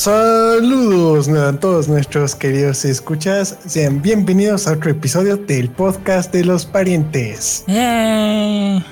Saludos 0.00 1.28
a 1.28 1.52
todos 1.60 1.86
nuestros 1.86 2.34
queridos 2.34 2.86
escuchas. 2.86 3.58
Sean 3.66 4.00
bienvenidos 4.00 4.66
a 4.66 4.72
otro 4.72 4.90
episodio 4.90 5.36
del 5.36 5.68
podcast 5.68 6.32
de 6.32 6.42
los 6.42 6.64
parientes. 6.64 7.64
¡Eh! 7.68 8.82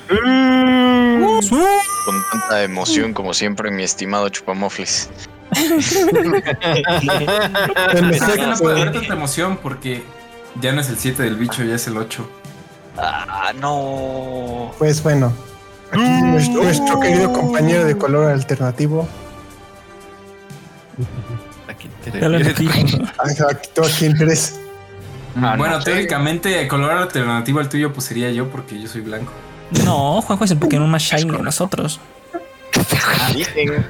Con 2.05 2.23
tanta 2.31 2.63
emoción 2.63 3.15
como 3.15 3.33
siempre, 3.33 3.71
mi 3.71 3.85
estimado 3.85 4.29
Chupamofles. 4.29 5.09
No 7.95 8.59
puede 8.59 8.83
haber 8.83 8.93
tanta 8.93 9.15
emoción 9.15 9.59
porque 9.63 10.03
ya 10.61 10.73
no 10.73 10.83
es 10.83 10.91
el 10.91 10.99
7 10.99 11.23
del 11.23 11.37
bicho, 11.37 11.65
ya 11.65 11.77
es 11.77 11.87
el 11.87 11.97
8. 11.97 12.31
Ah, 12.99 13.55
no. 13.59 14.73
pues 14.77 15.03
bueno, 15.03 15.33
aquí 15.91 16.03
nuestro, 16.03 16.65
nuestro 16.65 17.01
querido 17.01 17.33
compañero 17.33 17.87
de 17.87 17.97
color 17.97 18.31
alternativo. 18.31 19.09
Lo 22.21 22.39
metí. 22.41 22.69
Ah. 25.41 25.53
Ah, 25.53 25.55
bueno, 25.57 25.79
no. 25.79 25.85
teóricamente, 25.85 26.61
el 26.61 26.67
color 26.69 26.91
alternativo 26.93 27.61
al 27.61 27.69
tuyo, 27.69 27.93
pues 27.93 28.07
sería 28.07 28.31
yo 28.33 28.49
porque 28.51 28.81
yo 28.81 28.89
soy 28.89 29.03
blanco. 29.03 29.33
No, 29.85 30.21
Juanjo 30.23 30.45
es 30.45 30.51
el 30.51 30.59
Pokémon 30.59 30.91
más 30.91 31.03
shiny 31.03 31.31
de 31.31 31.43
nosotros. 31.43 32.01
Dicen, 33.35 33.87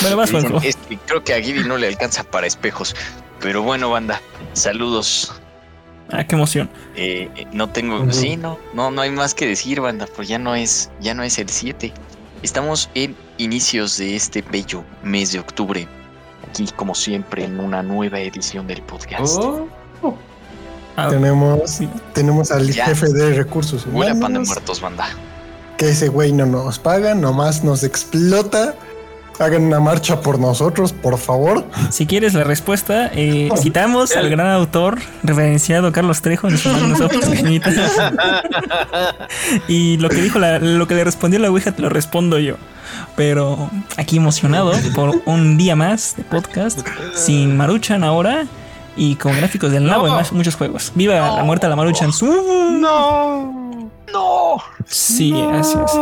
Bueno, 0.00 0.16
vas, 0.16 0.30
dicen, 0.30 0.50
Juanjo. 0.50 0.66
es 0.66 0.74
que 0.76 0.96
creo 1.06 1.22
que 1.22 1.34
a 1.34 1.40
Giri 1.40 1.62
no 1.64 1.76
le 1.76 1.86
alcanza 1.86 2.24
para 2.24 2.46
espejos. 2.46 2.96
Pero 3.40 3.62
bueno, 3.62 3.90
banda, 3.90 4.20
saludos. 4.54 5.32
Ah, 6.10 6.24
qué 6.24 6.34
emoción. 6.34 6.68
Eh, 6.96 7.30
eh, 7.36 7.46
no 7.52 7.68
tengo, 7.68 8.00
Ujú. 8.00 8.12
sí, 8.12 8.36
no, 8.36 8.58
no, 8.74 8.90
no 8.90 9.02
hay 9.02 9.10
más 9.10 9.34
que 9.34 9.46
decir, 9.46 9.80
banda, 9.80 10.08
pues 10.16 10.26
ya 10.26 10.38
no 10.38 10.56
es, 10.56 10.90
ya 11.00 11.14
no 11.14 11.22
es 11.22 11.38
el 11.38 11.50
7. 11.50 11.92
Estamos 12.42 12.88
en 12.94 13.14
inicios 13.36 13.98
de 13.98 14.16
este 14.16 14.42
bello 14.42 14.82
mes 15.04 15.32
de 15.32 15.38
octubre. 15.40 15.86
Aquí, 16.48 16.66
como 16.76 16.94
siempre, 16.94 17.44
en 17.44 17.60
una 17.60 17.82
nueva 17.82 18.20
edición 18.20 18.66
del 18.66 18.82
podcast. 18.82 19.36
Oh, 19.38 19.66
Ah, 20.96 21.08
Tenemos, 21.10 21.78
tenemos 22.12 22.50
al 22.50 22.72
Ya. 22.72 22.86
jefe 22.86 23.12
de 23.12 23.34
recursos 23.34 23.86
Huele 23.86 24.10
a 24.10 24.14
pan 24.14 24.20
de 24.20 24.26
humanos. 24.26 24.48
muertos, 24.48 24.80
banda. 24.80 25.06
Que 25.76 25.90
ese 25.90 26.08
güey 26.08 26.32
no 26.32 26.44
nos 26.46 26.78
paga, 26.80 27.14
nomás 27.14 27.62
nos 27.62 27.84
explota. 27.84 28.74
Hagan 29.40 29.62
una 29.64 29.78
marcha 29.78 30.20
por 30.20 30.38
nosotros, 30.40 30.92
por 30.92 31.16
favor. 31.18 31.64
si 31.90 32.06
quieres 32.06 32.34
la 32.34 32.42
respuesta, 32.44 33.08
eh, 33.14 33.48
citamos 33.62 34.16
al 34.16 34.28
gran 34.30 34.48
autor 34.50 34.98
reverenciado 35.22 35.92
Carlos 35.92 36.22
Trejo 36.22 36.48
en 36.48 36.56
y 39.68 39.96
lo 39.98 40.08
que 40.08 40.22
dijo, 40.22 40.38
la- 40.38 40.58
lo 40.58 40.86
que 40.88 40.94
le 40.94 41.04
respondió 41.04 41.38
la 41.38 41.50
Ouija, 41.50 41.72
te 41.72 41.82
lo 41.82 41.88
respondo 41.88 42.38
yo. 42.38 42.56
Pero 43.16 43.70
aquí 43.96 44.16
emocionado 44.16 44.72
por 44.94 45.22
un 45.26 45.56
día 45.56 45.76
más 45.76 46.16
de 46.16 46.24
podcast, 46.24 46.80
sin 47.14 47.56
Maruchan 47.56 48.02
ahora 48.04 48.46
y 48.96 49.16
con 49.16 49.36
gráficos 49.36 49.70
del 49.70 49.84
nabo 49.86 50.08
y 50.08 50.10
más 50.10 50.32
muchos 50.32 50.56
juegos. 50.56 50.92
¡Viva 50.94 51.14
la 51.36 51.44
muerte 51.44 51.66
de 51.66 51.70
la 51.70 51.76
Maruchan! 51.76 52.10
No, 52.80 53.67
no. 54.12 54.56
Sí, 54.86 55.32
así 55.52 55.76
es. 55.84 55.92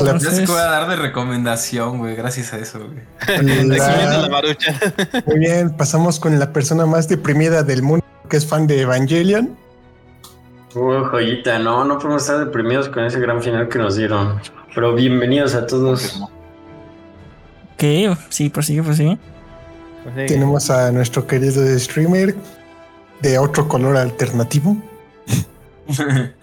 Entonces, 0.00 0.40
que 0.40 0.46
voy 0.46 0.60
a 0.60 0.64
dar 0.64 0.88
de 0.88 0.96
recomendación, 0.96 1.98
güey, 1.98 2.14
gracias 2.16 2.52
a 2.52 2.58
eso, 2.58 2.78
güey. 2.78 3.66
La- 3.68 4.30
Muy 5.26 5.38
bien, 5.38 5.76
pasamos 5.76 6.18
con 6.20 6.38
la 6.38 6.52
persona 6.52 6.86
más 6.86 7.08
deprimida 7.08 7.62
del 7.62 7.82
mundo, 7.82 8.04
que 8.28 8.36
es 8.36 8.46
fan 8.46 8.66
de 8.66 8.80
Evangelion. 8.82 9.56
Uy, 10.74 10.96
joyita, 11.10 11.58
no, 11.58 11.84
no 11.84 11.98
podemos 11.98 12.22
estar 12.22 12.38
deprimidos 12.44 12.88
con 12.90 13.04
ese 13.04 13.18
gran 13.18 13.42
final 13.42 13.68
que 13.68 13.78
nos 13.78 13.96
dieron. 13.96 14.40
Pero 14.74 14.94
bienvenidos 14.94 15.54
a 15.54 15.66
todos. 15.66 16.20
¿qué? 17.78 18.14
Sí, 18.28 18.48
prosigue, 18.50 18.82
prosigue. 18.82 19.18
Tenemos 20.28 20.70
a 20.70 20.92
nuestro 20.92 21.26
querido 21.26 21.62
streamer 21.78 22.36
de 23.22 23.38
otro 23.38 23.66
color 23.66 23.96
alternativo. 23.96 24.76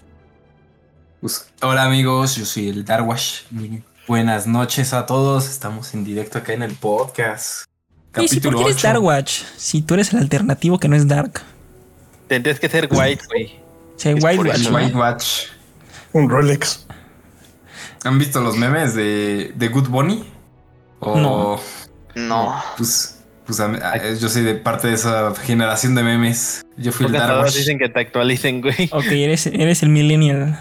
Hola 1.63 1.84
amigos, 1.85 2.35
yo 2.35 2.46
soy 2.46 2.69
el 2.69 2.84
Darwash. 2.85 3.41
Buenas 4.07 4.47
noches 4.47 4.94
a 4.94 5.06
todos. 5.06 5.50
Estamos 5.50 5.94
en 5.94 6.03
directo 6.03 6.38
acá 6.40 6.53
en 6.53 6.62
el 6.62 6.74
podcast. 6.75 7.63
¿Y 8.18 8.28
si 8.28 8.40
por 8.40 8.51
Capítulo 8.53 8.57
qué 8.59 8.63
eres 8.66 8.75
8. 8.78 8.88
Darkwatch? 8.88 9.31
Si 9.57 9.81
tú 9.81 9.94
eres 9.94 10.12
el 10.13 10.19
alternativo 10.19 10.78
que 10.79 10.88
no 10.88 10.96
es 10.96 11.07
Dark. 11.07 11.41
Tendrías 12.28 12.59
que 12.59 12.68
ser 12.69 12.90
white, 12.91 13.23
güey. 13.28 13.59
Es 14.03 14.23
White 14.23 14.94
Watch. 14.96 15.47
Un 16.12 16.29
Rolex. 16.29 16.85
¿Han 18.03 18.19
visto 18.19 18.41
los 18.41 18.57
memes 18.57 18.94
de, 18.94 19.53
de 19.56 19.68
Good 19.69 19.88
Bunny? 19.88 20.23
O, 21.00 21.18
No. 21.18 21.59
No. 22.16 22.62
Pues, 22.78 23.22
pues 23.46 23.59
a 23.59 23.66
a- 23.66 24.13
yo 24.13 24.28
soy 24.29 24.44
de 24.44 24.56
parte 24.56 24.90
de 24.90 24.94
esa 24.96 25.34
generación 25.35 25.96
de 25.96 26.03
memes. 26.03 26.62
Yo 26.78 26.91
fui 26.91 27.06
el 27.06 27.12
Porque 27.13 27.25
todos 27.25 27.38
Darwash. 27.38 27.56
dicen 27.56 27.79
que 27.79 27.90
te 27.90 28.00
actualicen, 28.02 28.62
güey. 28.62 28.90
Ok, 28.91 29.06
eres, 29.07 29.47
eres 29.47 29.81
el 29.81 29.90
millennial. 29.90 30.59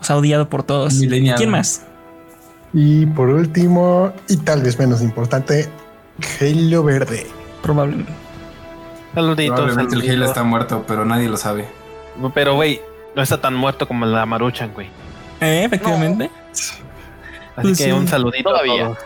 O 0.00 0.04
sea, 0.04 0.16
odiado 0.16 0.48
por 0.48 0.62
todos. 0.62 0.94
Millennial. 0.94 1.36
¿Quién 1.36 1.50
más? 1.50 1.82
Y 2.72 3.06
por 3.06 3.28
último, 3.30 4.12
y 4.28 4.36
tal 4.38 4.62
vez 4.62 4.78
menos 4.78 5.02
importante, 5.02 5.68
Halo 6.40 6.84
Verde. 6.84 7.26
Probablemente. 7.62 8.12
Saluditos. 9.14 9.56
Probablemente 9.60 9.96
el 9.96 10.10
Halo 10.10 10.26
está 10.26 10.42
muerto, 10.44 10.84
pero 10.86 11.04
nadie 11.04 11.28
lo 11.28 11.36
sabe. 11.36 11.66
Pero, 12.34 12.54
güey, 12.56 12.80
no 13.16 13.22
está 13.22 13.40
tan 13.40 13.54
muerto 13.54 13.88
como 13.88 14.04
la 14.06 14.26
Maruchan, 14.26 14.72
güey. 14.74 14.88
Eh, 15.40 15.64
efectivamente. 15.64 16.30
Así 16.52 16.72
Pues 17.54 17.78
que 17.78 17.84
sí. 17.84 17.90
un 17.92 18.06
saludito 18.06 18.50
Todavía. 18.50 18.82
a 18.82 18.86
todos. 18.86 18.98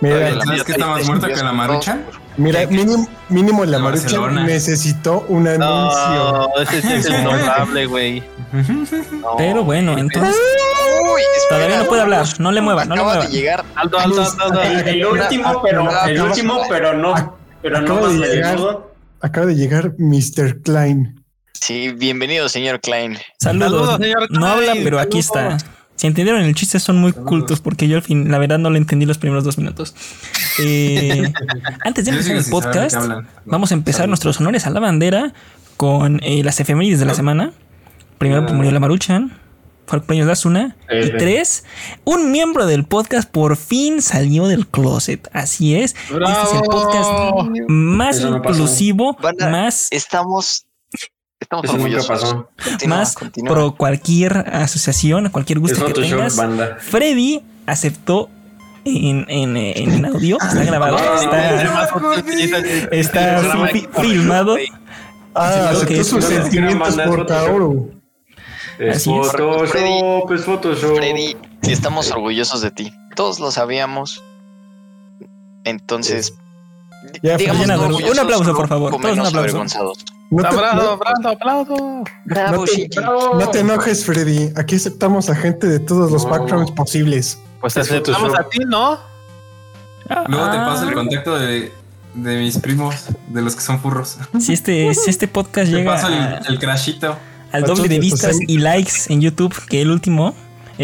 Mira, 0.00 0.44
¿Sabes 0.44 0.64
qué 0.64 0.72
está 0.72 0.86
más 0.86 1.06
muerto 1.06 1.26
que 1.28 1.36
la 1.42 1.52
Maruchan? 1.52 2.04
Mira 2.36 2.66
mínimo, 2.66 3.08
mínimo 3.28 3.64
la 3.64 3.78
Barcelona. 3.78 4.44
necesitó 4.44 5.24
un 5.28 5.46
anuncio. 5.48 6.32
No, 6.32 6.48
ese 6.62 6.96
es 6.96 7.06
el 7.06 7.24
nombrable, 7.24 7.86
güey. 7.86 8.22
no. 8.52 9.36
Pero 9.36 9.64
bueno, 9.64 9.96
entonces 9.98 10.36
Uy, 11.04 11.20
espera. 11.36 11.48
todavía 11.58 11.78
no 11.78 11.84
puede 11.86 12.02
hablar. 12.02 12.26
No 12.38 12.52
le 12.52 12.60
mueva, 12.60 12.84
no 12.84 12.94
le 12.94 13.00
Acaba 13.00 13.14
mueva. 13.16 13.28
de 13.30 13.36
llegar. 13.36 13.64
Alto, 13.74 13.98
alto, 13.98 14.22
alto, 14.22 14.42
alto. 14.44 14.62
El, 14.62 14.88
el 14.88 15.06
último, 15.06 15.62
pero 15.62 15.88
el 16.06 16.20
último, 16.22 16.60
pero 16.68 16.94
no, 16.94 17.38
pero 17.62 17.80
no 17.80 17.94
acaba 17.94 18.08
más 18.08 18.20
de 18.20 18.28
llegar. 18.28 18.58
Acaba 19.20 19.46
de 19.46 19.54
llegar 19.54 19.92
Mr. 19.98 20.62
Klein. 20.62 21.24
Sí, 21.52 21.90
bienvenido, 21.92 22.48
señor 22.48 22.80
Klein. 22.80 23.16
Saludos. 23.38 23.70
Saludos, 23.70 23.96
señor 24.00 24.26
no 24.30 24.46
habla, 24.46 24.72
Klein, 24.72 24.84
pero 24.84 24.98
aquí 24.98 25.18
está. 25.20 25.58
Si 25.96 26.06
entendieron 26.06 26.42
el 26.42 26.54
chiste, 26.54 26.80
son 26.80 26.96
muy 26.96 27.12
cultos 27.12 27.60
porque 27.60 27.86
yo 27.86 27.96
al 27.96 28.02
fin, 28.02 28.30
la 28.30 28.38
verdad, 28.38 28.58
no 28.58 28.70
lo 28.70 28.76
entendí 28.76 29.06
los 29.06 29.18
primeros 29.18 29.44
dos 29.44 29.58
minutos. 29.58 29.94
Eh, 30.58 31.32
antes 31.84 32.04
de 32.04 32.10
empezar 32.10 32.36
el 32.36 32.44
podcast, 32.46 32.96
vamos 33.44 33.70
a 33.70 33.74
empezar 33.74 34.08
nuestros 34.08 34.40
honores 34.40 34.66
a 34.66 34.70
la 34.70 34.80
bandera 34.80 35.32
con 35.76 36.18
eh, 36.22 36.42
las 36.42 36.58
efemérides 36.60 36.98
de 37.00 37.06
la 37.06 37.14
semana. 37.14 37.52
Primero 38.18 38.44
Ah. 38.48 38.52
murió 38.52 38.70
la 38.72 38.80
Maruchan, 38.80 39.38
fue 39.86 39.96
el 39.96 40.00
cumpleaños 40.02 40.26
de 40.26 40.32
Asuna. 40.32 40.76
Y 40.90 40.94
Eh. 40.96 41.14
tres, 41.18 41.64
un 42.04 42.32
miembro 42.32 42.66
del 42.66 42.84
podcast 42.84 43.30
por 43.30 43.56
fin 43.56 44.02
salió 44.02 44.48
del 44.48 44.66
closet. 44.66 45.28
Así 45.32 45.76
es. 45.76 45.94
Este 46.10 46.14
es 46.16 46.54
el 46.54 46.62
podcast 46.62 47.10
más 47.68 48.20
inclusivo, 48.20 49.16
más, 49.50 49.88
Estamos. 49.92 50.66
Estamos 51.52 51.64
Eso 51.64 51.72
nunca 51.74 51.84
orgullosos. 51.84 52.08
pasó. 52.22 52.48
Continúa, 52.64 52.96
más 52.98 53.14
continúa. 53.14 53.52
pro 53.54 53.74
cualquier 53.76 54.38
asociación, 54.38 55.28
cualquier 55.28 55.58
Es 55.58 55.62
gusto 55.62 55.84
que 55.84 55.92
tengas. 55.92 56.36
banda. 56.36 56.78
Freddy 56.80 57.42
aceptó 57.66 58.30
en, 58.86 59.26
en, 59.28 59.56
eh, 59.58 59.74
en 59.76 60.04
audio, 60.06 60.38
está 60.40 60.64
grabado, 60.64 60.96
está, 61.20 62.90
está 62.90 63.68
fi- 63.70 63.86
filmado. 64.00 64.56
Ah, 65.34 65.70
aceptó 65.72 66.00
ok, 66.00 66.04
sus 66.04 66.24
sentimientos 66.24 66.94
por. 66.96 67.26
Kaoru. 67.26 67.90
Es. 68.78 69.04
Photoshop, 69.04 70.32
es 70.32 70.44
Photoshop. 70.44 70.96
Freddy, 70.96 71.36
estamos 71.62 72.10
orgullosos 72.10 72.62
de 72.62 72.70
ti. 72.70 72.92
Todos 73.14 73.38
lo 73.40 73.50
sabíamos. 73.50 74.22
Entonces, 75.64 76.34
Ya, 77.22 77.36
digamos 77.36 77.66
Freddy, 77.66 77.78
no 77.78 77.86
un 78.10 78.18
aplauso, 78.18 78.54
por 78.56 78.68
favor. 78.68 78.90
Todos 79.00 79.18
un 79.18 79.26
aplauso. 79.26 79.92
No 80.32 80.42
te, 80.42 80.48
Aplauso, 80.48 81.74
no-. 81.76 82.04
Bravo, 82.24 82.56
no 82.56 82.64
te- 82.64 82.72
Shiki. 82.76 82.98
no 83.00 83.48
te 83.50 83.60
enojes, 83.60 84.04
Freddy. 84.04 84.50
Aquí 84.56 84.76
aceptamos 84.76 85.28
a 85.30 85.34
gente 85.34 85.66
de 85.68 85.78
todos 85.78 86.10
los 86.10 86.24
backgrounds 86.28 86.70
posibles. 86.72 87.38
Pues 87.60 87.74
te 87.74 87.80
Es 87.80 87.90
aceptamos 87.90 88.32
a 88.38 88.48
ti, 88.48 88.58
¿no? 88.66 88.98
Luego 90.28 90.50
te 90.50 90.56
paso 90.56 90.82
el 90.84 90.90
Ah, 90.90 90.94
contacto 90.94 91.38
de, 91.38 91.72
de 92.14 92.38
mis 92.38 92.58
primos, 92.58 92.94
de 93.28 93.42
los 93.42 93.54
que 93.54 93.60
son 93.62 93.78
furros. 93.80 94.18
Si 94.40 94.52
este, 94.52 94.92
si 94.94 95.10
este 95.10 95.28
podcast 95.28 95.70
Te 95.70 95.76
llega 95.78 95.94
paso 95.94 96.08
el, 96.48 96.58
crashito. 96.58 97.16
al 97.52 97.62
doble 97.64 97.88
de 97.88 97.94
Entonces, 97.96 98.00
vistas 98.00 98.36
pues, 98.36 98.48
y 98.48 98.58
likes 98.58 98.92
en 99.08 99.20
YouTube 99.20 99.54
que 99.68 99.80
el 99.82 99.90
último, 99.90 100.34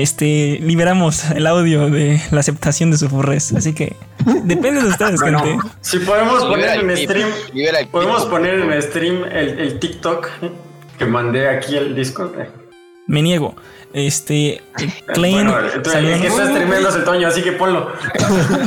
este 0.03 0.59
liberamos 0.63 1.31
el 1.31 1.47
audio 1.47 1.91
de 1.91 2.21
la 2.31 2.41
aceptación 2.41 2.91
de 2.91 2.99
su 2.99 3.09
furres. 3.09 3.53
Así 3.53 3.73
que 3.75 3.97
depende 4.45 4.83
de 4.83 4.89
ustedes, 4.89 5.21
Bueno, 5.21 5.41
gente. 5.41 5.69
si 5.81 5.99
podemos 6.01 6.45
poner 6.45 6.81
en 6.81 6.97
stream, 6.97 7.29
podemos 7.91 8.25
poner 8.27 8.55
en 8.61 8.83
stream 8.83 9.25
el, 9.25 9.59
el 9.59 9.79
TikTok 9.79 10.29
que 10.99 11.05
mandé 11.05 11.49
aquí 11.49 11.77
el 11.77 11.95
Discord. 11.95 12.33
Me 13.07 13.23
niego. 13.23 13.55
Este, 13.95 14.61
Klein, 15.15 15.51
Bueno, 15.51 15.83
que 15.83 15.91
saludos. 15.91 16.21
está 16.21 16.47
streameando 16.51 16.89
es 16.91 16.95
el 16.97 17.05
Toño, 17.05 17.29
así 17.29 17.43
que 17.43 17.53
ponlo. 17.53 17.91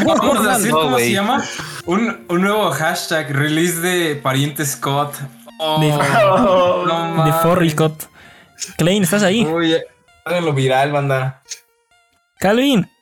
Vamos 0.06 0.48
a 0.48 0.58
decir 0.58 0.72
cómo 0.72 0.98
se 0.98 1.12
llama. 1.12 1.44
Un, 1.86 2.26
un 2.28 2.42
nuevo 2.42 2.72
hashtag, 2.72 3.30
release 3.32 3.80
de 3.82 4.16
pariente 4.16 4.66
Scott. 4.66 5.14
Oh, 5.60 5.80
De- 5.80 5.90
no 7.18 7.26
De. 7.26 7.34
Forricot. 7.44 8.10
Klein, 8.78 9.04
¿estás 9.04 9.22
ahí? 9.22 9.46
Uy, 9.46 9.76
háganlo 10.26 10.54
viral, 10.54 10.92
banda. 10.92 11.42
Calvin. 12.40 12.88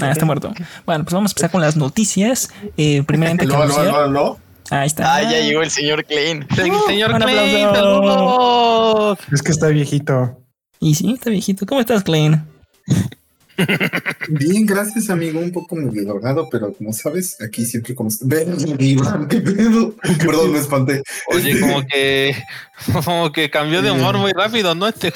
Ah, 0.00 0.10
está 0.12 0.24
muerto. 0.24 0.50
Bueno, 0.86 1.04
pues 1.04 1.12
vamos 1.12 1.30
a 1.30 1.32
empezar 1.32 1.50
con 1.50 1.60
las 1.60 1.76
noticias. 1.76 2.50
Eh, 2.78 3.02
primeramente, 3.06 3.44
No, 3.52 3.66
no, 3.66 3.82
no, 3.84 4.06
no. 4.08 4.38
Ahí 4.70 4.86
está. 4.86 5.14
Ah, 5.16 5.22
ya 5.22 5.40
llegó 5.40 5.62
el 5.62 5.70
señor 5.70 6.04
Klein. 6.06 6.46
Se- 6.54 6.62
Señor 6.86 7.12
un 7.12 7.20
Klein, 7.20 7.66
aplauso. 7.66 7.74
saludos. 7.74 9.18
Es 9.30 9.42
que 9.42 9.50
está 9.52 9.68
viejito. 9.68 10.40
Y 10.80 10.94
sí, 10.94 11.12
está 11.12 11.28
viejito. 11.30 11.66
¿Cómo 11.66 11.80
estás, 11.82 12.02
Klein? 12.02 12.42
Bien, 14.28 14.66
gracias, 14.66 15.10
amigo. 15.10 15.40
Un 15.40 15.50
poco 15.52 15.76
medio 15.76 16.04
drogado, 16.04 16.48
pero 16.50 16.72
como 16.72 16.92
sabes, 16.92 17.40
aquí 17.40 17.64
siempre 17.64 17.94
como. 17.94 18.10
Ven, 18.22 18.56
Iván, 18.78 19.28
qué 19.28 19.40
pedo. 19.40 19.94
Perdón, 20.18 20.52
me 20.52 20.58
espanté. 20.58 21.02
Oye, 21.28 21.58
como 21.60 21.86
que, 21.86 22.36
como 22.92 23.32
que 23.32 23.50
cambió 23.50 23.82
de 23.82 23.90
humor 23.90 24.18
muy 24.18 24.32
rápido, 24.32 24.74
¿no? 24.74 24.88
Este. 24.88 25.12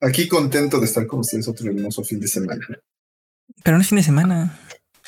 Aquí 0.00 0.26
contento 0.26 0.80
de 0.80 0.86
estar 0.86 1.06
con 1.06 1.20
ustedes 1.20 1.46
otro 1.46 1.70
hermoso 1.70 2.02
fin 2.02 2.20
de 2.20 2.28
semana. 2.28 2.66
Pero 3.62 3.76
no 3.76 3.82
es 3.82 3.88
fin 3.88 3.96
de 3.96 4.04
semana. 4.04 4.58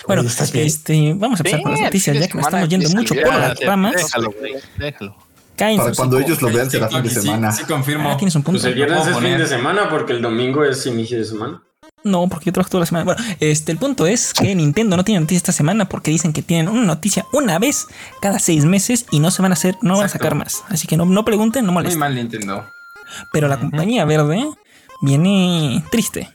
Bueno, 0.06 0.22
Oye, 0.22 0.30
¿estás 0.30 0.52
bien? 0.52 0.66
este, 0.66 1.14
vamos 1.14 1.40
a 1.40 1.42
empezar 1.42 1.62
con 1.62 1.72
las 1.72 1.80
noticias, 1.80 2.18
ya 2.18 2.28
que 2.28 2.34
nos 2.34 2.46
semana, 2.46 2.64
estamos 2.64 2.68
yendo 2.68 2.88
mucho 2.90 3.14
por 3.14 3.34
las 3.34 3.60
ramas. 3.60 3.94
Déjalo, 3.96 4.32
güey, 4.38 4.54
déjalo. 4.76 5.16
Para 5.56 5.92
cuando 5.94 6.18
ellos 6.18 6.42
lo 6.42 6.48
vean, 6.48 6.68
será 6.68 6.88
Sí, 6.88 6.94
fin 6.94 7.04
de 7.04 7.10
sí, 7.10 7.20
semana. 7.20 7.52
Sí, 7.52 7.64
confirmo. 7.64 8.10
Ah, 8.10 8.16
tienes 8.16 8.34
un 8.34 8.42
punto. 8.42 8.60
Pues 8.60 8.64
el 8.64 8.74
viernes 8.74 9.06
es 9.06 9.16
fin 9.18 9.38
de 9.38 9.46
semana 9.46 9.88
porque 9.88 10.12
el 10.12 10.20
domingo 10.22 10.64
es 10.64 10.84
inicio 10.86 11.18
de 11.18 11.24
semana. 11.24 11.62
No, 12.04 12.28
porque 12.28 12.46
yo 12.46 12.52
trabajo 12.52 12.70
toda 12.70 12.80
la 12.80 12.86
semana. 12.86 13.04
Bueno, 13.04 13.24
este, 13.40 13.72
el 13.72 13.78
punto 13.78 14.06
es 14.06 14.34
que 14.34 14.54
Nintendo 14.54 14.96
no 14.96 15.04
tiene 15.04 15.20
noticia 15.20 15.38
esta 15.38 15.52
semana 15.52 15.88
porque 15.88 16.10
dicen 16.10 16.34
que 16.34 16.42
tienen 16.42 16.68
una 16.68 16.84
noticia 16.84 17.24
una 17.32 17.58
vez 17.58 17.86
cada 18.20 18.38
seis 18.38 18.66
meses 18.66 19.06
y 19.10 19.20
no 19.20 19.30
se 19.30 19.40
van 19.40 19.52
a 19.52 19.54
hacer, 19.54 19.76
no 19.80 19.96
van 19.96 20.06
a 20.06 20.08
sacar 20.10 20.34
más. 20.34 20.62
Así 20.68 20.86
que 20.86 20.98
no, 20.98 21.06
no 21.06 21.24
pregunten, 21.24 21.64
no 21.64 21.72
Muy 21.72 21.80
molesten. 21.80 21.98
mal 22.00 22.14
Nintendo. 22.14 22.66
Pero 23.32 23.48
la 23.48 23.58
compañía 23.58 24.04
verde 24.04 24.44
viene 25.00 25.82
triste. 25.90 26.30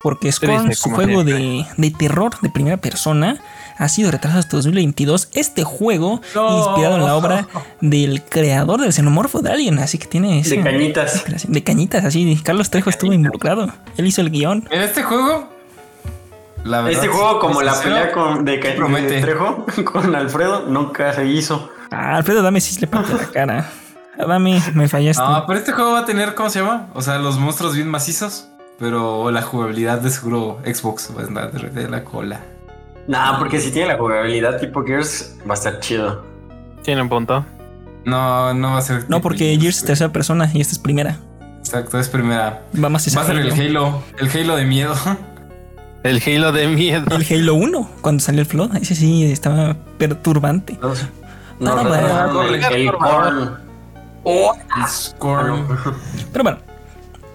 Porque 0.00 0.32
Scorn, 0.32 0.64
Triste, 0.66 0.82
su 0.82 0.90
juego 0.90 1.22
de, 1.22 1.64
de 1.76 1.90
terror 1.92 2.32
de 2.40 2.50
primera 2.50 2.78
persona, 2.78 3.40
ha 3.82 3.88
sido 3.88 4.10
retrasado 4.10 4.40
hasta 4.40 4.56
2022. 4.56 5.28
Este 5.32 5.64
juego, 5.64 6.20
No. 6.34 6.58
inspirado 6.58 6.96
en 6.96 7.04
la 7.04 7.16
obra 7.16 7.46
del 7.80 8.22
creador 8.22 8.80
del 8.80 8.92
xenomorfo 8.92 9.40
de 9.40 9.50
Alien, 9.52 9.78
así 9.78 9.98
que 9.98 10.06
tiene 10.06 10.40
ese- 10.40 10.56
De 10.56 10.62
cañitas. 10.62 11.24
De 11.48 11.62
cañitas, 11.64 12.04
así. 12.04 12.40
Carlos 12.42 12.70
Trejo 12.70 12.90
estuvo 12.90 13.12
involucrado. 13.12 13.72
Él 13.96 14.06
hizo 14.06 14.20
el 14.20 14.30
guion. 14.30 14.68
En 14.70 14.82
este 14.82 15.02
juego, 15.02 15.48
la 16.64 16.82
verdad, 16.82 16.92
Este 17.02 17.08
juego, 17.12 17.38
como 17.40 17.54
pues, 17.54 17.66
la 17.66 17.74
sincero, 17.74 17.94
pelea 17.96 18.12
con, 18.12 18.44
de, 18.44 18.58
de 18.58 19.20
Trejo 19.20 19.66
con 19.92 20.14
Alfredo, 20.14 20.66
nunca 20.68 21.12
se 21.12 21.26
hizo. 21.26 21.68
Ah, 21.90 22.16
Alfredo 22.16 22.42
Dame 22.42 22.60
sí 22.60 22.78
le 22.80 22.86
partió 22.86 23.16
la 23.16 23.26
cara. 23.30 23.70
Dame, 24.16 24.62
me 24.74 24.88
fallaste. 24.88 25.22
No, 25.22 25.44
pero 25.46 25.58
este 25.58 25.72
juego 25.72 25.92
va 25.92 26.00
a 26.00 26.04
tener, 26.04 26.34
¿cómo 26.34 26.50
se 26.50 26.60
llama? 26.60 26.88
O 26.94 27.02
sea, 27.02 27.18
los 27.18 27.38
monstruos 27.38 27.74
bien 27.74 27.88
macizos. 27.88 28.48
Pero 28.78 29.30
la 29.30 29.42
jugabilidad 29.42 30.00
de 30.00 30.10
seguro 30.10 30.58
Xbox 30.64 31.10
va 31.16 31.22
a 31.22 31.26
andar 31.26 31.52
de 31.72 31.88
la 31.88 32.02
cola. 32.02 32.40
Nah, 33.06 33.38
porque 33.38 33.60
si 33.60 33.70
tiene 33.70 33.88
la 33.88 33.98
jugabilidad 33.98 34.58
tipo 34.60 34.84
Gears, 34.84 35.36
va 35.48 35.52
a 35.52 35.54
estar 35.54 35.80
chido. 35.80 36.24
Tiene 36.82 37.02
un 37.02 37.08
punto. 37.08 37.44
No, 38.04 38.52
no 38.54 38.72
va 38.72 38.78
a 38.78 38.82
ser. 38.82 39.04
no, 39.08 39.20
porque 39.20 39.56
Gears 39.60 39.78
es 39.78 39.84
tercera 39.84 40.12
persona 40.12 40.50
y 40.52 40.60
esta 40.60 40.72
es 40.72 40.78
primera. 40.78 41.16
Exacto, 41.58 41.98
es 41.98 42.08
primera. 42.08 42.62
Va 42.82 42.88
más 42.88 43.16
Va 43.16 43.22
a 43.22 43.24
ser 43.24 43.36
el 43.36 43.52
Halo, 43.52 44.02
el 44.18 44.28
Halo 44.30 44.56
de 44.56 44.64
miedo. 44.64 44.94
El 46.02 46.20
Halo 46.26 46.50
de 46.52 46.66
miedo. 46.66 47.06
El 47.16 47.24
Halo 47.30 47.54
1, 47.54 47.90
cuando 48.00 48.20
salió 48.22 48.40
el 48.40 48.46
Flood, 48.46 48.76
ese 48.76 48.94
sí 48.96 49.30
estaba 49.30 49.76
perturbante. 49.98 50.76
No, 50.82 50.92
No, 51.60 51.82
no, 51.84 52.32
no, 52.32 52.42
el, 52.42 52.54
el 52.56 52.92
Korn. 52.92 53.56
Oh, 54.24 54.52
El 54.76 54.88
Scorn. 54.88 55.66
Pero 56.32 56.42
bueno, 56.42 56.58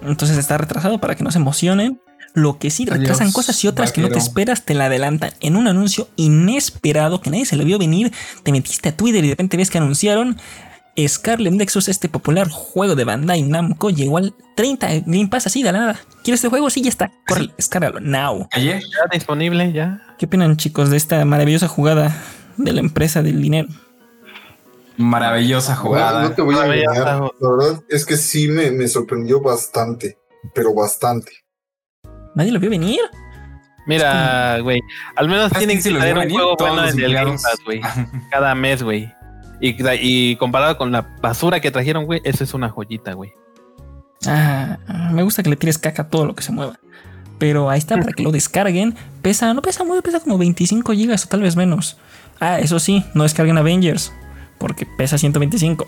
entonces 0.02 0.36
está 0.36 0.58
retrasado 0.58 0.98
para 1.00 1.14
que 1.14 1.24
no 1.24 1.30
se 1.30 1.38
emocionen. 1.38 2.00
Lo 2.38 2.58
que 2.58 2.70
sí, 2.70 2.84
retrasan 2.84 3.26
Adiós, 3.26 3.34
cosas 3.34 3.64
y 3.64 3.68
otras 3.68 3.92
que 3.92 4.00
no 4.00 4.08
te 4.08 4.18
esperas, 4.18 4.64
te 4.64 4.74
la 4.74 4.86
adelantan. 4.86 5.32
En 5.40 5.56
un 5.56 5.68
anuncio 5.68 6.08
inesperado 6.16 7.20
que 7.20 7.30
nadie 7.30 7.46
se 7.46 7.56
lo 7.56 7.64
vio 7.64 7.78
venir, 7.78 8.12
te 8.42 8.52
metiste 8.52 8.90
a 8.90 8.96
Twitter 8.96 9.24
y 9.24 9.28
de 9.28 9.32
repente 9.32 9.56
ves 9.56 9.70
que 9.70 9.78
anunciaron 9.78 10.38
Scarlet 11.06 11.52
Nexus, 11.52 11.88
este 11.88 12.08
popular 12.08 12.48
juego 12.48 12.96
de 12.96 13.04
Bandai 13.04 13.42
Namco, 13.42 13.90
llegó 13.90 14.18
al 14.18 14.34
30 14.56 14.88
Game 15.06 15.28
Pass 15.28 15.46
así 15.46 15.62
de 15.62 15.72
la 15.72 15.78
nada. 15.78 16.00
¿Quieres 16.24 16.38
este 16.38 16.48
juego? 16.48 16.70
Sí, 16.70 16.82
ya 16.82 16.88
está. 16.88 17.12
Corre, 17.26 17.50
descárgalo 17.56 18.00
now. 18.00 18.48
Ayer, 18.52 18.80
Ya 18.80 19.08
disponible, 19.12 19.72
ya. 19.72 20.02
¿Qué 20.18 20.26
opinan, 20.26 20.56
chicos, 20.56 20.90
de 20.90 20.96
esta 20.96 21.24
maravillosa 21.24 21.68
jugada 21.68 22.16
de 22.56 22.72
la 22.72 22.80
empresa 22.80 23.22
del 23.22 23.40
dinero? 23.40 23.68
maravillosa 24.98 25.76
jugada. 25.76 26.22
no 26.22 26.32
te 26.32 26.42
voy 26.42 26.56
a 26.56 26.64
engañar. 26.64 27.22
La 27.40 27.50
verdad 27.50 27.82
es 27.88 28.04
que 28.04 28.16
sí 28.16 28.48
me, 28.48 28.70
me 28.72 28.88
sorprendió 28.88 29.40
bastante, 29.40 30.18
pero 30.54 30.74
bastante. 30.74 31.30
¿Nadie 32.34 32.52
lo 32.52 32.60
vio 32.60 32.70
venir? 32.70 33.00
Mira, 33.86 34.58
güey. 34.60 34.82
Al 35.16 35.28
menos 35.28 35.50
tienen 35.52 35.76
sí, 35.78 35.82
sí 35.84 35.88
que 35.88 35.94
lo 35.94 36.00
traer 36.00 36.14
vio 36.14 36.24
un 36.24 36.30
juego 36.30 36.56
bueno 36.58 36.86
en 36.86 37.00
el 37.00 37.14
Game. 37.14 37.32
Pass, 37.32 37.58
güey. 37.64 37.80
Cada 38.30 38.54
mes, 38.54 38.82
güey. 38.82 39.12
Y, 39.60 39.76
y 40.00 40.36
comparado 40.36 40.76
con 40.76 40.92
la 40.92 41.02
basura 41.20 41.60
que 41.60 41.70
trajeron, 41.70 42.04
güey, 42.04 42.20
eso 42.24 42.44
es 42.44 42.54
una 42.54 42.68
joyita, 42.68 43.14
güey. 43.14 43.32
Ah, 44.26 44.78
me 45.12 45.22
gusta 45.22 45.42
que 45.42 45.50
le 45.50 45.56
tires 45.56 45.78
caca 45.78 46.02
a 46.02 46.08
todo 46.08 46.26
lo 46.26 46.34
que 46.34 46.42
se 46.42 46.52
mueva. 46.52 46.78
Pero 47.38 47.70
ahí 47.70 47.78
está 47.78 47.96
para 47.96 48.12
que 48.12 48.22
lo 48.22 48.32
descarguen. 48.32 48.96
Pesa, 49.22 49.54
no 49.54 49.62
pesa 49.62 49.84
mucho, 49.84 50.02
pesa 50.02 50.20
como 50.20 50.38
25 50.38 50.92
gigas 50.92 51.24
o 51.24 51.28
tal 51.28 51.40
vez 51.40 51.56
menos. 51.56 51.96
Ah, 52.40 52.58
eso 52.58 52.78
sí, 52.80 53.04
no 53.14 53.22
descarguen 53.22 53.58
Avengers. 53.58 54.12
Porque 54.58 54.86
pesa 54.86 55.18
125. 55.18 55.86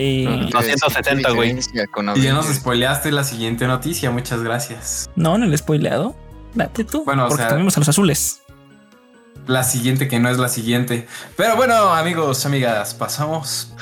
Eh, 0.00 0.48
270, 0.52 1.30
güey. 1.32 1.54
Diferencia 1.54 1.86
con 1.88 2.16
Y 2.16 2.22
ya 2.22 2.32
nos 2.32 2.46
spoileaste 2.46 3.10
la 3.10 3.24
siguiente 3.24 3.66
noticia, 3.66 4.10
muchas 4.12 4.42
gracias. 4.44 5.10
no, 5.16 5.36
no 5.38 5.44
le 5.46 5.54
he 5.54 5.58
spoileado. 5.58 6.14
Date 6.54 6.84
tú. 6.84 7.04
Bueno, 7.04 7.26
o 7.26 7.36
sea- 7.36 7.48
a 7.48 7.58
los 7.58 7.76
azules. 7.88 8.40
La 9.48 9.64
siguiente 9.64 10.08
que 10.08 10.20
no 10.20 10.28
es 10.30 10.38
la 10.38 10.48
siguiente. 10.48 11.08
Pero 11.36 11.56
bueno, 11.56 11.74
amigos, 11.94 12.46
amigas, 12.46 12.94
pasamos 12.94 13.72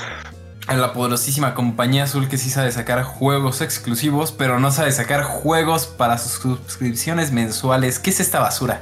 a 0.67 0.75
la 0.77 0.93
poderosísima 0.93 1.55
compañía 1.55 2.05
azul 2.05 2.29
que 2.29 2.39
sí 2.39 2.51
sabe 2.51 2.73
sacar 2.73 3.03
juegos 3.03 3.61
exclusivos, 3.61 4.33
pero 4.33 4.59
no 4.59 4.71
sabe 4.73 4.93
sacar 4.93 5.23
juegos 5.23 5.87
para 5.87 6.19
sus 6.19 6.33
suscripciones 6.33 7.31
mensuales. 7.31 7.99
¿Qué 7.99 8.11
es 8.11 8.21
esta 8.21 8.41
basura? 8.41 8.81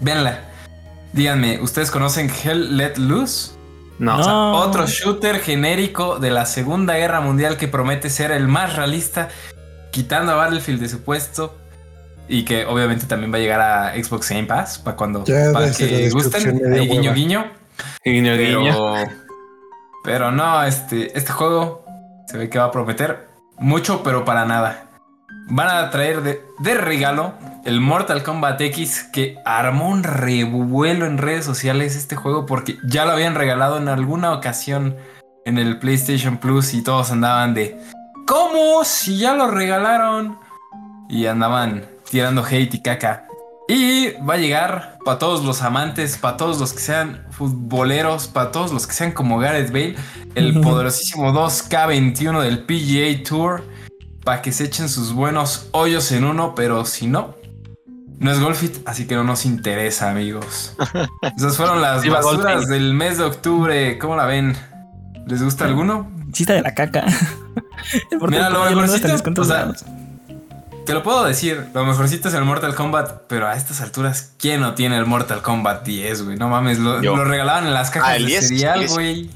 Véanla. 0.00 0.44
Díganme, 1.12 1.60
¿ustedes 1.60 1.90
conocen 1.90 2.30
Hell 2.44 2.76
Let 2.76 2.96
Loose? 2.96 3.52
No. 4.00 4.16
No. 4.16 4.20
O 4.20 4.24
sea, 4.24 4.34
otro 4.68 4.86
shooter 4.86 5.40
genérico 5.40 6.18
de 6.18 6.30
la 6.30 6.46
Segunda 6.46 6.96
Guerra 6.96 7.20
Mundial 7.20 7.58
que 7.58 7.68
promete 7.68 8.08
ser 8.08 8.32
el 8.32 8.48
más 8.48 8.74
realista, 8.74 9.28
quitando 9.92 10.32
a 10.32 10.36
Battlefield 10.36 10.80
de 10.80 10.88
su 10.88 11.02
puesto. 11.02 11.56
Y 12.26 12.44
que 12.44 12.64
obviamente 12.64 13.06
también 13.06 13.32
va 13.32 13.36
a 13.36 13.40
llegar 13.40 13.60
a 13.60 13.92
Xbox 13.94 14.30
Game 14.30 14.44
Pass 14.44 14.78
para 14.78 14.96
cuando 14.96 15.24
Ya 15.24 15.52
para 15.52 15.70
que 15.72 16.08
gusten. 16.10 16.72
Ahí 16.72 16.88
guiño 16.88 17.12
guiño. 17.12 17.50
Guiño, 18.04 18.36
guiño. 18.36 18.94
Pero, 18.94 19.10
pero 20.04 20.30
no, 20.30 20.62
este, 20.62 21.16
este 21.18 21.32
juego 21.32 21.84
se 22.26 22.38
ve 22.38 22.48
que 22.48 22.58
va 22.58 22.66
a 22.66 22.70
prometer 22.70 23.28
mucho, 23.58 24.02
pero 24.02 24.24
para 24.24 24.44
nada. 24.44 24.86
Van 25.48 25.68
a 25.68 25.90
traer 25.90 26.22
de, 26.22 26.40
de 26.60 26.74
regalo 26.74 27.34
el 27.64 27.80
Mortal 27.80 28.22
Kombat 28.22 28.60
X 28.60 29.04
que 29.12 29.36
armó 29.44 29.88
un 29.88 30.02
revuelo 30.02 31.06
en 31.06 31.18
redes 31.18 31.44
sociales 31.44 31.96
este 31.96 32.16
juego 32.16 32.46
porque 32.46 32.78
ya 32.84 33.04
lo 33.04 33.12
habían 33.12 33.34
regalado 33.34 33.78
en 33.78 33.88
alguna 33.88 34.32
ocasión 34.32 34.96
en 35.44 35.58
el 35.58 35.78
PlayStation 35.78 36.38
Plus 36.38 36.74
y 36.74 36.82
todos 36.82 37.10
andaban 37.10 37.54
de 37.54 37.78
¿Cómo? 38.30 38.84
Si 38.84 39.18
ya 39.18 39.34
lo 39.34 39.50
regalaron. 39.50 40.38
Y 41.08 41.26
andaban 41.26 41.84
tirando 42.08 42.44
hate 42.44 42.74
y 42.74 42.80
caca. 42.80 43.26
Y 43.68 44.12
va 44.18 44.34
a 44.34 44.36
llegar 44.36 44.98
para 45.04 45.18
todos 45.18 45.44
los 45.44 45.62
amantes, 45.62 46.16
para 46.16 46.36
todos 46.36 46.60
los 46.60 46.72
que 46.72 46.78
sean 46.78 47.26
futboleros, 47.30 48.28
para 48.28 48.52
todos 48.52 48.72
los 48.72 48.86
que 48.86 48.92
sean 48.92 49.10
como 49.10 49.40
Gareth 49.40 49.72
Bale, 49.72 49.96
el 50.36 50.60
poderosísimo 50.60 51.32
2K21 51.32 52.40
del 52.40 52.64
PGA 52.64 53.28
Tour, 53.28 53.64
para 54.22 54.42
que 54.42 54.52
se 54.52 54.66
echen 54.66 54.88
sus 54.88 55.12
buenos 55.12 55.68
hoyos 55.72 56.12
en 56.12 56.22
uno, 56.22 56.54
pero 56.54 56.84
si 56.84 57.08
no, 57.08 57.34
no 58.20 58.30
es 58.30 58.38
Golfit, 58.38 58.76
así 58.86 59.06
que 59.06 59.16
no 59.16 59.24
nos 59.24 59.44
interesa, 59.44 60.10
amigos. 60.10 60.76
Esas 61.36 61.56
fueron 61.56 61.80
las 61.82 62.02
Viva 62.02 62.16
basuras 62.18 62.54
Golfit. 62.54 62.68
del 62.70 62.94
mes 62.94 63.18
de 63.18 63.24
octubre. 63.24 63.98
¿Cómo 63.98 64.14
la 64.14 64.26
ven? 64.26 64.56
¿Les 65.26 65.42
gusta 65.42 65.64
alguno? 65.64 66.10
Sí 66.32 66.44
está 66.44 66.54
de 66.54 66.62
la 66.62 66.74
caca. 66.74 67.04
Mira, 68.28 68.50
lo 68.50 68.64
mejorcito, 68.64 69.40
o 69.40 69.44
sea. 69.44 69.72
Te 70.86 70.94
lo 70.94 71.02
puedo 71.02 71.24
decir, 71.24 71.66
lo 71.74 71.84
mejorcito 71.84 72.28
es 72.28 72.34
el 72.34 72.44
Mortal 72.44 72.74
Kombat, 72.74 73.22
pero 73.28 73.46
a 73.46 73.54
estas 73.54 73.80
alturas, 73.80 74.32
¿quién 74.38 74.60
no 74.60 74.74
tiene 74.74 74.96
el 74.96 75.06
Mortal 75.06 75.42
Kombat 75.42 75.84
10, 75.84 76.22
güey? 76.24 76.36
No 76.36 76.48
mames, 76.48 76.78
lo, 76.78 77.00
regalaban 77.24 77.66
en 77.66 77.74
las 77.74 77.90
cajas 77.90 78.10
Ah, 78.10 78.12
de 78.14 78.24
10, 78.26 78.48
cereal, 78.48 78.74
el 78.74 78.80
10. 78.80 78.92
güey. 78.92 79.30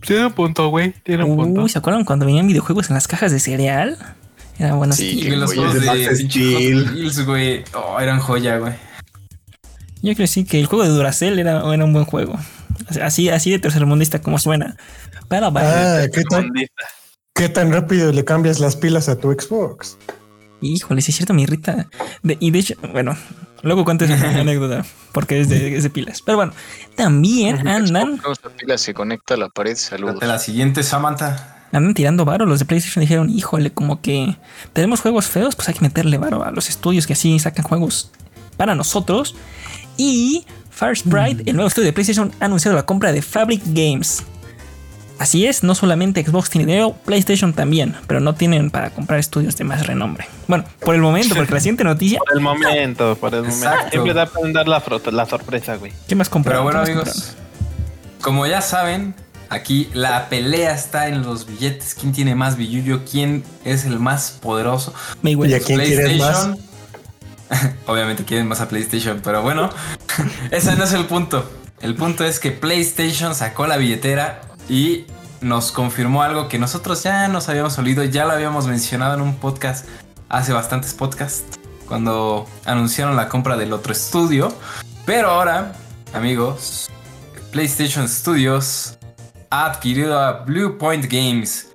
Tiene 0.00 0.26
un 0.26 0.32
punto, 0.32 0.68
güey. 0.68 0.92
Tiene 1.04 1.24
un 1.24 1.36
punto. 1.36 1.62
Uy, 1.62 1.68
¿se 1.68 1.78
acuerdan 1.78 2.04
cuando 2.04 2.26
venían 2.26 2.46
videojuegos 2.46 2.90
en 2.90 2.94
las 2.94 3.06
cajas 3.08 3.30
de 3.32 3.40
cereal? 3.40 3.98
Eran 4.58 4.78
buenos 4.78 4.96
Sí, 4.96 5.20
Y 5.20 5.30
los 5.30 5.52
juegos 5.54 5.74
De 5.74 5.80
Max 5.86 6.18
Steel. 6.20 7.24
Güey. 7.26 7.64
Oh, 7.74 8.00
eran 8.00 8.20
joya, 8.20 8.58
güey. 8.58 8.72
Yo 10.02 10.14
creo 10.14 10.16
que 10.16 10.26
sí 10.26 10.44
que 10.44 10.60
el 10.60 10.66
juego 10.66 10.84
de 10.84 10.90
Duracell 10.90 11.38
era, 11.38 11.58
era 11.74 11.84
un 11.84 11.92
buen 11.92 12.04
juego. 12.04 12.38
Así, 13.02 13.28
así 13.28 13.50
de 13.50 13.58
tercermundista 13.58 14.20
como 14.20 14.38
suena. 14.38 14.76
Pero 15.28 15.50
Ah, 15.56 16.02
¿qué 16.12 16.22
tan, 16.24 16.50
¿qué 17.34 17.48
tan 17.48 17.72
rápido 17.72 18.12
le 18.12 18.24
cambias 18.24 18.60
las 18.60 18.76
pilas 18.76 19.08
a 19.08 19.18
tu 19.18 19.32
Xbox? 19.32 19.98
híjole, 20.60 21.00
sí 21.02 21.10
es 21.10 21.16
cierto, 21.16 21.34
me 21.34 21.42
irrita. 21.42 21.88
De- 22.22 22.36
y 22.40 22.50
de 22.50 22.58
hecho, 22.60 22.74
bueno, 22.92 23.16
luego 23.62 23.84
cuento 23.84 24.04
esa 24.04 24.14
anécdota 24.40 24.84
porque 25.12 25.40
es 25.40 25.48
de, 25.48 25.76
es 25.76 25.82
de 25.82 25.90
pilas. 25.90 26.22
Pero 26.24 26.36
bueno, 26.38 26.52
también 26.96 27.66
andan, 27.68 28.18
Xbox, 28.18 28.40
la 28.44 28.50
pila 28.50 28.78
se 28.78 28.94
conecta 28.94 29.34
a 29.34 29.36
la 29.36 29.48
pared. 29.48 29.76
Saludos. 29.76 30.14
Date 30.14 30.26
la 30.26 30.38
siguiente, 30.38 30.82
Samantha. 30.82 31.55
Andan 31.72 31.94
tirando 31.94 32.24
varo. 32.24 32.46
Los 32.46 32.58
de 32.58 32.64
PlayStation 32.64 33.00
dijeron, 33.00 33.30
híjole, 33.30 33.70
como 33.70 34.00
que 34.00 34.36
tenemos 34.72 35.00
juegos 35.00 35.26
feos, 35.26 35.54
pues 35.54 35.68
hay 35.68 35.74
que 35.74 35.80
meterle 35.80 36.18
varo 36.18 36.44
a 36.44 36.50
los 36.50 36.68
estudios 36.68 37.06
que 37.06 37.12
así 37.12 37.38
sacan 37.38 37.64
juegos 37.64 38.10
para 38.56 38.74
nosotros. 38.74 39.34
Y 39.96 40.46
First 40.70 41.06
Sprite, 41.06 41.48
el 41.48 41.56
nuevo 41.56 41.68
estudio 41.68 41.86
de 41.86 41.92
PlayStation, 41.92 42.32
ha 42.40 42.44
anunciado 42.46 42.76
la 42.76 42.84
compra 42.84 43.12
de 43.12 43.22
Fabric 43.22 43.62
Games. 43.66 44.24
Así 45.18 45.46
es, 45.46 45.62
no 45.62 45.74
solamente 45.74 46.22
Xbox 46.22 46.50
tiene 46.50 46.66
dinero, 46.66 46.94
PlayStation 47.06 47.54
también, 47.54 47.96
pero 48.06 48.20
no 48.20 48.34
tienen 48.34 48.70
para 48.70 48.90
comprar 48.90 49.18
estudios 49.18 49.56
de 49.56 49.64
más 49.64 49.86
renombre. 49.86 50.28
Bueno, 50.46 50.64
por 50.80 50.94
el 50.94 51.00
momento, 51.00 51.34
porque 51.34 51.54
la 51.54 51.60
siguiente 51.60 51.84
noticia, 51.84 52.18
Por 52.18 52.34
el 52.34 52.40
momento, 52.40 53.16
por 53.16 53.34
el 53.34 53.44
momento. 53.44 53.70
Siempre 53.90 54.12
da 54.12 54.26
para 54.26 54.52
dar 54.52 54.68
la, 54.68 54.82
la 55.12 55.26
sorpresa, 55.26 55.76
güey. 55.76 55.92
¿qué 56.06 56.14
más 56.14 56.28
compraron? 56.28 56.66
Pero 56.66 56.82
bueno, 56.82 56.84
¿Qué 56.84 56.94
más 56.94 57.08
amigos, 57.08 57.36
como 58.20 58.46
ya 58.46 58.60
saben, 58.60 59.14
aquí 59.48 59.90
la 59.94 60.28
pelea 60.28 60.74
está 60.74 61.08
en 61.08 61.22
los 61.22 61.46
billetes. 61.46 61.94
¿Quién 61.94 62.12
tiene 62.12 62.34
más 62.34 62.56
billullo? 62.56 63.02
¿Quién 63.10 63.44
es 63.64 63.84
el 63.84 63.98
más 63.98 64.38
poderoso? 64.42 64.94
Mayweather. 65.22 65.60
¿Y 65.60 65.62
a 65.62 65.66
quién 65.66 65.80
quieres 65.80 66.18
más? 66.18 66.50
Obviamente 67.86 68.24
quieren 68.24 68.48
más 68.48 68.60
a 68.60 68.68
PlayStation, 68.68 69.20
pero 69.22 69.42
bueno, 69.42 69.70
ese 70.50 70.74
no 70.76 70.84
es 70.84 70.92
el 70.92 71.06
punto. 71.06 71.48
El 71.80 71.94
punto 71.94 72.24
es 72.24 72.40
que 72.40 72.50
PlayStation 72.50 73.34
sacó 73.34 73.66
la 73.66 73.76
billetera 73.76 74.40
y 74.68 75.04
nos 75.40 75.72
confirmó 75.72 76.22
algo 76.22 76.48
que 76.48 76.58
nosotros 76.58 77.02
ya 77.02 77.28
nos 77.28 77.48
habíamos 77.48 77.78
olido, 77.78 78.02
ya 78.04 78.24
lo 78.24 78.32
habíamos 78.32 78.66
mencionado 78.66 79.14
en 79.14 79.20
un 79.20 79.36
podcast 79.36 79.86
hace 80.28 80.52
bastantes 80.52 80.94
podcasts, 80.94 81.58
cuando 81.86 82.46
anunciaron 82.64 83.14
la 83.14 83.28
compra 83.28 83.56
del 83.56 83.72
otro 83.72 83.92
estudio. 83.92 84.52
Pero 85.04 85.30
ahora, 85.30 85.72
amigos, 86.12 86.90
PlayStation 87.52 88.08
Studios 88.08 88.98
adquirido 89.50 90.18
a 90.18 90.44
Blue 90.44 90.78
Point 90.78 91.06
Games. 91.10 91.74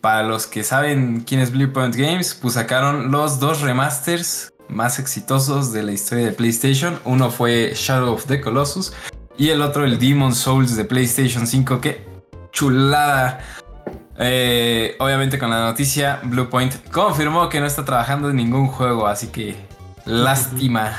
Para 0.00 0.22
los 0.22 0.46
que 0.46 0.62
saben 0.62 1.24
quién 1.26 1.40
es 1.40 1.50
Blue 1.50 1.72
Point 1.72 1.96
Games, 1.96 2.34
pues 2.34 2.54
sacaron 2.54 3.10
los 3.10 3.40
dos 3.40 3.60
remasters 3.60 4.52
más 4.68 4.98
exitosos 4.98 5.72
de 5.72 5.82
la 5.82 5.92
historia 5.92 6.26
de 6.26 6.32
PlayStation. 6.32 7.00
Uno 7.04 7.30
fue 7.30 7.72
Shadow 7.74 8.14
of 8.14 8.26
the 8.26 8.40
Colossus 8.40 8.92
y 9.36 9.48
el 9.50 9.62
otro 9.62 9.84
el 9.84 9.98
Demon 9.98 10.34
Souls 10.34 10.76
de 10.76 10.84
PlayStation 10.84 11.46
5. 11.46 11.80
Que 11.80 12.06
chulada. 12.52 13.40
Eh, 14.20 14.96
obviamente 14.98 15.38
con 15.38 15.50
la 15.50 15.60
noticia, 15.60 16.20
Blue 16.24 16.48
Point 16.48 16.90
confirmó 16.90 17.48
que 17.48 17.60
no 17.60 17.66
está 17.66 17.84
trabajando 17.84 18.30
en 18.30 18.36
ningún 18.36 18.66
juego, 18.66 19.06
así 19.06 19.28
que 19.28 19.56
lástima. 20.04 20.96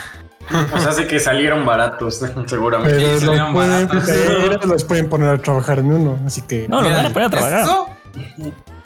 O 0.74 0.80
sea, 0.80 0.90
hace 0.90 1.08
que 1.08 1.20
salieron 1.20 1.66
baratos, 1.66 2.22
seguramente. 2.48 2.96
Pero 2.96 3.20
Sí, 3.20 3.26
los 3.26 3.36
salieron 3.38 3.54
pueden, 3.54 3.88
pero 3.88 4.66
los 4.68 4.84
pueden 4.84 5.10
poner 5.10 5.30
a 5.30 5.38
trabajar 5.38 5.80
en 5.80 5.92
uno, 5.92 6.20
así 6.26 6.42
que 6.42 6.68
No, 6.68 6.82
lo 6.82 6.90
van 6.90 7.06
a 7.06 7.10
poner 7.10 7.28
a 7.28 7.30
trabajar. 7.30 7.60
Esto, 7.62 7.88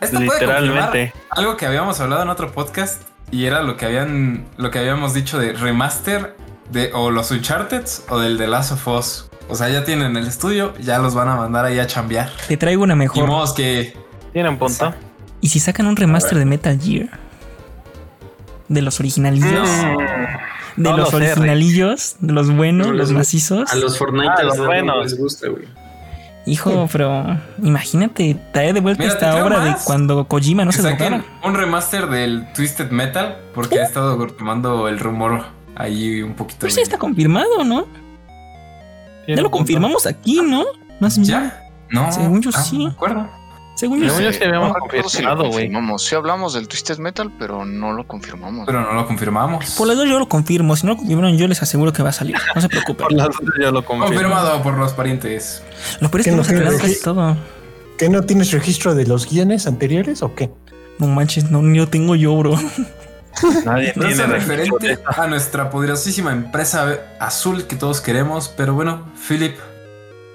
esto 0.02 0.18
puede 0.26 0.40
Literalmente. 0.40 1.14
algo 1.30 1.56
que 1.58 1.66
habíamos 1.66 2.00
hablado 2.00 2.24
en 2.24 2.30
otro 2.30 2.52
podcast 2.52 3.02
y 3.32 3.46
era 3.46 3.62
lo 3.64 3.78
que 3.78 3.86
habían 3.86 4.46
lo 4.58 4.70
que 4.70 4.80
habíamos 4.80 5.14
dicho 5.14 5.40
de 5.40 5.54
remaster 5.54 6.36
de 6.72 6.92
o 6.94 7.10
los 7.12 7.32
Uncharted 7.32 7.84
o 8.10 8.20
del 8.20 8.38
The 8.38 8.48
Last 8.48 8.74
of 8.74 8.88
Us. 8.88 9.30
O 9.50 9.56
sea, 9.56 9.70
ya 9.70 9.84
tienen 9.84 10.16
el 10.18 10.28
estudio, 10.28 10.74
ya 10.80 11.00
los 11.00 11.14
van 11.16 11.28
a 11.30 11.36
mandar 11.36 11.66
ahí 11.66 11.80
a 11.80 11.88
chambear. 11.88 12.30
Te 12.48 12.58
traigo 12.58 12.84
una 12.84 12.96
mejor. 12.96 13.28
modos 13.28 13.54
que 13.54 13.96
Tiene 14.34 14.50
un 14.50 14.58
punto. 14.58 14.94
¿Y 15.42 15.50
si 15.50 15.60
sacan 15.60 15.88
un 15.88 15.96
remaster 15.96 16.38
de 16.38 16.46
Metal 16.46 16.80
Gear? 16.80 17.10
De 18.70 18.82
los 18.82 19.00
originalillos. 19.00 19.70
Mm, 19.70 19.98
De 20.76 20.90
no 20.90 20.98
los 20.98 21.14
lo 21.14 21.20
sé, 21.20 21.26
originalillos, 21.32 22.16
de 22.20 22.34
los 22.34 22.50
buenos, 22.56 22.88
No 22.88 22.94
los 22.94 23.12
macizos. 23.12 23.72
A 23.72 23.76
los 23.76 23.98
Fortnite 23.98 24.30
Ah, 24.38 24.44
los 24.44 24.58
buenos. 24.58 25.04
les 25.04 25.18
gusta, 25.18 25.48
güey. 25.50 25.66
Hijo, 26.46 26.90
pero 26.92 27.40
imagínate, 27.62 28.38
traer 28.52 28.74
de 28.74 28.82
vuelta 28.82 29.04
Mira, 29.04 29.14
esta 29.14 29.46
obra 29.46 29.60
de 29.64 29.76
cuando 29.86 30.26
Kojima 30.28 30.66
no 30.66 30.72
que 30.72 30.78
se 30.78 30.84
saquen 30.84 31.24
un 31.42 31.54
remaster 31.54 32.08
del 32.08 32.52
Twisted 32.54 32.90
Metal 32.92 33.38
porque 33.56 33.80
ha 33.80 33.84
estado 33.86 34.18
tomando 34.28 34.90
el 34.90 35.00
rumor 35.00 35.46
ahí 35.76 36.22
un 36.22 36.34
poquito. 36.34 36.60
Pero 36.62 36.74
sí 36.74 36.82
está 36.82 36.98
confirmado, 36.98 37.64
¿no? 37.64 37.88
Ya 39.26 39.36
lo 39.38 39.44
punto. 39.44 39.52
confirmamos 39.52 40.06
aquí, 40.06 40.42
¿no? 40.42 40.66
Más 41.00 41.16
bien. 41.18 41.30
¿Ya? 41.30 41.64
No. 41.92 42.12
Según 42.12 42.42
yo 42.42 42.50
Ah, 42.54 42.62
sí. 42.62 42.78
no 42.80 42.84
me 42.86 42.92
acuerdo. 42.92 43.30
Según 43.76 44.02
yo 44.02 44.10
sí. 44.32 44.44
habíamos 44.44 44.70
No 44.70 44.76
si 44.92 45.02
confirmado, 45.02 45.50
güey. 45.50 45.72
Sí 45.98 46.16
hablamos 46.16 46.54
del 46.54 46.68
Twisted 46.68 47.00
Metal, 47.00 47.32
pero 47.40 47.66
no 47.66 47.94
lo 47.94 48.08
confirmamos. 48.08 48.66
Pero 48.66 48.82
no 48.82 48.94
lo 48.94 49.08
confirmamos. 49.08 49.72
Por 49.72 49.88
las 49.88 49.98
dos 49.98 50.08
yo 50.08 50.20
lo 50.20 50.30
confirmo. 50.30 50.76
Si 50.76 50.86
no 50.86 50.94
lo 50.94 50.98
confirmaron, 50.98 51.38
yo 51.38 51.48
les 51.48 51.62
aseguro 51.62 51.92
que 51.92 52.04
va 52.04 52.10
a 52.10 52.14
salir. 52.14 52.36
No 52.54 52.62
se 52.62 52.70
preocupen. 52.70 52.98
Por 53.08 53.14
las 53.14 53.28
dos 53.28 53.40
yo 53.60 53.72
lo 53.72 53.84
confirmo. 53.84 54.08
Confirmado 54.08 54.62
por 54.62 54.78
los 54.78 54.94
parientes. 54.94 55.64
Lo 56.00 56.10
peor 56.10 56.22
es 56.22 56.26
¿Qué 56.26 56.32
que 56.32 56.60
no 56.64 56.78
casi 56.78 57.02
todo. 57.02 57.36
¿qué 57.98 58.10
no 58.10 58.24
tienes 58.24 58.52
registro 58.52 58.96
de 58.96 59.06
los 59.06 59.30
guiones 59.30 59.68
anteriores 59.68 60.22
o 60.22 60.36
qué? 60.36 60.52
No 61.00 61.08
manches, 61.08 61.50
no, 61.50 61.62
ni 61.62 61.78
yo 61.78 61.88
tengo 61.88 62.16
yo, 62.16 62.36
bro. 62.38 62.56
Nadie 63.66 63.94
No 63.96 64.08
es 64.08 64.16
tiene 64.16 64.32
referente 64.32 65.00
a 65.06 65.28
nuestra 65.28 65.70
poderosísima 65.70 66.32
empresa 66.32 67.00
azul 67.20 67.66
que 67.66 67.76
todos 67.76 68.02
queremos, 68.02 68.50
pero 68.56 68.74
bueno, 68.74 69.12
Philip, 69.28 69.58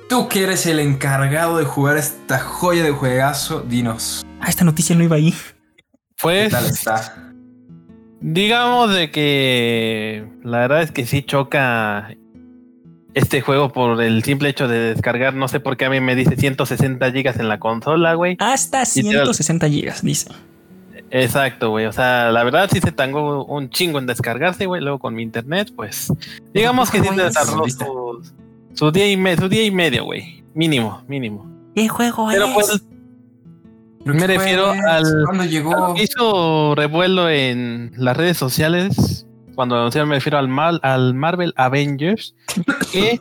tú 0.08 0.28
que 0.28 0.44
eres 0.44 0.66
el 0.66 0.80
encargado 0.80 1.58
de 1.58 1.64
jugar 1.64 1.96
esta 1.96 2.38
joya 2.38 2.82
de 2.82 2.90
juegazo, 2.90 3.60
dinos, 3.60 4.24
Ah, 4.40 4.46
esta 4.48 4.64
noticia 4.64 4.94
no 4.96 5.02
iba 5.04 5.16
ahí. 5.16 5.32
¿qué 5.32 5.84
Pues, 6.20 6.50
tal 6.50 6.66
está? 6.66 7.24
digamos 8.20 8.92
de 8.92 9.10
que 9.12 10.26
la 10.42 10.58
verdad 10.58 10.82
es 10.82 10.90
que 10.90 11.06
sí 11.06 11.22
choca 11.22 12.10
este 13.14 13.40
juego 13.40 13.72
por 13.72 14.00
el 14.02 14.22
simple 14.24 14.48
hecho 14.48 14.68
de 14.68 14.78
descargar. 14.94 15.34
No 15.34 15.48
sé 15.48 15.60
por 15.60 15.76
qué 15.76 15.86
a 15.86 15.90
mí 15.90 16.00
me 16.00 16.14
dice 16.14 16.36
160 16.36 17.10
gigas 17.12 17.38
en 17.38 17.48
la 17.48 17.58
consola, 17.58 18.14
güey. 18.14 18.36
Hasta 18.38 18.80
Literal. 18.82 19.24
160 19.24 19.68
gigas, 19.68 20.02
dice. 20.02 20.30
Exacto, 21.10 21.70
güey. 21.70 21.86
O 21.86 21.92
sea, 21.92 22.30
la 22.30 22.44
verdad 22.44 22.68
sí 22.72 22.80
se 22.80 22.92
tangó 22.92 23.44
un 23.44 23.70
chingo 23.70 23.98
en 23.98 24.06
descargarse, 24.06 24.66
güey. 24.66 24.82
Luego 24.82 24.98
con 24.98 25.14
mi 25.14 25.22
internet, 25.22 25.72
pues. 25.74 26.12
Digamos 26.52 26.90
que 26.90 27.00
sí 27.00 27.08
se 27.08 27.30
tardó 27.30 27.64
Listo. 27.64 28.20
Su, 28.78 28.90
día 28.92 29.10
y 29.10 29.16
me- 29.16 29.36
su 29.36 29.48
día 29.48 29.64
y 29.64 29.70
medio, 29.70 30.04
güey. 30.04 30.42
Mínimo, 30.54 31.02
mínimo. 31.08 31.46
¿Qué 31.74 31.88
juego 31.88 32.28
Pero 32.30 32.46
es? 32.46 32.54
pues 32.54 32.82
me 34.04 34.26
refiero 34.26 34.70
al- 34.70 35.24
¿Cuándo 35.26 35.44
llegó? 35.44 35.94
hizo 35.96 36.74
revuelo 36.74 37.28
en 37.28 37.92
las 37.96 38.16
redes 38.16 38.36
sociales. 38.36 39.26
Cuando 39.54 39.76
anunciaron, 39.76 40.08
me 40.08 40.14
refiero 40.16 40.38
al, 40.38 40.48
Mal- 40.48 40.80
al 40.82 41.14
Marvel 41.14 41.52
Avengers. 41.56 42.34
Que 42.92 43.20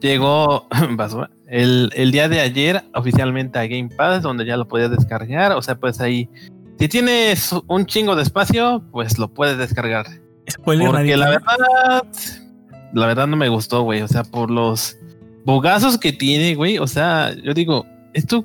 llegó 0.00 0.66
el, 1.48 1.90
el 1.94 2.12
día 2.12 2.28
de 2.28 2.40
ayer 2.40 2.82
oficialmente 2.94 3.58
a 3.58 3.66
Game 3.66 3.88
Pass, 3.96 4.22
donde 4.22 4.46
ya 4.46 4.56
lo 4.56 4.68
podías 4.68 4.90
descargar. 4.90 5.52
O 5.52 5.62
sea, 5.62 5.74
pues 5.74 6.00
ahí. 6.00 6.28
Si 6.78 6.88
tienes 6.88 7.54
un 7.66 7.84
chingo 7.84 8.16
de 8.16 8.22
espacio, 8.22 8.82
pues 8.92 9.18
lo 9.18 9.28
puedes 9.28 9.58
descargar. 9.58 10.06
Spoiler 10.50 10.86
Porque 10.86 11.14
radical. 11.16 11.20
la 11.20 11.30
verdad, 11.30 12.04
la 12.92 13.06
verdad 13.06 13.26
no 13.26 13.36
me 13.36 13.48
gustó, 13.48 13.82
güey. 13.82 14.02
O 14.02 14.08
sea, 14.08 14.24
por 14.24 14.50
los 14.50 14.96
bugazos 15.44 15.98
que 15.98 16.12
tiene, 16.12 16.54
güey. 16.54 16.78
O 16.78 16.86
sea, 16.86 17.34
yo 17.42 17.54
digo, 17.54 17.86
esto. 18.14 18.44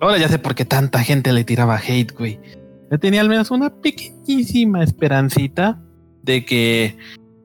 Ahora 0.00 0.18
ya 0.18 0.28
sé 0.28 0.38
por 0.38 0.54
qué 0.54 0.64
tanta 0.64 1.00
gente 1.00 1.32
le 1.32 1.44
tiraba 1.44 1.76
hate, 1.78 2.12
güey. 2.16 2.40
Yo 2.90 2.98
tenía 2.98 3.20
al 3.20 3.28
menos 3.28 3.50
una 3.50 3.70
pequeñísima 3.70 4.82
esperancita 4.82 5.80
de 6.22 6.44
que, 6.44 6.96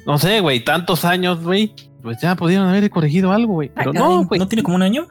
no 0.05 0.17
sé, 0.17 0.39
güey, 0.41 0.63
tantos 0.63 1.05
años, 1.05 1.43
güey, 1.43 1.73
pues 2.01 2.19
ya 2.21 2.35
pudieron 2.35 2.67
haber 2.67 2.89
corregido 2.89 3.31
algo, 3.31 3.53
güey. 3.53 3.71
Pero 3.73 3.93
no, 3.93 4.25
güey. 4.25 4.39
¿No 4.39 4.47
tiene 4.47 4.63
como 4.63 4.75
un 4.75 4.81
año? 4.81 5.07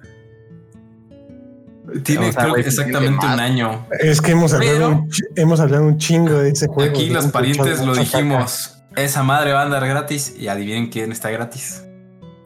Tiene 2.03 2.29
O 2.29 2.33
sea, 2.33 2.43
creo 2.43 2.55
que 2.55 2.61
güey, 2.63 2.67
exactamente 2.67 3.19
tiene 3.21 3.35
un 3.35 3.41
año. 3.41 3.87
Es 4.01 4.21
que 4.21 4.33
hemos 4.33 4.53
hablado, 4.53 4.75
Pero- 4.75 4.89
un, 4.89 5.11
hemos 5.37 5.61
hablado 5.61 5.85
un 5.87 5.99
chingo 5.99 6.35
de 6.35 6.51
ese 6.51 6.67
juego. 6.67 6.91
Aquí 6.91 7.09
los 7.11 7.27
parientes 7.29 7.81
lo 7.85 7.95
dijimos. 7.95 8.76
Esa 8.97 9.23
madre 9.23 9.53
va 9.53 9.61
a 9.61 9.65
andar 9.65 9.87
gratis 9.87 10.35
y 10.39 10.49
adivinen 10.49 10.89
quién 10.89 11.13
está 11.13 11.31
gratis. 11.31 11.83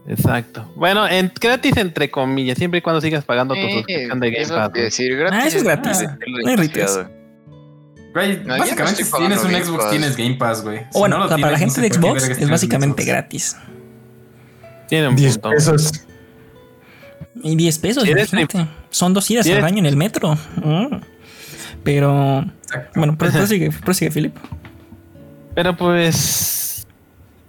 Exacto. 0.08 0.70
Bueno, 0.74 1.06
en, 1.06 1.30
gratis 1.40 1.76
entre 1.76 2.10
comillas, 2.10 2.58
siempre 2.58 2.78
y 2.78 2.82
cuando 2.82 3.00
sigas 3.00 3.24
pagando 3.24 3.54
tu 3.54 3.60
Eh, 3.60 3.72
suscripción 3.72 4.18
de 4.20 4.30
Game 4.32 4.48
Pass. 4.48 4.72
decir 4.72 5.16
gratis. 5.16 5.38
Ah, 5.40 5.46
eso 5.46 5.56
es 5.58 5.62
gratis. 5.62 6.04
Ah. 6.08 6.18
Güey, 8.12 8.40
No, 8.44 8.58
básicamente 8.58 9.04
si 9.04 9.12
tienes 9.12 9.44
un 9.44 9.50
Xbox, 9.52 9.82
Pass. 9.84 9.90
tienes 9.90 10.16
Game 10.16 10.34
Pass, 10.34 10.62
güey. 10.64 10.78
O 10.78 10.82
Si 10.92 10.98
bueno, 10.98 11.18
no 11.18 11.24
lo 11.24 11.30
para 11.30 11.52
la 11.52 11.58
gente 11.58 11.76
no 11.80 11.82
de 11.88 11.94
Xbox 11.94 12.28
es 12.28 12.50
básicamente 12.50 13.02
Xbox. 13.02 13.06
gratis. 13.12 13.56
Tiene 14.88 15.08
un 15.08 15.14
10 15.16 15.38
punto. 15.38 15.50
pesos. 15.50 15.92
Y 17.42 17.54
10 17.54 17.78
pesos, 17.78 18.08
imagínate. 18.08 18.66
Son 18.90 19.14
dos 19.14 19.30
idas 19.30 19.48
al 19.48 19.62
baño 19.62 19.78
en 19.78 19.86
el 19.86 19.96
metro. 19.96 20.36
Mm. 20.56 20.96
Pero, 21.84 22.40
Exacto. 22.64 22.90
bueno, 22.98 23.16
pro- 23.16 23.30
prosigue, 23.32 23.70
prosigue, 23.70 24.10
Philip. 24.10 24.36
Pero 25.54 25.76
pues. 25.76 26.86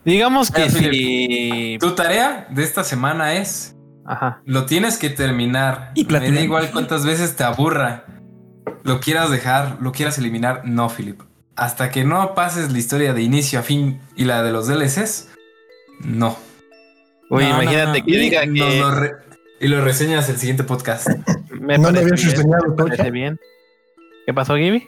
Digamos 0.03 0.50
que 0.51 0.62
Mira, 0.67 0.72
si. 0.91 1.77
Tu 1.79 1.91
tarea 1.91 2.48
de 2.50 2.63
esta 2.63 2.84
semana 2.84 3.36
es 3.36 3.75
Ajá. 4.05 4.41
Lo 4.46 4.65
tienes 4.65 4.98
que 4.98 5.10
terminar. 5.10 5.91
Y 5.96 6.05
Me 6.05 6.31
da 6.31 6.41
igual 6.41 6.72
cuántas 6.72 7.05
veces 7.05 7.36
te 7.36 7.43
aburra. 7.43 8.05
Lo 8.84 9.00
quieras 9.00 9.29
dejar, 9.29 9.77
lo 9.79 9.91
quieras 9.91 10.17
eliminar. 10.17 10.63
No, 10.65 10.89
Philip. 10.89 11.22
Hasta 11.55 11.91
que 11.91 12.03
no 12.03 12.34
pases 12.34 12.72
la 12.72 12.79
historia 12.79 13.13
de 13.13 13.22
inicio 13.22 13.60
a 13.60 13.62
fin 13.62 14.00
y 14.15 14.25
la 14.25 14.41
de 14.41 14.51
los 14.51 14.67
DLCs, 14.67 15.29
no. 16.03 16.36
Uy, 17.29 17.43
No, 17.43 17.62
imagínate 17.62 18.00
no. 18.00 18.05
que 18.05 18.17
diga 18.17 18.41
que. 18.41 18.79
lo 18.79 18.91
re- 18.91 19.12
y 19.60 19.67
lo 19.67 19.81
reseñas 19.81 20.27
el 20.29 20.38
siguiente 20.38 20.63
podcast. 20.63 21.08
Me 21.51 21.77
¿No 21.77 21.91
lo 21.91 22.00
habías 22.00 22.24
reseñado, 22.24 23.12
bien. 23.12 23.39
¿Qué 24.25 24.34
pasó, 24.34 24.55
Gibby? 24.55 24.88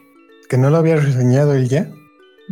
Que 0.50 0.58
no 0.58 0.72
lo 0.72 0.78
había 0.78 0.96
reseñado 0.96 1.54
él 1.54 1.70
ya. 1.70 1.88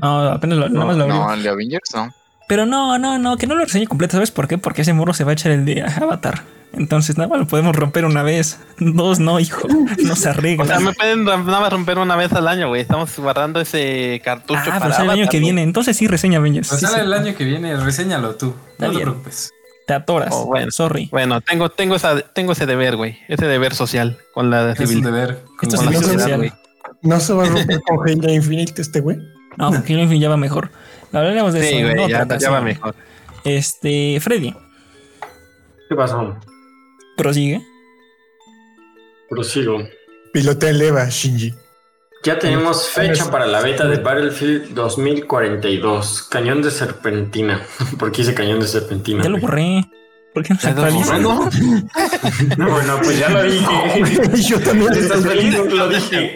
No, 0.01 0.19
apenas 0.29 0.57
lo, 0.57 0.69
nada 0.69 0.85
más 0.85 0.97
lo 0.97 1.07
No, 1.07 1.23
abrió. 1.23 1.33
el 1.35 1.43
de 1.43 1.49
Avengers 1.49 1.89
no. 1.95 2.13
Pero 2.47 2.65
no, 2.65 2.97
no, 2.97 3.17
no, 3.17 3.37
que 3.37 3.47
no 3.47 3.55
lo 3.55 3.63
reseñe 3.63 3.87
completo. 3.87 4.13
¿Sabes 4.13 4.31
por 4.31 4.47
qué? 4.47 4.57
Porque 4.57 4.81
ese 4.81 4.93
morro 4.93 5.13
se 5.13 5.23
va 5.23 5.31
a 5.31 5.33
echar 5.33 5.51
el 5.51 5.63
de 5.63 5.81
Avatar. 5.83 6.41
Entonces, 6.73 7.17
nada 7.17 7.29
más 7.29 7.39
lo 7.39 7.47
podemos 7.47 7.75
romper 7.75 8.05
una 8.05 8.23
vez. 8.23 8.57
Dos, 8.79 9.19
no, 9.19 9.39
hijo. 9.39 9.67
No 10.03 10.15
se 10.15 10.29
O 10.29 10.31
arregla. 10.31 10.65
sea, 10.65 10.79
me 10.79 10.93
pueden 10.93 11.23
nada 11.25 11.37
más 11.37 11.71
romper 11.71 11.97
una 11.97 12.15
vez 12.15 12.31
al 12.33 12.47
año, 12.47 12.67
güey. 12.69 12.81
Estamos 12.81 13.17
guardando 13.19 13.59
ese 13.61 14.21
cartucho 14.23 14.59
ah, 14.59 14.79
pero 14.79 14.79
para 14.91 15.03
el 15.03 15.09
año 15.09 15.27
que 15.29 15.39
viene. 15.39 15.63
Entonces 15.63 15.95
sí, 15.97 16.07
reseña 16.07 16.39
Avengers. 16.39 16.69
Pues 16.69 16.79
Sí, 16.81 16.85
sale 16.85 16.99
sí. 16.99 17.05
el 17.05 17.13
año 17.13 17.35
que 17.35 17.43
viene, 17.45 17.75
reséñalo 17.77 18.35
tú. 18.35 18.53
Está 18.71 18.85
No 18.87 18.91
te 18.91 18.97
bien. 18.97 19.09
preocupes. 19.09 19.51
Te 19.87 19.93
atoras. 19.93 20.29
Oh, 20.31 20.45
bueno. 20.45 20.71
Sorry. 20.71 21.09
Bueno, 21.11 21.41
tengo, 21.41 21.69
tengo, 21.69 21.95
esa, 21.95 22.19
tengo 22.21 22.53
ese 22.53 22.65
deber, 22.65 22.95
güey. 22.95 23.17
Ese 23.27 23.47
deber 23.47 23.75
social 23.75 24.17
con 24.33 24.49
la 24.49 24.71
Es 24.71 24.79
un 24.79 24.87
civil. 24.87 25.03
deber. 25.03 25.43
Esto 25.61 25.77
con 25.77 25.87
es 25.93 25.93
la 25.93 26.01
social. 26.19 26.37
güey. 26.37 26.53
No 27.01 27.19
se 27.19 27.33
va 27.33 27.43
a 27.43 27.47
romper 27.47 27.81
con 27.81 27.99
Halo 28.09 28.29
Infinite 28.33 28.81
este 28.81 29.01
güey. 29.01 29.17
No, 29.57 29.69
porque 29.71 29.93
Halo 29.93 30.03
Infinite 30.03 30.23
ya 30.23 30.29
va 30.29 30.37
mejor. 30.37 30.69
Hablaremos 31.13 31.53
de 31.53 31.61
Sí, 31.61 31.67
eso. 31.67 31.77
en 31.77 31.83
güey, 31.97 32.13
otra 32.13 32.37
ya, 32.37 32.49
va 32.49 32.61
mejor. 32.61 32.95
Este, 33.43 34.19
Freddy, 34.21 34.55
¿Qué 35.89 35.95
pasó? 35.95 36.37
prosigue. 37.17 37.61
Prosigo. 39.29 39.79
Pilotea 40.33 40.69
el 40.69 40.81
Eva, 40.81 41.05
Shinji. 41.09 41.53
Ya 42.23 42.37
tenemos 42.37 42.87
fecha 42.87 43.31
para 43.31 43.47
la 43.47 43.61
beta 43.61 43.87
de 43.87 43.97
Battlefield 43.97 44.73
2042. 44.73 46.23
Cañón 46.29 46.61
de 46.61 46.69
serpentina. 46.71 47.61
¿Por 47.99 48.11
qué 48.11 48.21
hice 48.21 48.33
cañón 48.33 48.59
de 48.59 48.67
serpentina? 48.67 49.23
Ya 49.23 49.29
lo 49.29 49.39
borré. 49.39 49.83
¿Por 50.33 50.43
qué 50.43 50.53
no 50.53 50.59
se 50.59 50.67
¿Ya 50.67 50.73
lo 50.75 50.83
actualiza? 50.83 51.17
borró? 51.17 51.49
Bueno, 52.71 52.99
pues 53.03 53.19
ya 53.19 53.29
lo 53.29 53.43
dije. 53.43 54.41
Yo 54.49 54.59
también 54.61 54.93
¿Estás 54.93 55.23
feliz? 55.25 55.57
Lo 55.57 55.89
dije. 55.89 56.35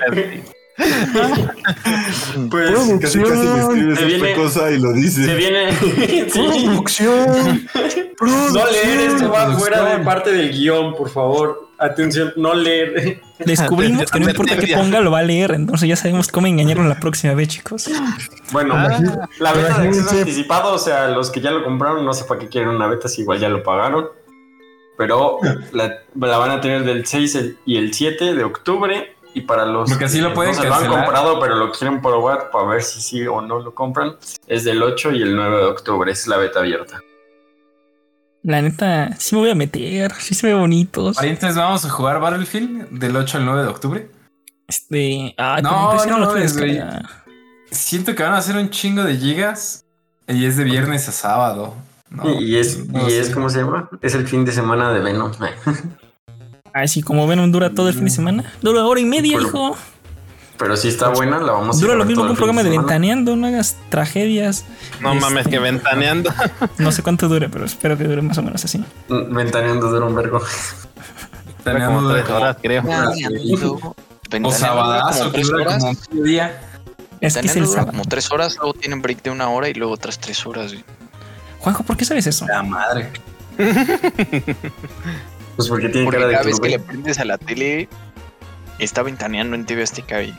Pues 2.52 2.72
Casi 3.02 3.20
casi 3.20 3.20
le 3.20 3.94
escribes 3.94 3.98
Se 4.00 4.06
viene- 4.06 4.30
esta 4.32 4.42
cosa 4.42 4.72
y 4.72 4.80
lo 4.80 4.92
se 4.92 4.98
dice. 5.00 5.36
viene. 5.36 5.72
Sí. 6.30 6.30
Producción. 6.34 7.70
No 8.54 8.72
leer 8.72 9.00
esto 9.12 9.30
va 9.30 9.46
Producción. 9.46 9.60
fuera 9.60 9.98
de 9.98 10.04
parte 10.04 10.32
del 10.32 10.52
guion, 10.52 10.96
por 10.96 11.10
favor. 11.10 11.70
Atención, 11.78 12.32
no 12.38 12.54
leer. 12.54 13.22
Descubrimos 13.40 14.10
que 14.10 14.20
no 14.20 14.30
importa 14.30 14.52
qué 14.54 14.58
Advertencia. 14.60 14.78
ponga, 14.78 15.02
lo 15.02 15.12
va 15.12 15.20
a 15.20 15.24
leer. 15.24 15.52
Entonces 15.52 15.90
ya 15.90 15.96
sabemos 15.98 16.30
cómo 16.30 16.48
engañarlo 16.48 16.86
la 16.86 17.00
próxima 17.00 17.34
vez, 17.34 17.50
chicos. 17.50 17.90
Bueno, 18.52 18.74
Ah. 18.76 19.28
la 19.40 19.52
beta 19.54 19.80
de 19.80 19.88
acceso 19.90 20.10
anticipado, 20.12 20.74
o 20.74 20.80
sea, 20.80 21.10
los 21.10 21.30
que 21.32 21.42
ya 21.42 21.52
lo 21.52 21.64
compraron, 21.64 22.06
no 22.06 22.14
sé 22.14 22.24
para 22.26 22.40
qué 22.40 22.48
quieren 22.48 22.70
una 22.70 22.88
beta 22.88 23.10
si 23.10 23.22
igual 23.22 23.40
ya 23.40 23.50
lo 23.50 23.62
pagaron. 23.64 24.08
Pero 24.98 25.40
la, 25.74 25.94
la 26.18 26.38
van 26.38 26.52
a 26.52 26.62
tener 26.62 26.86
del 26.86 27.06
6 27.06 27.36
el- 27.36 27.58
y 27.66 27.76
el 27.78 27.94
7 27.94 28.34
de 28.34 28.44
octubre. 28.46 29.15
Y 29.36 29.42
para 29.42 29.66
los 29.66 29.90
Porque 29.90 30.06
así 30.06 30.22
lo 30.22 30.30
que 30.30 30.36
pueden 30.36 30.56
no 30.56 30.62
se 30.62 30.68
lo 30.68 30.74
han 30.76 30.88
comprado, 30.88 31.40
pero 31.42 31.56
lo 31.56 31.72
quieren 31.72 32.02
probar 32.02 32.50
para 32.52 32.66
ver 32.68 32.82
si 32.82 33.02
sí 33.02 33.28
o 33.28 33.42
no 33.42 33.60
lo 33.60 33.76
compran, 33.76 34.16
es 34.48 34.64
del 34.64 34.82
8 34.82 35.12
y 35.12 35.22
el 35.22 35.36
9 35.36 35.58
de 35.58 35.64
octubre. 35.66 36.10
Es 36.12 36.26
la 36.28 36.38
beta 36.38 36.60
abierta. 36.62 37.02
La 38.44 38.62
neta, 38.62 39.10
sí 39.20 39.36
me 39.36 39.42
voy 39.42 39.50
a 39.52 39.56
meter. 39.56 40.14
Sí 40.20 40.36
se 40.36 40.48
ve 40.48 40.54
bonitos. 40.54 41.18
Parientes, 41.18 41.56
vamos 41.56 41.84
a 41.84 41.90
jugar 41.90 42.20
Battlefield 42.22 42.90
del 42.92 43.16
8 43.18 43.40
al 43.40 43.46
9 43.46 43.62
de 43.64 43.68
octubre. 43.68 44.10
Este. 44.68 45.36
Ay, 45.38 45.62
No, 45.62 45.94
no 46.08 46.30
güey. 46.32 46.42
descarga. 46.42 47.02
Siento 47.72 48.16
que 48.16 48.24
van 48.24 48.34
a 48.34 48.38
hacer 48.38 48.56
un 48.56 48.70
chingo 48.70 49.04
de 49.04 49.18
gigas 49.18 49.84
y 50.30 50.46
es 50.46 50.56
de 50.56 50.64
viernes 50.64 51.10
a 51.10 51.12
sábado. 51.12 51.74
No, 52.10 52.40
y, 52.40 52.52
y 52.52 52.56
es, 52.58 52.88
no 52.88 53.06
y 53.06 53.12
sé. 53.12 53.20
es, 53.20 53.30
¿cómo 53.32 53.50
se 53.50 53.60
llama? 53.60 53.90
Es 54.02 54.16
el 54.16 54.26
fin 54.28 54.46
de 54.46 54.54
semana 54.54 54.94
de 54.94 55.02
Venom. 55.02 55.32
Ay, 56.78 56.90
sí, 56.90 57.02
como 57.02 57.26
ven, 57.26 57.52
dura 57.54 57.70
todo 57.70 57.88
el 57.88 57.94
fin 57.94 58.04
de 58.04 58.10
semana. 58.12 58.44
Dura 58.62 58.84
hora 58.86 59.00
y 59.00 59.06
media, 59.06 59.40
hijo. 59.40 59.78
Pero 60.58 60.76
si 60.76 60.90
está 60.90 61.08
buena, 61.10 61.40
la 61.40 61.54
vamos 61.54 61.78
a 61.78 61.80
Dura 61.82 61.96
lo 61.96 62.04
mismo 62.04 62.24
que 62.26 62.32
un 62.32 62.36
programa 62.36 62.64
de 62.64 62.70
ventaneando. 62.70 63.38
No 63.38 63.48
hagas 63.48 63.78
tragedias. 63.90 64.66
No 65.00 65.14
Este- 65.14 65.22
mames, 65.22 65.48
que 65.48 65.60
ventaneando. 65.60 66.34
No 66.78 66.92
sé 66.92 67.02
cuánto 67.02 67.30
dure, 67.30 67.48
pero 67.48 67.64
espero 67.66 67.98
que 67.98 68.04
dure 68.04 68.22
más 68.22 68.38
o 68.40 68.44
menos 68.44 68.64
así. 68.66 68.80
Mm, 69.08 69.34
Ventaneando 69.34 69.90
dura 69.90 70.06
un 70.06 70.16
vergo. 70.16 70.42
Tenemos 71.64 71.96
como 72.04 72.10
de- 72.10 72.22
tres 72.24 72.36
horas, 72.36 72.58
creo. 72.62 72.82
O 72.82 72.86
Ventaneando 74.30 74.52
sabadazo 74.52 75.26
que 75.32 75.32
tres 75.32 75.48
dura 75.48 75.62
horas. 75.64 75.78
como 75.84 75.98
un 76.12 76.24
día. 76.24 76.62
Es 77.20 77.20
que 77.20 77.28
es 77.28 77.34
Ventaneando 77.36 77.60
el 77.60 77.66
dura 77.68 77.76
sábado. 77.80 77.92
como 77.92 78.04
tres 78.10 78.32
horas, 78.32 78.56
luego 78.58 78.74
tienen 78.74 79.02
break 79.02 79.24
de 79.24 79.30
una 79.32 79.48
hora 79.50 79.70
y 79.70 79.74
luego 79.76 79.94
otras 79.94 80.20
tres 80.20 80.46
horas. 80.46 80.74
Juanjo, 81.60 81.84
¿por 81.84 81.96
qué 81.96 82.04
sabes 82.04 82.28
eso? 82.28 82.46
La 82.48 82.64
madre. 82.64 83.10
Pues 85.56 85.70
porque 85.70 85.90
tiene 85.90 86.06
Porque 86.06 86.18
cara 86.18 86.28
de 86.28 86.34
cada 86.36 86.46
vez 86.46 86.60
que 86.60 86.70
le 86.70 86.80
prendes 86.80 87.20
a 87.20 87.26
la 87.26 87.38
tele, 87.38 87.88
está 88.80 89.04
ventaneando 89.04 89.56
en 89.56 89.66
TV 89.66 89.84
Azteca. 89.84 90.16
güey. 90.18 90.34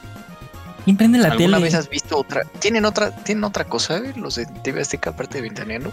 ¿Quién 0.85 0.97
prende 0.97 1.19
la 1.19 1.29
¿Alguna 1.33 1.57
tele? 1.57 1.65
vez 1.65 1.75
has 1.75 1.89
visto 1.89 2.17
otra? 2.19 2.43
¿Tienen 2.61 2.85
otra, 2.85 3.11
¿tienen 3.11 3.43
otra 3.45 3.65
cosa, 3.65 3.99
güey, 3.99 4.13
los 4.15 4.37
de 4.37 4.47
TV 4.63 4.83
Azteca 4.83 5.11
aparte 5.11 5.39
de 5.39 5.43
ventaneando? 5.43 5.91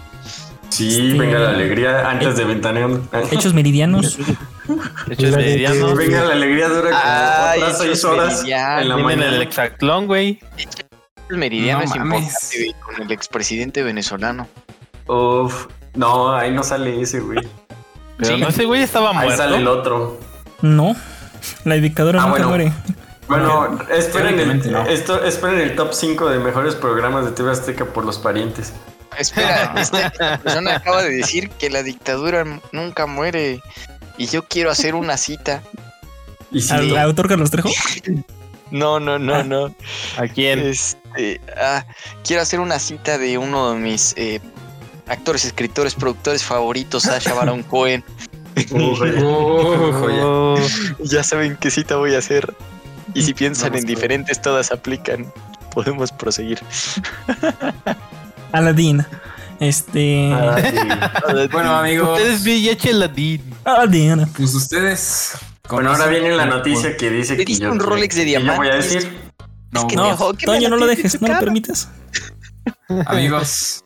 Sí, 0.69 1.07
Este- 1.07 1.19
venga 1.19 1.39
la 1.39 1.49
alegría 1.51 2.09
antes 2.09 2.35
de 2.35 2.43
ventaneando. 2.45 3.07
Hechos 3.31 3.53
meridianos. 3.53 4.17
De 5.07 5.13
hecho, 5.13 5.25
es 5.27 5.31
La 5.31 5.37
de- 5.37 5.43
meridiano. 5.45 5.95
Venga 5.95 6.23
la 6.23 6.33
alegría 6.33 6.67
dura 6.69 6.89
como 6.91 7.65
otras 7.65 7.73
esos 7.73 7.77
seis 7.85 8.03
horas 8.05 8.33
meridianos. 8.37 8.81
en 8.81 8.89
la 8.89 8.97
mañana. 8.97 9.27
el 9.35 9.41
hexatlón, 9.41 10.07
güey. 10.07 10.39
El 11.29 11.37
meridiano 11.37 11.79
No 11.79 11.85
es 11.85 11.95
mames. 11.95 12.19
importante, 12.23 12.57
güey, 12.57 12.75
con 12.81 13.01
el 13.05 13.11
expresidente 13.11 13.83
venezolano. 13.83 14.47
Uf, 15.07 15.67
no, 15.95 16.33
ahí 16.33 16.51
no 16.51 16.63
sale 16.63 17.01
ese, 17.01 17.19
güey. 17.19 17.39
Pero 18.17 18.35
Sí. 18.35 18.41
no, 18.41 18.47
ese 18.49 18.65
güey 18.65 18.81
estaba 18.83 19.17
Ahí 19.19 19.31
sale 19.35 19.57
el 19.57 19.63
muerto. 19.63 19.79
otro. 19.79 20.19
No. 20.61 20.95
La 21.65 21.75
dictadura 21.75 22.21
Ah, 22.21 22.27
nunca 22.27 22.45
bueno. 22.47 22.49
muere. 22.49 22.73
Bueno, 23.27 23.79
esperen 23.91 24.39
el, 24.39 24.71
no. 24.71 24.81
esto, 24.83 25.23
esperen 25.23 25.59
el 25.59 25.75
top 25.75 25.93
5 25.93 26.29
de 26.29 26.39
mejores 26.39 26.75
programas 26.75 27.25
de 27.25 27.31
TV 27.31 27.51
Azteca 27.51 27.85
por 27.85 28.05
los 28.05 28.17
parientes. 28.17 28.73
Espera, 29.17 29.73
esta 29.77 30.11
persona 30.39 30.75
acaba 30.75 31.03
de 31.03 31.11
decir 31.11 31.49
que 31.51 31.69
la 31.69 31.83
dictadura 31.83 32.45
nunca 32.71 33.05
muere. 33.05 33.61
Y 34.17 34.27
yo 34.27 34.43
quiero 34.43 34.69
hacer 34.71 34.93
una 34.95 35.17
cita. 35.17 35.61
Y 36.51 36.61
sí, 36.61 36.73
¿Al 36.73 36.95
autor 36.97 37.27
Carlos 37.27 37.49
Trejo? 37.49 37.69
No, 38.71 38.99
no, 38.99 39.19
no, 39.19 39.35
Ah. 39.35 39.43
no. 39.43 39.75
¿A 40.17 40.27
quién? 40.27 40.59
Este, 40.59 41.41
ah, 41.57 41.85
quiero 42.25 42.41
hacer 42.41 42.59
una 42.59 42.77
cita 42.79 43.17
de 43.17 43.37
uno 43.37 43.71
de 43.71 43.79
mis 43.79 44.13
eh, 44.17 44.39
actores, 45.07 45.45
escritores, 45.45 45.95
productores 45.95 46.43
favoritos, 46.43 47.03
Sasha 47.03 47.33
Baron 47.33 47.63
Cohen. 47.69 48.03
Oh, 48.73 50.55
Ya 51.03 51.23
saben 51.23 51.57
qué 51.59 51.71
cita 51.71 51.95
voy 51.95 52.15
a 52.15 52.19
hacer. 52.19 52.53
Y 53.13 53.21
si 53.23 53.33
piensan 53.33 53.69
Vamos 53.69 53.81
en 53.81 53.87
diferentes, 53.87 54.41
todas 54.41 54.71
aplican. 54.71 55.31
Podemos 55.73 56.11
proseguir. 56.11 56.59
Aladdin. 58.51 59.05
Este. 59.59 60.29
Bueno, 61.51 61.75
amigos, 61.77 62.19
Ustedes 62.19 62.43
VIH 62.43 62.93
Ladín. 62.93 63.53
Aladdin. 63.63 64.27
pues 64.35 64.53
ustedes. 64.53 65.33
Bueno, 65.69 65.91
ahora 65.91 66.07
viene 66.07 66.31
la 66.35 66.45
noticia 66.45 66.97
que 66.97 67.09
dice 67.09 67.33
¿Le 67.33 67.39
que 67.39 67.45
diste 67.45 67.63
yo, 67.65 67.71
un 67.71 67.79
Rolex 67.79 68.15
de 68.15 68.29
yo 68.29 68.39
voy 68.41 68.47
a 68.47 68.75
diamantes? 68.75 68.93
decir. 68.93 69.17
No, 69.71 69.87
que 69.87 69.95
No, 69.95 70.15
Toño, 70.45 70.69
no 70.69 70.75
lo 70.77 70.85
dejes, 70.85 71.19
no 71.21 71.27
lo 71.27 71.39
permitas. 71.39 71.89
amigos, 73.05 73.82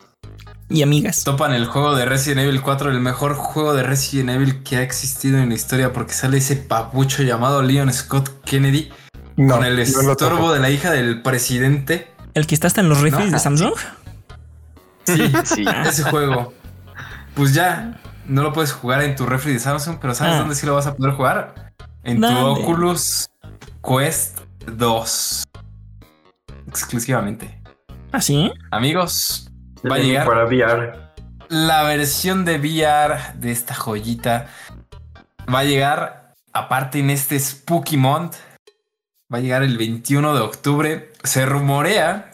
Y 0.70 0.82
amigas. 0.82 1.24
topan 1.24 1.52
el 1.54 1.64
juego 1.66 1.96
de 1.96 2.04
Resident 2.04 2.40
Evil 2.42 2.60
4, 2.60 2.90
el 2.90 3.00
mejor 3.00 3.34
juego 3.34 3.72
de 3.74 3.82
Resident 3.82 4.30
Evil 4.30 4.62
que 4.62 4.76
ha 4.76 4.82
existido 4.82 5.38
en 5.38 5.48
la 5.48 5.54
historia, 5.54 5.92
porque 5.94 6.12
sale 6.12 6.36
ese 6.38 6.56
papucho 6.56 7.22
llamado 7.22 7.62
Leon 7.62 7.90
Scott 7.92 8.42
Kennedy 8.44 8.90
No, 9.36 9.54
con 9.56 9.64
el 9.64 9.78
estorbo 9.78 10.52
de 10.52 10.60
la 10.60 10.68
hija 10.70 10.90
del 10.90 11.22
presidente. 11.22 12.12
El 12.34 12.46
que 12.46 12.54
está 12.54 12.66
hasta 12.66 12.82
en 12.82 12.88
los 12.90 13.00
refres 13.00 13.26
No. 13.26 13.32
de 13.32 13.38
Samsung. 13.38 13.72
Sí, 15.04 15.32
Sí. 15.44 15.64
ese 15.86 16.02
juego. 16.04 16.52
Pues 17.34 17.54
ya, 17.54 17.98
no 18.26 18.42
lo 18.42 18.52
puedes 18.52 18.72
jugar 18.72 19.00
en 19.02 19.16
tu 19.16 19.24
refri 19.24 19.54
de 19.54 19.58
Samsung, 19.60 19.96
pero 20.00 20.14
¿sabes 20.14 20.34
Ah. 20.34 20.38
dónde 20.40 20.54
sí 20.54 20.66
lo 20.66 20.74
vas 20.74 20.86
a 20.86 20.94
poder 20.96 21.14
jugar? 21.14 21.72
En 22.04 22.20
¿Dónde? 22.20 22.40
tu 22.40 22.46
Oculus 22.46 23.28
Quest 23.82 24.40
2. 24.66 25.44
Exclusivamente. 26.66 27.60
¿Así? 28.12 28.52
Amigos, 28.70 29.47
va 29.90 29.96
a 29.96 29.98
llegar 29.98 30.26
Para 30.26 30.44
VR. 30.46 30.92
la 31.48 31.82
versión 31.84 32.44
de 32.44 32.58
VR 32.58 33.18
de 33.34 33.50
esta 33.52 33.74
joyita. 33.74 34.46
Va 35.52 35.60
a 35.60 35.64
llegar, 35.64 36.34
aparte 36.52 36.98
en 37.00 37.10
este 37.10 37.38
Spooky 37.38 37.96
Month, 37.96 38.34
va 39.32 39.38
a 39.38 39.40
llegar 39.40 39.62
el 39.62 39.76
21 39.78 40.34
de 40.34 40.40
octubre. 40.40 41.12
Se 41.22 41.46
rumorea 41.46 42.30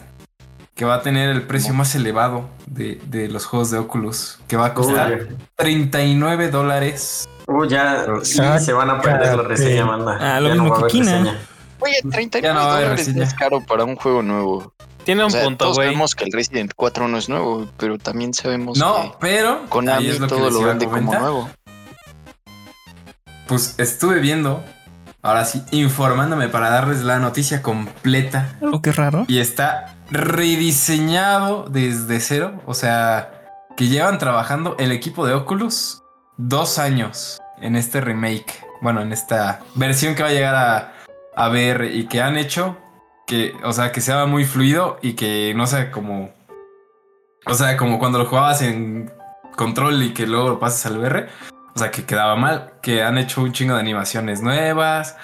que 0.75 0.85
va 0.85 0.97
a 0.97 1.03
tener 1.03 1.29
el 1.29 1.43
precio 1.43 1.73
más 1.75 1.95
elevado 1.95 2.49
de, 2.67 3.01
de 3.07 3.29
los 3.29 3.47
juegos 3.47 3.71
de 3.71 3.79
Oculus, 3.79 4.41
que 4.49 4.57
va 4.57 4.67
a 4.67 4.75
costar 4.75 5.13
Uy, 5.13 5.37
39 5.55 6.51
dólares. 6.51 7.29
uy, 7.47 7.69
ya 7.69 8.05
sí, 8.25 8.41
se 8.59 8.73
van 8.73 8.91
a 8.91 9.01
perder 9.01 9.37
la 9.37 9.43
reseña, 9.45 9.85
manda. 9.87 10.19
Ah, 10.21 10.41
lo 10.41 10.49
Ya 10.49 10.55
mismo 10.55 10.71
va 10.71 10.75
a 10.75 10.79
que 10.79 10.83
haber 10.83 10.93
Kina. 10.93 11.13
reseña. 11.13 11.39
Oye, 11.85 12.01
39 12.11 12.40
Ya 12.42 12.55
no 12.55 12.70
dólares 12.73 13.09
es 13.09 13.35
caro 13.35 13.61
para 13.64 13.85
un 13.85 13.97
juego 13.97 14.23
nuevo. 14.23 14.73
Tiene 15.05 15.23
O 15.23 15.27
un 15.27 15.33
sea, 15.33 15.44
punto, 15.44 15.64
todos 15.66 15.77
güey. 15.77 15.88
sabemos 15.88 16.14
que 16.14 16.25
el 16.25 16.33
Resident 16.33 16.73
4 16.75 17.09
no 17.09 17.18
es 17.18 17.29
nuevo, 17.29 17.68
pero 17.77 17.99
también 17.99 18.33
sabemos 18.33 18.79
No, 18.79 19.12
que 19.12 19.16
pero 19.20 19.51
ahí 19.61 19.68
Konami 19.68 20.07
es 20.09 20.18
lo 20.18 20.27
que 20.29 20.35
todo 20.35 20.51
lo 20.51 20.62
vende 20.62 20.87
como 20.87 21.12
nuevo. 21.12 21.51
Pues 23.47 23.75
estuve 23.79 24.20
viendo, 24.20 24.64
ahora 25.20 25.44
sí, 25.44 25.62
informándome 25.73 26.49
para 26.49 26.70
darles 26.70 27.03
la 27.03 27.18
noticia 27.18 27.61
completa. 27.61 28.57
Algo 28.62 28.81
que 28.81 28.92
raro. 28.92 29.27
Y 29.29 29.38
está 29.38 29.97
rediseñado 30.11 31.66
desde 31.68 32.20
cero. 32.20 32.62
O 32.64 32.73
sea, 32.73 33.31
que 33.77 33.88
llevan 33.88 34.18
trabajando 34.18 34.77
el 34.79 34.92
equipo 34.92 35.27
de 35.27 35.35
Oculus 35.35 36.03
dos 36.38 36.79
años 36.79 37.42
en 37.61 37.77
este 37.77 38.01
remake. 38.01 38.64
Bueno, 38.81 39.03
en 39.03 39.12
esta 39.12 39.61
versión 39.75 40.14
que 40.14 40.23
va 40.23 40.31
a 40.31 40.33
llegar 40.33 40.55
a, 40.55 40.94
a 41.37 41.49
VR 41.49 41.92
y 41.94 42.07
que 42.07 42.20
han 42.23 42.37
hecho 42.37 42.77
que, 43.27 43.55
o 43.64 43.73
sea, 43.73 43.92
que 43.92 44.01
sea 44.01 44.27
muy 44.27 44.44
fluido 44.44 44.99
y 45.03 45.14
que 45.14 45.53
no 45.55 45.66
sea 45.66 45.90
como. 45.90 46.33
O 47.47 47.55
sea, 47.55 47.77
como 47.77 47.99
cuando 47.99 48.18
lo 48.18 48.27
jugabas 48.27 48.62
en 48.62 49.12
control 49.57 50.03
y 50.03 50.14
que 50.14 50.27
luego 50.27 50.49
lo 50.51 50.59
pasas 50.59 50.87
al 50.87 50.99
VR. 50.99 51.29
O 51.75 51.79
sea, 51.79 51.90
que 51.90 52.05
quedaba 52.05 52.37
mal. 52.37 52.75
Que 52.83 53.03
han 53.03 53.18
hecho 53.18 53.42
un 53.42 53.53
chingo 53.53 53.75
de 53.75 53.81
animaciones 53.81 54.42
nuevas. 54.42 55.16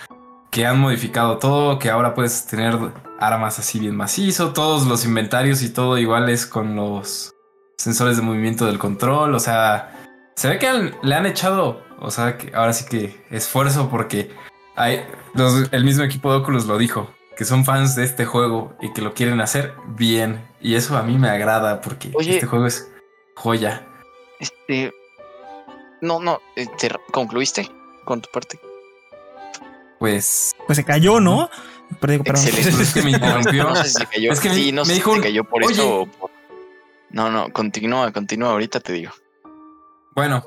Que 0.50 0.66
han 0.66 0.78
modificado 0.80 1.38
todo. 1.38 1.78
Que 1.78 1.90
ahora 1.90 2.14
puedes 2.14 2.46
tener 2.46 2.76
armas 3.18 3.58
así 3.58 3.78
bien 3.78 3.96
macizo. 3.96 4.52
Todos 4.52 4.86
los 4.86 5.04
inventarios 5.04 5.62
y 5.62 5.70
todo 5.72 5.98
iguales 5.98 6.46
con 6.46 6.76
los 6.76 7.34
sensores 7.78 8.16
de 8.16 8.22
movimiento 8.22 8.66
del 8.66 8.78
control. 8.78 9.34
O 9.34 9.40
sea, 9.40 9.92
se 10.36 10.48
ve 10.48 10.58
que 10.58 10.94
le 11.02 11.14
han 11.14 11.26
echado. 11.26 11.82
O 12.00 12.10
sea, 12.10 12.36
que 12.36 12.54
ahora 12.54 12.72
sí 12.72 12.84
que 12.86 13.24
esfuerzo 13.30 13.88
porque 13.90 14.30
hay, 14.80 15.06
los- 15.34 15.72
el 15.72 15.84
mismo 15.84 16.02
equipo 16.04 16.30
de 16.32 16.38
Oculus 16.38 16.66
lo 16.66 16.78
dijo. 16.78 17.10
Que 17.36 17.44
son 17.46 17.64
fans 17.64 17.96
de 17.96 18.04
este 18.04 18.26
juego 18.26 18.76
y 18.82 18.92
que 18.92 19.00
lo 19.00 19.14
quieren 19.14 19.40
hacer 19.40 19.74
bien. 19.96 20.46
Y 20.60 20.74
eso 20.74 20.96
a 20.98 21.02
mí 21.02 21.16
me 21.16 21.30
agrada 21.30 21.80
porque 21.80 22.10
Oye. 22.14 22.34
este 22.34 22.46
juego 22.46 22.66
es 22.66 22.90
joya. 23.34 23.86
Este. 24.38 24.92
No, 26.02 26.20
no. 26.20 26.40
eh, 26.56 26.66
¿te 26.78 26.90
¿Concluiste 27.12 27.70
con 28.04 28.20
tu 28.20 28.28
parte? 28.30 28.60
Pues 29.98 30.52
Pues 30.66 30.76
se 30.76 30.84
cayó, 30.84 31.20
¿no? 31.20 31.48
Pero 32.00 32.12
digo, 32.12 32.24
Excelente. 32.26 32.82
es 32.82 32.94
que 32.94 33.02
me 33.02 33.10
interrumpió. 33.10 33.64
No 33.64 33.76
sé 33.76 33.84
si 33.84 33.90
se 33.98 34.06
cayó. 34.06 34.32
Es 34.32 34.40
que 34.40 34.50
sí, 34.50 34.72
no 34.72 34.82
me 34.82 34.86
sé 34.88 34.94
dijo 34.94 35.10
si 35.12 35.16
se 35.18 35.22
cayó 35.22 35.44
por 35.44 35.64
Oye. 35.64 35.72
eso 35.74 36.00
o 36.02 36.06
por- 36.06 36.30
No, 37.10 37.30
no, 37.30 37.52
continúa, 37.52 38.12
continúa. 38.12 38.50
Ahorita 38.50 38.80
te 38.80 38.92
digo. 38.92 39.12
Bueno, 40.14 40.44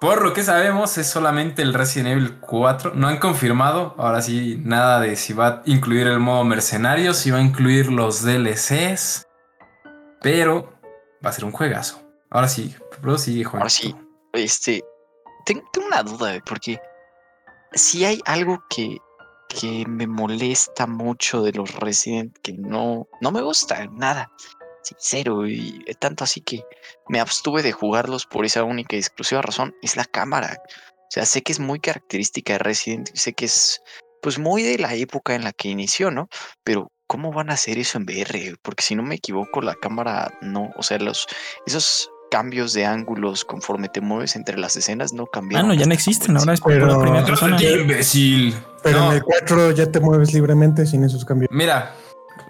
por 0.00 0.22
lo 0.22 0.32
que 0.32 0.42
sabemos 0.42 0.96
es 0.96 1.08
solamente 1.08 1.60
el 1.60 1.74
Resident 1.74 2.08
Evil 2.12 2.40
4. 2.40 2.92
No 2.94 3.08
han 3.08 3.18
confirmado, 3.18 3.94
ahora 3.98 4.22
sí, 4.22 4.58
nada 4.64 4.98
de 4.98 5.14
si 5.14 5.34
va 5.34 5.46
a 5.48 5.62
incluir 5.66 6.06
el 6.06 6.18
modo 6.18 6.42
mercenario, 6.42 7.12
si 7.12 7.30
va 7.30 7.38
a 7.38 7.42
incluir 7.42 7.92
los 7.92 8.22
DLCs. 8.22 9.26
Pero 10.22 10.72
va 11.24 11.30
a 11.30 11.32
ser 11.32 11.44
un 11.44 11.52
juegazo. 11.52 12.00
Ahora 12.30 12.48
sí, 12.48 12.74
pero 13.00 13.18
sigue 13.18 13.44
jugando. 13.44 13.64
Ahora 13.64 13.70
sí. 13.70 13.94
Este. 14.32 14.82
Tengo, 15.44 15.62
tengo 15.72 15.86
una 15.88 16.02
duda, 16.02 16.34
eh, 16.34 16.42
porque 16.46 16.80
si 17.72 18.04
hay 18.04 18.20
algo 18.24 18.62
que, 18.70 18.98
que 19.48 19.84
me 19.86 20.06
molesta 20.06 20.86
mucho 20.86 21.42
de 21.42 21.52
los 21.52 21.74
Resident 21.74 22.36
que 22.42 22.54
no, 22.54 23.06
no 23.20 23.32
me 23.32 23.42
gusta, 23.42 23.86
nada. 23.92 24.30
Sincero, 24.82 25.46
y 25.46 25.84
tanto 25.98 26.24
así 26.24 26.40
que 26.40 26.62
me 27.08 27.20
abstuve 27.20 27.62
de 27.62 27.72
jugarlos 27.72 28.26
por 28.26 28.44
esa 28.44 28.64
única 28.64 28.96
y 28.96 28.98
exclusiva 28.98 29.42
razón, 29.42 29.74
es 29.82 29.96
la 29.96 30.04
cámara. 30.04 30.58
O 30.66 31.10
sea, 31.12 31.26
sé 31.26 31.42
que 31.42 31.52
es 31.52 31.60
muy 31.60 31.80
característica 31.80 32.54
de 32.54 32.58
Resident, 32.60 33.08
sé 33.14 33.32
que 33.32 33.44
es 33.46 33.80
pues 34.22 34.38
muy 34.38 34.62
de 34.62 34.78
la 34.78 34.94
época 34.94 35.34
en 35.34 35.44
la 35.44 35.52
que 35.52 35.68
inició, 35.68 36.10
¿no? 36.10 36.28
Pero 36.64 36.92
¿cómo 37.06 37.32
van 37.32 37.50
a 37.50 37.54
hacer 37.54 37.78
eso 37.78 37.98
en 37.98 38.04
VR? 38.04 38.56
Porque 38.62 38.82
si 38.84 38.94
no 38.94 39.02
me 39.02 39.16
equivoco, 39.16 39.60
la 39.62 39.74
cámara 39.74 40.32
no, 40.40 40.70
o 40.76 40.82
sea, 40.82 40.98
los 40.98 41.26
esos 41.66 42.10
cambios 42.30 42.72
de 42.74 42.84
ángulos 42.86 43.44
conforme 43.44 43.88
te 43.88 44.00
mueves 44.00 44.36
entre 44.36 44.56
las 44.56 44.76
escenas 44.76 45.12
no 45.12 45.24
Ah, 45.24 45.30
cambian. 45.32 45.66
no, 45.66 45.74
ya 45.74 45.84
no 45.86 45.94
existen. 45.94 46.36
Ahora 46.36 46.54
es 46.54 46.60
por 46.60 46.72
Pero- 46.72 46.86
la 46.86 47.00
primera 47.00 47.24
persona. 47.24 47.56
¡Qué 47.56 47.72
imbécil! 47.72 48.54
Pero 48.84 49.00
No, 49.00 49.10
en 49.10 49.16
el 49.16 49.22
4 49.24 49.72
ya 49.72 49.90
te 49.90 49.98
mueves 50.00 50.32
libremente 50.32 50.86
sin 50.86 51.02
esos 51.02 51.24
cambios. 51.24 51.50
Mira, 51.52 51.92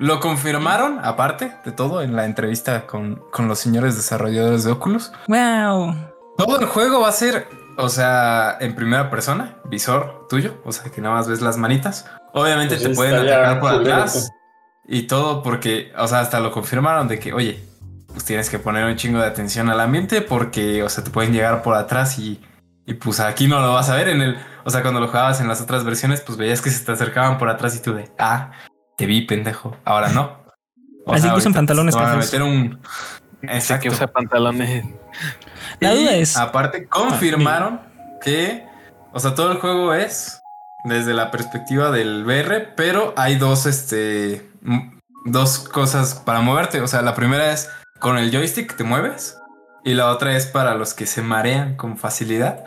lo 0.00 0.18
confirmaron, 0.18 0.98
aparte 1.02 1.52
de 1.62 1.72
todo, 1.72 2.00
en 2.00 2.16
la 2.16 2.24
entrevista 2.24 2.86
con, 2.86 3.22
con 3.30 3.48
los 3.48 3.58
señores 3.58 3.96
desarrolladores 3.96 4.64
de 4.64 4.72
Oculus. 4.72 5.12
Wow. 5.28 5.94
Todo 6.38 6.58
el 6.58 6.64
juego 6.64 7.02
va 7.02 7.10
a 7.10 7.12
ser, 7.12 7.46
o 7.76 7.90
sea, 7.90 8.56
en 8.60 8.74
primera 8.74 9.10
persona, 9.10 9.56
visor 9.66 10.26
tuyo, 10.30 10.56
o 10.64 10.72
sea, 10.72 10.90
que 10.90 11.02
nada 11.02 11.16
más 11.16 11.28
ves 11.28 11.42
las 11.42 11.58
manitas. 11.58 12.06
Obviamente 12.32 12.76
Pues 12.76 12.88
te 12.88 12.94
pueden 12.94 13.16
atacar 13.16 13.60
por 13.60 13.74
atrás 13.74 14.12
pues. 14.12 14.30
y 14.86 15.02
todo 15.02 15.42
porque, 15.42 15.92
o 15.98 16.08
sea, 16.08 16.20
hasta 16.20 16.40
lo 16.40 16.50
confirmaron 16.50 17.06
de 17.06 17.18
que, 17.18 17.34
oye, 17.34 17.62
pues 18.06 18.24
tienes 18.24 18.48
que 18.48 18.58
poner 18.58 18.86
un 18.86 18.96
chingo 18.96 19.18
de 19.18 19.26
atención 19.26 19.68
al 19.68 19.80
ambiente 19.80 20.22
porque, 20.22 20.82
o 20.82 20.88
sea, 20.88 21.04
te 21.04 21.10
pueden 21.10 21.34
llegar 21.34 21.60
por 21.60 21.76
atrás 21.76 22.18
y, 22.18 22.40
y 22.86 22.94
pues 22.94 23.20
aquí 23.20 23.46
no 23.46 23.60
lo 23.60 23.74
vas 23.74 23.90
a 23.90 23.96
ver 23.96 24.08
en 24.08 24.22
el, 24.22 24.38
o 24.64 24.70
sea, 24.70 24.80
cuando 24.80 24.98
lo 24.98 25.08
jugabas 25.08 25.42
en 25.42 25.48
las 25.48 25.60
otras 25.60 25.84
versiones, 25.84 26.22
pues 26.22 26.38
veías 26.38 26.62
que 26.62 26.70
se 26.70 26.82
te 26.86 26.90
acercaban 26.90 27.36
por 27.36 27.50
atrás 27.50 27.76
y 27.76 27.82
tú 27.82 27.92
de, 27.92 28.10
ah, 28.18 28.52
te 29.00 29.06
vi, 29.06 29.22
pendejo. 29.22 29.74
Ahora 29.86 30.10
no. 30.10 30.36
O 31.06 31.14
Así 31.14 31.26
que 31.26 31.34
usan 31.34 31.54
pantalones 31.54 31.94
te 31.96 32.02
van 32.02 32.12
a 32.12 32.16
meter 32.16 32.42
un... 32.42 32.78
Exacto. 33.40 33.84
que 33.84 33.88
usa 33.88 34.06
pantalones. 34.08 34.84
La 35.80 35.94
duda 35.94 36.12
es- 36.16 36.36
Aparte, 36.36 36.86
confirmaron 36.86 37.80
que, 38.20 38.66
o 39.14 39.18
sea, 39.18 39.34
todo 39.34 39.52
el 39.52 39.58
juego 39.58 39.94
es 39.94 40.42
desde 40.84 41.14
la 41.14 41.30
perspectiva 41.30 41.90
del 41.90 42.24
VR, 42.26 42.74
pero 42.76 43.14
hay 43.16 43.36
dos, 43.36 43.64
este, 43.64 44.46
dos 45.24 45.60
cosas 45.60 46.14
para 46.14 46.42
moverte. 46.42 46.82
O 46.82 46.86
sea, 46.86 47.00
la 47.00 47.14
primera 47.14 47.52
es 47.52 47.70
con 48.00 48.18
el 48.18 48.30
joystick 48.30 48.76
te 48.76 48.84
mueves 48.84 49.38
y 49.82 49.94
la 49.94 50.10
otra 50.10 50.36
es 50.36 50.44
para 50.44 50.74
los 50.74 50.92
que 50.92 51.06
se 51.06 51.22
marean 51.22 51.74
con 51.76 51.96
facilidad, 51.96 52.64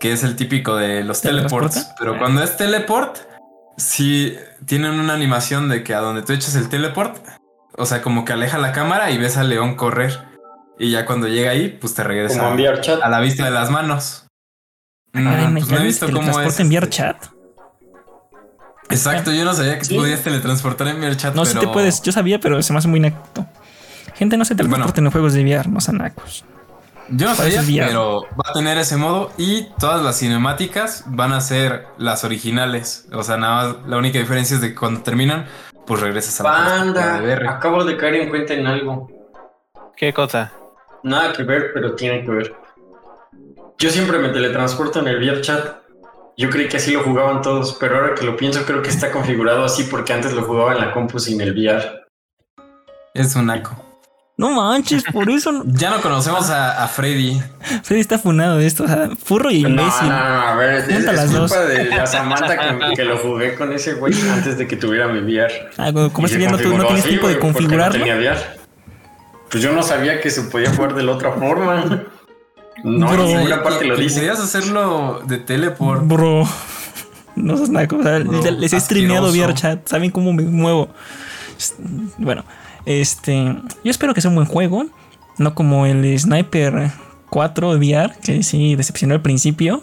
que 0.00 0.12
es 0.12 0.24
el 0.24 0.36
típico 0.36 0.74
de 0.76 1.04
los 1.04 1.20
teleports. 1.20 1.74
¿Teletransporta? 1.74 1.94
Pero 1.98 2.18
cuando 2.18 2.42
es 2.42 2.56
teleport, 2.56 3.18
sí 3.76 4.36
tienen 4.64 4.92
una 4.98 5.14
animación 5.14 5.68
de 5.68 5.82
que 5.84 5.94
a 5.94 6.00
donde 6.00 6.22
tú 6.22 6.32
echas 6.32 6.54
el 6.54 6.68
teleport, 6.68 7.16
o 7.76 7.86
sea, 7.86 8.02
como 8.02 8.24
que 8.24 8.32
aleja 8.32 8.58
la 8.58 8.72
cámara 8.72 9.10
y 9.10 9.18
ves 9.18 9.36
al 9.36 9.48
león 9.48 9.74
correr. 9.76 10.18
Y 10.78 10.90
ya 10.90 11.06
cuando 11.06 11.26
llega 11.28 11.50
ahí, 11.52 11.68
pues 11.80 11.94
te 11.94 12.04
regresa 12.04 12.38
Como 12.38 12.50
enviar 12.50 12.80
chat. 12.80 13.00
a 13.02 13.08
la 13.08 13.20
vista 13.20 13.44
de 13.44 13.50
las 13.50 13.70
manos. 13.70 14.26
No, 15.12 15.30
Ay, 15.30 15.48
me 15.48 15.60
pues 15.60 15.70
no 15.72 15.78
he 15.78 15.84
visto 15.84 16.06
cómo 16.06 16.20
es. 16.20 16.24
transporte 16.34 16.62
enviar 16.62 16.84
este. 16.84 16.96
chat. 16.96 17.16
Exacto, 18.90 19.32
yo 19.32 19.44
no 19.44 19.52
sabía 19.54 19.78
que 19.78 19.84
Sí. 19.84 19.96
podías 19.96 20.20
teletransportar 20.22 20.88
en 20.88 20.98
VR 20.98 21.16
chat. 21.16 21.34
No, 21.34 21.44
si 21.44 21.54
pero... 21.54 21.66
te 21.68 21.72
puedes. 21.72 22.02
Yo 22.02 22.12
sabía, 22.12 22.38
pero 22.38 22.62
se 22.62 22.72
me 22.72 22.78
hace 22.78 22.88
muy 22.88 22.98
inacto. 22.98 23.46
Gente, 24.14 24.36
no 24.36 24.44
se 24.44 24.54
teletransporten 24.54 25.06
en 25.06 25.10
juegos 25.12 25.32
de 25.34 25.42
VR, 25.42 25.68
no 25.70 25.80
sean 25.80 25.98
nacos. 25.98 26.44
Yo 27.08 27.28
no 27.28 27.34
sabía, 27.34 27.86
pero 27.86 28.22
va 28.32 28.50
a 28.50 28.52
tener 28.52 28.78
ese 28.78 28.96
modo 28.96 29.30
y 29.36 29.68
todas 29.78 30.02
las 30.02 30.18
cinemáticas 30.18 31.04
van 31.06 31.32
a 31.32 31.40
ser 31.40 31.86
las 31.98 32.24
originales. 32.24 33.06
O 33.12 33.22
sea, 33.22 33.36
nada 33.36 33.54
más 33.54 33.86
la 33.86 33.96
única 33.96 34.18
diferencia 34.18 34.56
es 34.56 34.60
de 34.60 34.70
que 34.70 34.74
cuando 34.74 35.02
terminan, 35.02 35.46
pues 35.86 36.00
regresas 36.00 36.40
a 36.40 36.44
la 36.44 36.50
Panda, 36.50 37.20
de 37.20 37.34
VR. 37.34 37.48
acabo 37.48 37.84
de 37.84 37.96
caer 37.96 38.16
en 38.16 38.28
cuenta 38.28 38.54
en 38.54 38.66
algo. 38.66 39.08
¿Qué 39.96 40.12
cosa? 40.12 40.52
Nada 41.02 41.32
que 41.32 41.44
ver, 41.44 41.70
pero 41.72 41.94
tiene 41.94 42.24
que 42.24 42.30
ver. 42.30 42.54
Yo 43.78 43.90
siempre 43.90 44.18
me 44.18 44.30
teletransporto 44.30 45.00
en 45.00 45.08
el 45.08 45.16
VR 45.22 45.40
chat. 45.40 45.76
Yo 46.36 46.50
creí 46.50 46.68
que 46.68 46.78
así 46.78 46.92
lo 46.92 47.02
jugaban 47.02 47.40
todos, 47.40 47.76
pero 47.80 47.96
ahora 47.96 48.14
que 48.14 48.24
lo 48.24 48.36
pienso 48.36 48.64
creo 48.66 48.82
que 48.82 48.90
está 48.90 49.10
configurado 49.10 49.64
así 49.64 49.84
porque 49.84 50.12
antes 50.12 50.32
lo 50.32 50.42
jugaba 50.42 50.74
en 50.74 50.80
la 50.80 50.92
compu 50.92 51.18
sin 51.18 51.40
el 51.40 51.52
VR. 51.52 52.06
Es 53.14 53.34
un 53.36 53.46
naco. 53.46 53.85
No 54.38 54.50
manches, 54.50 55.02
por 55.12 55.30
eso 55.30 55.50
no- 55.50 55.62
Ya 55.66 55.88
no 55.88 56.02
conocemos 56.02 56.50
a, 56.50 56.84
a 56.84 56.88
Freddy. 56.88 57.40
Freddy 57.82 58.00
está 58.02 58.18
funado 58.18 58.58
de 58.58 58.66
esto. 58.66 58.84
O 58.84 58.86
sea, 58.86 59.08
furro 59.22 59.50
y 59.50 59.62
No, 59.62 59.70
no, 59.70 59.82
imbécil. 59.82 60.08
no, 60.08 60.14
a 60.14 60.54
ver, 60.56 60.74
es, 60.74 60.88
es 60.90 61.04
las 61.04 61.20
culpa 61.30 61.38
dos. 61.38 61.68
de 61.68 61.84
la 61.86 62.06
Samantha 62.06 62.58
que, 62.58 62.94
que 62.96 63.04
lo 63.04 63.16
jugué 63.16 63.54
con 63.54 63.72
ese 63.72 63.94
güey 63.94 64.12
antes 64.30 64.58
de 64.58 64.66
que 64.68 64.76
tuviera 64.76 65.08
mi 65.08 65.20
VR. 65.20 65.70
Ah, 65.78 65.90
como 66.12 66.26
ese 66.26 66.34
se 66.34 66.38
día 66.40 66.50
no, 66.50 66.58
no 66.58 66.62
tienes 66.62 67.00
así, 67.00 67.08
tiempo 67.08 67.28
de 67.28 67.38
configurarlo. 67.38 67.98
No 67.98 68.04
tenía 68.04 68.16
VR. 68.32 68.40
Pues 69.50 69.62
yo 69.62 69.72
no 69.72 69.82
sabía 69.82 70.20
que 70.20 70.28
se 70.28 70.42
podía 70.42 70.70
jugar 70.74 70.94
de 70.94 71.02
la 71.02 71.12
otra 71.12 71.32
forma. 71.32 72.02
No, 72.84 73.08
Bro. 73.10 73.24
en 73.24 73.36
ninguna 73.38 73.62
parte 73.62 73.86
lo 73.86 73.96
dice. 73.96 74.16
Querías 74.20 74.38
hacerlo 74.38 75.22
de 75.26 75.38
teleport. 75.38 76.02
Bro. 76.06 76.46
No 77.36 77.56
seas 77.56 77.70
naco. 77.70 77.96
o 77.96 78.02
sea, 78.02 78.18
les 78.18 78.72
he 78.74 78.80
streameado. 78.80 79.30
VR 79.30 79.54
chat. 79.54 79.88
Saben 79.88 80.10
cómo 80.10 80.34
me 80.34 80.42
muevo. 80.42 80.90
Bueno, 82.18 82.44
este. 82.86 83.34
Yo 83.84 83.90
espero 83.90 84.14
que 84.14 84.20
sea 84.20 84.30
un 84.30 84.36
buen 84.36 84.46
juego. 84.48 84.86
No 85.38 85.54
como 85.54 85.84
el 85.84 86.18
Sniper 86.18 86.90
4 87.30 87.70
VR, 87.72 88.14
que 88.22 88.42
sí 88.42 88.74
decepcionó 88.74 89.14
al 89.14 89.20
principio. 89.22 89.82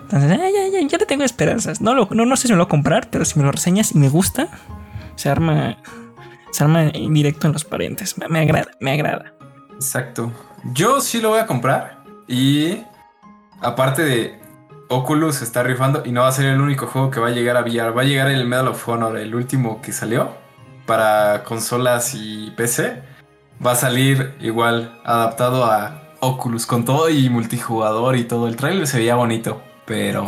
Entonces, 0.00 0.30
ah, 0.32 0.36
ya, 0.36 0.68
ya, 0.80 0.86
ya 0.86 0.98
le 0.98 1.06
tengo 1.06 1.24
esperanzas. 1.24 1.80
No, 1.80 1.94
lo- 1.94 2.08
no, 2.10 2.26
no 2.26 2.36
sé 2.36 2.48
si 2.48 2.52
me 2.52 2.58
lo 2.58 2.64
voy 2.64 2.68
a 2.68 2.70
comprar, 2.70 3.08
pero 3.10 3.24
si 3.24 3.38
me 3.38 3.44
lo 3.46 3.52
reseñas 3.52 3.92
y 3.94 3.98
me 3.98 4.08
gusta, 4.10 4.48
se 5.16 5.30
arma. 5.30 5.78
Se 6.52 6.62
arma 6.62 6.84
directo 6.84 7.46
en 7.46 7.52
los 7.54 7.64
parientes. 7.64 8.16
Me, 8.18 8.28
me 8.28 8.40
agrada, 8.40 8.70
me 8.78 8.92
agrada. 8.92 9.32
Exacto. 9.74 10.30
Yo 10.72 11.00
sí 11.00 11.20
lo 11.20 11.30
voy 11.30 11.40
a 11.40 11.46
comprar. 11.46 12.04
Y 12.28 12.78
aparte 13.60 14.04
de 14.04 14.38
Oculus 14.88 15.40
está 15.42 15.62
rifando 15.62 16.02
y 16.04 16.12
no 16.12 16.20
va 16.20 16.28
a 16.28 16.32
ser 16.32 16.44
el 16.46 16.60
único 16.60 16.86
juego 16.86 17.10
que 17.10 17.18
va 17.18 17.28
a 17.28 17.30
llegar 17.32 17.56
a 17.56 17.62
VR. 17.62 17.90
Va 17.96 18.02
a 18.02 18.04
llegar 18.04 18.30
el 18.30 18.46
Medal 18.46 18.68
of 18.68 18.88
Honor, 18.88 19.16
el 19.18 19.34
último 19.34 19.80
que 19.82 19.92
salió 19.92 20.36
para 20.86 21.44
consolas 21.44 22.14
y 22.14 22.52
PC. 22.56 23.02
Va 23.64 23.72
a 23.72 23.76
salir 23.76 24.34
igual 24.40 25.00
adaptado 25.04 25.64
a 25.64 26.02
Oculus 26.20 26.66
con 26.66 26.84
todo 26.84 27.08
y 27.08 27.28
multijugador 27.30 28.16
y 28.16 28.24
todo. 28.24 28.48
El 28.48 28.56
trailer 28.56 28.86
se 28.86 28.98
veía 28.98 29.14
bonito, 29.14 29.62
pero, 29.86 30.26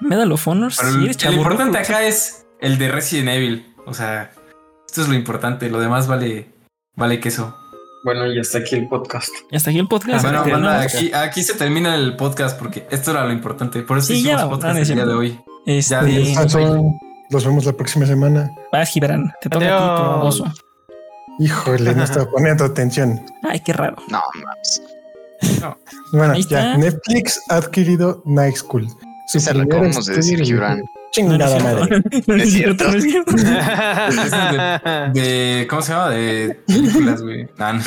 Medal 0.00 0.32
of 0.32 0.46
Honor, 0.46 0.72
pero 0.76 0.90
sí, 0.90 0.96
el, 0.96 1.04
eres 1.04 1.16
el 1.16 1.22
chaburruco. 1.22 1.50
importante 1.50 1.78
acá 1.78 2.02
es 2.04 2.46
el 2.60 2.78
de 2.78 2.88
Resident 2.88 3.28
Evil. 3.30 3.74
O 3.86 3.94
sea, 3.94 4.30
esto 4.86 5.02
es 5.02 5.08
lo 5.08 5.14
importante. 5.14 5.68
Lo 5.70 5.80
demás 5.80 6.06
vale, 6.06 6.50
vale 6.96 7.20
queso. 7.20 7.56
Bueno, 8.04 8.26
y 8.26 8.38
hasta 8.38 8.58
aquí 8.58 8.74
el 8.74 8.88
podcast. 8.88 9.30
Y 9.50 9.56
hasta 9.56 9.70
aquí 9.70 9.78
el 9.78 9.88
podcast. 9.88 10.24
Bueno, 10.24 10.68
aquí, 10.68 11.12
aquí 11.14 11.42
se 11.42 11.54
termina 11.54 11.94
el 11.94 12.16
podcast 12.16 12.58
porque 12.58 12.86
esto 12.90 13.12
era 13.12 13.24
lo 13.24 13.32
importante. 13.32 13.82
Por 13.82 13.98
eso 13.98 14.08
Sí, 14.08 14.14
hicimos 14.20 14.42
podcast 14.44 14.74
no, 14.74 14.80
el 14.82 14.86
día 14.94 15.06
de 15.06 15.14
hoy. 15.14 15.40
Este, 15.66 15.94
Ya. 15.94 16.72
Nos 17.32 17.44
vemos 17.44 17.64
la 17.64 17.72
próxima 17.72 18.06
semana. 18.06 18.50
vas, 18.70 18.90
Gibran. 18.90 19.32
Te 19.40 19.48
toca 19.48 19.64
a 19.66 19.96
ti, 19.96 20.02
tu 20.02 20.08
baboso. 20.08 20.44
Híjole, 21.38 21.94
no 21.94 22.04
estaba 22.04 22.26
poniendo 22.30 22.64
atención. 22.64 23.24
Ay, 23.42 23.60
qué 23.60 23.72
raro. 23.72 23.96
No, 24.08 24.20
mames. 24.44 24.82
Bueno, 26.12 26.34
Ahí 26.34 26.44
ya. 26.44 26.76
Netflix 26.76 27.40
ha 27.48 27.56
adquirido 27.56 28.22
Night 28.26 28.56
School. 28.56 28.86
Su 29.28 29.38
Esa 29.38 29.54
la 29.54 29.64
acabamos 29.64 30.04
de 30.06 30.16
decir, 30.16 30.40
Gibran. 30.44 30.82
No, 31.22 31.36
no 31.38 31.58
madre. 31.60 32.02
No 32.26 32.34
es 32.36 32.52
cierto, 32.52 32.84
no 32.90 32.96
es 32.96 33.02
cierto. 33.04 33.32
Es 33.36 34.30
de, 34.30 35.20
de- 35.20 35.66
¿Cómo 35.68 35.82
se 35.82 35.92
llama? 35.92 36.10
De 36.10 36.60
películas, 36.66 37.22
güey. 37.22 37.48
Ah, 37.58 37.72
no. 37.74 37.82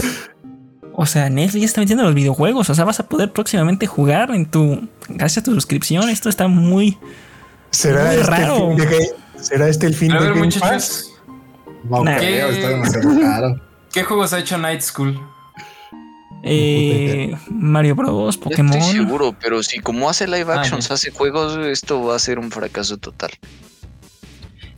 O 0.98 1.06
sea, 1.06 1.30
Netflix 1.30 1.62
ya 1.62 1.66
está 1.66 1.82
metiendo 1.82 2.04
los 2.04 2.14
videojuegos. 2.14 2.70
O 2.70 2.76
sea, 2.76 2.86
vas 2.86 3.00
a 3.00 3.08
poder 3.08 3.32
próximamente 3.32 3.86
jugar 3.88 4.32
en 4.32 4.46
tu. 4.46 4.88
Gracias 5.08 5.44
a 5.44 5.46
tu 5.46 5.54
suscripción. 5.54 6.10
Esto 6.10 6.30
está 6.30 6.48
muy. 6.48 6.98
¿Será 7.72 8.06
Muy 8.06 8.16
este, 8.16 8.28
raro. 8.32 8.72
el 8.72 8.78
fin 8.78 8.78
de 8.78 8.86
Game- 8.86 9.25
¿Será 9.48 9.68
este 9.70 9.86
el 9.88 9.94
fin 9.96 10.12
a 10.12 10.20
de 10.20 10.26
ver, 10.26 10.34
Game 10.36 10.48
Pass? 10.48 10.62
muchachos, 10.62 11.12
No 11.90 12.04
Nah. 12.04 12.18
creo, 12.18 12.50
está 12.50 12.70
demasiado 12.70 13.20
caro. 13.20 13.62
¿qué 13.94 14.04
juegos 14.04 14.34
ha 14.34 14.40
hecho 14.40 14.58
Night 14.58 14.82
School? 14.82 15.20
Eh, 16.44 17.36
Mario 17.50 17.96
Bros, 17.96 18.38
Pokémon. 18.38 18.78
Estoy 18.78 18.98
seguro, 18.98 19.36
pero 19.42 19.64
si 19.64 19.80
como 19.80 20.10
hace 20.10 20.28
live 20.28 20.46
Ah, 20.52 20.60
actions, 20.62 20.92
hace 20.92 21.12
juegos, 21.12 21.58
esto 21.66 22.04
va 22.04 22.16
a 22.16 22.20
ser 22.20 22.38
un 22.40 22.52
fracaso 22.52 22.98
total. 22.98 23.32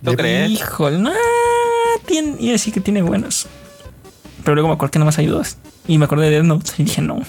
¿Tú 0.03 0.13
crees? 0.15 0.51
Híjole, 0.51 0.97
no. 0.99 1.11
Tiene, 2.05 2.35
iba 2.39 2.49
a 2.49 2.53
decir 2.53 2.73
que 2.73 2.79
tiene 2.79 3.01
buenos. 3.01 3.47
Pero 4.43 4.55
luego 4.55 4.69
me 4.69 4.75
acordé 4.75 4.91
que 4.91 4.99
nomás 4.99 5.17
hay 5.17 5.25
dos. 5.25 5.57
Y 5.87 5.97
me 5.97 6.05
acordé 6.05 6.25
de 6.29 6.31
Death 6.37 6.45
Note 6.45 6.71
y 6.77 6.83
dije 6.83 7.01
no. 7.01 7.19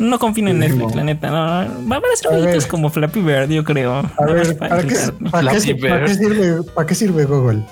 No 0.00 0.18
confío 0.18 0.46
en 0.48 0.54
Sí, 0.54 0.58
Netflix, 0.60 0.90
no. 0.90 0.96
la 0.96 1.04
neta. 1.04 1.30
No, 1.30 1.64
no. 1.64 1.70
Van 1.88 2.00
a 2.12 2.16
ser 2.16 2.30
jueguitos 2.30 2.66
como 2.66 2.90
Flappy 2.90 3.20
Bird, 3.20 3.50
yo 3.50 3.62
creo. 3.64 3.98
A 4.18 4.24
ver, 4.24 4.56
para 4.56 4.76
¿para 4.76 4.88
qué, 4.88 4.94
para 5.30 5.50
qué- 5.50 5.50
para 5.50 5.60
sirve, 5.60 6.62
¿para 6.74 6.86
qué 6.86 6.94
sirve 6.94 7.24
Google? 7.26 7.62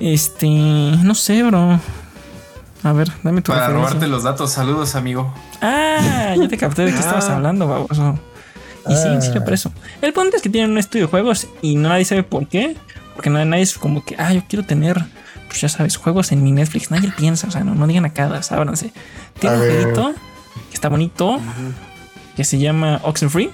Este. 0.00 0.46
No 0.48 1.14
sé, 1.14 1.42
bro. 1.42 1.80
A 2.84 2.92
ver, 2.92 3.10
dame 3.24 3.42
tu 3.42 3.50
Para 3.52 3.66
referencia. 3.68 3.88
robarte 3.94 4.06
los 4.08 4.22
datos. 4.22 4.52
Saludos, 4.52 4.94
amigo. 4.94 5.32
Ah, 5.60 6.34
ya 6.38 6.46
te 6.48 6.56
capté 6.56 6.84
de 6.84 6.92
qué 6.92 6.98
estabas 6.98 7.28
Ah. 7.28 7.36
hablando, 7.36 7.66
baboso. 7.66 8.18
Y 8.88 8.94
sí, 8.94 9.02
Ah. 9.08 9.20
sirve 9.20 9.40
para 9.40 9.54
eso. 9.54 9.72
El 10.00 10.12
punto 10.12 10.36
es 10.36 10.42
que 10.42 10.48
tienen 10.48 10.70
un 10.70 10.78
estudio 10.78 11.06
de 11.06 11.10
juegos 11.10 11.48
y 11.62 11.74
nadie 11.76 12.04
sabe 12.04 12.22
por 12.22 12.46
qué. 12.46 12.76
Porque 13.14 13.30
no- 13.30 13.44
nadie 13.44 13.64
es 13.64 13.76
como 13.76 14.04
que, 14.04 14.14
ah, 14.16 14.32
yo 14.32 14.42
quiero 14.48 14.64
tener, 14.64 15.04
pues 15.48 15.60
ya 15.60 15.68
sabes, 15.68 15.96
juegos 15.96 16.30
en 16.30 16.44
mi 16.44 16.52
Netflix. 16.52 16.92
Nadie 16.92 17.10
piensa, 17.16 17.48
o 17.48 17.50
sea, 17.50 17.64
no, 17.64 17.74
no 17.74 17.86
digan 17.88 18.04
acá, 18.04 18.26
ábranse. 18.50 18.92
Tiene 19.40 19.56
un 19.56 19.62
jueguito 19.62 20.14
está 20.78 20.88
bonito, 20.88 21.40
que 22.36 22.44
se 22.44 22.58
llama 22.58 23.00
Oxenfree. 23.02 23.50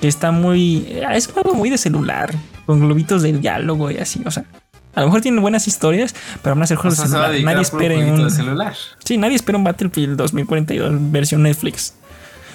Que 0.00 0.08
está 0.08 0.30
muy. 0.30 1.00
Es 1.12 1.26
un 1.28 1.34
juego 1.34 1.54
muy 1.54 1.70
de 1.70 1.78
celular, 1.78 2.34
con 2.66 2.80
globitos 2.80 3.22
del 3.22 3.40
diálogo 3.40 3.90
y 3.90 3.98
así, 3.98 4.22
o 4.24 4.30
sea. 4.30 4.44
A 4.94 5.00
lo 5.00 5.06
mejor 5.08 5.20
tienen 5.20 5.42
buenas 5.42 5.68
historias, 5.68 6.14
pero 6.42 6.54
van 6.54 6.62
a 6.62 6.66
ser 6.66 6.78
O 6.78 6.80
juegos 6.80 6.96
sea, 6.96 7.04
de 7.04 7.10
se 7.10 7.16
celular. 7.16 7.44
Nadie 7.44 7.66
a 7.66 7.70
puro 7.70 7.80
espere 7.82 7.94
jueguito 7.96 8.16
un. 8.16 8.24
de 8.24 8.30
celular. 8.30 8.74
Sí, 9.04 9.18
nadie 9.18 9.36
espera 9.36 9.58
un 9.58 9.64
Battlefield 9.64 10.16
2042 10.16 10.94
versión 11.12 11.42
Netflix. 11.42 11.94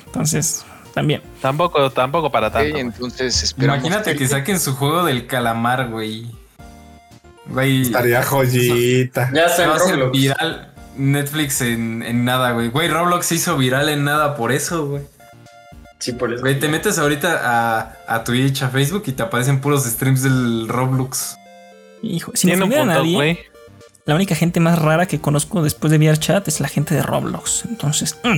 Entonces, 0.07 0.65
también. 0.93 1.21
Tampoco, 1.39 1.91
tampoco 1.91 2.31
para 2.31 2.51
tanto. 2.51 2.77
entonces. 2.77 3.55
Imagínate 3.59 4.15
que 4.15 4.27
saquen 4.27 4.59
su 4.59 4.75
juego 4.75 5.05
del 5.05 5.27
calamar, 5.27 5.89
güey. 5.89 6.31
Güey. 7.45 7.83
Estaría 7.83 8.23
joyita. 8.23 9.29
Ya 9.33 9.45
está 9.45 9.67
Va 9.67 9.75
a 9.75 10.09
viral 10.09 10.70
Netflix 11.01 11.61
en, 11.61 12.03
en 12.03 12.23
nada, 12.25 12.51
güey. 12.51 12.69
Güey, 12.69 12.87
Roblox 12.89 13.25
se 13.25 13.35
hizo 13.35 13.57
viral 13.57 13.89
en 13.89 14.03
nada 14.03 14.35
por 14.35 14.51
eso, 14.51 14.87
güey. 14.87 15.03
Sí, 15.99 16.13
por 16.13 16.33
eso. 16.33 16.41
Güey, 16.41 16.59
te 16.59 16.67
metes 16.67 16.97
ahorita 16.99 17.39
a, 17.43 17.97
a 18.07 18.23
Twitch, 18.23 18.63
a 18.63 18.69
Facebook 18.69 19.03
y 19.07 19.11
te 19.11 19.23
aparecen 19.23 19.61
puros 19.61 19.83
streams 19.85 20.23
del 20.23 20.67
Roblox. 20.67 21.37
Hijo, 22.01 22.31
si 22.35 22.47
no 22.47 22.53
Tiene 22.53 22.63
un 22.65 22.71
ofender 22.71 22.79
a 22.79 22.83
punto, 22.83 22.99
nadie, 22.99 23.15
güey. 23.15 23.39
la 24.05 24.15
única 24.15 24.33
gente 24.35 24.59
más 24.59 24.79
rara 24.79 25.05
que 25.05 25.21
conozco 25.21 25.61
después 25.61 25.91
de 25.91 25.97
VRChat 25.99 26.47
es 26.47 26.59
la 26.59 26.67
gente 26.67 26.95
de 26.95 27.03
Roblox. 27.03 27.65
Entonces, 27.65 28.17
mm, 28.23 28.29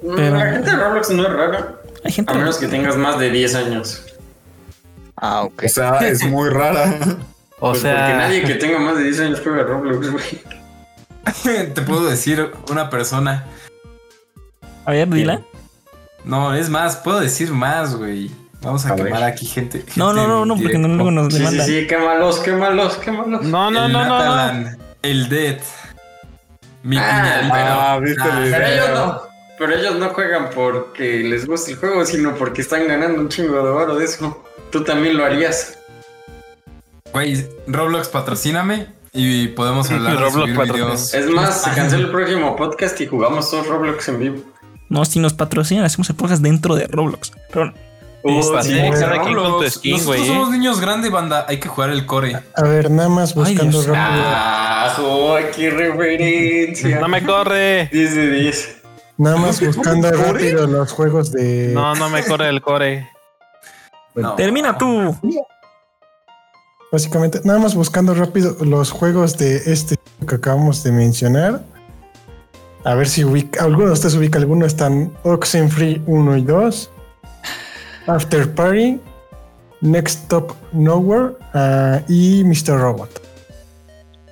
Mm, 0.00 0.14
pero- 0.16 0.36
La 0.38 0.52
gente 0.52 0.70
de 0.70 0.76
Roblox 0.76 1.10
no 1.10 1.22
es 1.24 1.32
rara. 1.32 1.74
hay 2.04 2.12
gente. 2.12 2.32
A 2.32 2.36
menos 2.36 2.56
que 2.58 2.68
tengas 2.68 2.96
más 2.96 3.18
de 3.18 3.30
10 3.30 3.54
años. 3.56 4.04
Ah, 5.16 5.42
ok. 5.42 5.64
O 5.66 5.68
sea, 5.68 5.98
es 5.98 6.22
muy 6.24 6.48
rara. 6.50 6.94
O 7.60 7.70
Pues 7.70 7.82
sea, 7.82 7.96
Porque 7.96 8.14
nadie 8.16 8.42
que 8.44 8.54
tenga 8.54 8.78
más 8.78 8.96
de 8.96 9.02
10 9.02 9.18
años 9.20 9.40
juega 9.42 9.64
Roblox, 9.64 10.10
güey. 10.12 10.24
te 11.42 11.82
puedo 11.82 12.06
decir 12.08 12.50
una 12.70 12.90
persona. 12.90 13.44
A 14.84 14.92
ver, 14.92 15.08
dila. 15.08 15.42
No, 16.24 16.54
es 16.54 16.68
más, 16.68 16.96
puedo 16.96 17.20
decir 17.20 17.52
más, 17.52 17.94
güey. 17.94 18.30
Vamos 18.60 18.84
a, 18.86 18.90
A 18.90 18.94
ver. 18.96 19.04
quemar 19.06 19.22
aquí 19.22 19.46
gente. 19.46 19.84
No, 19.96 20.12
no, 20.12 20.26
no, 20.26 20.44
no, 20.44 20.56
porque 20.56 20.78
no, 20.78 20.88
luego 20.88 21.10
nos 21.10 21.26
Sí, 21.26 21.32
sí, 21.32 21.38
demandan. 21.38 21.66
sí, 21.66 21.86
quémalos, 21.86 22.38
quémalos, 22.40 22.96
quémalos. 22.96 23.42
no, 23.44 23.70
no, 23.70 23.86
el 23.86 23.92
no, 23.92 24.04
no, 24.04 24.08
no. 24.08 24.18
Natalan, 24.18 24.78
el 25.02 25.28
Dead. 25.28 25.58
Mi 26.82 26.96
Ah, 26.98 27.98
cuñadito. 28.00 28.22
Ah, 28.24 28.38
Pero 28.50 28.66
ellos 28.66 28.88
no. 28.94 29.22
Pero 29.58 29.74
ellos 29.74 29.94
no 29.96 30.08
juegan 30.10 30.50
porque 30.54 31.18
les 31.24 31.46
gusta 31.46 31.70
el 31.72 31.76
juego, 31.76 32.04
sino 32.04 32.34
porque 32.36 32.62
están 32.62 32.86
ganando 32.86 33.20
un 33.20 33.28
chingo 33.28 33.54
de 33.54 33.68
oro 33.68 33.96
de 33.96 34.04
eso. 34.04 34.44
Tú 34.70 34.84
también 34.84 35.16
lo 35.16 35.24
harías. 35.24 35.78
Güey, 37.12 37.46
Roblox 37.66 38.08
patrocíname 38.08 38.86
y 39.12 39.48
podemos 39.48 39.90
hablar 39.90 40.12
de 40.18 40.18
Roblox 40.24 40.50
subir 40.54 40.72
videos. 40.72 41.14
Es 41.14 41.26
más, 41.30 41.62
se 41.62 41.70
cancela 41.72 42.04
el 42.04 42.10
próximo 42.10 42.56
podcast 42.56 43.00
y 43.00 43.06
jugamos 43.06 43.50
todos 43.50 43.66
Roblox 43.66 44.08
en 44.08 44.18
vivo. 44.18 44.36
No, 44.88 45.04
si 45.04 45.18
nos 45.20 45.34
patrocinan, 45.34 45.84
hacemos 45.84 46.08
el 46.10 46.16
podcast 46.16 46.42
dentro 46.42 46.74
de 46.74 46.86
Roblox. 46.86 47.32
Pero 47.52 47.72
Oh, 48.24 48.52
Pasé, 48.52 48.70
sí, 48.96 49.04
Roblox. 49.32 49.74
skin, 49.74 49.92
Nosotros 49.92 50.26
somos 50.26 50.50
niños 50.50 50.80
grandes, 50.80 51.10
banda. 51.10 51.46
Hay 51.48 51.60
que 51.60 51.68
jugar 51.68 51.90
el 51.90 52.04
core. 52.04 52.36
A 52.56 52.62
ver, 52.64 52.90
nada 52.90 53.08
más 53.08 53.30
Ay, 53.30 53.36
buscando 53.54 53.80
Dios. 53.80 53.86
rápido. 53.86 54.22
Ah, 54.26 55.38
qué 55.54 55.70
referencia. 55.70 56.98
No 57.00 57.08
me 57.08 57.22
corre. 57.24 57.88
10 57.92 58.14
de 58.16 58.30
10. 58.30 58.76
Nada 59.18 59.36
más 59.36 59.60
buscando 59.64 60.10
rápido 60.10 60.66
los 60.66 60.90
juegos 60.92 61.30
de. 61.32 61.70
No, 61.72 61.94
no 61.94 62.10
me 62.10 62.24
corre 62.24 62.48
el 62.48 62.60
core. 62.60 63.08
No. 64.16 64.34
termina 64.34 64.76
tú. 64.76 65.16
Básicamente, 66.90 67.40
nada 67.44 67.58
más 67.58 67.74
buscando 67.74 68.14
rápido 68.14 68.56
los 68.60 68.90
juegos 68.90 69.36
de 69.36 69.56
este 69.66 69.96
que 70.26 70.34
acabamos 70.34 70.82
de 70.82 70.92
mencionar. 70.92 71.62
A 72.84 72.94
ver 72.94 73.08
si 73.08 73.24
ubica, 73.24 73.64
alguno 73.64 73.88
de 73.88 73.92
ustedes 73.92 74.14
ubica 74.14 74.38
alguno. 74.38 74.64
Están 74.64 75.12
Oxenfree 75.22 76.00
1 76.06 76.36
y 76.38 76.42
2, 76.42 76.90
After 78.06 78.54
Party, 78.54 78.98
Next 79.82 80.22
Stop 80.22 80.54
Nowhere 80.72 81.34
ah, 81.52 82.00
y 82.08 82.42
Mr. 82.44 82.78
Robot. 82.78 83.22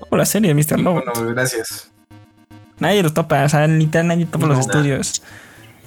O 0.09 0.17
la 0.17 0.25
serie 0.25 0.55
de 0.55 0.55
Mr. 0.55 0.81
Lobo. 0.81 1.03
Bueno, 1.05 1.35
gracias. 1.35 1.91
Nadie 2.79 3.03
lo 3.03 3.13
topa, 3.13 3.45
o 3.45 3.49
sea, 3.49 3.67
literal 3.67 4.09
nadie 4.09 4.27
topa 4.27 4.47
los 4.47 4.61
estudios. 4.61 5.23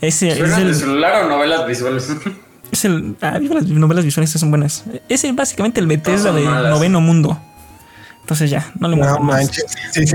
Es 0.02 0.16
¿Suenan 0.16 0.64
de 0.64 0.70
el, 0.70 0.76
celular 0.76 1.26
o 1.26 1.30
novelas 1.30 1.68
visuales? 1.68 2.10
es 2.80 2.86
el. 2.86 3.16
Ah, 3.22 3.40
las 3.40 3.64
novelas 3.66 4.04
visuales 4.06 4.32
son 4.32 4.50
buenas. 4.50 4.84
Es 5.08 5.24
el- 5.24 5.34
básicamente 5.34 5.80
el 5.80 5.88
Bethesda 5.88 6.32
de 6.34 6.44
malas. 6.44 6.72
noveno 6.72 7.02
mundo. 7.02 7.40
Entonces 8.22 8.50
ya, 8.52 8.72
no 8.80 8.88
le 8.88 8.96
No 8.96 9.20
manches, 9.20 9.66
sí 9.92 10.06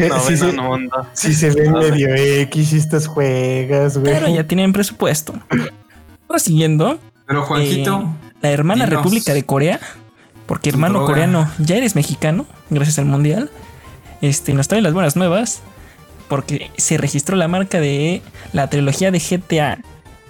se 1.35 1.51
ven 1.51 1.73
medio 1.79 2.15
X 2.15 2.73
estos 2.73 3.07
juegos, 3.09 3.99
güey. 3.99 4.15
Pero 4.15 4.29
ya 4.29 4.47
tienen 4.47 4.73
presupuesto. 4.73 5.35
Ahora 6.29 6.39
siguiendo, 6.39 6.99
Pero 7.27 7.43
Juanquito, 7.43 8.15
eh, 8.31 8.35
la 8.43 8.51
hermana 8.51 8.85
dinos. 8.87 8.99
República 9.03 9.35
de 9.35 9.43
Corea, 9.45 9.81
porque 10.47 10.69
hermano 10.71 11.01
droga. 11.01 11.13
coreano, 11.13 11.51
ya 11.59 11.77
eres 11.77 11.97
mexicano, 11.97 12.47
gracias 12.71 12.99
al 13.01 13.07
mundial. 13.07 13.51
Este, 14.21 14.55
nos 14.55 14.69
trae 14.69 14.81
las 14.81 14.93
buenas 14.93 15.17
nuevas, 15.17 15.61
porque 16.29 16.71
se 16.77 16.97
registró 16.99 17.37
la 17.37 17.49
marca 17.49 17.81
de 17.81 18.23
la 18.53 18.69
trilogía 18.71 19.11
de 19.11 19.19
GTA. 19.19 19.79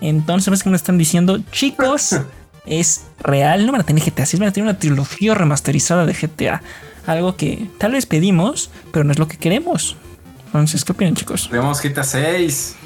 Entonces, 0.09 0.53
es 0.53 0.63
que 0.63 0.71
nos 0.71 0.81
están 0.81 0.99
diciendo, 0.99 1.39
chicos, 1.51 2.17
es 2.67 3.03
real. 3.21 3.65
No 3.67 3.73
van 3.73 3.81
a 3.83 3.85
tener 3.85 4.03
GTA 4.05 4.27
6, 4.27 4.41
van 4.41 4.49
a 4.49 4.53
tener 4.53 4.69
una 4.69 4.79
trilogía 4.79 5.35
remasterizada 5.35 6.05
de 6.07 6.13
GTA. 6.15 6.63
Algo 7.07 7.37
que 7.37 7.69
tal 7.79 7.93
vez 7.93 8.07
pedimos, 8.07 8.71
pero 8.93 9.05
no 9.05 9.13
es 9.13 9.19
lo 9.19 9.29
que 9.29 9.37
queremos. 9.37 9.97
Entonces, 10.47 10.85
¿qué 10.85 10.93
opinan, 10.93 11.15
chicos? 11.15 11.49
Tenemos 11.51 11.81
GTA 11.83 12.05
6. 12.05 12.77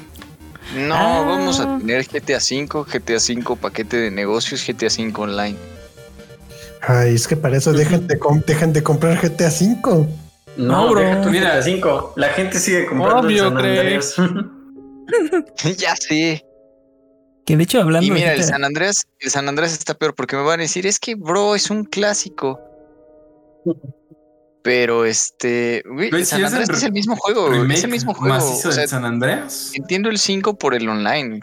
No, 0.87 0.93
Ah. 0.95 1.21
vamos 1.25 1.59
a 1.59 1.77
tener 1.79 2.05
GTA 2.07 2.39
5, 2.39 2.85
GTA 2.85 3.19
5 3.19 3.55
paquete 3.55 3.97
de 3.97 4.11
negocios, 4.11 4.63
GTA 4.67 4.89
5 4.89 5.21
online. 5.23 5.57
Ay, 6.81 7.15
es 7.15 7.27
que 7.27 7.35
para 7.35 7.57
eso 7.57 7.73
dejen 7.73 8.07
de, 8.07 8.17
com- 8.19 8.41
dejen 8.45 8.71
de 8.73 8.81
comprar 8.83 9.19
GTA 9.19 9.49
V. 9.49 10.07
No, 10.57 10.89
bro. 10.89 11.01
deja 11.01 11.21
tu 11.21 11.29
Mira. 11.29 11.49
GTA 11.55 11.61
5. 11.63 12.13
La 12.17 12.29
gente 12.29 12.59
sigue 12.59 12.85
comprando 12.85 13.27
Obvio. 13.27 13.47
Andreas. 13.47 14.15
ya 15.77 15.95
sé. 15.95 16.45
Que 17.49 17.57
de 17.57 17.63
hecho, 17.63 17.81
hablando 17.81 18.05
Y 18.05 18.11
mira, 18.11 18.29
de 18.29 18.35
el 18.35 18.43
San 18.43 18.63
Andrés, 18.63 19.07
el 19.17 19.31
San 19.31 19.49
Andrés 19.49 19.73
está 19.73 19.95
peor 19.95 20.13
porque 20.13 20.35
me 20.35 20.43
van 20.43 20.59
a 20.59 20.61
decir, 20.61 20.85
es 20.85 20.99
que 20.99 21.15
bro, 21.15 21.55
es 21.55 21.71
un 21.71 21.83
clásico. 21.83 22.59
Pero 24.61 25.03
este, 25.03 25.81
güey, 25.83 26.11
San 26.11 26.21
es 26.21 26.33
el 26.33 26.45
Andrés 26.45 26.69
es 26.69 26.83
el 26.83 26.91
mismo 26.91 27.15
juego, 27.15 27.51
es 27.51 27.59
Remake 27.59 27.85
el 27.85 27.89
mismo 27.89 28.13
juego. 28.13 28.35
macizo 28.35 28.69
O 28.69 28.71
sea, 28.71 28.83
de 28.83 28.87
San 28.87 29.03
Andreas. 29.03 29.71
entiendo 29.73 30.11
el 30.11 30.19
5 30.19 30.59
por 30.59 30.75
el 30.75 30.87
online. 30.87 31.39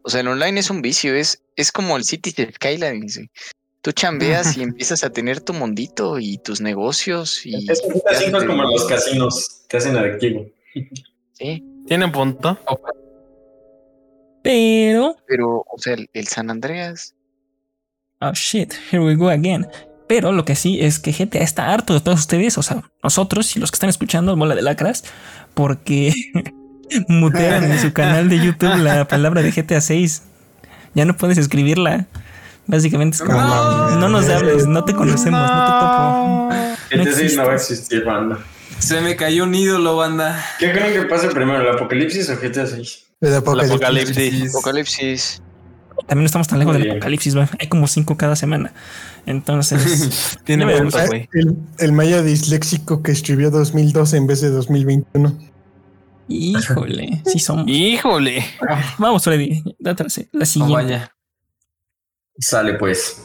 O 0.00 0.08
sea, 0.08 0.22
el 0.22 0.28
online 0.28 0.58
es 0.58 0.70
un 0.70 0.80
vicio, 0.80 1.14
es, 1.14 1.42
es 1.54 1.70
como 1.70 1.98
el 1.98 2.04
City 2.04 2.30
Skylines. 2.54 3.16
güey. 3.18 3.30
Tú 3.82 3.92
chambeas 3.92 4.56
y 4.56 4.62
empiezas 4.62 5.04
a 5.04 5.10
tener 5.10 5.42
tu 5.42 5.52
mondito 5.52 6.18
y 6.18 6.38
tus 6.38 6.62
negocios 6.62 7.44
y 7.44 7.70
Ese 7.70 7.88
GTA 7.88 8.14
5 8.14 8.38
es 8.38 8.44
como 8.44 8.62
los 8.62 8.86
casinos. 8.86 9.64
Te 9.68 9.76
hacen 9.76 9.98
adictivo. 9.98 10.46
sí, 11.34 11.62
¿Tienen 11.86 12.10
punto? 12.10 12.58
Pero 14.42 15.16
pero 15.26 15.64
o 15.70 15.78
sea, 15.78 15.94
el, 15.94 16.08
el 16.12 16.26
San 16.28 16.50
Andreas 16.50 17.14
Oh 18.24 18.32
shit, 18.34 18.72
here 18.92 19.04
we 19.04 19.16
go 19.16 19.28
again. 19.30 19.66
Pero 20.06 20.30
lo 20.30 20.44
que 20.44 20.54
sí 20.54 20.78
es 20.80 21.00
que 21.00 21.10
GTA 21.10 21.40
está 21.40 21.72
harto 21.72 21.92
de 21.92 22.00
todos 22.00 22.20
ustedes, 22.20 22.56
o 22.56 22.62
sea, 22.62 22.80
nosotros 23.02 23.56
y 23.56 23.58
los 23.58 23.72
que 23.72 23.76
están 23.76 23.90
escuchando, 23.90 24.36
bola 24.36 24.54
de 24.54 24.62
lacras, 24.62 25.02
porque 25.54 26.12
mutearon 27.08 27.64
en 27.72 27.80
su 27.80 27.92
canal 27.92 28.28
de 28.28 28.38
YouTube 28.38 28.76
la 28.76 29.08
palabra 29.08 29.42
de 29.42 29.50
GTA 29.50 29.80
6. 29.80 30.22
Ya 30.94 31.04
no 31.04 31.16
puedes 31.16 31.36
escribirla. 31.36 32.06
Básicamente 32.66 33.16
es 33.16 33.22
como, 33.22 33.40
No. 33.40 33.98
no, 33.98 34.08
nos 34.08 34.28
hables, 34.28 34.68
no 34.68 34.84
te 34.84 34.94
conocemos, 34.94 35.40
no, 35.40 35.46
te 35.48 35.72
topo. 35.72 36.96
No 36.96 37.04
GTA 37.04 37.12
6 37.16 37.36
no 37.36 37.44
va 37.46 37.52
a 37.52 37.56
existir, 37.56 38.04
banda. 38.04 38.38
Se 38.78 39.00
me 39.00 39.16
cayó 39.16 39.42
un 39.42 39.54
ídolo, 39.54 39.96
banda. 39.96 40.44
¿Qué 40.60 40.70
creen 40.70 40.92
que 40.92 41.08
pase 41.08 41.26
primero, 41.28 41.60
el 41.60 41.74
apocalipsis 41.74 42.30
o 42.30 42.36
GTA 42.36 42.66
6? 42.66 43.06
El 43.22 43.28
El 43.28 43.34
apocalipsis. 43.36 43.74
apocalipsis. 43.76 44.50
Apocalipsis. 44.54 45.42
También 46.08 46.24
no 46.24 46.26
estamos 46.26 46.48
tan 46.48 46.58
lejos 46.58 46.72
Muy 46.72 46.78
del 46.80 46.88
bien. 46.88 46.96
apocalipsis, 46.96 47.36
¿va? 47.38 47.48
hay 47.60 47.68
como 47.68 47.86
cinco 47.86 48.16
cada 48.16 48.34
semana. 48.36 48.72
Entonces, 49.26 50.38
Tiene 50.44 50.66
me 50.66 50.76
punto, 50.78 50.98
güey. 51.06 51.28
El, 51.32 51.56
el 51.78 51.92
maya 51.92 52.22
disléxico 52.22 53.02
que 53.02 53.12
escribió 53.12 53.50
2012 53.50 54.16
en 54.16 54.26
vez 54.26 54.40
de 54.40 54.50
2021. 54.50 55.32
híjole, 56.28 57.22
sí 57.24 57.38
somos. 57.38 57.66
Híjole. 57.68 58.44
Vamos, 58.98 59.22
Freddy, 59.24 59.62
date 59.78 60.04
la, 60.32 60.44
siguiente. 60.46 60.74
vaya. 60.74 61.14
Sale 62.38 62.74
pues. 62.74 63.22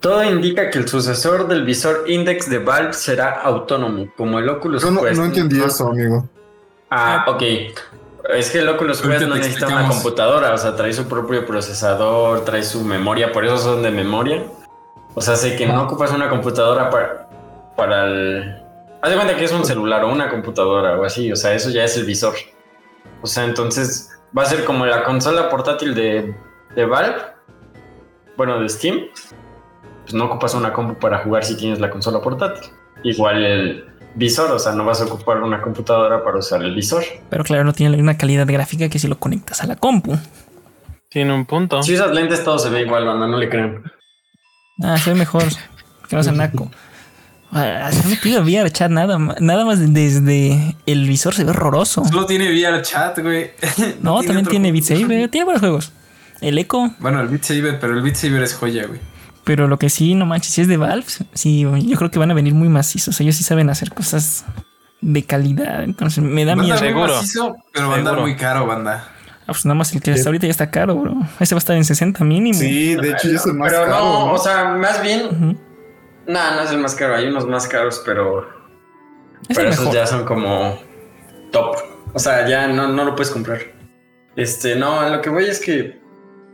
Todo 0.00 0.24
indica 0.24 0.70
que 0.70 0.78
el 0.78 0.88
sucesor 0.88 1.48
del 1.48 1.64
visor 1.64 2.04
Index 2.08 2.48
de 2.48 2.58
Valve 2.58 2.92
será 2.94 3.30
autónomo, 3.42 4.06
como 4.16 4.38
el 4.38 4.48
Oculus 4.48 4.82
Yo 4.82 4.90
no, 4.92 5.02
Quest. 5.02 5.16
no 5.18 5.24
entendí 5.26 5.60
eso, 5.60 5.88
amigo. 5.88 6.28
Ah, 6.90 7.24
ok. 7.28 7.42
Es 8.34 8.50
que 8.50 8.58
el 8.58 8.68
Oculus 8.68 9.02
Ahorita 9.02 9.18
Quest 9.18 9.28
no 9.28 9.34
te 9.34 9.40
necesita 9.40 9.66
una 9.68 9.88
computadora, 9.88 10.52
o 10.52 10.58
sea, 10.58 10.74
trae 10.74 10.92
su 10.92 11.08
propio 11.08 11.46
procesador, 11.46 12.44
trae 12.44 12.62
su 12.62 12.82
memoria, 12.82 13.32
por 13.32 13.44
eso 13.44 13.58
son 13.58 13.82
de 13.82 13.90
memoria. 13.90 14.44
O 15.14 15.20
sea, 15.20 15.36
sé 15.36 15.56
que 15.56 15.66
no 15.66 15.84
ocupas 15.84 16.12
una 16.12 16.28
computadora 16.28 16.90
para, 16.90 17.28
para 17.76 18.04
el... 18.04 18.62
Haz 19.00 19.10
de 19.10 19.16
cuenta 19.16 19.36
que 19.36 19.44
es 19.44 19.52
un 19.52 19.64
celular 19.64 20.04
o 20.04 20.12
una 20.12 20.28
computadora 20.28 20.98
o 20.98 21.04
así, 21.04 21.30
o 21.32 21.36
sea, 21.36 21.54
eso 21.54 21.70
ya 21.70 21.84
es 21.84 21.96
el 21.96 22.04
visor. 22.04 22.34
O 23.22 23.26
sea, 23.26 23.44
entonces 23.44 24.10
va 24.36 24.42
a 24.42 24.46
ser 24.46 24.64
como 24.64 24.84
la 24.86 25.04
consola 25.04 25.48
portátil 25.48 25.94
de, 25.94 26.34
de 26.74 26.84
Valve, 26.84 27.16
bueno, 28.36 28.60
de 28.60 28.68
Steam. 28.68 29.06
Pues 30.02 30.14
no 30.14 30.24
ocupas 30.24 30.54
una 30.54 30.72
compu 30.72 30.94
para 30.98 31.18
jugar 31.18 31.44
si 31.44 31.56
tienes 31.56 31.80
la 31.80 31.90
consola 31.90 32.20
portátil. 32.20 32.70
Igual 33.02 33.44
el 33.44 33.97
visor, 34.14 34.50
o 34.50 34.58
sea, 34.58 34.72
no 34.72 34.84
vas 34.84 35.00
a 35.00 35.04
ocupar 35.04 35.42
una 35.42 35.60
computadora 35.62 36.22
para 36.24 36.38
usar 36.38 36.62
el 36.62 36.74
visor. 36.74 37.04
Pero 37.30 37.44
claro, 37.44 37.64
no 37.64 37.72
tiene 37.72 37.90
la 37.90 37.96
misma 37.96 38.16
calidad 38.16 38.46
gráfica 38.46 38.88
que 38.88 38.98
si 38.98 39.08
lo 39.08 39.18
conectas 39.18 39.62
a 39.62 39.66
la 39.66 39.76
compu. 39.76 40.16
Tiene 41.08 41.32
un 41.34 41.46
punto. 41.46 41.82
Si 41.82 41.94
usas 41.94 42.10
lentes 42.12 42.44
todo 42.44 42.58
se 42.58 42.68
ve 42.70 42.82
igual, 42.82 43.04
banda, 43.06 43.26
no 43.26 43.38
le 43.38 43.48
crean. 43.48 43.82
Ah, 44.82 44.96
se 44.98 45.10
ve 45.12 45.16
mejor 45.18 45.44
que 46.08 46.16
no 46.16 46.22
sea 46.22 46.32
naco. 46.32 46.70
Ah, 47.50 47.90
Se 47.90 48.06
me 48.08 48.16
pide 48.16 48.40
VR 48.40 48.70
chat 48.70 48.90
nada 48.90 49.16
más, 49.18 49.40
nada 49.40 49.64
más 49.64 49.78
desde 49.94 50.76
el 50.84 51.08
visor 51.08 51.34
se 51.34 51.44
ve 51.44 51.50
horroroso. 51.50 52.04
Solo 52.04 52.26
tiene 52.26 52.50
VR 52.52 52.82
chat, 52.82 53.18
güey. 53.20 53.52
No, 54.02 54.22
también 54.22 54.46
tiene 54.46 54.70
Beat. 54.70 54.84
Saber, 54.84 55.28
tiene 55.30 55.44
buenos 55.44 55.60
juegos. 55.60 55.92
El 56.40 56.58
Echo, 56.58 56.90
Bueno, 57.00 57.20
el 57.20 57.28
Beat 57.28 57.42
Saber, 57.44 57.80
pero 57.80 57.94
el 57.94 58.02
Beat 58.02 58.16
Saber 58.16 58.42
es 58.42 58.54
joya, 58.54 58.86
güey. 58.86 59.00
Pero 59.48 59.66
lo 59.66 59.78
que 59.78 59.88
sí, 59.88 60.14
no 60.14 60.26
manches, 60.26 60.52
si 60.52 60.60
es 60.60 60.68
de 60.68 60.76
Valve, 60.76 61.06
sí, 61.32 61.62
yo 61.62 61.96
creo 61.96 62.10
que 62.10 62.18
van 62.18 62.30
a 62.30 62.34
venir 62.34 62.52
muy 62.52 62.68
macizos. 62.68 63.18
Ellos 63.22 63.34
sí 63.34 63.42
saben 63.44 63.70
hacer 63.70 63.94
cosas 63.94 64.44
de 65.00 65.24
calidad. 65.24 65.82
Entonces 65.84 66.22
me 66.22 66.44
da 66.44 66.54
Va 66.54 66.60
a 66.60 66.64
miedo. 66.64 66.76
andar 66.76 66.92
muy 66.92 67.00
Seguro. 67.00 67.14
macizo, 67.16 67.56
pero 67.72 67.88
va 67.88 67.94
a 67.94 67.98
andar 67.98 68.20
muy 68.20 68.36
caro, 68.36 68.66
banda. 68.66 69.08
Ah, 69.40 69.44
pues 69.46 69.64
nada 69.64 69.74
más 69.76 69.90
el 69.94 70.02
que 70.02 70.10
está 70.12 70.28
ahorita 70.28 70.46
ya 70.46 70.50
está 70.50 70.70
caro, 70.70 70.96
bro. 70.96 71.14
Ese 71.40 71.54
va 71.54 71.56
a 71.56 71.60
estar 71.60 71.74
en 71.78 71.86
60 71.86 72.22
mínimo. 72.24 72.58
Sí, 72.58 72.94
de 72.96 73.10
hecho, 73.12 73.28
ya 73.30 73.36
es 73.36 73.46
el 73.46 73.54
más 73.54 73.72
Pero 73.72 73.84
caro. 73.86 73.98
no, 74.04 74.26
¿no? 74.26 74.32
o 74.34 74.38
sea, 74.38 74.64
más 74.74 75.02
bien, 75.02 75.22
Ujú. 75.24 75.58
nada, 76.26 76.56
no 76.56 76.62
es 76.64 76.70
el 76.70 76.78
más 76.80 76.94
caro. 76.94 77.16
Hay 77.16 77.26
unos 77.28 77.46
más 77.46 77.66
caros, 77.66 78.02
pero, 78.04 78.46
Es 79.48 79.56
pero 79.56 79.70
esos 79.70 79.80
mejor. 79.86 79.94
ya 79.94 80.06
son 80.06 80.26
como 80.26 80.78
top. 81.52 81.74
O 82.12 82.18
sea, 82.18 82.46
ya 82.46 82.68
no, 82.68 82.88
no 82.88 83.04
lo 83.06 83.14
puedes 83.16 83.30
comprar. 83.32 83.60
Este, 84.36 84.76
no, 84.76 85.08
lo 85.08 85.22
que 85.22 85.30
voy 85.30 85.46
es 85.46 85.58
que. 85.58 85.98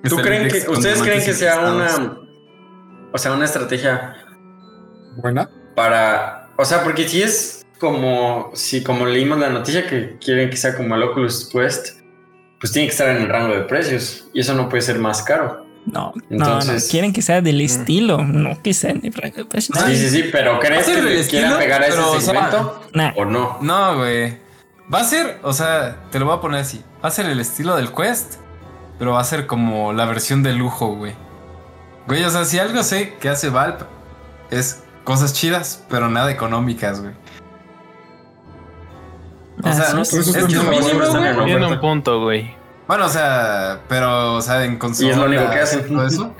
¿Tú 0.08 0.14
creen 0.18 0.46
que, 0.48 0.68
ustedes 0.70 1.02
creen 1.02 1.24
que 1.24 1.32
sea 1.32 1.58
una. 1.58 2.18
O 3.14 3.18
sea, 3.18 3.32
una 3.32 3.44
estrategia 3.44 4.16
Buena. 5.16 5.48
para. 5.76 6.48
O 6.56 6.64
sea, 6.64 6.82
porque 6.82 7.08
si 7.08 7.22
es 7.22 7.64
como. 7.78 8.50
Si 8.54 8.82
como 8.82 9.06
leímos 9.06 9.38
la 9.38 9.50
noticia 9.50 9.86
que 9.86 10.18
quieren 10.18 10.50
que 10.50 10.56
sea 10.56 10.74
como 10.76 10.96
el 10.96 11.02
Oculus 11.04 11.48
Quest, 11.52 12.00
pues 12.58 12.72
tiene 12.72 12.88
que 12.88 12.92
estar 12.92 13.08
en 13.08 13.22
el 13.22 13.28
rango 13.28 13.54
de 13.54 13.60
precios. 13.62 14.26
Y 14.34 14.40
eso 14.40 14.52
no 14.54 14.68
puede 14.68 14.82
ser 14.82 14.98
más 14.98 15.22
caro. 15.22 15.64
No, 15.86 16.12
no, 16.28 16.46
Entonces- 16.46 16.86
no. 16.86 16.90
Quieren 16.90 17.12
que 17.12 17.22
sea 17.22 17.40
del 17.40 17.60
estilo, 17.60 18.18
no 18.24 18.60
que 18.62 18.74
sea 18.74 18.90
en 18.90 19.00
el 19.04 19.12
rango 19.12 19.36
de 19.36 19.44
precio. 19.44 19.74
Sí, 19.86 19.96
sí, 19.96 20.08
sí, 20.10 20.24
pero 20.32 20.58
¿crees 20.58 20.86
que 20.86 21.00
le 21.00 21.26
quieran 21.26 21.58
pegar 21.58 21.82
a 21.84 21.86
pero, 21.86 22.10
o 22.10 22.16
ese 22.16 22.24
sea, 22.26 22.34
segmento? 22.34 22.82
Nah. 22.94 23.12
¿O 23.16 23.24
no? 23.26 23.58
No, 23.60 23.98
güey. 23.98 24.38
Va 24.92 25.00
a 25.00 25.04
ser, 25.04 25.38
o 25.42 25.52
sea, 25.52 25.98
te 26.10 26.18
lo 26.18 26.26
voy 26.26 26.36
a 26.36 26.40
poner 26.40 26.60
así. 26.60 26.82
Va 27.04 27.08
a 27.08 27.10
ser 27.12 27.26
el 27.26 27.38
estilo 27.38 27.76
del 27.76 27.92
Quest, 27.92 28.36
pero 28.98 29.12
va 29.12 29.20
a 29.20 29.24
ser 29.24 29.46
como 29.46 29.92
la 29.92 30.04
versión 30.06 30.42
de 30.42 30.52
lujo, 30.54 30.94
güey. 30.96 31.14
Güey, 32.06 32.24
o 32.24 32.30
sea, 32.30 32.44
si 32.44 32.58
algo 32.58 32.82
sé 32.82 33.14
que 33.14 33.28
hace 33.28 33.48
Valve 33.48 33.84
es 34.50 34.82
cosas 35.04 35.32
chidas, 35.32 35.84
pero 35.88 36.08
nada 36.08 36.30
económicas, 36.30 37.00
güey. 37.00 37.14
O 39.62 39.72
sea, 39.72 39.86
sí, 39.86 39.96
no 39.96 40.04
sí, 40.04 40.18
es 40.18 40.26
sí, 40.26 40.40
lo 40.40 40.64
mínimo, 40.64 41.00
güey. 41.06 41.44
Tiene 41.46 41.66
un 41.66 41.80
punto, 41.80 42.22
güey. 42.22 42.54
Bueno, 42.86 43.06
o 43.06 43.08
sea, 43.08 43.80
pero, 43.88 44.34
o 44.34 44.42
sea, 44.42 44.64
en 44.64 44.78
consola. 44.78 45.08
Y 45.08 45.10
es 45.12 45.16
lo 45.16 45.24
único 45.26 45.50
que 45.50 45.60
hacen. 45.60 45.88
Todo 45.88 46.06
eso. 46.06 46.34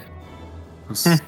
Pues, 0.86 1.08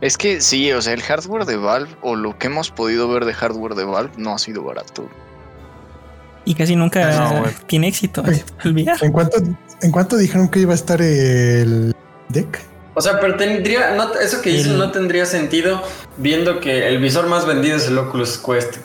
Es 0.00 0.16
que 0.16 0.40
sí, 0.40 0.72
o 0.72 0.80
sea, 0.80 0.94
el 0.94 1.02
hardware 1.02 1.44
de 1.44 1.56
Valve 1.56 1.94
o 2.00 2.16
lo 2.16 2.38
que 2.38 2.46
hemos 2.46 2.70
podido 2.70 3.06
ver 3.08 3.26
de 3.26 3.34
hardware 3.34 3.74
de 3.74 3.84
Valve 3.84 4.12
no 4.16 4.34
ha 4.34 4.38
sido 4.38 4.64
barato. 4.64 5.06
Y 6.46 6.54
casi 6.54 6.74
nunca 6.74 7.10
No, 7.12 7.44
tiene 7.66 7.88
éxito. 7.88 8.22
Oye. 8.26 8.42
¿En 9.02 9.12
cuánto, 9.12 9.36
¿En 9.82 9.92
cuánto 9.92 10.16
dijeron 10.16 10.48
que 10.48 10.60
iba 10.60 10.72
a 10.72 10.74
estar 10.74 11.02
el 11.02 11.94
deck? 12.30 12.60
O 12.94 13.00
sea, 13.00 13.20
pero 13.20 13.36
tendría, 13.36 13.94
no, 13.94 14.12
eso 14.14 14.42
que 14.42 14.60
El- 14.60 14.76
no 14.78 14.90
tendría 14.90 15.24
sentido 15.26 15.82
viendo 16.16 16.60
que 16.60 16.88
el 16.88 16.98
visor 16.98 17.26
más 17.28 17.46
vendido 17.46 17.76
es 17.76 17.86
el 17.88 17.96
Oculus 17.98 18.38
Quest. 18.38 18.78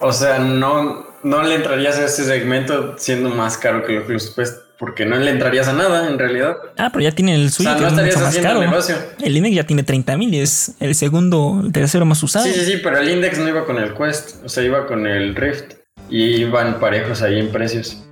O 0.00 0.12
sea, 0.12 0.38
no, 0.38 1.06
no 1.22 1.42
le 1.42 1.54
entrarías 1.54 1.96
a 1.98 2.04
ese 2.04 2.24
segmento 2.24 2.96
siendo 2.98 3.30
más 3.30 3.56
caro 3.56 3.84
que 3.84 3.96
el 3.96 4.02
Oculus 4.02 4.30
Quest, 4.34 4.58
porque 4.78 5.06
no 5.06 5.16
le 5.16 5.30
entrarías 5.30 5.68
a 5.68 5.72
nada 5.72 6.08
en 6.08 6.18
realidad. 6.18 6.56
Ah, 6.76 6.90
pero 6.92 7.02
ya 7.04 7.12
tiene 7.12 7.34
el 7.34 7.46
O 7.46 7.50
suyo 7.50 7.70
sea, 7.70 7.76
que 7.78 7.82
no 7.82 7.86
es 7.88 7.92
estarías 7.94 8.22
haciendo 8.28 8.48
caro. 8.50 8.60
negocio. 8.60 8.96
El 9.22 9.36
Index 9.36 9.54
ya 9.56 9.64
tiene 9.66 9.82
30 9.84 10.16
mil 10.18 10.34
y 10.34 10.40
es 10.40 10.72
el 10.80 10.94
segundo, 10.94 11.62
el 11.64 11.72
tercero 11.72 12.04
más 12.04 12.22
usado. 12.22 12.44
Sí, 12.44 12.52
sí, 12.52 12.64
sí, 12.66 12.80
pero 12.82 12.98
el 12.98 13.08
Index 13.08 13.38
no 13.38 13.48
iba 13.48 13.64
con 13.64 13.78
el 13.78 13.94
Quest, 13.94 14.44
o 14.44 14.48
sea, 14.48 14.62
iba 14.62 14.86
con 14.86 15.06
el 15.06 15.34
Rift. 15.34 15.74
Y 16.10 16.42
iban 16.42 16.78
parejos 16.80 17.22
ahí 17.22 17.38
en 17.40 17.50
precios. 17.50 18.02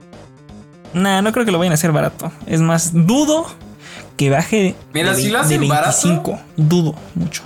Nah, 0.95 1.21
no 1.21 1.31
creo 1.33 1.45
que 1.45 1.53
lo 1.53 1.59
vayan 1.59 1.73
a 1.73 1.75
hacer 1.75 1.93
barato. 1.93 2.33
Es 2.47 2.61
más, 2.61 2.93
dudo 2.95 3.47
que 4.17 4.31
baje 4.31 4.75
Mira, 4.93 5.15
de, 5.15 5.23
si 5.23 5.31
lo 5.31 5.39
hacen 5.41 5.61
de 5.61 5.69
barato- 5.69 6.09
25. 6.09 6.41
Dudo 6.57 6.95
mucho. 7.15 7.43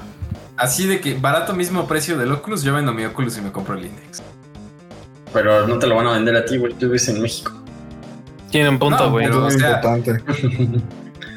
así 0.56 0.86
de 0.86 1.00
que 1.00 1.14
barato 1.14 1.54
mismo 1.54 1.86
precio 1.86 2.16
del 2.18 2.32
Oculus, 2.32 2.62
yo 2.62 2.74
vendo 2.74 2.92
mi 2.92 3.04
Oculus 3.04 3.36
y 3.38 3.40
me 3.40 3.52
compro 3.52 3.74
el 3.76 3.86
Index. 3.86 4.22
Pero 5.32 5.66
no 5.66 5.78
te 5.78 5.86
lo 5.86 5.96
van 5.96 6.06
a 6.06 6.12
vender 6.12 6.34
a 6.36 6.44
ti, 6.44 6.56
güey. 6.56 6.72
Tú 6.74 6.86
vives 6.86 7.08
en 7.08 7.20
México. 7.20 7.52
Tiene 8.50 8.68
un 8.70 8.78
punto, 8.78 9.04
No, 9.04 9.10
güey. 9.10 9.28
Muy 9.28 9.36
o 9.36 9.50
sea- 9.50 9.68
importante. 9.80 10.22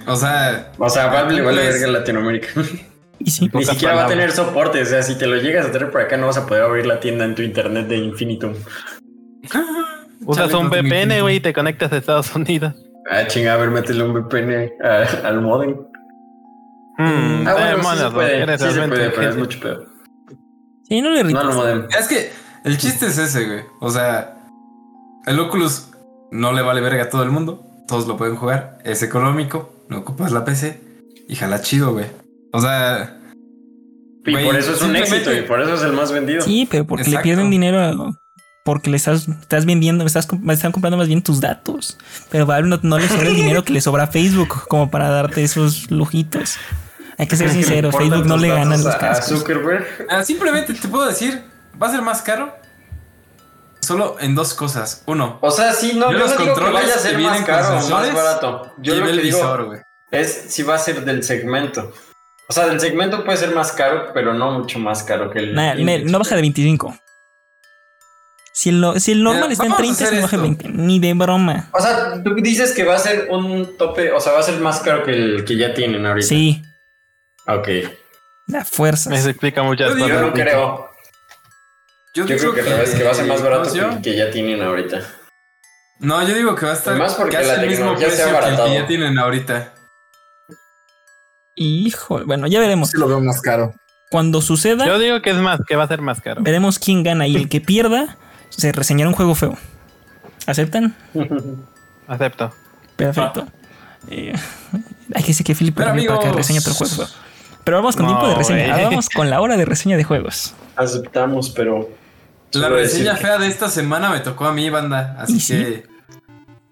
O 0.08 0.16
sea, 0.16 0.72
O 0.80 0.90
sea, 0.90 1.06
Valve 1.08 1.36
le 1.36 1.42
vale 1.44 1.62
verga 1.62 1.86
a 1.86 1.92
Latinoamérica. 1.92 2.48
Y 3.22 3.30
sí. 3.32 3.50
Ni 3.54 3.66
siquiera 3.66 3.96
va 3.96 4.06
a 4.06 4.08
tener 4.08 4.32
soporte. 4.32 4.82
O 4.82 4.86
sea, 4.86 5.04
si 5.04 5.16
te 5.18 5.28
lo 5.28 5.36
llegas 5.36 5.66
a 5.66 5.72
traer 5.74 5.92
por 5.92 6.00
acá, 6.00 6.16
no 6.16 6.28
vas 6.28 6.38
a 6.38 6.46
poder 6.48 6.64
abrir 6.64 6.86
la 6.86 7.02
tienda 7.02 7.26
en 7.26 7.36
tu 7.36 7.42
internet 7.42 7.88
de 7.88 7.98
Infinitum. 7.98 8.54
Usas 10.26 10.50
Chale, 10.50 10.56
un 10.58 10.64
no 10.66 10.70
te 10.72 10.82
VPN, 10.82 11.22
güey, 11.22 11.36
y 11.36 11.40
te 11.42 11.54
conectas 11.54 11.92
a 11.92 11.98
Estados 11.98 12.34
Unidos. 12.34 12.74
Ah, 13.10 13.26
chinga, 13.28 13.54
a 13.54 13.58
ver, 13.58 13.72
métele 13.72 14.04
un 14.04 14.14
VPN 14.14 14.74
a- 14.84 15.28
al 15.28 15.42
modem. 15.42 15.72
Mm, 16.98 17.48
Ah, 17.48 17.54
bueno, 17.54 17.84
sí 17.84 17.98
se 17.98 18.12
puede, 18.12 18.58
sí 18.58 18.72
se 18.72 18.88
puede, 18.88 19.10
pero 19.12 19.30
es 19.30 19.36
mucho 19.38 19.60
peor. 19.60 19.88
Sí, 20.88 21.02
no 21.02 21.10
le 21.12 21.24
No 21.24 21.40
al 21.40 21.54
modem. 21.54 21.88
es 21.98 22.08
que 22.08 22.32
el 22.66 22.78
chiste 22.78 23.08
es 23.08 23.18
ese, 23.18 23.46
güey. 23.46 23.62
O 23.80 23.90
sea, 23.90 24.36
el 25.26 25.40
Oculus 25.40 25.92
no 26.32 26.52
le 26.54 26.62
vale 26.62 26.82
verga 26.82 27.04
a 27.04 27.10
todo 27.10 27.24
el 27.24 27.32
mundo. 27.32 27.66
Todos 27.88 28.06
lo 28.08 28.18
pueden 28.18 28.36
jugar. 28.36 28.78
Es 28.84 29.02
económico. 29.02 29.72
No 29.88 30.00
ocupas 30.00 30.32
la 30.32 30.46
PC. 30.46 30.80
Y 31.28 31.36
jala 31.36 31.62
chido, 31.62 31.94
güey. 31.94 32.06
O 32.54 32.60
sea, 32.60 33.16
Y 34.26 34.32
Güey, 34.34 34.46
por 34.46 34.56
eso 34.58 34.74
es 34.74 34.82
un 34.82 34.96
éxito 34.96 35.34
y 35.34 35.42
por 35.44 35.62
eso 35.62 35.74
es 35.76 35.82
el 35.82 35.94
más 35.94 36.12
vendido. 36.12 36.42
Sí, 36.42 36.68
pero 36.70 36.86
porque 36.86 37.04
le 37.06 37.10
Exacto. 37.12 37.24
pierden 37.24 37.50
dinero 37.50 37.80
a- 37.80 38.12
porque 38.72 38.90
le 38.90 38.98
estás, 38.98 39.28
estás 39.28 39.66
vendiendo, 39.66 40.06
estás, 40.06 40.28
están 40.50 40.72
comprando 40.72 40.98
más 40.98 41.08
bien 41.08 41.22
tus 41.22 41.40
datos. 41.42 41.98
Pero 42.30 42.46
Valve 42.46 42.70
no, 42.70 42.80
no 42.82 42.98
le 42.98 43.08
sobra 43.08 43.28
el 43.28 43.36
dinero 43.42 43.64
que 43.64 43.74
le 43.74 43.82
sobra 43.82 44.04
a 44.04 44.08
Facebook 44.08 44.68
como 44.68 44.90
para 44.90 45.10
darte 45.10 45.44
esos 45.44 45.90
lujitos. 45.92 46.58
Hay 47.18 47.28
que 47.28 47.36
ser 47.36 47.48
que 47.48 47.54
sinceros, 47.54 47.96
Facebook 47.96 48.26
no 48.26 48.38
le 48.38 48.48
ganan 48.50 48.82
los 48.84 48.86
a- 48.94 48.96
a 48.96 48.98
cascos. 49.00 49.40
Zuckerberg. 49.40 49.86
ah, 50.10 50.24
simplemente 50.24 50.74
te 50.74 50.88
puedo 50.88 51.06
decir, 51.06 51.44
va 51.82 51.88
a 51.88 51.92
ser 51.92 52.02
más 52.02 52.22
caro. 52.22 52.54
Solo 53.82 54.18
en 54.20 54.36
dos 54.36 54.54
cosas. 54.54 55.04
Uno, 55.06 55.38
O 55.42 55.52
sea, 55.52 55.74
sí, 55.74 55.94
no, 55.96 56.12
Yo 56.12 56.18
yo 56.18 56.20
los 56.20 56.32
no 56.32 56.38
digo 56.38 56.44
que 56.56 56.62
controles 56.62 56.82
vaya 56.84 56.96
a 56.96 57.00
ser 57.00 57.18
más 57.20 57.42
caro 57.42 57.70
o 57.86 57.90
más 57.90 58.14
barato. 58.14 58.74
Yo 58.78 58.96
lo 58.96 59.06
que 59.06 59.12
digo 59.14 59.24
visor, 59.24 59.66
güey. 59.66 59.80
es 60.12 60.46
si 60.50 60.64
va 60.64 60.76
a 60.76 60.80
ser 60.80 61.04
del 61.06 61.24
segmento. 61.24 61.92
O 62.48 62.54
sea, 62.54 62.68
del 62.68 62.80
segmento 62.80 63.24
puede 63.24 63.38
ser 63.38 63.54
más 63.56 63.72
caro, 63.72 64.12
pero 64.14 64.34
no 64.34 64.52
mucho 64.52 64.80
más 64.80 65.04
caro 65.04 65.30
que 65.32 65.40
el. 65.40 65.56
Nah, 65.56 65.76
Index. 65.76 66.12
no 66.12 66.20
baja 66.20 66.36
de 66.36 66.42
25. 66.42 66.98
Si 68.60 68.68
el, 68.72 69.00
si 69.00 69.14
el 69.14 69.24
normal 69.24 69.44
Mira, 69.44 69.54
está 69.54 69.64
en 69.68 69.72
vamos 69.72 69.80
a 69.80 69.96
30, 69.96 70.04
hacer 70.04 70.16
se 70.18 70.22
baja 70.22 70.38
de 70.38 70.48
esto. 70.50 70.64
20. 70.68 70.84
Ni 70.84 71.00
de 71.00 71.14
broma. 71.14 71.70
O 71.72 71.80
sea, 71.80 72.22
tú 72.22 72.36
dices 72.36 72.74
que 72.74 72.84
va 72.84 72.96
a 72.96 73.00
ser 73.00 73.28
un 73.30 73.78
tope, 73.78 74.12
o 74.12 74.20
sea, 74.20 74.34
va 74.34 74.40
a 74.40 74.44
ser 74.44 74.60
más 74.60 74.82
caro 74.82 75.06
que 75.06 75.12
el 75.12 75.46
que 75.46 75.56
ya 75.56 75.74
tienen 75.74 76.06
ahorita. 76.06 76.28
Sí, 76.28 76.62
Ok. 77.48 77.70
la 78.48 78.66
fuerza. 78.66 79.16
Eso 79.16 79.30
explica 79.30 79.64
muchas 79.64 79.90
Yo 79.92 79.96
digo, 79.96 80.08
Yo 80.10 80.14
cosas. 80.16 80.28
no 80.28 80.34
creo. 80.34 80.90
Yo, 82.16 82.26
Yo 82.26 82.36
digo 82.36 82.38
creo 82.52 82.54
que, 82.54 82.62
revés, 82.70 82.90
que 82.96 83.04
va 83.06 83.12
a 83.12 83.14
ser 83.14 83.28
más 83.28 83.42
barato 83.42 83.70
¿cómo 83.70 83.74
se 83.76 83.80
que 83.80 83.96
el 83.96 84.02
que 84.02 84.16
ya 84.18 84.30
tienen 84.30 84.62
ahorita. 84.62 85.02
No, 86.00 86.28
yo 86.28 86.36
digo 86.36 86.56
que 86.56 86.66
va 86.66 86.72
a 86.74 86.76
estar 86.76 86.92
Además, 86.96 87.16
porque 87.16 87.38
casi 87.38 87.48
la 87.48 87.62
el 87.64 87.70
mismo 87.70 87.96
precio 87.96 88.26
que 88.26 88.50
el 88.50 88.56
que 88.58 88.74
ya 88.74 88.88
tienen 88.88 89.18
ahorita. 89.18 89.74
Hijo, 91.56 92.26
bueno, 92.26 92.48
ya 92.48 92.60
veremos. 92.60 92.90
Sí 92.90 92.98
lo 92.98 93.08
veo 93.08 93.20
más 93.22 93.42
caro. 93.42 93.74
Cuando 94.12 94.42
suceda, 94.42 94.86
Yo 94.86 94.98
digo 94.98 95.22
que 95.22 95.30
es 95.30 95.36
más, 95.38 95.60
que 95.68 95.76
va 95.76 95.84
a 95.84 95.88
ser 95.88 96.02
más 96.02 96.20
caro. 96.22 96.42
veremos 96.42 96.80
quién 96.80 97.04
gana 97.04 97.28
y 97.28 97.36
el 97.36 97.48
que 97.48 97.62
pierda 97.62 98.18
se 98.50 98.72
reseñará 98.72 99.10
un 99.10 99.16
juego 99.16 99.36
feo. 99.36 99.58
¿Aceptan? 100.46 100.96
Acepto. 102.08 102.52
Perfecto. 102.96 103.48
Eh, 104.08 104.34
hay 105.14 105.22
que 105.22 105.28
decir 105.28 105.46
que 105.46 105.56
Philip 105.56 105.76
para 105.76 105.94
que 105.94 106.32
reseñe 106.32 106.60
otro 106.60 106.74
juego. 106.74 107.08
Pero 107.64 107.78
vamos 107.78 107.96
con 107.96 108.06
No, 108.06 108.12
tiempo 108.12 108.28
de 108.30 108.36
reseña. 108.36 108.74
Ahora 108.74 108.84
vamos 108.86 109.10
con 109.10 109.30
la 109.30 109.42
hora 109.42 109.58
de 109.58 109.66
reseña 109.66 109.98
de 109.98 110.04
juegos. 110.04 110.54
Aceptamos, 110.76 111.50
pero. 111.52 111.90
La 112.52 112.70
reseña 112.70 113.16
fea 113.16 113.38
de 113.38 113.48
esta 113.48 113.70
semana 113.70 114.10
me 114.10 114.22
tocó 114.22 114.46
a 114.46 114.54
mí, 114.54 114.70
banda. 114.70 115.16
Así 115.20 115.40
sí. 115.40 115.54
que, 115.54 115.88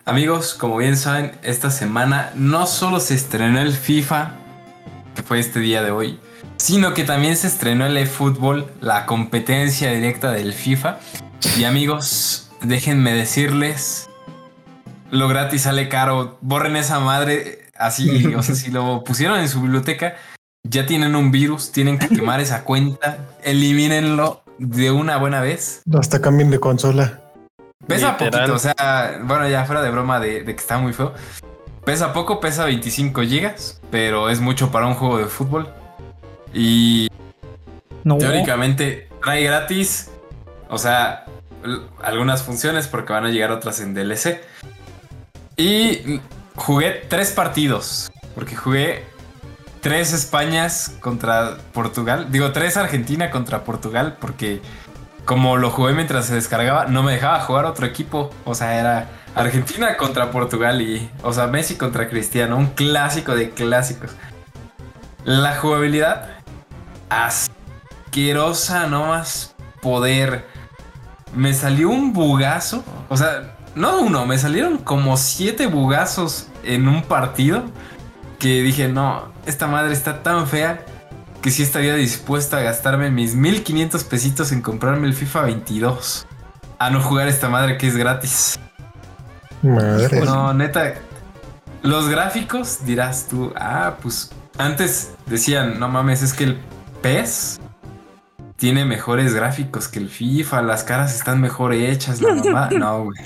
amigos, 0.05 0.55
como 0.55 0.77
bien 0.77 0.97
saben, 0.97 1.33
esta 1.43 1.69
semana 1.69 2.31
no 2.33 2.65
solo 2.65 2.99
se 2.99 3.13
estrenó 3.13 3.59
el 3.59 3.73
FIFA, 3.73 4.31
que 5.15 5.21
fue 5.21 5.37
este 5.37 5.59
día 5.59 5.83
de 5.83 5.91
hoy, 5.91 6.19
sino 6.57 6.95
que 6.95 7.03
también 7.03 7.37
se 7.37 7.45
estrenó 7.45 7.85
el 7.85 7.95
eFootball, 7.97 8.65
la 8.81 9.05
competencia 9.05 9.91
directa 9.91 10.31
del 10.31 10.53
FIFA. 10.53 10.97
Y 11.57 11.63
amigos, 11.63 12.49
déjenme 12.61 13.13
decirles, 13.13 14.09
lo 15.11 15.27
gratis 15.27 15.63
sale 15.63 15.89
caro. 15.89 16.37
Borren 16.41 16.75
esa 16.75 16.99
madre 16.99 17.69
así, 17.77 18.25
o 18.35 18.43
sea, 18.43 18.55
si 18.55 18.71
lo 18.71 19.03
pusieron 19.03 19.39
en 19.39 19.49
su 19.49 19.61
biblioteca, 19.61 20.15
ya 20.63 20.85
tienen 20.85 21.15
un 21.15 21.31
virus, 21.31 21.71
tienen 21.71 21.97
que 21.97 22.09
quemar 22.09 22.39
esa 22.39 22.63
cuenta, 22.63 23.17
elimínenlo 23.43 24.43
de 24.57 24.91
una 24.91 25.17
buena 25.17 25.41
vez. 25.41 25.81
Hasta 25.97 26.21
cambien 26.21 26.49
de 26.51 26.59
consola. 26.59 27.21
Pesa 27.85 28.11
Literal. 28.13 28.31
poquito, 28.31 28.53
o 28.55 28.59
sea, 28.59 29.19
bueno, 29.23 29.47
ya 29.47 29.63
fuera 29.65 29.81
de 29.81 29.89
broma 29.91 30.19
de, 30.19 30.43
de 30.43 30.55
que 30.55 30.61
está 30.61 30.77
muy 30.77 30.91
feo. 30.93 31.13
Pesa 31.85 32.11
poco, 32.11 32.41
pesa 32.41 32.65
25 32.65 33.21
gigas, 33.21 33.79
pero 33.91 34.29
es 34.29 34.41
mucho 34.41 34.71
para 34.71 34.87
un 34.87 34.95
juego 34.95 35.19
de 35.19 35.27
fútbol. 35.27 35.69
Y 36.53 37.07
No. 38.03 38.17
teóricamente 38.17 39.07
trae 39.23 39.43
gratis, 39.43 40.09
o 40.69 40.77
sea, 40.77 41.25
algunas 42.03 42.43
funciones 42.43 42.87
porque 42.87 43.13
van 43.13 43.25
a 43.25 43.29
llegar 43.29 43.51
otras 43.51 43.79
en 43.79 43.93
DLC. 43.93 44.41
Y 45.55 46.21
jugué 46.55 47.05
tres 47.09 47.31
partidos, 47.31 48.11
porque 48.35 48.55
jugué 48.55 49.05
tres 49.81 50.13
Españas 50.13 50.95
contra 50.99 51.57
Portugal, 51.73 52.27
digo 52.29 52.51
tres 52.51 52.77
Argentina 52.77 53.31
contra 53.31 53.63
Portugal, 53.63 54.17
porque 54.19 54.61
como 55.25 55.57
lo 55.57 55.71
jugué 55.71 55.93
mientras 55.93 56.25
se 56.25 56.35
descargaba, 56.35 56.85
no 56.85 57.03
me 57.03 57.13
dejaba 57.13 57.39
jugar 57.41 57.65
otro 57.65 57.85
equipo, 57.85 58.31
o 58.45 58.55
sea, 58.55 58.79
era 58.79 59.09
Argentina 59.35 59.97
contra 59.97 60.31
Portugal 60.31 60.81
y, 60.81 61.11
o 61.21 61.33
sea, 61.33 61.47
Messi 61.47 61.75
contra 61.75 62.09
Cristiano, 62.09 62.57
un 62.57 62.67
clásico 62.67 63.35
de 63.35 63.51
clásicos. 63.51 64.11
La 65.25 65.55
jugabilidad 65.55 66.29
asquerosa, 67.09 68.87
no 68.87 69.07
más 69.07 69.53
poder. 69.81 70.45
Me 71.35 71.53
salió 71.53 71.89
un 71.89 72.13
bugazo. 72.13 72.83
O 73.09 73.17
sea, 73.17 73.55
no 73.75 74.01
uno, 74.01 74.25
me 74.25 74.37
salieron 74.37 74.77
como 74.77 75.17
siete 75.17 75.67
bugazos 75.67 76.47
en 76.63 76.87
un 76.87 77.03
partido. 77.03 77.63
Que 78.39 78.61
dije, 78.61 78.87
no, 78.87 79.29
esta 79.45 79.67
madre 79.67 79.93
está 79.93 80.21
tan 80.23 80.47
fea 80.47 80.85
que 81.41 81.51
sí 81.51 81.63
estaría 81.63 81.95
dispuesta 81.95 82.57
a 82.57 82.61
gastarme 82.61 83.09
mis 83.09 83.35
1500 83.35 84.03
pesitos 84.03 84.51
en 84.51 84.61
comprarme 84.61 85.07
el 85.07 85.13
FIFA 85.13 85.43
22. 85.43 86.27
A 86.79 86.89
no 86.89 87.01
jugar 87.01 87.27
esta 87.27 87.49
madre 87.49 87.77
que 87.77 87.87
es 87.87 87.95
gratis. 87.95 88.59
Madre. 89.61 90.21
No, 90.21 90.53
neta. 90.53 90.95
Los 91.83 92.09
gráficos 92.09 92.85
dirás 92.85 93.27
tú, 93.29 93.53
ah, 93.55 93.95
pues 94.01 94.31
antes 94.57 95.11
decían, 95.27 95.79
no 95.79 95.87
mames, 95.87 96.21
es 96.21 96.33
que 96.33 96.43
el 96.45 96.59
PES 97.01 97.59
tiene 98.57 98.83
mejores 98.85 99.33
gráficos 99.33 99.87
que 99.87 99.99
el 99.99 100.09
FIFA, 100.09 100.61
las 100.63 100.83
caras 100.83 101.15
están 101.15 101.39
mejor 101.39 101.73
hechas, 101.73 102.21
la 102.21 102.35
mamá. 102.35 102.69
No, 102.77 103.03
güey. 103.05 103.19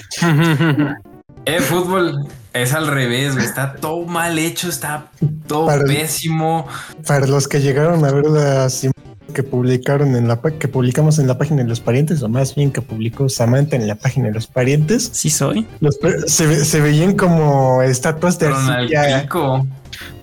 El 1.45 1.61
fútbol 1.63 2.27
es 2.53 2.73
al 2.73 2.88
revés, 2.88 3.34
güey. 3.34 3.45
Está 3.45 3.73
todo 3.75 4.05
mal 4.05 4.38
hecho, 4.38 4.69
está 4.69 5.07
todo 5.47 5.65
Para 5.67 5.82
el- 5.82 5.88
pésimo. 5.88 6.67
Para 7.07 7.25
los 7.27 7.47
que 7.47 7.61
llegaron 7.61 8.05
a 8.05 8.11
ver 8.11 8.25
las 8.25 8.88
que 9.34 9.43
publicaron 9.43 10.15
en 10.17 10.27
la 10.27 10.41
que 10.41 10.67
publicamos 10.67 11.17
en 11.17 11.25
la 11.27 11.38
página 11.38 11.63
de 11.63 11.69
los 11.69 11.79
parientes, 11.79 12.21
o 12.21 12.27
más 12.27 12.53
bien 12.53 12.69
que 12.69 12.82
publicó 12.82 13.29
Samantha 13.29 13.77
en 13.77 13.88
la 13.88 13.95
página 13.95 14.27
de 14.27 14.34
los 14.34 14.45
parientes, 14.47 15.09
Sí 15.13 15.29
soy. 15.29 15.65
los 15.79 15.97
se, 16.27 16.45
ve- 16.47 16.65
se 16.65 16.82
veían 16.82 17.15
como 17.15 17.82
estatuas 17.82 18.38
de 18.39 18.47
arcilla. 18.47 19.25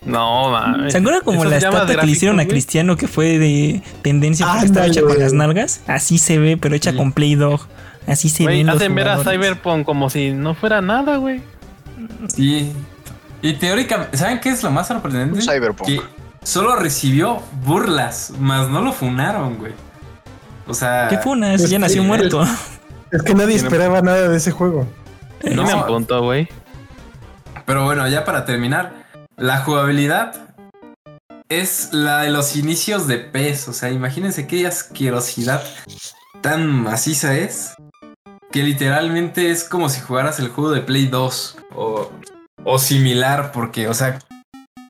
No, 0.05 0.51
mames. 0.51 0.93
¿Se 0.93 0.99
acuerdan 0.99 1.23
como 1.23 1.41
Eso 1.43 1.51
la 1.51 1.57
estatua 1.59 1.87
que 2.01 2.07
le 2.07 2.13
hicieron 2.13 2.41
a? 2.41 2.47
Cristiano 2.47 2.97
que 2.97 3.09
fue 3.09 3.39
de 3.39 3.83
tendencia 4.03 4.47
porque 4.47 4.67
estaba 4.67 4.87
hecha 4.87 5.03
con 5.03 5.19
las 5.19 5.33
nalgas? 5.33 5.83
Así 5.87 6.19
se 6.19 6.39
ve, 6.39 6.57
pero 6.57 6.75
hecha 6.75 6.93
Sí. 6.93 6.97
con 6.97 7.13
Play 7.13 7.35
Dog. 7.35 7.61
Así 8.07 8.29
se 8.31 8.45
los 8.45 8.77
hacen 8.77 8.95
ver 8.95 9.09
a. 9.09 9.19
Cyberpunk 9.23 9.85
como 9.85 10.09
si 10.09 10.31
no 10.33 10.55
fuera 10.55 10.81
nada, 10.81 11.17
güey. 11.17 11.43
Sí. 12.35 12.73
Y 13.43 13.53
teóricamente, 13.55 14.17
¿saben 14.17 14.41
qué 14.41 14.49
es 14.49 14.63
lo 14.63 14.71
más 14.71 14.89
sorprendente? 14.89 15.37
Un 15.39 15.43
Cyberpunk. 15.43 15.87
Que 15.89 16.01
solo 16.43 16.75
recibió 16.77 17.43
burlas, 17.65 18.33
más 18.39 18.69
no 18.69 18.81
lo 18.81 18.93
funaron, 18.93 19.59
güey. 19.59 19.73
O 20.67 20.75
sea, 20.75 21.09
¿Qué 21.09 21.19
funas? 21.19 21.61
Es 21.63 21.71
Ya 21.71 21.79
nació 21.79 22.03
muerto. 22.03 22.43
Es 23.11 23.23
que 23.23 23.35
nadie 23.35 23.57
esperaba 23.57 24.03
nada 24.03 24.29
de 24.29 24.37
ese 24.37 24.51
juego. 24.51 24.87
No. 25.43 25.65
Tienen 25.65 25.87
punto, 25.87 26.23
güey. 26.23 26.49
Pero 27.65 27.85
bueno, 27.85 28.09
ya 28.09 28.25
para 28.25 28.45
terminar, 28.45 28.98
la 29.39 29.59
jugabilidad 29.61 30.35
es 31.49 31.91
la 31.93 32.23
de 32.23 32.31
los 32.31 32.57
inicios 32.57 33.07
de 33.07 33.19
PES. 33.19 33.69
O 33.69 33.73
sea, 33.73 33.91
imagínense 33.91 34.47
qué 34.47 34.67
asquerosidad 34.67 35.63
tan 36.41 36.67
maciza 36.67 37.37
es. 37.37 37.75
Que 38.51 38.63
literalmente 38.63 39.51
es 39.51 39.65
como 39.65 39.89
si 39.89 40.01
jugaras 40.01 40.39
el 40.41 40.49
juego 40.49 40.71
de 40.71 40.81
Play 40.81 41.07
2 41.07 41.57
o, 41.77 42.11
o 42.65 42.79
similar, 42.79 43.53
porque, 43.53 43.89
o 43.89 43.95
sea, 43.95 44.19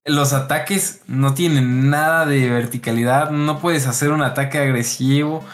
los 0.04 0.32
ataques 0.32 1.02
no 1.06 1.34
tienen 1.34 1.90
nada 1.90 2.24
de 2.24 2.48
verticalidad, 2.48 3.30
no 3.30 3.58
puedes 3.58 3.86
hacer 3.86 4.12
un 4.12 4.22
ataque 4.22 4.58
agresivo. 4.58 5.44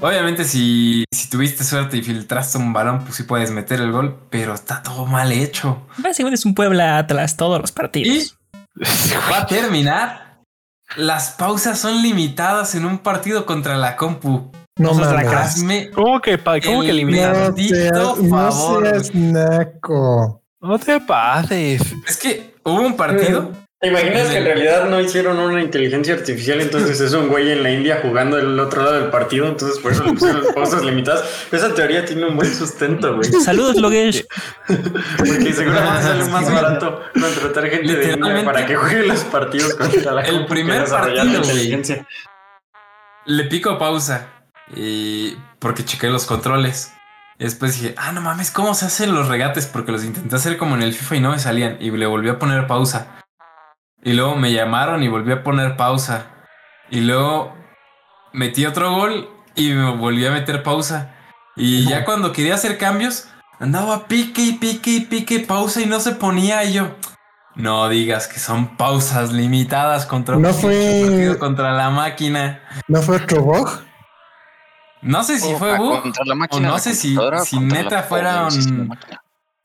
Obviamente 0.00 0.44
si, 0.44 1.04
si 1.12 1.28
tuviste 1.28 1.64
suerte 1.64 1.96
y 1.96 2.02
filtraste 2.02 2.56
un 2.58 2.72
balón, 2.72 3.02
pues 3.02 3.16
sí 3.16 3.24
puedes 3.24 3.50
meter 3.50 3.80
el 3.80 3.90
gol, 3.90 4.16
pero 4.30 4.54
está 4.54 4.82
todo 4.82 5.06
mal 5.06 5.32
hecho. 5.32 5.86
Básicamente 5.98 6.36
es 6.36 6.44
un 6.44 6.54
Puebla 6.54 6.98
Atlas 6.98 7.36
todos 7.36 7.60
los 7.60 7.72
partidos. 7.72 8.36
Y 8.76 8.82
va 9.32 9.38
a 9.40 9.46
terminar. 9.46 10.38
Las 10.96 11.30
pausas 11.32 11.78
son 11.78 12.00
limitadas 12.00 12.74
en 12.74 12.86
un 12.86 12.98
partido 12.98 13.44
contra 13.44 13.76
la 13.76 13.96
compu. 13.96 14.50
No 14.78 14.94
lacra. 14.94 15.42
Hazme 15.42 15.90
¿Cómo 15.90 16.20
que, 16.20 16.38
pa- 16.38 16.60
cómo 16.60 16.82
que 16.82 16.90
eliminar? 16.90 17.52
No 17.92 18.16
no 18.16 18.52
seas 18.92 19.12
naco. 19.14 20.42
No 20.60 20.78
te 20.78 21.00
pases. 21.00 21.82
Es 22.06 22.16
que 22.16 22.54
hubo 22.64 22.80
un 22.82 22.96
partido. 22.96 23.50
¿Te 23.80 23.86
imaginas 23.86 24.26
que 24.26 24.38
en 24.38 24.44
realidad 24.44 24.90
no 24.90 25.00
hicieron 25.00 25.38
una 25.38 25.62
inteligencia 25.62 26.14
artificial? 26.14 26.60
Entonces 26.60 27.00
es 27.00 27.12
un 27.12 27.28
güey 27.28 27.52
en 27.52 27.62
la 27.62 27.70
India 27.70 28.00
jugando 28.02 28.36
el 28.36 28.58
otro 28.58 28.82
lado 28.82 29.00
del 29.00 29.10
partido, 29.10 29.46
entonces 29.46 29.78
por 29.78 29.92
eso 29.92 30.02
le 30.02 30.14
pusieron 30.14 30.42
las 30.42 30.52
pausas 30.52 30.82
limitadas. 30.82 31.46
Esa 31.52 31.72
teoría 31.72 32.04
tiene 32.04 32.26
un 32.26 32.34
buen 32.34 32.52
sustento, 32.52 33.14
güey. 33.14 33.30
Saludos, 33.40 33.76
Logesh. 33.76 34.26
Porque 34.66 35.52
seguramente 35.52 36.02
sale 36.02 36.24
más 36.24 36.52
barato 36.52 37.02
contratar 37.12 37.68
gente 37.68 37.96
de 37.96 38.12
India 38.14 38.44
para 38.44 38.66
que 38.66 38.74
juegue 38.74 39.06
los 39.06 39.20
partidos 39.24 39.74
contra 39.74 40.12
la 40.12 40.22
El 40.22 40.46
primer 40.46 40.84
partido, 40.88 41.24
la 41.24 41.36
inteligencia. 41.36 42.04
Le 43.26 43.44
pico 43.44 43.78
pausa. 43.78 44.26
Y 44.74 45.36
porque 45.60 45.84
chequé 45.84 46.08
los 46.08 46.26
controles. 46.26 46.92
Y 47.38 47.44
después 47.44 47.80
dije, 47.80 47.94
ah, 47.96 48.10
no 48.10 48.20
mames, 48.22 48.50
¿cómo 48.50 48.74
se 48.74 48.86
hacen 48.86 49.14
los 49.14 49.28
regates? 49.28 49.66
Porque 49.66 49.92
los 49.92 50.02
intenté 50.02 50.34
hacer 50.34 50.56
como 50.56 50.74
en 50.74 50.82
el 50.82 50.92
FIFA 50.92 51.14
y 51.16 51.20
no 51.20 51.30
me 51.30 51.38
salían. 51.38 51.76
Y 51.78 51.92
le 51.92 52.06
volví 52.06 52.28
a 52.28 52.40
poner 52.40 52.66
pausa. 52.66 53.18
Y 54.02 54.12
luego 54.12 54.36
me 54.36 54.52
llamaron 54.52 55.02
y 55.02 55.08
volví 55.08 55.32
a 55.32 55.42
poner 55.42 55.76
pausa. 55.76 56.26
Y 56.90 57.00
luego 57.00 57.54
metí 58.32 58.64
otro 58.66 58.92
gol 58.92 59.28
y 59.54 59.72
me 59.72 59.94
volví 59.96 60.24
a 60.26 60.30
meter 60.30 60.62
pausa. 60.62 61.14
Y 61.56 61.84
ya 61.88 62.04
cuando 62.04 62.32
quería 62.32 62.54
hacer 62.54 62.78
cambios, 62.78 63.28
andaba 63.58 64.06
pique 64.06 64.42
y 64.42 64.52
pique 64.52 64.90
y 64.90 65.00
pique 65.00 65.40
pausa 65.40 65.80
y 65.80 65.86
no 65.86 65.98
se 66.00 66.12
ponía. 66.12 66.62
Y 66.64 66.74
yo, 66.74 66.94
no 67.56 67.88
digas 67.88 68.28
que 68.28 68.38
son 68.38 68.76
pausas 68.76 69.32
limitadas 69.32 70.06
contra 70.06 70.36
No 70.36 70.52
fue- 70.54 71.36
contra 71.40 71.72
la 71.72 71.90
máquina. 71.90 72.60
¿No 72.86 73.02
fue 73.02 73.16
otro 73.16 73.42
bug? 73.42 73.68
No 75.02 75.22
sé 75.24 75.38
si 75.38 75.52
O 75.52 75.58
fue 75.58 75.76
bug 75.76 76.02
contra 76.02 76.24
la 76.24 76.34
o 76.34 76.36
máquina, 76.36 76.68
no 76.68 76.78
sé 76.78 76.94
si, 76.94 77.16
si 77.44 77.58
neta 77.60 78.02
fueron 78.04 78.88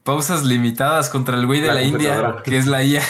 pausas 0.03 0.43
limitadas 0.43 1.09
contra 1.09 1.36
el 1.38 1.45
güey 1.45 1.61
de 1.61 1.67
La 1.67 1.73
la, 1.75 1.81
India, 1.84 2.36
que 2.43 2.57
es 2.57 2.65
la 2.67 2.84
IA. 2.84 3.01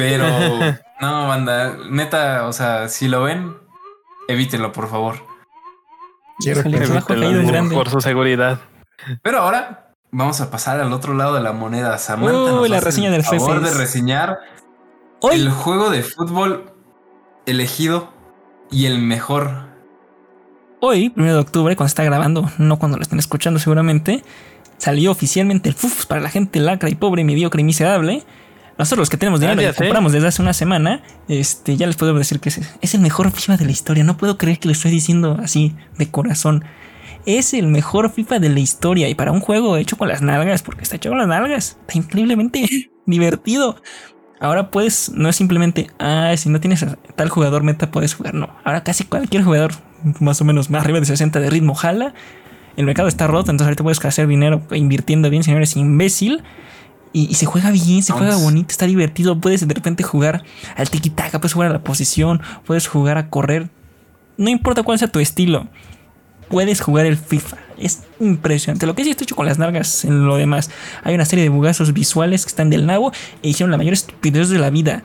Pero 0.00 0.26
no, 1.00 1.28
banda, 1.28 1.76
neta, 1.90 2.46
o 2.46 2.52
sea, 2.52 2.88
si 2.88 3.06
lo 3.06 3.22
ven, 3.22 3.56
evítenlo, 4.28 4.72
por 4.72 4.88
favor. 4.88 5.16
Quiero 6.38 6.62
que 6.62 6.68
Evítelo. 6.70 7.68
Por 7.74 7.90
su 7.90 8.00
seguridad. 8.00 8.60
Pero 9.22 9.40
ahora 9.40 9.94
vamos 10.10 10.40
a 10.40 10.50
pasar 10.50 10.80
al 10.80 10.92
otro 10.92 11.14
lado 11.14 11.34
de 11.34 11.42
la 11.42 11.52
moneda. 11.52 11.98
Samantha 11.98 12.38
Uy, 12.38 12.50
nos 12.50 12.70
la 12.70 12.76
hace 12.78 12.86
reseña 12.86 13.08
el 13.08 13.12
del 13.12 13.22
favor 13.24 13.60
de 13.60 13.74
reseñar 13.74 14.38
Hoy, 15.20 15.36
el 15.36 15.50
juego 15.50 15.90
de 15.90 16.02
fútbol 16.02 16.72
elegido 17.44 18.10
y 18.70 18.86
el 18.86 19.00
mejor. 19.00 19.68
hoy, 20.80 21.10
primero 21.10 21.34
de 21.34 21.40
octubre, 21.40 21.76
cuando 21.76 21.88
está 21.88 22.04
grabando, 22.04 22.50
no 22.56 22.78
cuando 22.78 22.96
lo 22.96 23.02
estén 23.02 23.18
escuchando 23.18 23.60
seguramente, 23.60 24.24
salió 24.78 25.10
oficialmente 25.10 25.68
el 25.68 25.74
FUFS 25.74 26.06
para 26.06 26.22
la 26.22 26.30
gente 26.30 26.58
lacra 26.58 26.88
y 26.88 26.94
pobre, 26.94 27.22
mediocre 27.24 27.60
y 27.60 27.64
miserable. 27.64 28.24
Nosotros 28.78 29.00
los 29.00 29.10
que 29.10 29.16
tenemos 29.16 29.40
dinero 29.40 29.60
y 29.60 29.64
Gracias, 29.64 29.82
¿eh? 29.82 29.88
compramos 29.88 30.12
desde 30.12 30.28
hace 30.28 30.42
una 30.42 30.52
semana, 30.52 31.02
este, 31.28 31.76
ya 31.76 31.86
les 31.86 31.96
puedo 31.96 32.14
decir 32.14 32.40
que 32.40 32.48
es, 32.48 32.60
es 32.80 32.94
el 32.94 33.00
mejor 33.00 33.30
FIFA 33.30 33.56
de 33.58 33.64
la 33.66 33.70
historia. 33.72 34.04
No 34.04 34.16
puedo 34.16 34.38
creer 34.38 34.58
que 34.58 34.68
lo 34.68 34.72
estoy 34.72 34.90
diciendo 34.90 35.38
así 35.42 35.74
de 35.98 36.10
corazón. 36.10 36.64
Es 37.26 37.52
el 37.52 37.66
mejor 37.66 38.10
FIFA 38.10 38.38
de 38.38 38.48
la 38.48 38.60
historia 38.60 39.08
y 39.08 39.14
para 39.14 39.32
un 39.32 39.40
juego 39.40 39.76
hecho 39.76 39.96
con 39.96 40.08
las 40.08 40.22
nalgas, 40.22 40.62
porque 40.62 40.82
está 40.82 40.96
hecho 40.96 41.10
con 41.10 41.18
las 41.18 41.28
nalgas, 41.28 41.78
está 41.80 41.98
increíblemente 41.98 42.90
divertido. 43.06 43.76
Ahora 44.40 44.70
puedes, 44.70 45.10
no 45.10 45.28
es 45.28 45.36
simplemente, 45.36 45.90
ah, 45.98 46.32
si 46.38 46.48
no 46.48 46.60
tienes 46.60 46.82
a 46.82 46.96
tal 47.14 47.28
jugador 47.28 47.62
meta 47.62 47.90
puedes 47.90 48.14
jugar, 48.14 48.32
no. 48.32 48.48
Ahora 48.64 48.82
casi 48.82 49.04
cualquier 49.04 49.42
jugador, 49.42 49.72
más 50.18 50.40
o 50.40 50.46
menos 50.46 50.70
más 50.70 50.82
arriba 50.82 50.98
de 50.98 51.04
60 51.04 51.40
de 51.40 51.50
ritmo, 51.50 51.74
jala. 51.74 52.14
El 52.76 52.86
mercado 52.86 53.08
está 53.08 53.26
roto, 53.26 53.50
entonces 53.50 53.66
ahorita 53.66 53.82
puedes 53.82 54.02
hacer 54.02 54.26
dinero 54.26 54.62
invirtiendo 54.72 55.28
bien, 55.28 55.42
señores, 55.42 55.76
imbécil. 55.76 56.42
Y, 57.12 57.28
y 57.30 57.34
se 57.34 57.46
juega 57.46 57.70
bien, 57.70 58.02
se 58.02 58.12
juega 58.12 58.36
bonito, 58.36 58.70
está 58.70 58.86
divertido. 58.86 59.40
Puedes 59.40 59.66
de 59.66 59.74
repente 59.74 60.02
jugar 60.04 60.44
al 60.76 60.90
tiki-taka, 60.90 61.40
puedes 61.40 61.54
jugar 61.54 61.70
a 61.70 61.72
la 61.72 61.82
posición, 61.82 62.40
puedes 62.64 62.86
jugar 62.86 63.18
a 63.18 63.28
correr. 63.30 63.68
No 64.36 64.48
importa 64.48 64.82
cuál 64.82 64.98
sea 64.98 65.08
tu 65.08 65.18
estilo, 65.18 65.66
puedes 66.48 66.80
jugar 66.80 67.06
el 67.06 67.16
FIFA. 67.16 67.56
Es 67.78 68.02
impresionante. 68.20 68.86
Lo 68.86 68.94
que 68.94 69.04
sí 69.04 69.10
está 69.10 69.24
hecho 69.24 69.36
con 69.36 69.46
las 69.46 69.58
nalgas 69.58 70.04
en 70.04 70.26
lo 70.26 70.36
demás. 70.36 70.70
Hay 71.02 71.14
una 71.14 71.24
serie 71.24 71.44
de 71.44 71.48
bugazos 71.48 71.92
visuales 71.92 72.44
que 72.44 72.50
están 72.50 72.68
del 72.70 72.86
nabo 72.86 73.12
e 73.42 73.48
hicieron 73.48 73.70
la 73.70 73.78
mayor 73.78 73.94
estupidez 73.94 74.50
de 74.50 74.58
la 74.58 74.70
vida. 74.70 75.02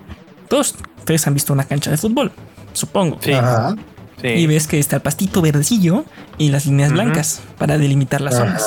Todos 0.49 0.75
ustedes 0.97 1.25
han 1.27 1.33
visto 1.33 1.53
una 1.53 1.63
cancha 1.63 1.89
de 1.89 1.97
fútbol, 1.97 2.31
supongo. 2.73 3.17
Sí. 3.21 3.31
Ajá. 3.33 3.75
sí. 4.21 4.27
Y 4.27 4.47
ves 4.47 4.67
que 4.67 4.79
está 4.79 4.97
el 4.97 5.01
pastito 5.01 5.41
verdecillo 5.41 6.05
y 6.37 6.49
las 6.49 6.65
líneas 6.65 6.91
blancas 6.91 7.41
para 7.57 7.77
delimitar 7.77 8.21
las 8.21 8.35
zonas. 8.35 8.63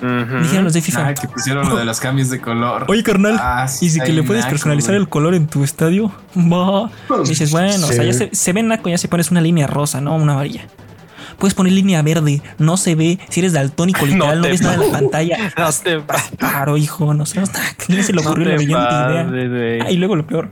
Dijeron 0.00 0.64
los 0.64 0.72
de 0.72 0.82
FIFA. 0.82 1.08
Ah, 1.08 1.14
que 1.14 1.28
pusieron 1.28 1.68
lo 1.68 1.76
de 1.76 1.84
los 1.84 2.00
cambios 2.00 2.30
de 2.30 2.40
color. 2.40 2.84
Oye, 2.88 3.02
carnal. 3.02 3.36
Ah, 3.40 3.66
sí, 3.68 3.86
y 3.86 3.90
si 3.90 4.00
que 4.00 4.12
le 4.12 4.22
puedes 4.22 4.44
naco, 4.44 4.52
personalizar 4.52 4.92
güey. 4.92 5.02
el 5.02 5.08
color 5.08 5.34
en 5.34 5.46
tu 5.46 5.64
estadio, 5.64 6.12
va. 6.36 6.90
Y 7.24 7.28
dices, 7.28 7.50
bueno, 7.50 7.86
o 7.86 7.92
sea, 7.92 8.04
ya 8.04 8.12
se, 8.12 8.30
se 8.32 8.52
ve 8.52 8.62
naco, 8.62 8.88
ya 8.88 8.98
si 8.98 9.08
pones 9.08 9.30
una 9.30 9.40
línea 9.40 9.66
rosa, 9.66 10.00
no 10.00 10.16
una 10.16 10.32
amarilla. 10.34 10.66
Puedes 11.38 11.54
poner 11.54 11.72
línea 11.72 12.00
verde, 12.02 12.42
no 12.58 12.76
se 12.76 12.94
ve. 12.94 13.18
Si 13.28 13.40
eres 13.40 13.52
daltónico, 13.52 14.06
literal, 14.06 14.38
no, 14.38 14.42
te 14.42 14.50
ves 14.50 14.62
nada 14.62 14.74
en 14.74 14.80
la 14.80 14.90
pantalla. 14.90 15.52
No 15.56 15.70
te. 15.72 16.02
Claro, 16.36 16.76
hijo, 16.76 17.14
no 17.14 17.26
sé. 17.26 17.40
¿A 17.40 17.44
quién 17.76 18.02
se 18.02 18.12
le 18.12 18.22
No 18.22 18.28
ocurrió 18.28 18.46
la 18.48 18.56
te 18.56 18.64
brillante 18.64 19.44
idea? 19.44 19.84
Ah, 19.86 19.90
y 19.90 19.96
luego 19.96 20.16
lo 20.16 20.26
peor. 20.26 20.50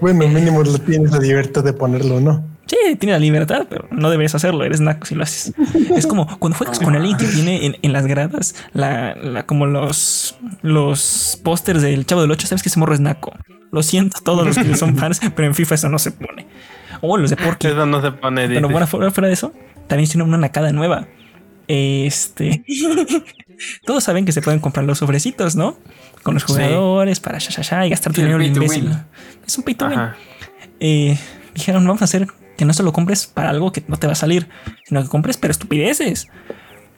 Bueno, 0.00 0.26
mínimo 0.28 0.62
lo 0.62 0.78
tienes 0.78 1.10
la 1.12 1.18
libertad 1.18 1.64
de 1.64 1.72
ponerlo, 1.72 2.20
¿no? 2.20 2.44
Sí, 2.66 2.96
tiene 2.98 3.12
la 3.12 3.18
libertad, 3.18 3.66
pero 3.68 3.86
no 3.90 4.08
deberías 4.10 4.34
hacerlo. 4.34 4.64
Eres 4.64 4.80
naco 4.80 5.04
si 5.06 5.14
lo 5.14 5.22
haces. 5.22 5.52
Es 5.96 6.06
como 6.06 6.26
cuando 6.38 6.56
juegas 6.56 6.78
con 6.78 6.96
alguien 6.96 7.16
que 7.18 7.26
tiene 7.26 7.66
en, 7.66 7.76
en 7.82 7.92
las 7.92 8.06
gradas 8.06 8.54
la, 8.72 9.14
la- 9.16 9.44
como 9.46 9.66
los, 9.66 10.36
los 10.62 11.38
pósters 11.44 11.82
del 11.82 12.06
Chavo 12.06 12.22
del 12.22 12.30
8. 12.30 12.46
Sabes 12.46 12.62
que 12.62 12.68
ese 12.70 12.78
morro 12.80 12.94
es 12.94 13.00
naco. 13.00 13.32
Lo 13.70 13.82
siento, 13.82 14.18
todos 14.24 14.46
los 14.46 14.56
que 14.56 14.76
son 14.76 14.96
fans, 14.98 15.20
pero 15.36 15.46
en 15.48 15.54
FIFA 15.54 15.74
eso 15.74 15.88
no 15.88 15.98
se 15.98 16.12
pone. 16.12 16.46
O 17.02 17.16
los 17.18 17.28
de 17.30 17.36
Porky. 17.36 17.66
Eso 17.66 17.84
no 17.86 18.00
se 18.00 18.12
pone 18.12 18.48
Pero 18.48 18.68
bueno, 18.68 18.86
fuera, 18.86 19.10
fuera 19.10 19.28
de 19.28 19.34
eso, 19.34 19.52
también 19.88 20.08
tiene 20.08 20.24
una 20.24 20.38
nacada 20.38 20.72
nueva. 20.72 21.06
Este. 21.68 22.64
Todos 23.84 24.04
saben 24.04 24.24
que 24.24 24.32
se 24.32 24.42
pueden 24.42 24.60
comprar 24.60 24.84
los 24.84 24.98
sobrecitos, 24.98 25.54
¿no? 25.56 25.76
Con 26.22 26.34
los 26.34 26.42
Sí. 26.44 26.52
jugadores 26.52 27.20
para 27.20 27.38
ya, 27.38 27.50
ya, 27.50 27.62
ya, 27.62 27.86
y 27.86 27.90
gastar 27.90 28.12
el 28.12 28.16
dinero 28.24 28.42
imbécil. 28.42 28.90
Es 29.46 29.56
un 29.58 29.64
pay 29.64 29.74
to 29.74 29.86
win. 29.86 29.98
Ajá. 29.98 30.16
Eh, 30.80 31.18
dijeron, 31.54 31.86
vamos 31.86 32.02
a 32.02 32.06
hacer 32.06 32.26
que 32.56 32.64
no 32.64 32.72
se 32.72 32.82
lo 32.82 32.92
compres 32.92 33.26
para 33.26 33.50
algo 33.50 33.72
que 33.72 33.82
no 33.88 33.96
te 33.96 34.06
va 34.06 34.12
a 34.12 34.16
salir, 34.16 34.48
sino 34.84 35.02
que 35.02 35.08
compres 35.08 35.36
pero 35.36 35.50
estupideces. 35.52 36.28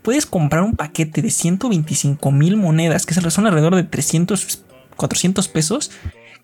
Puedes 0.02 0.26
comprar 0.26 0.62
un 0.62 0.74
paquete 0.76 1.22
de 1.22 1.30
125 1.30 2.30
mil 2.30 2.57
monedas, 2.57 3.07
que 3.07 3.14
son 3.14 3.46
alrededor 3.46 3.74
de 3.74 3.84
300, 3.84 4.62
400 4.96 5.48
pesos, 5.48 5.90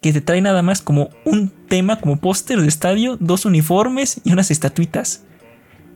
que 0.00 0.12
te 0.12 0.20
trae 0.20 0.40
nada 0.40 0.62
más 0.62 0.82
como 0.82 1.10
un 1.24 1.48
tema, 1.68 2.00
como 2.00 2.16
póster 2.18 2.60
de 2.60 2.66
estadio, 2.66 3.16
dos 3.20 3.44
uniformes 3.44 4.20
y 4.24 4.32
unas 4.32 4.50
estatuitas. 4.50 5.22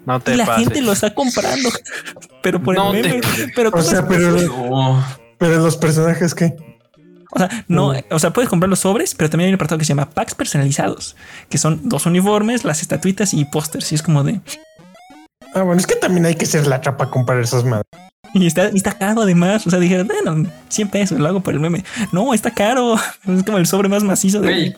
No 0.04 0.20
te 0.20 0.34
y 0.34 0.36
la 0.36 0.46
pases. 0.46 0.64
gente 0.68 0.80
lo 0.82 0.92
está 0.92 1.12
comprando. 1.14 1.68
Pero 2.42 2.62
por 2.62 2.76
No 2.76 2.94
el 2.94 3.02
te 3.02 3.08
meme. 3.08 3.22
pases. 3.22 3.50
Pero 3.56 3.68
O 3.70 3.72
¿cómo 3.72 3.82
sea, 3.84 4.06
pero 5.38 5.58
los 5.58 5.76
personajes 5.76 6.34
que. 6.34 6.54
O 7.30 7.38
sea, 7.38 7.64
no, 7.68 7.92
o 8.10 8.18
sea, 8.18 8.32
puedes 8.32 8.48
comprar 8.48 8.68
los 8.68 8.80
sobres, 8.80 9.14
pero 9.14 9.30
también 9.30 9.46
hay 9.48 9.52
un 9.52 9.56
apartado 9.56 9.78
que 9.78 9.84
se 9.84 9.90
llama 9.90 10.10
packs 10.10 10.34
personalizados, 10.34 11.16
que 11.48 11.58
son 11.58 11.88
dos 11.88 12.06
uniformes, 12.06 12.64
las 12.64 12.82
estatuitas 12.82 13.34
y 13.34 13.44
pósters. 13.44 13.90
Y 13.92 13.94
es 13.96 14.02
como 14.02 14.22
de. 14.22 14.40
Ah, 15.54 15.62
bueno, 15.62 15.80
es 15.80 15.86
que 15.86 15.96
también 15.96 16.26
hay 16.26 16.34
que 16.34 16.46
ser 16.46 16.66
la 16.66 16.80
trapa 16.80 17.10
comprar 17.10 17.40
esas 17.40 17.64
madres. 17.64 17.86
Y 18.34 18.46
está, 18.46 18.70
y 18.72 18.76
está 18.76 18.92
caro 18.92 19.22
además. 19.22 19.66
O 19.66 19.70
sea, 19.70 19.78
dijeron, 19.78 20.06
bueno, 20.06 20.50
100 20.68 20.88
pesos, 20.88 21.18
lo 21.18 21.26
hago 21.26 21.40
por 21.40 21.54
el 21.54 21.60
meme. 21.60 21.84
No, 22.12 22.34
está 22.34 22.50
caro. 22.50 22.96
Es 23.26 23.42
como 23.44 23.58
el 23.58 23.66
sobre 23.66 23.88
más 23.88 24.04
macizo 24.04 24.40
de. 24.40 24.48
Güey. 24.48 24.74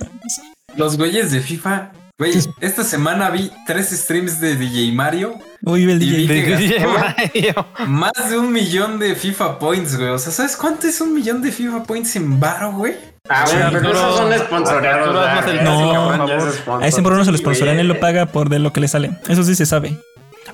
los 0.76 0.96
güeyes 0.96 1.30
de 1.32 1.40
FIFA. 1.40 1.90
Güey, 2.18 2.32
esta 2.60 2.82
semana 2.82 3.30
vi 3.30 3.48
tres 3.64 3.90
streams 3.90 4.40
de 4.40 4.56
DJ 4.56 4.90
Mario. 4.90 5.38
Uy, 5.62 5.84
el 5.88 6.00
DJ. 6.00 6.16
vi 6.16 6.26
que 6.26 6.56
DJ 6.56 6.86
Mario. 6.88 7.66
más 7.86 8.12
de 8.28 8.36
un 8.36 8.52
millón 8.52 8.98
de 8.98 9.14
FIFA 9.14 9.60
points, 9.60 9.96
güey. 9.96 10.08
O 10.08 10.18
sea, 10.18 10.32
¿sabes 10.32 10.56
cuánto 10.56 10.88
es 10.88 11.00
un 11.00 11.14
millón 11.14 11.42
de 11.42 11.52
FIFA 11.52 11.84
points 11.84 12.16
en 12.16 12.40
varo, 12.40 12.72
güey? 12.72 12.94
Ah, 13.28 13.44
Sí, 13.46 13.54
bueno, 13.54 13.70
pero 13.72 13.90
esos 13.92 14.16
son 14.16 14.32
sponsoreados. 14.36 15.46
El 15.46 15.58
es 15.58 15.62
favor. 15.64 16.52
sponsor. 16.52 16.82
A 16.82 16.86
ese 16.88 17.02
morro 17.02 17.16
no 17.18 17.24
se 17.24 17.30
lo 17.30 17.38
güey. 17.76 17.80
él 17.82 17.86
lo 17.88 18.00
paga 18.00 18.26
por 18.26 18.48
de 18.48 18.58
lo 18.58 18.72
que 18.72 18.80
le 18.80 18.88
sale. 18.88 19.12
Eso 19.28 19.44
sí 19.44 19.54
se 19.54 19.64
sabe. 19.64 19.96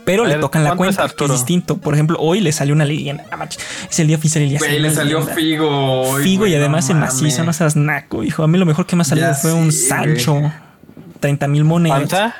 Pero 0.05 0.25
A 0.25 0.27
le 0.27 0.35
ver, 0.35 0.41
tocan 0.43 0.65
la 0.65 0.71
¿cuánto 0.77 0.91
es 0.91 0.97
cuenta, 0.97 1.17
que 1.17 1.25
es 1.25 1.31
distinto. 1.31 1.79
Por 1.79 1.95
ejemplo, 1.95 2.19
hoy 2.21 2.41
le 2.41 2.53
salió 2.53 2.75
una 2.75 2.85
leyenda. 2.85 3.25
Ah, 3.31 3.49
Es 3.91 3.99
el 4.01 4.09
día 4.09 4.19
oficial 4.19 4.45
y 4.45 4.51
ya 4.51 4.59
Güey, 4.59 4.81
le 4.81 4.91
salió 4.91 5.23
Figo. 5.23 6.03
hoy, 6.11 6.23
Figo 6.25 6.47
y 6.47 6.51
no 6.51 6.57
además 6.59 6.91
en 6.91 6.99
mames. 6.99 7.15
macizo, 7.15 7.43
no 7.43 7.55
seas 7.55 7.75
naco, 7.75 8.23
hijo. 8.23 8.43
A 8.43 8.49
mí 8.49 8.59
lo 8.59 8.67
mejor 8.67 8.85
que 8.85 8.97
me 8.97 9.01
ha 9.03 9.05
salido 9.07 9.29
Ya 9.29 9.35
fue 9.35 9.55
un 9.55 9.73
Sancho. 9.73 10.53
30 11.25 11.49
mil 11.49 11.65
monedas. 11.65 12.01
¿Panza? 12.01 12.35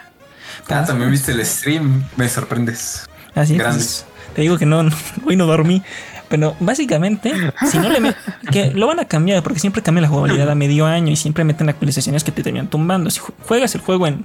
Ah, 0.69 0.85
también 0.85 1.11
viste 1.11 1.33
el 1.33 1.45
stream. 1.47 2.05
Me 2.17 2.29
sorprendes. 2.29 3.07
Así 3.35 3.57
Grande. 3.57 3.79
pues, 3.79 4.05
te 4.35 4.43
digo 4.43 4.59
que 4.59 4.67
no, 4.67 4.83
no, 4.85 4.91
hoy 5.25 5.37
no 5.37 5.47
dormí. 5.47 5.83
Pero 6.29 6.55
básicamente, 6.61 7.33
si 7.71 7.79
no 7.79 7.89
le 7.89 8.01
met- 8.01 8.17
que 8.53 8.73
lo 8.73 8.87
van 8.87 9.01
a 9.01 9.07
cambiar 9.07 9.43
porque 9.43 9.59
siempre 9.59 9.83
cambia 9.83 10.03
la 10.03 10.09
jugabilidad 10.09 10.51
a 10.51 10.55
medio 10.55 10.85
año 10.85 11.11
y 11.11 11.17
siempre 11.17 11.45
meten 11.45 11.71
actualizaciones 11.71 12.25
que 12.25 12.33
te 12.33 12.43
terminan 12.43 12.69
tumbando. 12.69 13.09
Si 13.09 13.21
ju- 13.21 13.33
juegas 13.47 13.75
el 13.75 13.81
juego 13.81 14.07
en 14.07 14.23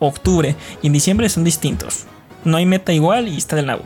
octubre 0.00 0.56
y 0.82 0.86
en 0.88 0.92
diciembre 0.92 1.28
son 1.28 1.44
distintos. 1.44 2.06
No 2.44 2.56
hay 2.56 2.66
meta 2.66 2.92
igual 2.92 3.28
y 3.28 3.36
está 3.36 3.54
del 3.54 3.68
lado. 3.68 3.84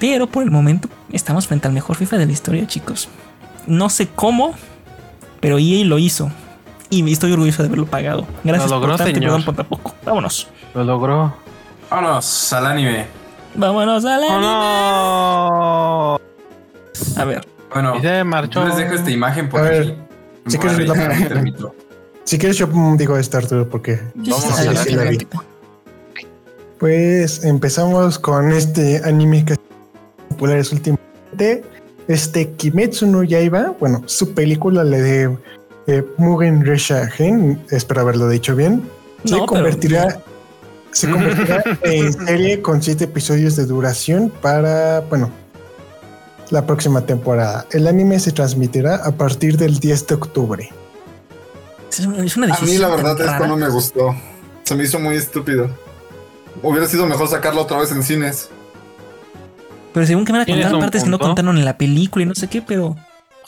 Pero 0.00 0.26
por 0.26 0.42
el 0.42 0.50
momento 0.50 0.88
estamos 1.12 1.46
frente 1.46 1.68
al 1.68 1.74
mejor 1.74 1.94
FIFA 1.96 2.18
de 2.18 2.26
la 2.26 2.32
historia, 2.32 2.66
chicos. 2.66 3.08
No 3.68 3.88
sé 3.88 4.08
cómo, 4.08 4.54
pero 5.40 5.58
EA 5.58 5.84
lo 5.84 5.98
hizo. 6.00 6.32
Y 6.90 7.12
estoy 7.12 7.32
orgulloso 7.32 7.62
de 7.62 7.68
haberlo 7.68 7.86
pagado. 7.86 8.26
Gracias 8.44 8.70
Lo 8.70 8.76
logró, 8.76 8.92
por 8.96 8.98
tanto 8.98 9.14
señor. 9.14 9.30
perdón 9.30 9.44
por 9.44 9.54
tampoco. 9.56 9.94
Vámonos. 10.04 10.48
Lo 10.74 10.84
logró. 10.84 11.34
Vámonos 11.90 12.52
al 12.52 12.66
anime. 12.66 13.06
Vámonos 13.54 14.04
a 14.04 14.16
la. 14.18 14.26
¡Oh, 14.30 16.18
no! 17.16 17.20
A 17.20 17.24
ver. 17.24 17.46
Bueno, 17.72 17.96
Y 17.96 18.00
se 18.00 18.24
marchó. 18.24 18.62
yo 18.62 18.68
les 18.68 18.76
dejo 18.76 18.94
esta 18.94 19.10
imagen 19.10 19.48
por 19.48 19.60
A 19.60 19.64
ver, 19.64 19.82
aquí. 19.82 19.94
si 20.46 20.56
a 20.56 20.60
quieres 20.60 20.88
la-. 20.88 21.70
Si 22.24 22.38
quieres, 22.38 22.56
yo 22.58 22.66
mm, 22.66 22.96
digo 22.96 23.16
esta, 23.16 23.38
Arturo, 23.38 23.68
porque 23.68 24.00
Sí, 24.24 24.32
al 24.32 24.76
sí, 24.76 24.90
la 24.94 25.02
anime. 25.02 25.10
vi. 25.18 25.26
Pues 26.78 27.44
empezamos 27.44 28.18
con 28.18 28.52
este 28.52 29.00
anime 29.04 29.44
que 29.44 29.54
es 29.54 29.58
popular 30.28 30.58
es 30.58 30.72
últimamente. 30.72 31.64
Este 32.06 32.50
Kimetsu 32.52 33.06
no 33.06 33.22
Yaiba, 33.22 33.74
bueno, 33.80 34.02
su 34.06 34.32
película 34.34 34.82
la 34.84 34.96
de 34.96 35.36
eh, 35.88 36.04
Mugen 36.18 36.64
Resha 36.64 37.08
Gen, 37.08 37.60
espero 37.70 38.02
haberlo 38.02 38.28
dicho 38.28 38.54
bien, 38.54 38.88
se 39.24 39.34
pero- 39.34 39.46
convertirá, 39.46 40.20
se 40.92 41.10
convertirá 41.10 41.64
en 41.82 42.12
serie 42.12 42.62
con 42.62 42.80
siete 42.82 43.04
episodios 43.04 43.56
de 43.56 43.66
duración 43.66 44.30
para, 44.40 45.00
bueno, 45.00 45.30
la 46.50 46.64
próxima 46.66 47.00
temporada. 47.02 47.66
El 47.72 47.86
anime 47.88 48.20
se 48.20 48.32
transmitirá 48.32 48.96
a 48.96 49.12
partir 49.12 49.56
del 49.58 49.80
10 49.80 50.06
de 50.06 50.14
octubre. 50.14 50.70
Es 51.90 52.00
una, 52.06 52.24
es 52.24 52.36
una 52.36 52.54
A 52.54 52.60
mí 52.60 52.78
la 52.78 52.88
verdad 52.88 53.20
esto 53.20 53.46
no 53.46 53.56
me 53.56 53.68
gustó. 53.68 54.14
Se 54.62 54.74
me 54.74 54.84
hizo 54.84 54.98
muy 55.00 55.16
estúpido. 55.16 55.68
Hubiera 56.62 56.86
sido 56.86 57.06
mejor 57.06 57.28
sacarlo 57.28 57.62
otra 57.62 57.78
vez 57.78 57.90
en 57.92 58.02
cines. 58.02 58.48
Pero 59.92 60.06
según 60.06 60.24
que 60.24 60.32
me 60.32 60.38
van 60.38 60.42
a 60.42 60.46
¿Tienes 60.46 60.64
contar 60.66 60.80
partes 60.80 61.04
que 61.04 61.10
no 61.10 61.18
contaron 61.18 61.56
en 61.58 61.64
la 61.64 61.76
película 61.78 62.22
y 62.24 62.26
no 62.28 62.34
sé 62.34 62.48
qué, 62.48 62.62
pero. 62.62 62.94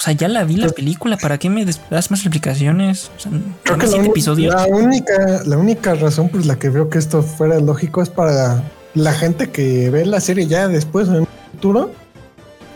O 0.01 0.03
sea, 0.03 0.14
ya 0.14 0.28
la 0.28 0.44
vi 0.44 0.57
la 0.57 0.62
Pues- 0.68 0.72
película, 0.76 1.18
¿para 1.18 1.36
qué 1.36 1.51
me 1.51 1.66
des- 1.66 1.78
das 1.90 2.11
más 2.11 2.20
explicaciones? 2.20 3.11
O 3.16 3.20
sea, 3.20 3.32
Creo 3.64 3.76
que 3.78 3.86
la, 3.86 3.96
episodios. 3.98 4.55
la 4.55 4.66
única, 4.66 5.42
la 5.44 5.59
única 5.59 5.94
razón 5.94 6.30
por 6.30 6.46
la 6.46 6.59
que 6.59 6.70
veo 6.70 6.88
que 6.88 6.96
esto 6.98 7.22
fuera 7.22 7.61
lógico 7.61 8.01
es 8.03 8.09
para 8.09 8.62
la 8.94 9.12
gente 9.12 9.51
que 9.51 9.90
ve 9.90 10.07
la 10.07 10.20
serie 10.20 10.46
ya 10.46 10.68
después 10.68 11.07
en 11.09 11.16
un 11.16 11.28
futuro, 11.53 11.92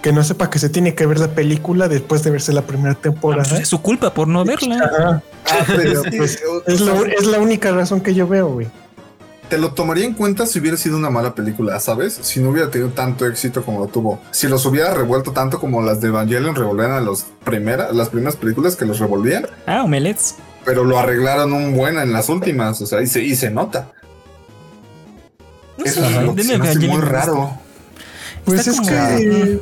que 0.02 0.12
no 0.12 0.22
sepa 0.22 0.50
que 0.50 0.58
se 0.58 0.68
tiene 0.68 0.94
que 0.94 1.06
ver 1.06 1.18
la 1.18 1.28
película 1.28 1.88
después 1.88 2.22
de 2.24 2.30
verse 2.30 2.52
la 2.52 2.60
primera 2.60 2.94
temporada. 2.94 3.48
Pues 3.48 3.62
es 3.62 3.68
su 3.68 3.80
culpa 3.80 4.12
por 4.12 4.28
no 4.28 4.44
verla. 4.44 5.22
Ah, 5.46 5.64
Pero, 5.66 6.02
pues, 6.18 6.38
es, 6.66 6.80
la, 6.82 6.92
es 7.18 7.24
la 7.26 7.38
única 7.38 7.72
razón 7.72 8.02
que 8.02 8.14
yo 8.14 8.28
veo, 8.28 8.48
güey. 8.48 8.66
Te 9.54 9.60
lo 9.60 9.70
tomaría 9.72 10.04
en 10.04 10.14
cuenta 10.14 10.46
si 10.46 10.58
hubiera 10.58 10.76
sido 10.76 10.96
una 10.96 11.10
mala 11.10 11.36
película, 11.36 11.78
¿sabes? 11.78 12.18
Si 12.22 12.40
no 12.40 12.50
hubiera 12.50 12.72
tenido 12.72 12.90
tanto 12.90 13.24
éxito 13.24 13.64
como 13.64 13.78
lo 13.78 13.86
tuvo. 13.86 14.20
Si 14.32 14.48
los 14.48 14.66
hubiera 14.66 14.92
revuelto 14.92 15.30
tanto 15.30 15.60
como 15.60 15.80
las 15.80 16.00
de 16.00 16.08
Evangelion 16.08 16.56
revolvían 16.56 16.90
a 16.90 17.00
los 17.00 17.26
primera, 17.44 17.92
las 17.92 18.08
primeras 18.08 18.34
películas 18.34 18.74
que 18.74 18.84
los 18.84 18.98
revolvían, 18.98 19.46
Ah, 19.68 19.84
omelets. 19.84 20.34
pero 20.64 20.82
lo 20.82 20.98
arreglaron 20.98 21.52
un 21.52 21.72
buen 21.76 21.98
en 21.98 22.12
las 22.12 22.28
últimas, 22.30 22.80
o 22.82 22.86
sea, 22.86 23.00
y 23.00 23.06
se, 23.06 23.22
y 23.22 23.36
se 23.36 23.52
nota. 23.52 23.92
No 25.78 25.84
Eso 25.84 26.00
sé, 26.00 26.06
es 26.08 26.22
lo 26.24 26.34
que 26.34 26.42
denme 26.42 26.42
se 26.54 26.58
me 26.58 26.64
hace 26.64 26.72
Evangelion 26.72 26.96
muy 26.98 27.00
raro. 27.08 27.50
Pues 28.44 28.58
Está 28.58 28.70
es 28.72 28.76
como- 28.78 28.88
que. 28.90 29.60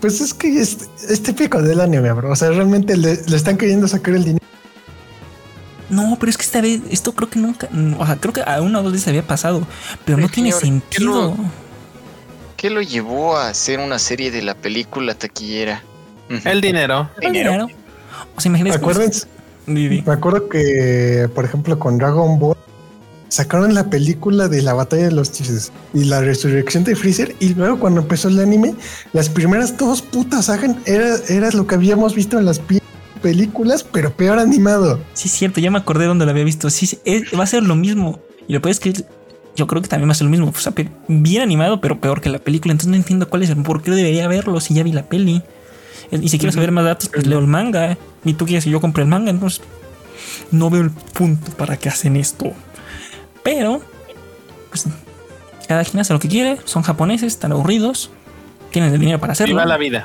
Pues 0.00 0.20
es 0.20 0.34
que 0.34 0.60
es, 0.60 0.76
es 1.08 1.22
típico 1.22 1.62
del 1.62 1.80
anime, 1.80 2.10
bro. 2.14 2.32
O 2.32 2.36
sea, 2.36 2.48
realmente 2.50 2.96
le, 2.96 3.14
le 3.24 3.36
están 3.36 3.56
queriendo 3.58 3.86
sacar 3.86 4.14
el 4.14 4.24
dinero. 4.24 4.44
No, 5.90 6.16
pero 6.20 6.30
es 6.30 6.36
que 6.36 6.44
esta 6.44 6.60
vez, 6.60 6.80
esto 6.90 7.12
creo 7.12 7.30
que 7.30 7.38
nunca. 7.38 7.68
O 7.98 8.04
sea, 8.06 8.16
creo 8.16 8.32
que 8.32 8.42
a 8.42 8.60
una 8.60 8.80
o 8.80 8.82
dos 8.82 8.92
veces 8.92 9.08
había 9.08 9.26
pasado. 9.26 9.66
Pero 10.04 10.18
no 10.18 10.28
tiene 10.28 10.52
señor, 10.52 10.82
sentido. 10.82 11.36
¿Qué 12.56 12.70
lo 12.70 12.82
llevó 12.82 13.36
a 13.36 13.48
hacer 13.48 13.78
una 13.78 13.98
serie 13.98 14.30
de 14.30 14.42
la 14.42 14.54
película 14.54 15.14
taquillera? 15.14 15.82
El 16.44 16.60
dinero. 16.60 17.08
dinero. 17.20 17.50
Claro. 17.50 17.66
O 18.36 18.40
sea, 18.40 18.50
imagínate. 18.50 18.76
Acuérdense. 18.76 19.26
Me 19.66 20.02
acuerdo 20.06 20.48
que, 20.48 21.28
por 21.34 21.44
ejemplo, 21.44 21.78
con 21.78 21.98
Dragon 21.98 22.38
Ball 22.38 22.56
sacaron 23.28 23.74
la 23.74 23.90
película 23.90 24.48
de 24.48 24.62
la 24.62 24.72
batalla 24.72 25.04
de 25.04 25.10
los 25.12 25.32
dioses 25.36 25.70
y 25.92 26.04
la 26.04 26.22
resurrección 26.22 26.84
de 26.84 26.96
Freezer 26.96 27.36
y 27.40 27.52
luego 27.54 27.78
cuando 27.78 28.00
empezó 28.00 28.28
el 28.28 28.40
anime, 28.40 28.74
las 29.12 29.28
primeras 29.28 29.76
dos 29.76 30.00
putas 30.00 30.46
sagas 30.46 30.74
era, 30.86 31.16
era 31.28 31.50
lo 31.50 31.66
que 31.66 31.74
habíamos 31.74 32.14
visto 32.14 32.38
en 32.38 32.46
las 32.46 32.58
pi- 32.58 32.77
películas, 33.18 33.84
pero 33.84 34.12
peor 34.12 34.38
animado. 34.38 35.00
Sí, 35.14 35.28
es 35.28 35.34
cierto, 35.34 35.60
ya 35.60 35.70
me 35.70 35.78
acordé 35.78 36.06
dónde 36.06 36.24
lo 36.24 36.30
había 36.30 36.44
visto. 36.44 36.70
Sí, 36.70 36.98
es- 37.04 37.24
va 37.38 37.44
a 37.44 37.46
ser 37.46 37.62
lo 37.62 37.76
mismo. 37.76 38.20
Y 38.46 38.52
lo 38.54 38.62
peor 38.62 38.70
es 38.72 38.80
que 38.80 38.92
yo 39.56 39.66
creo 39.66 39.82
que 39.82 39.88
también 39.88 40.08
va 40.08 40.12
a 40.12 40.14
ser 40.14 40.24
lo 40.24 40.30
mismo. 40.30 40.48
O 40.48 40.58
sea, 40.58 40.72
bien 41.08 41.42
animado, 41.42 41.80
pero 41.80 42.00
peor 42.00 42.20
que 42.20 42.28
la 42.30 42.38
película. 42.38 42.72
Entonces 42.72 42.90
no 42.90 42.96
entiendo 42.96 43.28
cuál 43.28 43.42
es 43.42 43.50
el 43.50 43.56
por 43.62 43.82
qué 43.82 43.90
debería 43.90 44.26
verlo 44.28 44.60
si 44.60 44.74
ya 44.74 44.82
vi 44.82 44.92
la 44.92 45.02
peli. 45.04 45.42
Eh, 46.10 46.18
Y 46.22 46.28
si 46.28 46.38
quiero 46.38 46.52
saber 46.52 46.72
más 46.72 46.84
datos, 46.84 47.08
pues 47.12 47.26
leo 47.26 47.38
el 47.38 47.46
manga. 47.46 47.92
eh. 47.92 47.98
Y 48.24 48.34
tú 48.34 48.46
quieres 48.46 48.64
que 48.64 48.70
yo 48.70 48.80
compre 48.80 49.02
el 49.02 49.08
manga, 49.08 49.30
entonces 49.30 49.60
no 50.50 50.70
veo 50.70 50.82
el 50.82 50.90
punto 50.90 51.50
para 51.52 51.76
que 51.76 51.88
hacen 51.88 52.16
esto. 52.16 52.52
Pero, 53.42 53.82
pues, 54.70 54.86
cada 55.66 55.84
quien 55.84 56.00
hace 56.00 56.12
lo 56.12 56.18
que 56.20 56.28
quiere. 56.28 56.58
Son 56.64 56.82
japoneses, 56.82 57.32
están 57.34 57.52
aburridos. 57.52 58.10
Tienen 58.70 58.92
el 58.92 59.00
dinero 59.00 59.18
para 59.18 59.32
hacerlo 59.32 59.54
Viva 59.54 59.66
la 59.66 59.76
vida. 59.76 60.04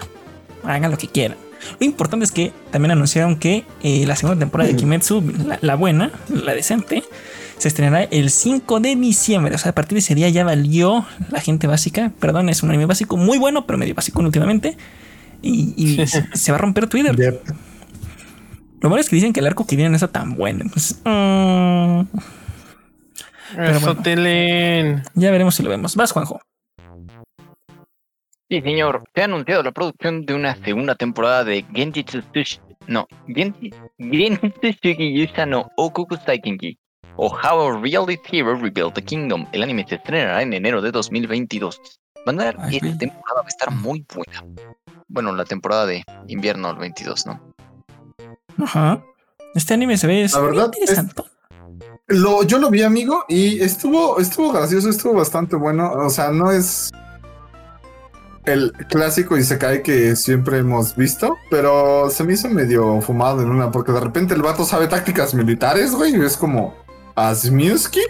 hagan 0.63 0.91
lo 0.91 0.97
que 0.97 1.07
quieran. 1.07 1.37
Lo 1.79 1.85
importante 1.85 2.25
es 2.25 2.31
que 2.31 2.51
también 2.71 2.91
anunciaron 2.91 3.37
que 3.37 3.65
eh, 3.81 4.05
la 4.05 4.15
segunda 4.15 4.39
temporada 4.39 4.69
de 4.69 4.75
Kimetsu, 4.75 5.23
la, 5.45 5.59
la 5.61 5.75
buena, 5.75 6.11
la 6.29 6.53
decente, 6.53 7.03
se 7.57 7.67
estrenará 7.67 8.03
el 8.03 8.29
5 8.29 8.79
de 8.79 8.95
diciembre. 8.95 9.55
O 9.55 9.57
sea, 9.57 9.71
a 9.71 9.75
partir 9.75 9.95
de 9.95 9.99
ese 9.99 10.15
día 10.15 10.29
ya 10.29 10.43
valió 10.43 11.05
la 11.31 11.39
gente 11.39 11.67
básica. 11.67 12.11
Perdón, 12.19 12.49
es 12.49 12.63
un 12.63 12.69
anime 12.69 12.85
básico 12.85 13.17
muy 13.17 13.37
bueno, 13.37 13.65
pero 13.65 13.77
medio 13.77 13.95
básico 13.95 14.21
últimamente. 14.21 14.77
Y, 15.41 15.73
y 15.77 16.07
se, 16.07 16.51
va 16.51 16.57
a 16.57 16.61
romper 16.61 16.87
Twitter. 16.87 17.15
Yep. 17.15 17.41
Lo 18.81 18.89
malo 18.89 18.99
es 18.99 19.09
que 19.09 19.15
dicen 19.15 19.31
que 19.31 19.39
el 19.39 19.47
arco 19.47 19.65
que 19.65 19.75
viene 19.77 19.89
no 19.89 19.95
está 19.95 20.09
tan 20.09 20.35
bueno. 20.35 20.63
Entonces, 20.63 20.99
mm, 21.05 22.01
Pero 23.55 23.77
Eso, 23.77 23.79
bueno. 23.79 24.01
Telen. 24.01 25.03
ya 25.15 25.31
veremos 25.31 25.55
si 25.55 25.63
lo 25.63 25.69
vemos. 25.69 25.95
Vas, 25.95 26.11
Juanjo. 26.11 26.41
Sí, 28.53 28.61
señor. 28.61 29.03
Se 29.15 29.21
ha 29.21 29.25
anunciado 29.25 29.63
la 29.63 29.71
producción 29.71 30.27
de 30.27 30.35
una 30.35 30.55
segunda 30.63 30.93
temporada 30.93 31.43
de 31.43 31.65
Genjitsu 31.73 32.21
Tsushi... 32.21 32.59
No, 32.85 33.07
Genji- 33.27 33.73
Genjitsu 33.97 34.77
Shugiyusha 34.79 35.47
no 35.47 35.71
Okuku 35.75 36.17
Saikenji. 36.23 36.77
O 37.15 37.29
How 37.29 37.69
a 37.69 37.81
Reality 37.81 38.19
Hero 38.31 38.53
Rebuilt 38.53 38.93
the 38.93 39.01
Kingdom. 39.01 39.47
El 39.53 39.63
anime 39.63 39.87
se 39.89 39.95
estrenará 39.95 40.43
en 40.43 40.53
enero 40.53 40.83
de 40.83 40.91
2022. 40.91 41.81
Van 42.27 42.39
a 42.39 42.53
Ay, 42.59 42.75
esta 42.75 42.95
temporada 42.95 43.41
va 43.41 43.45
a 43.45 43.47
estar 43.47 43.71
muy 43.71 44.05
buena. 44.13 44.45
Bueno, 45.07 45.35
la 45.35 45.45
temporada 45.45 45.87
de 45.87 46.03
invierno 46.27 46.67
del 46.67 46.77
22, 46.77 47.25
¿no? 47.25 47.55
Ajá. 48.63 49.03
Este 49.55 49.73
anime 49.73 49.97
se 49.97 50.05
ve 50.05 50.27
La 50.31 50.39
verdad, 50.41 50.71
interesante. 50.79 51.23
Lo, 52.05 52.43
yo 52.43 52.59
lo 52.59 52.69
vi, 52.69 52.83
amigo, 52.83 53.25
y 53.27 53.63
estuvo, 53.63 54.19
estuvo 54.19 54.51
gracioso, 54.51 54.89
estuvo 54.89 55.13
bastante 55.15 55.55
bueno. 55.55 55.91
O 55.93 56.09
sea, 56.11 56.29
no 56.29 56.51
es 56.51 56.91
el 58.45 58.71
clásico 58.89 59.37
y 59.37 59.43
se 59.43 59.57
cae 59.57 59.81
que 59.81 60.15
siempre 60.15 60.57
hemos 60.57 60.95
visto, 60.95 61.37
pero 61.49 62.09
se 62.09 62.23
me 62.23 62.33
hizo 62.33 62.49
medio 62.49 63.01
fumado 63.01 63.41
en 63.41 63.49
una, 63.49 63.71
porque 63.71 63.91
de 63.91 63.99
repente 63.99 64.33
el 64.33 64.41
vato 64.41 64.65
sabe 64.65 64.87
tácticas 64.87 65.33
militares, 65.33 65.91
güey, 65.91 66.15
y 66.15 66.25
es 66.25 66.37
como 66.37 66.75
Asmiuski. 67.15 68.01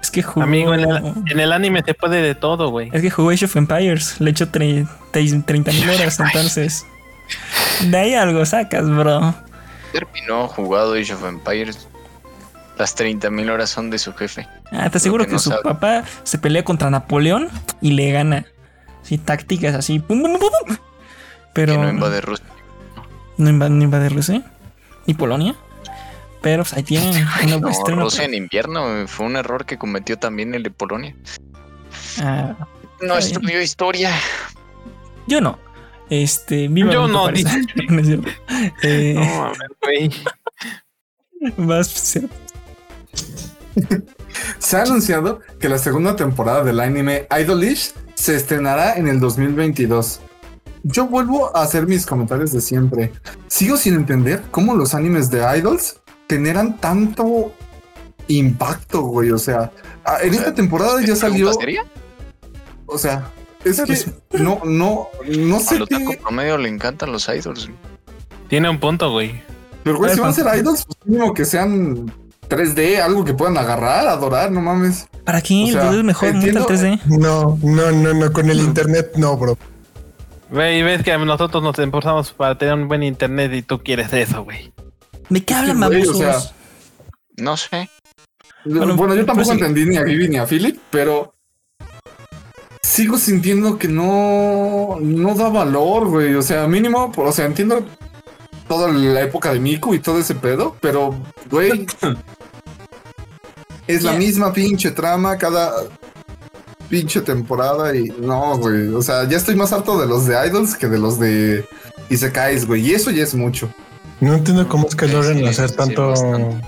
Es 0.00 0.10
que 0.10 0.22
jugó. 0.22 0.42
Amigo, 0.42 0.74
en 0.74 0.80
el, 0.80 1.14
en 1.30 1.40
el 1.40 1.52
anime 1.52 1.82
se 1.84 1.94
puede 1.94 2.20
de 2.22 2.34
todo, 2.34 2.70
güey. 2.70 2.90
Es 2.92 3.02
que 3.02 3.10
jugó 3.10 3.30
Age 3.30 3.44
of 3.44 3.56
Empires. 3.56 4.20
Le 4.20 4.30
echó 4.30 4.48
30 4.48 4.90
mil 5.12 5.90
horas, 5.90 6.18
entonces. 6.34 6.84
De 7.88 7.96
ahí 7.96 8.14
algo 8.14 8.44
sacas, 8.44 8.88
bro. 8.88 9.34
Terminó 9.92 10.48
jugado 10.48 10.94
Age 10.94 11.14
of 11.14 11.24
Empires. 11.24 11.86
Las 12.78 12.96
30.000 12.96 13.50
horas 13.50 13.70
son 13.70 13.90
de 13.90 13.98
su 13.98 14.12
jefe. 14.14 14.48
Ah, 14.72 14.88
te 14.90 14.96
aseguro 14.96 15.24
que 15.24 15.28
que, 15.28 15.32
no 15.34 15.38
su 15.38 15.50
sabe. 15.50 15.62
papá 15.62 16.04
se 16.24 16.38
pelea 16.38 16.64
contra 16.64 16.90
Napoleón 16.90 17.48
y 17.80 17.92
le 17.92 18.10
gana. 18.10 18.46
Sí, 19.02 19.18
tácticas 19.18 19.74
así. 19.74 19.98
pum, 19.98 20.22
pum, 20.22 20.38
pum, 20.38 20.50
pum. 20.66 20.76
Pero 21.54 21.72
Que 21.74 21.78
no 21.78 21.90
invade 21.90 22.20
Rusia. 22.20 22.46
no 23.36 23.50
invade, 23.50 23.70
no 23.70 23.82
invade 23.84 24.08
Rusia 24.08 24.42
ni 25.06 25.14
Polonia. 25.14 25.54
Pero 26.40 26.62
pues, 26.64 26.72
ahí 26.74 26.82
tienen 26.82 27.26
una 27.44 27.58
No, 27.58 27.68
estreno. 27.68 28.02
Rusia 28.04 28.24
en 28.24 28.34
invierno 28.34 29.06
fue 29.06 29.26
un 29.26 29.36
error 29.36 29.64
que 29.66 29.78
cometió 29.78 30.18
también 30.18 30.54
el 30.54 30.62
de 30.62 30.70
Polonia. 30.70 31.14
Ah, 32.20 32.54
No 33.00 33.14
bien. 33.16 33.18
estudió 33.18 33.60
historia. 33.62 34.12
yo 35.26 35.40
no. 35.40 35.58
Este, 36.10 36.68
viva 36.68 36.92
Yo 36.92 37.08
no. 37.08 37.30
No 37.88 38.00
es 38.00 38.06
cierto. 38.06 38.28
Eh, 38.82 39.14
No, 39.16 39.44
a 39.46 39.48
ver, 39.50 39.70
güey. 39.82 40.10
vas, 41.56 42.18
Se 44.58 44.76
ha 44.76 44.82
anunciado 44.82 45.40
que 45.58 45.68
la 45.68 45.78
segunda 45.78 46.16
temporada 46.16 46.64
del 46.64 46.80
anime 46.80 47.26
Idolish 47.30 47.92
se 48.14 48.36
estrenará 48.36 48.94
en 48.96 49.08
el 49.08 49.20
2022. 49.20 50.20
yo 50.84 51.06
vuelvo 51.06 51.56
a 51.56 51.62
hacer 51.62 51.86
mis 51.86 52.06
comentarios 52.06 52.52
de 52.52 52.60
siempre. 52.60 53.12
Sigo 53.48 53.76
sin 53.76 53.94
entender 53.94 54.42
cómo 54.50 54.74
los 54.74 54.94
animes 54.94 55.30
de 55.30 55.40
idols 55.58 56.00
generan 56.28 56.78
tanto 56.78 57.52
impacto, 58.28 59.02
güey. 59.02 59.30
O 59.30 59.38
sea, 59.38 59.70
ah, 60.04 60.18
en 60.22 60.34
esta 60.34 60.54
temporada 60.54 61.00
ya 61.02 61.14
salió. 61.16 61.46
¿Pregunta 61.46 61.60
seria? 61.60 61.84
O 62.86 62.98
sea, 62.98 63.30
es 63.64 63.80
que 63.82 64.38
no, 64.42 64.60
no, 64.64 65.08
no 65.28 65.60
sé 65.60 65.76
Al 65.76 65.82
otaku 65.82 66.10
qué. 66.10 66.16
promedio 66.18 66.58
le 66.58 66.68
encantan 66.68 67.12
los 67.12 67.28
idols. 67.28 67.70
Tiene 68.48 68.68
un 68.68 68.80
punto, 68.80 69.10
güey. 69.10 69.40
Pero 69.84 69.98
güey, 69.98 70.14
si 70.14 70.20
van 70.20 70.30
a 70.30 70.32
ser 70.32 70.46
idols, 70.58 70.84
pues 70.84 70.98
mínimo 71.04 71.32
que 71.34 71.44
sean 71.44 72.12
3D, 72.48 73.00
algo 73.00 73.24
que 73.24 73.34
puedan 73.34 73.56
agarrar, 73.56 74.06
adorar, 74.08 74.50
no 74.50 74.60
mames. 74.60 75.06
¿Para 75.24 75.40
qué? 75.40 75.64
O 75.64 75.66
sea, 75.72 75.82
el 75.82 75.88
2D 75.88 75.98
es 75.98 76.04
mejor, 76.04 76.28
entiendo- 76.28 76.60
Mortal 76.60 76.78
3D. 76.78 77.00
No, 77.18 77.58
no, 77.62 77.92
no, 77.92 78.14
no, 78.14 78.32
con 78.32 78.50
el 78.50 78.60
internet 78.60 79.12
no, 79.16 79.36
bro. 79.36 79.56
Güey, 80.50 80.82
ves 80.82 81.02
que 81.02 81.16
nosotros 81.16 81.62
nos 81.62 81.78
esforzamos 81.78 82.32
para 82.32 82.58
tener 82.58 82.74
un 82.74 82.88
buen 82.88 83.02
internet 83.02 83.52
y 83.54 83.62
tú 83.62 83.78
quieres 83.82 84.12
eso, 84.12 84.44
güey. 84.44 84.72
¿De 85.30 85.42
qué 85.44 85.54
hablan, 85.54 85.82
o 85.82 86.14
sea, 86.14 86.36
No 87.38 87.56
sé. 87.56 87.88
Bueno, 88.64 88.94
Bueno, 88.96 89.14
yo 89.14 89.24
tampoco 89.24 89.46
pues 89.46 89.48
sí. 89.48 89.52
entendí 89.64 89.86
ni 89.86 89.96
a 89.96 90.02
Vivi 90.02 90.28
ni 90.28 90.36
a 90.36 90.46
Philip, 90.46 90.78
pero 90.90 91.34
sigo 92.82 93.16
sintiendo 93.16 93.78
que 93.78 93.88
no, 93.88 94.98
no 95.00 95.34
da 95.34 95.48
valor, 95.48 96.08
güey. 96.08 96.34
O 96.34 96.42
sea, 96.42 96.66
mínimo, 96.68 97.10
o 97.16 97.32
sea, 97.32 97.46
entiendo 97.46 97.86
toda 98.72 98.90
la 98.90 99.20
época 99.20 99.52
de 99.52 99.60
Miku 99.60 99.92
y 99.92 99.98
todo 99.98 100.18
ese 100.18 100.34
pedo, 100.34 100.74
pero, 100.80 101.14
güey, 101.50 101.86
es 103.86 104.02
la 104.02 104.12
misma 104.12 104.50
pinche 104.50 104.92
trama 104.92 105.36
cada 105.36 105.72
pinche 106.88 107.20
temporada 107.20 107.94
y 107.94 108.04
no, 108.04 108.56
güey. 108.56 108.88
O 108.88 109.02
sea, 109.02 109.28
ya 109.28 109.36
estoy 109.36 109.56
más 109.56 109.74
harto 109.74 110.00
de 110.00 110.06
los 110.06 110.24
de 110.24 110.36
Idols 110.46 110.74
que 110.74 110.88
de 110.88 110.98
los 110.98 111.18
de 111.18 111.66
Isekais, 112.08 112.66
güey. 112.66 112.80
Y 112.88 112.94
eso 112.94 113.10
ya 113.10 113.22
es 113.24 113.34
mucho. 113.34 113.68
No 114.20 114.32
entiendo 114.32 114.66
cómo 114.66 114.88
es 114.88 114.96
que 114.96 115.06
Sí, 115.06 115.12
logran 115.12 115.36
sí, 115.36 115.44
hacer 115.44 115.68
sí, 115.68 115.76
tanto. 115.76 116.08
bastante. 116.08 116.66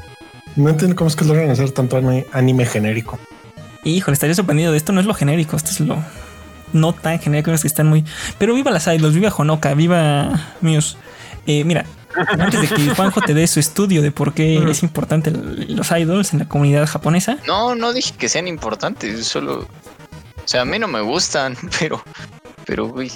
No 0.56 0.68
entiendo 0.68 0.94
cómo 0.94 1.08
es 1.08 1.16
que 1.16 1.24
logran 1.24 1.48
hacer 1.48 1.70
tanto 1.70 1.96
anime, 1.96 2.26
anime 2.32 2.66
genérico. 2.66 3.18
Híjole, 3.82 4.12
estaría 4.12 4.34
sorprendido 4.34 4.72
de 4.72 4.76
esto. 4.76 4.92
No 4.92 5.00
es 5.00 5.06
lo 5.06 5.14
genérico, 5.14 5.56
esto 5.56 5.70
es 5.70 5.80
lo 5.80 5.96
no 6.74 6.92
tan 6.92 7.18
genérico. 7.18 7.50
Es 7.52 7.62
que 7.62 7.68
están 7.68 7.86
muy. 7.86 8.04
Pero 8.36 8.52
viva 8.54 8.70
las 8.70 8.86
idols, 8.88 9.14
viva 9.14 9.32
Honoka, 9.34 9.72
viva 9.72 10.54
Muse. 10.60 10.98
Eh, 11.46 11.64
mira, 11.64 11.84
antes 12.38 12.60
de 12.62 12.68
que 12.76 12.88
Juanjo 12.96 13.20
te 13.20 13.34
dé 13.34 13.46
su 13.46 13.60
estudio 13.60 14.02
de 14.02 14.10
por 14.10 14.32
qué 14.34 14.56
es 14.70 14.82
importante 14.82 15.30
los 15.30 15.90
idols 15.90 16.32
en 16.32 16.40
la 16.40 16.44
comunidad 16.48 16.86
japonesa, 16.86 17.38
No, 17.46 17.74
no 17.74 17.92
dije 17.92 18.12
que 18.18 18.28
sean 18.28 18.48
importantes. 18.48 19.26
Solo. 19.26 19.60
O 19.60 20.46
sea, 20.48 20.62
a 20.62 20.64
mí 20.64 20.78
no 20.78 20.88
me 20.88 21.00
gustan, 21.00 21.56
pero. 21.78 22.02
Pero, 22.66 22.88
güey. 22.88 23.10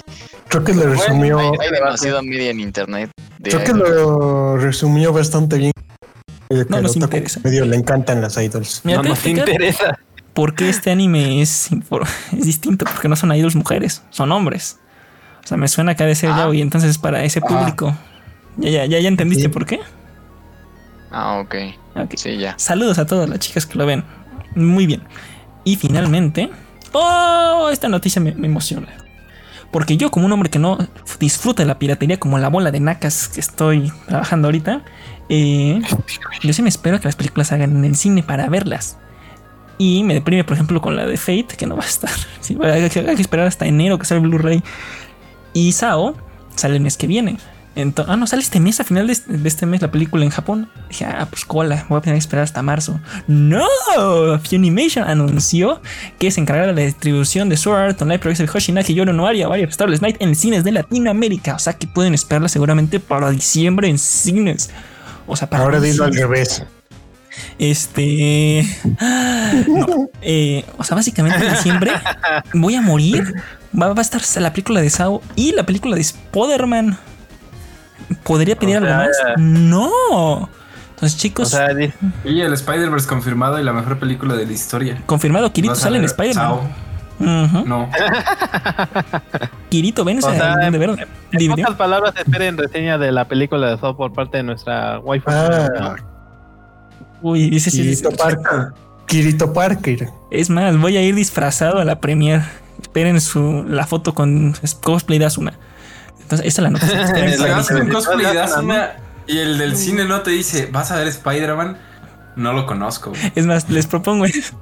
Creo 0.47 0.63
que 0.63 0.73
lo 0.73 0.83
resumió. 0.83 1.39
Hay, 1.39 1.49
hay 1.59 1.71
demasiada 1.71 2.21
media 2.21 2.51
en 2.51 2.59
internet. 2.59 3.09
de 3.39 3.49
Creo 3.49 3.63
que 3.63 3.71
idols. 3.71 3.89
lo 3.89 4.57
resumió 4.57 5.11
bastante 5.11 5.57
bien. 5.57 5.71
Que 6.49 6.65
No 6.69 6.81
nos 6.81 6.95
interesa. 6.95 7.39
medio 7.43 7.65
le 7.65 7.75
encantan 7.75 8.21
las 8.21 8.37
idols. 8.37 8.81
Mira, 8.83 8.97
no 8.97 9.03
te- 9.03 9.09
nos 9.09 9.25
interesa. 9.25 9.97
¿por 10.33 10.53
qué 10.55 10.69
este 10.69 10.89
anime 10.91 11.41
es, 11.41 11.69
distinto? 12.31 12.85
Porque 12.85 13.07
no 13.07 13.15
son 13.15 13.33
idols 13.35 13.55
mujeres, 13.55 14.03
son 14.11 14.31
hombres. 14.31 14.77
O 15.43 15.47
sea, 15.47 15.57
me 15.57 15.67
suena 15.67 15.95
que 15.95 16.03
ha 16.03 16.05
de 16.05 16.15
ser 16.15 16.29
ya, 16.29 16.47
y 16.53 16.61
entonces 16.61 16.97
para 16.99 17.23
ese 17.23 17.39
Ah. 17.43 17.47
público. 17.47 17.95
Ya, 18.59 18.69
ya, 18.69 18.85
ya, 18.85 18.99
ya 18.99 19.07
entendiste 19.07 19.43
Sí. 19.43 19.49
por 19.49 19.65
qué. 19.65 19.79
Ah, 21.11 21.39
ok. 21.39 21.55
Ok. 21.95 22.13
Sí, 22.15 22.37
ya. 22.37 22.53
Saludos 22.57 22.99
a 22.99 23.05
todas 23.05 23.29
las 23.29 23.39
chicas 23.39 23.65
que 23.65 23.77
lo 23.77 23.85
ven. 23.85 24.03
Muy 24.55 24.85
bien. 24.85 25.03
Y 25.63 25.75
finalmente. 25.75 26.49
¡Oh! 26.93 27.69
Esta 27.71 27.87
noticia 27.89 28.21
me, 28.21 28.33
me 28.33 28.47
emociona. 28.47 28.87
Porque 29.71 29.97
yo, 29.97 30.09
como 30.09 30.25
un 30.25 30.31
hombre 30.31 30.49
que 30.49 30.57
no 30.57 30.77
disfruta 31.19 31.61
de 31.61 31.67
la 31.67 31.77
piratería 31.77 32.19
como 32.19 32.39
la 32.39 32.49
bola 32.49 32.71
de 32.71 32.79
nacas 32.79 33.27
que 33.27 33.39
estoy 33.39 33.91
trabajando 34.07 34.47
ahorita, 34.47 34.81
eh, 35.29 35.79
yo 36.41 36.53
sí 36.53 36.61
me 36.63 36.69
espero 36.69 36.99
que 36.99 37.05
las 37.05 37.15
películas 37.15 37.51
hagan 37.51 37.75
en 37.77 37.85
el 37.85 37.95
cine 37.95 38.23
para 38.23 38.47
verlas. 38.49 38.97
Y 39.77 40.03
me 40.03 40.13
deprime, 40.15 40.43
por 40.43 40.55
ejemplo, 40.55 40.81
con 40.81 40.95
la 40.95 41.05
de 41.05 41.17
Fate, 41.17 41.55
que 41.57 41.65
no 41.67 41.75
va 41.77 41.83
a 41.83 41.87
estar. 41.87 42.09
Sí, 42.41 42.57
hay, 42.61 42.89
que, 42.89 42.99
hay 43.01 43.15
que 43.15 43.21
esperar 43.21 43.45
hasta 43.47 43.65
enero 43.67 43.99
que 43.99 44.05
sale 44.05 44.21
el 44.21 44.27
Blu-ray. 44.27 44.63
Y 45.53 45.71
Sao 45.73 46.15
sale 46.55 46.75
el 46.77 46.81
mes 46.81 46.97
que 46.97 47.05
viene. 47.07 47.37
Ah, 48.07 48.15
no, 48.15 48.27
sale 48.27 48.41
este 48.41 48.59
mes, 48.59 48.79
a 48.79 48.83
final 48.83 49.07
de 49.07 49.13
este, 49.13 49.37
de 49.37 49.47
este 49.47 49.65
mes, 49.65 49.81
la 49.81 49.91
película 49.91 50.23
en 50.23 50.31
Japón. 50.31 50.69
Dije, 50.89 51.05
ah, 51.05 51.27
pues 51.29 51.45
cola, 51.45 51.85
voy 51.89 51.99
a 51.99 52.01
tener 52.01 52.15
que 52.15 52.19
esperar 52.19 52.43
hasta 52.43 52.61
marzo. 52.61 52.99
¡No! 53.27 53.65
Funimation 54.43 55.05
anunció 55.05 55.81
que 56.17 56.31
se 56.31 56.41
encargará 56.41 56.67
de 56.67 56.73
la 56.73 56.81
distribución 56.81 57.49
de 57.49 57.57
Sword 57.57 57.79
Art 57.79 58.01
Online 58.01 58.19
Progressive 58.19 58.49
Hoshinaki 58.53 58.93
Yoro 58.93 59.13
no 59.13 59.27
Aria 59.27 59.47
Starless 59.71 60.01
Night 60.01 60.17
en 60.19 60.35
cines 60.35 60.63
de 60.63 60.71
Latinoamérica. 60.71 61.55
O 61.55 61.59
sea 61.59 61.73
que 61.73 61.87
pueden 61.87 62.13
esperarla 62.13 62.49
seguramente 62.49 62.99
para 62.99 63.29
diciembre 63.29 63.87
en 63.87 63.97
cines. 63.97 64.69
O 65.27 65.35
sea, 65.35 65.49
para 65.49 65.63
Ahora 65.63 65.79
dilo 65.79 66.05
al 66.05 66.13
revés. 66.13 66.63
Este. 67.57 68.65
no, 69.67 70.09
eh, 70.21 70.65
o 70.77 70.83
sea, 70.83 70.95
básicamente 70.95 71.45
en 71.45 71.53
diciembre 71.53 71.91
voy 72.53 72.75
a 72.75 72.81
morir. 72.81 73.33
Va, 73.79 73.93
va 73.93 73.99
a 73.99 74.01
estar 74.01 74.21
la 74.41 74.51
película 74.51 74.81
de 74.81 74.89
Sao 74.89 75.21
y 75.35 75.51
la 75.51 75.65
película 75.65 75.95
de 75.95 76.01
Spider-Man. 76.01 76.97
¿Podría 78.23 78.55
pedir 78.57 78.75
O 78.77 78.79
algo 78.79 78.89
sea, 78.89 78.97
más? 78.97 79.37
No. 79.37 80.49
Entonces, 80.91 81.17
O 81.17 81.21
chicos, 81.21 81.49
sea, 81.49 81.73
di- 81.73 81.91
Y 82.25 82.41
el 82.41 82.53
Spider-Verse 82.53 83.07
confirmado 83.07 83.59
y 83.59 83.63
la 83.63 83.71
mejor 83.73 83.99
película 83.99 84.35
de 84.35 84.45
la 84.45 84.51
historia. 84.51 85.01
confirmado, 85.05 85.51
Kirito 85.53 85.75
sale 85.75 85.97
en 85.97 86.03
Spider-Man. 86.05 86.59
No. 87.19 87.89
Kirito, 89.69 90.03
ven, 90.05 90.19
O 90.19 90.21
sea, 90.21 90.55
de 90.69 90.77
ver. 90.77 91.07
en 91.31 91.51
pocas 91.51 91.75
palabras, 91.75 92.13
esperen 92.17 92.57
reseña 92.57 92.97
de 92.97 93.11
la 93.11 93.27
película 93.27 93.69
de 93.71 93.77
Saw 93.77 93.95
por 93.95 94.13
parte 94.13 94.37
de 94.37 94.43
nuestra 94.43 94.99
wifi. 94.99 95.25
Ah, 95.27 95.95
Uy, 97.21 97.49
dice 97.49 97.69
sí, 97.69 97.83
sí, 97.83 97.95
sí. 97.95 98.01
Kirito 98.03 98.23
Parker. 98.23 98.67
Kirito 99.05 99.53
Parker. 99.53 100.09
Es 100.31 100.49
más, 100.49 100.77
voy 100.77 100.95
a 100.97 101.01
ir 101.01 101.15
disfrazado 101.15 101.79
a 101.79 101.85
la 101.85 101.99
premier. 101.99 102.41
Esperen 102.81 103.19
su, 103.19 103.65
la 103.67 103.85
foto 103.85 104.13
con 104.13 104.55
cosplay 104.81 105.19
de 105.19 105.25
Asuna. 105.25 105.53
Entonces, 106.29 106.47
esa 106.47 106.61
es 107.25 107.39
la 107.39 107.63
se- 107.63 108.39
Asuna 108.39 108.91
y 109.25 109.39
el 109.39 109.57
del 109.57 109.75
cine 109.75 110.05
no 110.05 110.21
te 110.21 110.29
dice, 110.31 110.67
vas 110.71 110.91
a 110.91 110.97
ver 110.97 111.07
Spider-Man, 111.07 111.77
no 112.35 112.53
lo 112.53 112.65
conozco. 112.67 113.09
güey. 113.09 113.31
Es 113.35 113.45
más, 113.47 113.67
les 113.69 113.87
propongo 113.87 114.25
eso. 114.25 114.59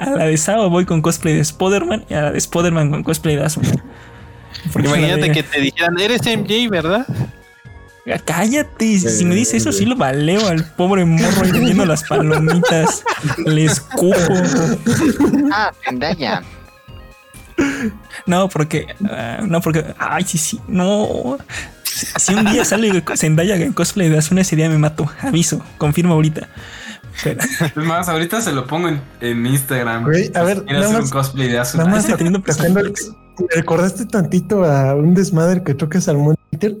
A 0.00 0.10
la 0.10 0.24
de 0.24 0.36
Sao 0.38 0.70
voy 0.70 0.86
con 0.86 1.02
cosplay 1.02 1.34
de 1.34 1.40
Spider-Man 1.40 2.06
y 2.08 2.14
a 2.14 2.22
la 2.22 2.30
de 2.32 2.38
Spider-Man 2.38 2.90
con 2.90 3.02
cosplay 3.02 3.36
de 3.36 3.44
Asuna. 3.44 3.68
Porque 4.72 4.88
la 4.88 4.96
Imagínate 4.96 5.32
que 5.32 5.42
te 5.42 5.60
dijeran, 5.60 5.98
eres 5.98 6.22
MJ, 6.22 6.70
¿verdad? 6.70 7.06
Cállate, 8.24 8.98
si 8.98 9.24
me 9.24 9.34
dice 9.34 9.58
eso, 9.58 9.70
sí 9.70 9.84
lo 9.84 9.94
baleo 9.96 10.48
al 10.48 10.64
pobre 10.74 11.04
morro 11.04 11.42
vendiendo 11.42 11.84
las 11.86 12.02
palomitas. 12.04 13.04
Le 13.46 13.66
escupo. 13.66 14.16
Ah, 15.52 15.70
Zendaya. 15.84 16.42
No, 18.26 18.48
porque. 18.48 18.86
ah, 19.08 19.40
no, 19.42 19.60
porque. 19.60 19.84
Ay, 19.98 20.24
sí, 20.24 20.38
sí. 20.38 20.60
No. 20.68 21.38
Si 21.84 22.34
un 22.34 22.44
día 22.50 22.64
sale 22.64 23.02
Zendaya 23.16 23.56
en 23.56 23.72
cosplay 23.72 24.08
de 24.08 24.18
Asuna, 24.18 24.40
ese 24.40 24.56
día 24.56 24.68
me 24.68 24.78
mato. 24.78 25.10
Aviso, 25.20 25.62
confirmo 25.78 26.14
ahorita. 26.14 26.48
Pero, 27.22 27.40
Es 27.60 27.76
más, 27.76 28.08
ahorita 28.08 28.40
se 28.40 28.52
lo 28.52 28.66
pongo 28.66 28.88
en, 28.88 29.00
en 29.20 29.44
Instagram. 29.46 30.04
Güey, 30.04 30.30
a 30.34 30.42
ver, 30.42 30.64
nada 30.64 30.80
hacer 30.80 30.94
un 30.96 31.00
más- 31.02 31.10
cosplay 31.10 31.48
de 31.48 31.58
Asuna. 31.58 31.84
Nada 31.84 31.96
más 31.96 32.06
teniendo 32.16 32.42
recordaste 33.54 34.06
tantito 34.06 34.64
a 34.64 34.94
un 34.94 35.14
desmadre 35.14 35.62
que 35.62 35.76
creo 35.76 35.88
que 35.88 36.00
se 36.00 36.10
armó 36.10 36.30
en 36.32 36.36
Twitter 36.50 36.76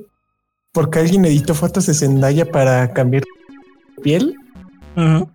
porque 0.72 0.98
alguien 1.00 1.24
editó 1.24 1.54
fotos 1.54 1.86
de 1.86 1.94
Zendaya 1.94 2.46
para 2.46 2.92
cambiar 2.92 3.22
piel 4.02 4.34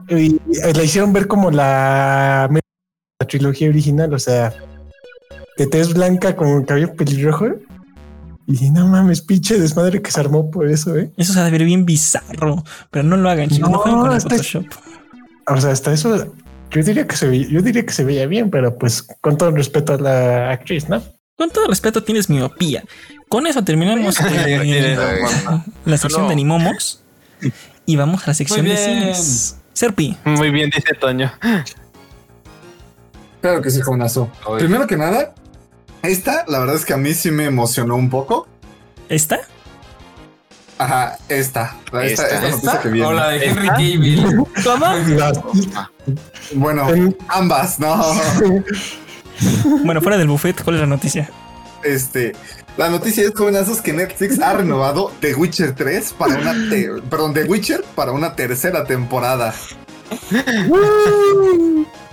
y 0.09 0.39
la 0.73 0.83
hicieron 0.83 1.13
ver 1.13 1.27
como 1.27 1.51
la, 1.51 2.49
la 3.19 3.27
trilogía 3.27 3.69
original, 3.69 4.13
o 4.13 4.19
sea, 4.19 4.53
de 5.57 5.67
tez 5.67 5.93
blanca 5.93 6.35
con 6.35 6.63
cabello 6.65 6.93
pelirrojo. 6.95 7.47
Y 8.45 8.53
dije, 8.53 8.71
no 8.71 8.87
mames, 8.87 9.21
pinche 9.21 9.59
desmadre 9.59 10.01
que 10.01 10.09
se 10.09 10.19
armó 10.21 10.49
por 10.49 10.69
eso, 10.69 10.95
¿eh? 10.95 11.11
Eso 11.17 11.33
se 11.33 11.39
ha 11.39 11.43
de 11.43 11.51
ver 11.51 11.65
bien 11.65 11.85
bizarro. 11.85 12.63
Pero 12.91 13.03
no 13.03 13.17
lo 13.17 13.29
hagan, 13.29 13.49
chicos. 13.49 13.69
No, 13.69 13.75
No, 13.77 13.81
jueguen 13.81 14.01
con 14.01 14.11
el 14.11 14.17
está- 14.17 14.29
Photoshop. 14.35 14.65
O 15.47 15.61
sea, 15.61 15.71
hasta 15.71 15.91
eso, 15.93 16.33
yo 16.71 16.83
diría 16.83 17.05
que 17.07 17.15
se 17.17 17.27
veía, 17.27 17.47
yo 17.49 17.61
diría 17.61 17.85
que 17.85 17.91
se 17.93 18.03
veía 18.05 18.25
bien, 18.25 18.49
pero 18.49 18.77
pues 18.77 19.01
con 19.21 19.37
todo 19.37 19.49
el 19.49 19.55
respeto 19.55 19.93
a 19.93 19.97
la 19.97 20.51
actriz, 20.51 20.87
¿no? 20.87 21.01
Con 21.37 21.49
todo 21.49 21.67
respeto, 21.67 22.03
tienes 22.03 22.29
miopía. 22.29 22.83
Con 23.29 23.47
eso 23.47 23.63
terminamos 23.63 24.17
eh, 24.21 24.97
la 25.85 25.97
sección 25.97 26.23
No. 26.23 26.27
de 26.27 26.33
animomos 26.33 27.01
y 27.85 27.95
vamos 27.97 28.23
a 28.23 28.27
la 28.27 28.33
sección 28.33 28.65
de 28.65 28.75
cines. 28.77 29.57
Serpi, 29.73 30.17
Muy 30.25 30.49
bien, 30.51 30.69
dice 30.73 30.93
Toño. 30.99 31.31
Claro 33.41 33.61
que 33.61 33.69
sí, 33.69 33.81
jovenazo. 33.81 34.29
Oye. 34.45 34.59
Primero 34.63 34.87
que 34.87 34.97
nada, 34.97 35.33
esta, 36.07 36.45
la 36.47 36.59
verdad 36.59 36.75
es 36.75 36.85
que 36.85 36.93
a 36.93 36.97
mí 36.97 37.13
sí 37.13 37.31
me 37.31 37.45
emocionó 37.45 37.95
un 37.95 38.09
poco. 38.09 38.47
¿está? 39.09 39.39
Ajá, 40.79 41.17
esta. 41.27 41.75
Esta, 41.85 42.03
esta, 42.05 42.23
Esta. 42.25 42.41
noticia 42.41 42.69
¿Esta? 42.69 42.81
que 42.81 42.89
viene. 42.89 43.07
O 43.07 43.13
la 43.13 43.29
de 43.29 43.45
Henry 43.45 43.67
Cavill. 43.67 44.25
¿Cómo? 44.63 44.85
Bueno, 46.53 46.89
en- 46.89 47.17
ambas, 47.29 47.79
no. 47.79 48.03
Bueno, 49.83 50.01
fuera 50.01 50.17
del 50.17 50.27
buffet, 50.27 50.63
¿cuál 50.63 50.77
es 50.77 50.81
la 50.81 50.87
noticia? 50.87 51.29
Este, 51.83 52.35
La 52.75 52.89
noticia 52.89 53.23
es, 53.23 53.33
jovenazos, 53.35 53.81
que 53.81 53.93
Netflix 53.93 54.39
ha 54.39 54.53
renovado 54.53 55.11
The 55.19 55.35
Witcher 55.35 55.73
3 55.75 56.13
para 56.13 56.35
una... 56.39 56.53
te- 56.69 56.89
perdón, 57.09 57.33
The 57.35 57.43
Witcher 57.43 57.83
para 57.95 58.11
una 58.13 58.35
tercera 58.35 58.83
temporada. 58.85 59.53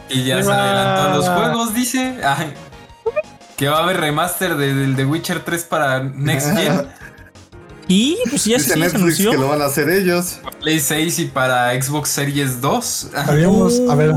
Y 0.09 0.25
ya 0.25 0.43
se 0.43 0.53
adelantó 0.53 1.17
los 1.17 1.29
juegos, 1.29 1.75
dice. 1.75 2.19
Ay, 2.25 2.53
que 3.57 3.69
va 3.69 3.79
a 3.79 3.83
haber 3.85 3.99
remaster 4.01 4.57
de- 4.57 4.75
del 4.75 4.97
The 4.97 5.05
Witcher 5.07 5.41
3 5.45 5.65
para 5.65 6.03
Next 6.03 6.49
Gen, 6.57 6.83
Y 7.89 8.17
pues 8.31 8.47
ya, 8.47 8.59
se, 8.59 8.77
Netflix 8.79 9.19
que 9.19 9.25
lo 9.25 9.31
anunció. 9.33 9.49
van 9.49 9.61
a 9.63 9.67
hacer 9.67 9.91
ellos. 9.91 10.39
Play 10.61 10.81
6 10.81 11.19
y 11.19 11.25
para 11.27 11.71
Xbox 11.81 12.09
Series 12.09 12.61
2. 12.63 13.11
Habíamos, 13.15 13.79
a 13.91 13.95
ver, 13.95 14.15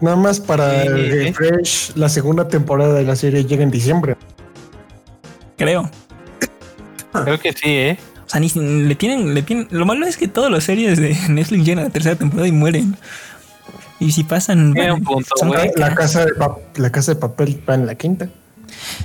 nada 0.00 0.16
más 0.16 0.38
para 0.38 0.84
el 0.84 0.96
¿eh? 1.12 1.24
refresh, 1.34 1.92
la 1.96 2.08
segunda 2.08 2.46
temporada 2.46 2.94
de 2.94 3.02
la 3.04 3.16
serie 3.16 3.44
llega 3.44 3.64
en 3.64 3.72
diciembre. 3.72 4.16
Creo. 5.58 5.90
Creo 7.12 7.40
que 7.40 7.52
sí, 7.52 7.58
¿eh? 7.70 7.98
O 8.24 8.28
sea, 8.30 8.38
ni 8.40 8.48
si- 8.48 8.60
le 8.60 8.94
tienen, 8.94 9.34
le 9.34 9.42
tienen. 9.42 9.66
Lo 9.72 9.84
malo 9.84 10.06
es 10.06 10.16
que 10.16 10.28
todas 10.28 10.50
las 10.52 10.62
series 10.62 10.98
de 11.00 11.16
Netflix 11.28 11.64
llegan 11.64 11.80
a 11.80 11.88
la 11.88 11.90
tercera 11.90 12.14
temporada 12.14 12.46
y 12.46 12.52
mueren. 12.52 12.96
Y 14.00 14.10
si 14.12 14.24
pasan. 14.24 14.74
Un 14.76 15.04
punto, 15.04 15.28
son 15.38 15.48
güey. 15.48 15.70
La 15.76 15.94
casa 15.94 16.24
de, 16.24 16.32
la 16.76 16.90
casa 16.90 17.14
de 17.14 17.20
papel 17.20 17.62
va 17.68 17.74
en 17.74 17.86
la 17.86 17.94
quinta. 17.94 18.28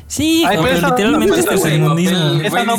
Sí, 0.08 0.44
Ay, 0.48 0.58
pero 0.58 0.64
pero 0.64 0.78
esa- 0.78 0.90
literalmente 0.90 1.26
no, 1.38 1.44
güey, 1.44 1.46
tercermundismo. 1.62 2.18
papel, 2.20 2.46
Esa 2.46 2.64
no 2.64 2.78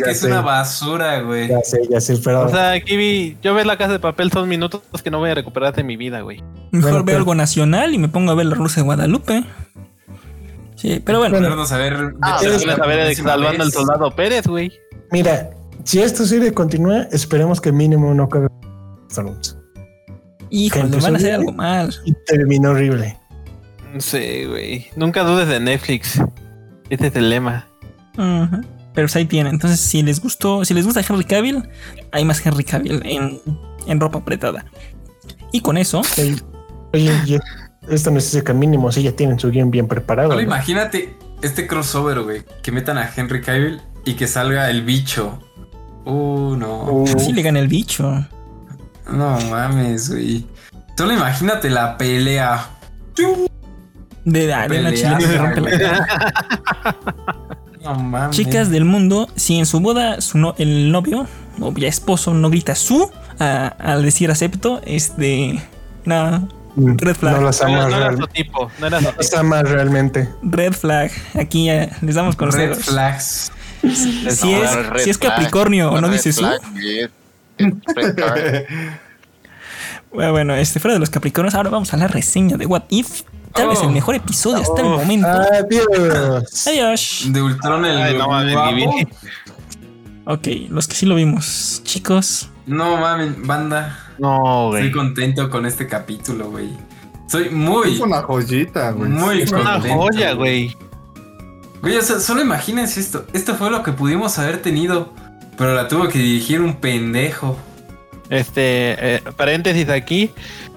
la 0.00 0.04
que 0.04 0.10
es 0.10 0.20
sé. 0.20 0.26
una 0.26 0.40
basura, 0.40 1.20
güey. 1.22 1.48
Ya 1.48 1.60
sé, 1.62 1.80
ya 1.88 2.00
sé, 2.00 2.18
pero 2.22 2.42
O 2.42 2.48
sea, 2.50 2.72
aquí 2.72 2.96
vi, 2.96 3.36
yo 3.42 3.54
ver 3.54 3.64
la 3.64 3.78
casa 3.78 3.92
de 3.92 3.98
papel 4.00 4.30
son 4.32 4.48
minutos 4.48 4.82
que 5.02 5.10
no 5.10 5.18
voy 5.20 5.30
a 5.30 5.34
recuperar 5.34 5.72
de 5.74 5.84
mi 5.84 5.96
vida, 5.96 6.20
güey. 6.22 6.42
Mejor 6.72 6.90
Bueno, 6.90 6.94
veo 6.96 7.04
pero- 7.04 7.18
algo 7.18 7.34
nacional 7.34 7.94
y 7.94 7.98
me 7.98 8.08
pongo 8.08 8.32
a 8.32 8.34
ver 8.34 8.46
la 8.46 8.56
Rusa 8.56 8.80
de 8.80 8.82
Guadalupe. 8.84 9.44
Sí, 10.76 11.00
pero 11.04 11.18
bueno. 11.20 11.34
Bueno, 11.36 11.48
Vamos 11.50 11.72
a 11.72 11.78
ver. 11.78 12.14
Ah, 12.20 12.36
a 12.36 12.86
ver 12.86 13.14
salvando 13.14 13.62
al 13.62 13.72
soldado 13.72 14.10
Pérez, 14.10 14.46
güey. 14.46 14.72
mira, 15.12 15.50
si 15.84 16.02
esta 16.02 16.26
serie 16.26 16.52
continúa, 16.52 17.06
esperemos 17.12 17.60
que 17.60 17.72
mínimo 17.72 18.12
no 18.12 18.24
acabe 18.24 18.48
Thrones. 19.08 19.56
Híjole, 20.54 20.84
empezó 20.86 21.04
van 21.04 21.14
a 21.14 21.18
hacer 21.18 21.34
algo 21.34 21.52
mal. 21.52 21.94
Y 22.04 22.12
terminó 22.26 22.70
horrible. 22.70 23.18
No 23.92 24.00
sé, 24.00 24.46
güey. 24.46 24.86
Nunca 24.96 25.22
dudes 25.22 25.48
de 25.48 25.60
Netflix. 25.60 26.20
Ese 26.90 27.06
es 27.08 27.16
el 27.16 27.30
lema. 27.30 27.66
Pero 28.16 28.62
pues 28.94 29.16
ahí 29.16 29.24
tienen. 29.24 29.54
Entonces, 29.54 29.80
si 29.80 30.02
les 30.02 30.20
gustó, 30.20 30.64
si 30.64 30.74
les 30.74 30.84
gusta 30.84 31.00
Henry 31.08 31.24
Cavill, 31.24 31.68
hay 32.12 32.24
más 32.24 32.44
Henry 32.44 32.64
Cavill 32.64 33.02
en, 33.04 33.40
en 33.86 34.00
ropa 34.00 34.18
apretada. 34.18 34.64
Y 35.52 35.60
con 35.60 35.76
eso, 35.76 36.02
Oye, 36.92 37.40
esto 37.88 38.10
no 38.10 38.18
es 38.18 38.42
que 38.42 38.54
mínimo, 38.54 38.90
si 38.92 39.02
ya 39.02 39.12
tienen 39.12 39.38
su 39.38 39.50
guion 39.50 39.70
bien 39.70 39.88
preparado. 39.88 40.30
Solo 40.30 40.40
¿no? 40.40 40.46
imagínate 40.46 41.16
este 41.42 41.66
crossover, 41.66 42.22
güey. 42.22 42.42
Que 42.62 42.72
metan 42.72 42.98
a 42.98 43.10
Henry 43.14 43.40
Cavill 43.40 43.80
y 44.04 44.14
que 44.14 44.26
salga 44.26 44.70
el 44.70 44.82
bicho. 44.82 45.40
Uh, 46.04 46.56
no. 46.56 46.84
Uh, 46.84 47.04
así 47.16 47.32
le 47.32 47.42
gana 47.42 47.58
el 47.58 47.68
bicho. 47.68 48.26
No 49.10 49.38
mames, 49.50 50.10
güey. 50.10 50.46
Solo 50.96 51.12
imagínate 51.12 51.70
la 51.70 51.96
pelea. 51.98 52.66
De 54.24 54.46
le 55.28 55.38
rompe 55.38 55.60
la 55.60 55.68
güey. 55.70 55.78
cara. 55.80 56.06
No 57.82 57.94
mames. 57.96 58.36
Chicas 58.36 58.70
del 58.70 58.84
mundo, 58.86 59.28
si 59.36 59.58
en 59.58 59.66
su 59.66 59.80
boda 59.80 60.20
su 60.22 60.38
no- 60.38 60.54
el 60.58 60.90
novio 60.90 61.26
o 61.60 61.74
ya 61.76 61.88
esposo 61.88 62.32
no 62.32 62.48
grita 62.48 62.74
su 62.74 63.10
a- 63.38 63.66
al 63.78 64.02
decir 64.02 64.30
acepto, 64.30 64.80
es 64.86 65.16
de. 65.18 65.60
Nada, 66.06 66.42
red 66.76 67.14
flag. 67.14 67.36
no 67.36 67.42
las 67.42 67.60
No, 67.60 67.66
amas, 67.68 67.90
no 67.90 67.96
era 67.96 68.08
real- 68.08 68.18
su 68.18 68.26
tipo. 68.28 68.70
No 68.78 68.86
era 68.86 68.98
su 69.00 69.04
las 69.04 69.16
tipo. 69.30 69.36
amas 69.40 69.62
realmente. 69.68 70.28
red 70.42 70.72
flag. 70.72 71.10
Aquí 71.38 71.66
ya 71.66 71.90
les 72.00 72.14
damos 72.14 72.36
Red 72.36 72.38
consejos. 72.38 72.78
flags. 72.86 73.52
Si, 73.82 74.22
es, 74.54 74.86
red 74.86 75.00
si 75.02 75.10
es 75.10 75.18
flag, 75.18 75.32
Capricornio 75.34 75.90
o 75.90 76.00
no 76.00 76.06
red 76.08 76.14
dice 76.14 76.32
su. 76.32 76.40
flag, 76.40 76.60
red 76.74 77.10
card. 77.10 77.23
Bueno, 80.12 80.30
bueno, 80.32 80.54
este 80.54 80.78
fuera 80.80 80.94
de 80.94 81.00
los 81.00 81.10
Capricornios, 81.10 81.54
ahora 81.54 81.70
vamos 81.70 81.92
a 81.92 81.96
la 81.96 82.06
reseña 82.06 82.56
de 82.56 82.66
What 82.66 82.84
If. 82.90 83.22
Tal 83.52 83.68
vez 83.68 83.78
Oh. 83.82 83.84
el 83.84 83.90
mejor 83.90 84.14
episodio 84.16 84.62
hasta 84.62 84.80
el 84.80 84.86
Oh. 84.88 84.98
momento. 84.98 85.26
Adiós. 85.28 86.66
Adiós. 86.66 87.22
De 87.28 87.42
Ultron 87.42 87.84
el 87.84 87.96
Ay, 87.98 88.16
no 88.18 88.74
vida. 88.74 88.90
Ok, 90.26 90.46
los 90.70 90.88
que 90.88 90.94
sí 90.94 91.06
lo 91.06 91.14
vimos, 91.16 91.80
chicos. 91.84 92.48
No 92.66 92.96
mames, 92.96 93.40
banda. 93.46 93.98
No, 94.18 94.74
Estoy 94.76 94.90
güey. 94.90 94.92
contento 94.92 95.50
con 95.50 95.66
este 95.66 95.86
capítulo, 95.86 96.50
güey. 96.50 96.68
Soy 97.28 97.50
muy, 97.50 97.94
Es 97.94 98.00
una 98.00 98.22
joyita, 98.22 98.90
güey. 98.92 99.10
muy 99.10 99.42
Es 99.42 99.52
una 99.52 99.80
joya, 99.80 100.32
güey. 100.34 100.74
Güey, 101.82 101.96
o 101.96 102.02
sea, 102.02 102.20
solo 102.20 102.40
imagínense 102.40 103.00
esto. 103.00 103.26
Esto 103.32 103.54
fue 103.56 103.70
lo 103.70 103.82
que 103.82 103.92
pudimos 103.92 104.38
haber 104.38 104.62
tenido, 104.62 105.12
pero 105.56 105.74
la 105.74 105.88
tuvo 105.88 106.08
que 106.08 106.18
dirigir 106.18 106.60
un 106.60 106.74
pendejo. 106.76 107.56
Este, 108.30 109.16
eh, 109.16 109.22
paréntesis 109.36 109.88
aquí. 109.88 110.30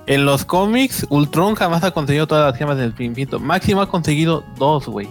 En 0.06 0.26
los 0.26 0.46
cómics, 0.46 1.06
Ultron 1.10 1.56
jamás 1.56 1.84
ha 1.84 1.92
conseguido 1.92 2.28
todas 2.28 2.50
las 2.50 2.58
gemas 2.58 2.78
del 2.78 2.90
infinito. 2.98 3.40
Máximo 3.40 3.82
ha 3.82 3.90
conseguido 3.90 4.44
dos, 4.58 4.86
güey. 4.88 5.08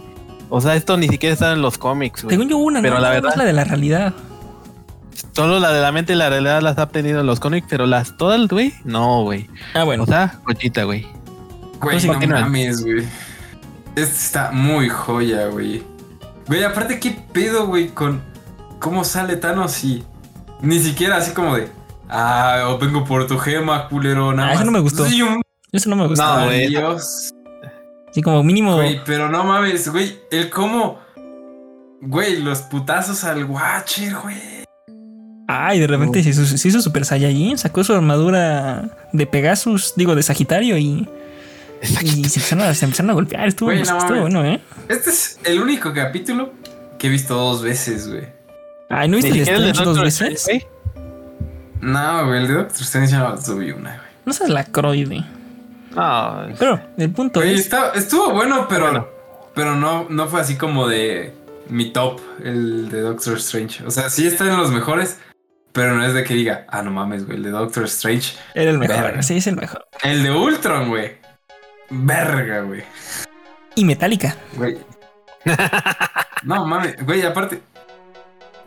O 0.49 0.61
sea, 0.61 0.75
esto 0.75 0.97
ni 0.97 1.09
siquiera 1.09 1.35
está 1.35 1.53
en 1.53 1.61
los 1.61 1.77
cómics, 1.77 2.23
güey. 2.23 2.35
Según 2.35 2.49
yo, 2.49 2.57
una, 2.59 2.81
Pero 2.81 2.95
¿no? 2.95 3.01
la 3.01 3.11
verdad- 3.11 3.35
la 3.37 3.45
de 3.45 3.53
la 3.53 3.65
realidad. 3.65 4.15
Solo 5.33 5.59
la 5.61 5.71
de 5.73 5.81
la 5.83 5.93
mente 5.93 6.15
y 6.15 6.17
la 6.17 6.31
realidad 6.31 6.63
las 6.63 6.79
ha 6.79 6.85
obtenido 6.85 7.21
en 7.21 7.27
los 7.27 7.41
cómics, 7.41 7.67
pero 7.69 7.85
las 7.87 8.17
todas, 8.17 8.47
güey, 8.49 8.73
no, 8.85 9.23
güey. 9.23 9.49
Ah, 9.75 9.85
bueno. 9.85 10.05
O 10.05 10.07
sea, 10.07 10.41
joyita, 10.45 10.85
güey. 10.85 11.07
Güey, 11.81 12.07
no 12.07 12.15
mames, 12.27 12.83
güey. 12.83 13.05
Este 13.97 14.03
está 14.17 14.51
muy 14.53 14.89
joya, 14.89 15.47
güey. 15.49 15.83
Güey, 16.47 16.65
aparte, 16.65 16.99
¿qué 17.01 17.19
pedo, 17.33 17.67
güey? 17.67 17.89
Con 17.89 18.23
cómo 18.79 19.05
sale 19.05 19.37
Thanos 19.37 19.83
y 19.85 20.05
ni 20.61 20.79
siquiera 20.81 21.17
así 21.17 21.33
como 21.33 21.57
de. 21.57 21.69
Ah, 22.09 22.67
o 22.69 22.79
vengo 22.79 23.05
por 23.05 23.27
tu 23.27 23.37
gema, 23.39 23.89
culero. 23.89 24.33
Nada 24.33 24.51
Ah, 24.51 24.55
eso 24.55 24.65
no 24.65 24.71
me 24.73 24.81
gustó. 24.81 25.05
Eso 25.07 25.91
no 25.91 25.97
me 25.97 26.07
gusta. 26.07 26.41
No, 26.41 26.45
güey. 26.47 26.69
Dios. 26.69 27.33
Así 28.11 28.23
como 28.23 28.43
mínimo. 28.43 28.77
Güey, 28.77 29.01
pero 29.05 29.29
no 29.29 29.45
mames, 29.45 29.89
güey. 29.89 30.19
El 30.31 30.49
cómo. 30.51 31.01
Güey, 32.01 32.41
los 32.43 32.61
putazos 32.63 33.25
al 33.25 33.45
Watcher, 33.45 34.15
güey. 34.23 34.37
Ay, 35.49 35.81
de 35.81 35.87
repente 35.87 36.23
se 36.23 36.31
hizo, 36.31 36.45
se 36.45 36.69
hizo 36.69 36.81
Super 36.81 37.05
Saiyajin, 37.05 37.57
sacó 37.59 37.85
su 37.85 37.93
armadura 37.95 39.09
de 39.13 39.27
Pegasus, 39.27 39.95
digo, 39.97 40.15
de 40.15 40.23
Sagitario 40.23 40.79
y. 40.79 41.09
Y 42.03 42.25
se 42.25 42.41
empezaron 42.41 42.65
a, 42.65 42.75
se 42.75 42.85
empezaron 42.85 43.11
a 43.11 43.15
golpear. 43.15 43.49
Estuvo, 43.49 43.69
Güey, 43.69 43.83
no 43.83 43.99
estuvo 43.99 44.21
bueno, 44.23 44.45
¿eh? 44.45 44.61
Este 44.89 45.11
es 45.11 45.39
el 45.45 45.61
único 45.61 45.93
capítulo 45.93 46.53
que 46.99 47.09
he 47.09 47.11
visto 47.11 47.35
dos 47.35 47.63
veces, 47.63 48.09
güey. 48.09 48.36
Ay, 48.89 49.09
¿no 49.09 49.17
viste 49.17 49.31
el 49.33 49.41
Strange 49.41 49.67
dos 49.73 49.85
Doctor 49.85 50.05
veces? 50.05 50.33
Strange, 50.41 50.69
No, 51.81 52.27
güey, 52.27 52.41
el 52.43 52.49
de 52.49 52.55
Doctor 52.55 52.83
Strange 52.83 53.11
ya 53.13 53.19
no 53.21 53.37
subí 53.41 53.71
una, 53.73 53.91
güey. 53.97 54.09
No 54.25 54.33
seas 54.33 54.51
la 54.51 54.65
croide. 54.65 55.25
No, 55.95 56.47
Pero 56.59 56.81
el 56.99 57.11
punto 57.11 57.41
Güey, 57.41 57.55
es. 57.55 57.61
está- 57.61 57.91
estuvo 57.95 58.33
bueno, 58.33 58.67
pero, 58.69 58.85
Bueno. 58.87 59.09
pero 59.55 59.75
no, 59.77 60.07
no 60.11 60.29
fue 60.29 60.41
así 60.41 60.57
como 60.57 60.87
de 60.89 61.33
mi 61.69 61.91
top, 61.93 62.21
el 62.45 62.89
de 62.91 63.01
Doctor 63.01 63.37
Strange. 63.39 63.85
O 63.85 63.91
sea, 63.91 64.11
sí 64.11 64.27
está 64.27 64.45
en 64.45 64.57
los 64.59 64.71
mejores, 64.71 65.19
pero 65.73 65.95
no 65.95 66.05
es 66.05 66.13
de 66.13 66.23
que 66.25 66.35
diga, 66.35 66.67
ah, 66.69 66.83
no 66.83 66.91
mames, 66.91 67.25
güey, 67.25 67.39
el 67.39 67.45
de 67.45 67.51
Doctor 67.51 67.85
Strange. 67.85 68.37
Era 68.55 68.71
el 68.71 68.79
mejor. 68.79 68.97
Verga. 69.03 69.23
Sí, 69.23 69.37
es 69.39 69.47
el 69.47 69.57
mejor. 69.57 69.87
El 70.03 70.23
de 70.23 70.31
Ultron, 70.31 70.89
güey. 70.91 71.17
Verga, 71.91 72.61
güey. 72.61 72.83
Y 73.75 73.85
Metallica. 73.85 74.37
Güey. 74.55 74.77
No 76.43 76.65
mames, 76.67 76.97
güey, 77.05 77.23
aparte, 77.23 77.61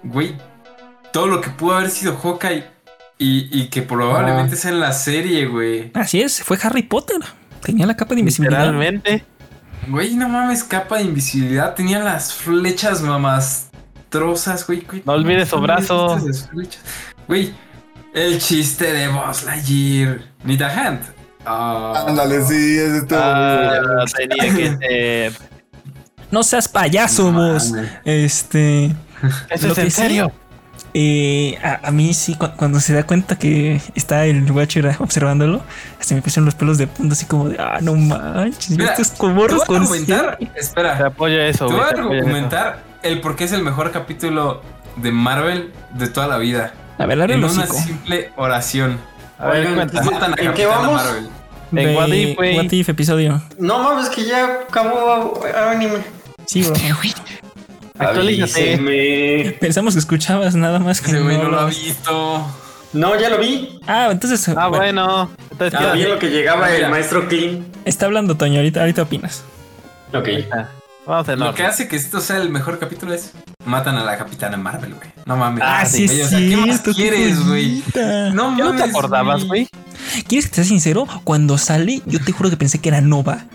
güey, 0.04 0.36
todo 1.14 1.28
lo 1.28 1.41
que 1.41 1.50
pudo 1.50 1.76
haber 1.76 1.89
sido 1.89 2.18
Hawkeye 2.18 2.64
y, 3.18 3.50
y 3.62 3.68
que 3.68 3.82
probablemente 3.82 4.56
sea 4.56 4.72
en 4.72 4.80
la 4.80 4.93
serie, 4.93 5.45
güey. 5.47 5.91
Así 5.93 6.22
es, 6.22 6.41
fue 6.43 6.58
Harry 6.64 6.84
Potter. 6.84 7.18
Tenía 7.62 7.86
la 7.86 7.95
capa 7.97 8.14
de 8.14 8.22
invisibilidad. 8.22 8.60
literalmente. 8.62 9.26
Güey, 9.88 10.16
no 10.16 10.30
mames, 10.30 10.64
capa 10.64 10.97
de 10.97 11.04
invisibilidad. 11.04 11.74
Tenía 11.76 12.00
las 12.00 12.34
flechas 12.34 13.02
mamastrosas, 13.02 14.66
güey. 14.68 14.82
güey. 14.82 15.02
No 15.06 15.14
olvides 15.14 15.50
su 15.50 15.60
brazo. 15.60 16.18
Güey, 17.28 17.54
el 18.14 18.39
chiste 18.39 18.91
de 18.93 19.08
Buzz 19.10 19.43
Lightyear. 19.43 20.22
Nita 20.43 20.68
Hand. 20.70 21.02
Ah, 21.45 22.06
Ándale, 22.08 22.41
sí, 22.43 22.78
ese 22.78 22.97
estuvo 22.97 23.20
muy 23.20 23.28
Ah, 23.28 24.06
tenía 24.16 24.56
que 24.56 24.78
ser. 24.78 25.34
No 26.32 26.43
seas 26.43 26.68
payaso, 26.68 27.32
no 27.32 27.54
vos. 27.54 27.72
Este. 28.06 28.93
Eso 29.50 29.68
Lo 29.68 29.74
es 29.74 29.78
en 29.80 29.86
que 29.86 29.92
sí, 29.92 30.02
serio. 30.02 30.32
eh, 30.94 31.58
a, 31.64 31.88
a 31.88 31.92
mí 31.92 32.14
sí, 32.14 32.36
cu- 32.36 32.52
cuando 32.56 32.80
se 32.80 32.94
da 32.94 33.04
cuenta 33.04 33.38
que 33.38 33.82
está 33.96 34.26
el 34.26 34.50
Watcher 34.52 34.96
observándolo, 35.00 35.62
se 36.00 36.16
me 36.16 36.22
pusieron 36.22 36.46
los 36.46 36.56
pelos 36.56 36.78
de 36.78 36.88
punta, 36.88 37.14
así 37.14 37.26
como 37.26 37.50
de, 37.50 37.58
ah, 37.60 37.80
no 37.82 37.96
manches, 37.96 38.72
Mira, 38.72 38.92
estos 38.94 39.12
a 39.12 39.66
con 39.66 39.82
argumentar. 39.84 40.38
Te 40.38 40.60
Espera. 40.60 41.06
apoyo 41.08 41.40
eso, 41.42 41.68
Te 41.68 41.74
voy 41.74 41.84
a 41.84 41.88
argumentar 41.90 42.84
el 43.04 43.22
por 43.22 43.36
qué 43.36 43.44
es 43.46 43.52
el 43.52 43.64
mejor 43.64 43.92
capítulo 43.92 44.62
de 44.96 45.12
Marvel 45.12 45.72
de 45.94 46.08
toda 46.08 46.28
la 46.28 46.38
vida. 46.38 46.74
A 46.98 47.06
ver, 47.06 47.32
En 47.32 47.44
una 47.44 47.66
simple 47.68 48.32
oración. 48.36 49.00
A 49.38 49.48
ver, 49.48 49.68
Oigan, 49.68 49.76
cuenta. 49.90 50.02
Matan 50.12 50.34
a 50.34 50.36
¿En 50.42 50.54
qué 50.54 50.66
vamos? 50.66 50.94
Marvel. 51.02 51.30
En 51.72 51.96
What 51.96 52.08
If. 52.10 52.38
What 52.38 52.72
If 52.72 52.90
episodio. 52.90 53.42
No 53.58 53.80
mames, 53.84 54.10
que 54.10 54.26
ya 54.26 54.44
acabó 54.68 55.40
anime. 55.70 56.00
Sí, 56.46 56.64
bro. 56.64 56.74
Actualízate. 58.00 58.74
Avísenme. 58.76 59.52
Pensamos 59.60 59.93
que 59.93 60.00
escuchabas 60.00 60.56
nada 60.56 60.80
más 60.80 61.02
que 61.02 61.12
Ese 61.12 61.20
güey 61.22 61.38
no 61.38 61.50
lo 61.50 61.60
ha 61.60 61.66
visto. 61.66 62.45
No, 62.91 63.20
ya 63.20 63.30
lo 63.30 63.38
vi. 63.38 63.80
Ah, 63.86 64.08
entonces 64.10 64.50
Ah, 64.50 64.66
bueno, 64.68 65.06
bueno. 65.06 65.30
Entonces, 65.52 65.80
Ya 65.80 65.91
¿qué? 65.93 65.97
vi 66.00 66.04
lo 66.06 66.18
que 66.18 66.30
llegaba 66.32 66.66
Ah, 66.66 66.76
el 66.76 66.89
maestro 66.89 67.28
Clean. 67.28 67.64
está 67.86 68.08
hablando 68.08 68.36
Toño, 68.36 68.56
ahorita, 68.56 68.80
ahorita 68.80 69.04
opinas. 69.04 69.43
Ok. 70.12 70.28
Vamos 71.06 71.30
en 71.30 71.39
Lo 71.39 71.54
que 71.54 71.64
hace 71.66 71.88
que 71.88 71.95
esto 71.97 72.20
sea 72.20 72.38
el 72.38 72.50
mejor 72.50 72.80
capítulo 72.80 73.14
es 73.14 73.32
matan 73.64 73.95
a 73.97 74.04
la 74.04 74.18
capitana 74.18 74.58
Marvel, 74.58 74.95
güey. 74.95 75.10
No 75.28 75.38
mames. 75.38 75.64
Ah, 75.64 75.86
sí, 75.86 76.06
es 76.06 76.26
o 76.26 76.30
sea, 76.30 76.39
¿qué 76.39 76.58
más 76.58 76.80
qué 76.82 76.91
quieres, 76.93 77.45
güey? 77.47 77.84
No 78.34 78.58
¿Ya 78.58 78.64
no 78.64 78.74
mames. 78.74 78.82
te 78.84 78.89
acordabas, 78.89 79.43
güey? 79.45 79.68
¿Quieres 80.28 80.45
que 80.45 80.50
te 80.50 80.56
sea 80.56 80.64
sincero? 80.64 81.08
Cuando 81.24 81.60
sale, 81.60 82.02
yo 82.08 82.20
te 82.20 82.32
juro 82.32 82.50
que 82.50 82.58
pensé 82.58 82.80
que 82.80 82.89
era 82.89 83.02
Nova. 83.02 83.45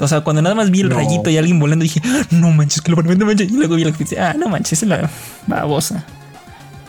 O 0.00 0.08
sea, 0.08 0.22
cuando 0.22 0.42
nada 0.42 0.54
más 0.54 0.70
vi 0.70 0.80
el 0.80 0.88
No. 0.88 0.96
rayito 0.96 1.30
y 1.30 1.36
alguien 1.36 1.58
volando, 1.60 1.82
dije, 1.82 2.00
"Ah, 2.04 2.22
no 2.30 2.50
manches, 2.50 2.80
que 2.82 2.90
lo 2.92 3.02
no 3.02 3.26
manches. 3.26 3.50
Y 3.50 3.56
luego 3.56 3.76
vi 3.76 3.84
la 3.84 3.92
que 3.92 4.18
ah, 4.18 4.34
no 4.36 4.48
manches, 4.48 4.82
es 4.82 4.88
la 4.88 5.08
babosa. 5.46 6.04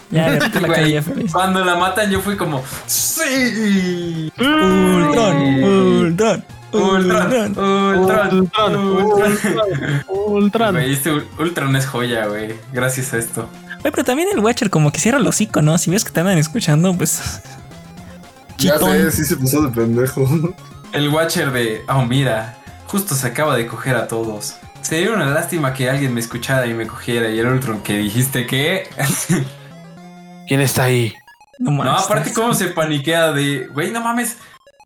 Ya, 0.09 0.29
la 0.29 0.49
feliz. 1.03 1.31
Cuando 1.31 1.63
la 1.63 1.75
matan, 1.75 2.09
yo 2.09 2.19
fui 2.21 2.35
como. 2.35 2.63
¡Sí! 2.87 4.31
Ultron, 4.39 5.63
Ultron, 5.63 6.43
Ultron, 6.73 7.57
Ultron. 7.57 7.57
Ultron, 7.99 8.49
Ultron. 8.77 10.03
Ultron. 10.09 10.71
Güey, 10.75 10.93
este 10.93 11.11
Ul- 11.11 11.25
Ultron 11.39 11.75
es 11.75 11.85
joya, 11.85 12.25
güey. 12.27 12.53
Gracias 12.73 13.13
a 13.13 13.17
esto. 13.17 13.49
Oye, 13.79 13.91
pero 13.91 14.03
también 14.03 14.29
el 14.33 14.39
Watcher 14.39 14.69
como 14.69 14.91
que 14.91 14.99
cierra 14.99 15.17
el 15.17 15.27
hocico, 15.27 15.61
¿no? 15.61 15.77
Si 15.77 15.89
ves 15.91 16.03
que 16.05 16.11
te 16.11 16.19
andan 16.19 16.37
escuchando, 16.37 16.93
pues... 16.95 17.41
Ya 18.57 18.77
sé, 18.77 19.11
sí 19.11 19.25
se 19.25 19.37
pasó 19.37 19.61
de 19.63 19.69
pendejo. 19.69 20.53
El 20.93 21.09
Watcher 21.09 21.51
de. 21.51 21.81
Oh, 21.89 22.03
mira. 22.05 22.57
Justo 22.91 23.15
se 23.15 23.25
acaba 23.25 23.55
de 23.55 23.67
coger 23.67 23.95
a 23.95 24.09
todos. 24.09 24.57
Sería 24.81 25.13
una 25.13 25.27
lástima 25.27 25.73
que 25.73 25.89
alguien 25.89 26.13
me 26.13 26.19
escuchara 26.19 26.65
y 26.65 26.73
me 26.73 26.85
cogiera. 26.85 27.29
Y 27.29 27.39
el 27.39 27.47
Ultron 27.47 27.81
que 27.81 27.97
dijiste 27.97 28.45
que. 28.45 28.89
¿Quién 30.49 30.59
está 30.59 30.83
ahí? 30.83 31.13
No, 31.57 31.81
aparte, 31.83 32.33
cómo 32.33 32.53
se 32.53 32.67
paniquea 32.67 33.31
de. 33.31 33.67
Güey, 33.67 33.91
no 33.91 34.01
mames. 34.01 34.35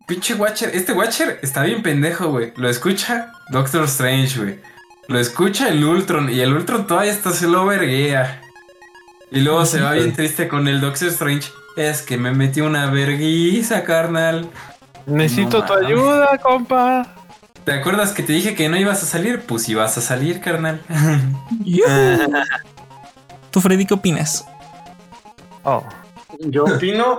Pinche 0.06 0.34
Watcher. 0.34 0.70
Este 0.72 0.92
Watcher 0.92 1.40
está 1.42 1.64
bien 1.64 1.82
pendejo, 1.82 2.28
güey. 2.28 2.52
Lo 2.54 2.70
escucha 2.70 3.32
Doctor 3.50 3.86
Strange, 3.86 4.38
güey. 4.38 4.60
Lo 5.08 5.18
escucha 5.18 5.68
el 5.68 5.82
Ultron. 5.82 6.32
Y 6.32 6.38
el 6.38 6.52
Ultron 6.52 6.86
todavía 6.86 7.10
hasta 7.10 7.32
se 7.32 7.48
lo 7.48 7.66
verguea. 7.66 8.40
Y 9.32 9.40
luego 9.40 9.66
se 9.66 9.80
va 9.80 9.94
bien 9.94 10.12
triste 10.12 10.46
con 10.46 10.68
el 10.68 10.80
Doctor 10.80 11.08
Strange. 11.08 11.50
Es 11.76 12.02
que 12.02 12.18
me 12.18 12.30
metí 12.30 12.60
una 12.60 12.86
verguiza, 12.86 13.82
carnal. 13.82 14.48
Necesito 15.06 15.58
No 15.58 15.64
tu 15.66 15.72
ayuda, 15.72 16.38
compa. 16.38 17.25
¿Te 17.66 17.72
acuerdas 17.72 18.12
que 18.12 18.22
te 18.22 18.32
dije 18.32 18.54
que 18.54 18.68
no 18.68 18.76
ibas 18.78 19.02
a 19.02 19.06
salir? 19.06 19.40
Pues 19.40 19.68
ibas 19.68 19.98
a 19.98 20.00
salir, 20.00 20.40
carnal. 20.40 20.80
¿Tú, 23.50 23.60
Freddy, 23.60 23.84
qué 23.86 23.94
opinas? 23.94 24.46
Oh. 25.64 25.82
Yo 26.40 26.64
opino 26.64 27.18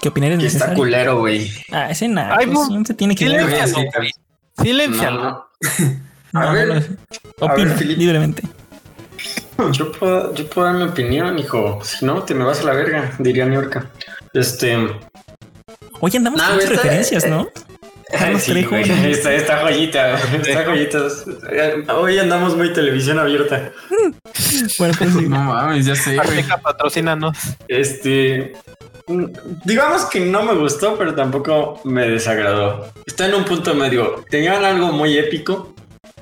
¿Qué 0.00 0.08
opinar 0.08 0.32
es 0.32 0.38
que 0.40 0.46
está 0.46 0.58
necesario? 0.66 0.82
culero, 0.82 1.18
güey. 1.20 1.50
Ah, 1.70 1.90
ese 1.90 2.08
nada, 2.08 2.36
Ay, 2.38 2.46
pues, 2.46 2.68
no. 2.68 2.82
tiene 2.82 3.14
que 3.14 3.24
Silencio. 3.26 3.78
Voy 4.58 5.06
a. 5.06 5.10
No, 5.10 5.46
No, 6.32 6.40
no, 6.42 6.52
ver, 6.52 6.68
no. 6.68 6.74
a 7.46 7.52
Opina 7.52 7.74
ver, 7.74 7.86
libremente. 7.86 8.42
Yo 9.72 9.92
puedo, 9.92 10.34
yo 10.34 10.46
puedo 10.50 10.66
dar 10.66 10.76
mi 10.76 10.82
opinión, 10.90 11.38
hijo. 11.38 11.78
Si 11.84 12.04
no, 12.04 12.22
te 12.24 12.34
me 12.34 12.44
vas 12.44 12.60
a 12.60 12.64
la 12.64 12.72
verga, 12.72 13.12
diría 13.20 13.46
Niorca. 13.46 13.88
Este. 14.32 14.76
Oye, 16.00 16.18
andamos 16.18 16.40
No, 16.40 16.46
con 16.46 16.54
muchas 16.56 16.70
está- 16.70 16.82
referencias, 16.82 17.26
¿no? 17.26 17.46
Carlos 18.10 18.42
Sí, 18.42 18.52
Trejo. 18.52 18.70
güey, 18.70 19.10
Está, 19.10 19.32
está 19.34 19.58
joyita, 19.62 20.14
está 20.14 20.64
joyita. 20.64 20.98
Hoy 21.94 22.18
andamos 22.18 22.56
muy 22.56 22.72
televisión 22.72 23.18
abierta. 23.18 23.72
Bueno, 24.78 24.94
pues 24.98 25.12
sí. 25.12 25.28
No 25.28 25.38
mames, 25.38 25.86
ya 25.86 25.96
sé. 25.96 26.18
Azteca, 26.18 26.58
patrocínanos. 26.58 27.36
Este. 27.68 28.52
mm, 29.06 29.24
Digamos 29.64 30.04
que 30.06 30.20
no 30.20 30.42
me 30.42 30.54
gustó, 30.54 30.96
pero 30.98 31.14
tampoco 31.14 31.80
me 31.84 32.08
desagradó. 32.08 32.92
Está 33.06 33.26
en 33.26 33.34
un 33.34 33.44
punto 33.44 33.74
medio. 33.74 34.24
Tenían 34.30 34.64
algo 34.64 34.88
muy 34.92 35.16
épico 35.18 35.74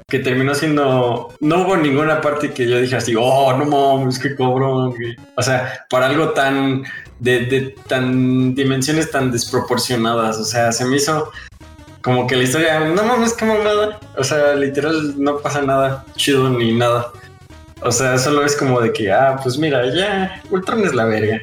que 0.09 0.19
terminó 0.19 0.55
siendo. 0.55 1.35
No 1.41 1.63
hubo 1.63 1.77
ninguna 1.77 2.21
parte 2.21 2.53
que 2.53 2.69
yo 2.69 2.79
dije 2.81 2.97
así, 2.97 3.15
oh, 3.19 3.57
no 3.57 3.65
mames, 3.65 4.19
qué 4.19 4.35
cobrón. 4.37 4.91
güey". 4.91 5.17
O 5.37 5.43
sea, 5.43 5.85
para 5.91 6.07
algo 6.07 6.31
tan. 6.31 6.85
De, 7.19 7.47
de 7.47 7.77
tan 7.87 8.53
dimensiones 8.53 9.11
tan 9.13 9.31
desproporcionadas. 9.31 10.39
O 10.39 10.45
sea, 10.45 10.73
se 10.73 10.85
me 10.85 10.97
hizo 10.97 11.31
como 12.03 12.27
que 12.27 12.37
la 12.37 12.43
historia, 12.43 12.81
no 12.81 13.03
mames, 13.05 13.33
qué 13.35 13.45
mamada. 13.45 13.99
O 14.17 14.25
sea, 14.25 14.55
literal, 14.55 15.15
no 15.23 15.39
pasa 15.39 15.63
nada 15.63 16.05
chido 16.17 16.49
ni 16.51 16.73
nada. 16.73 17.11
O 17.83 17.91
sea, 17.93 18.19
solo 18.19 18.45
es 18.45 18.57
como 18.57 18.81
de 18.81 18.93
que, 18.93 19.11
ah, 19.13 19.39
pues 19.43 19.59
mira, 19.59 19.83
ya, 19.95 20.41
Ultron 20.51 20.85
es 20.85 20.95
la 20.95 21.05
verga. 21.05 21.41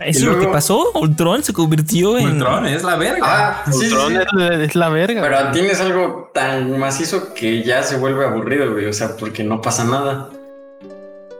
¿Eso 0.00 0.18
es 0.30 0.36
lo 0.36 0.40
que 0.40 0.48
pasó? 0.48 0.90
Ultron 0.94 1.42
se 1.44 1.52
convirtió 1.52 2.18
en... 2.18 2.32
Ultron 2.32 2.66
es 2.66 2.82
la 2.82 2.96
verga. 2.96 3.20
Ah, 3.22 3.62
sí, 3.66 3.72
sí, 3.72 3.84
Ultron 3.94 4.12
sí. 4.12 4.18
es, 4.42 4.60
es 4.70 4.74
la 4.74 4.88
verga. 4.88 5.22
Pero 5.22 5.50
tienes 5.52 5.80
algo 5.80 6.30
tan 6.34 6.76
macizo 6.78 7.32
que 7.32 7.62
ya 7.62 7.82
se 7.84 7.96
vuelve 7.96 8.26
aburrido, 8.26 8.72
güey. 8.72 8.86
O 8.86 8.92
sea, 8.92 9.16
porque 9.16 9.44
no 9.44 9.60
pasa 9.62 9.84
nada. 9.84 10.28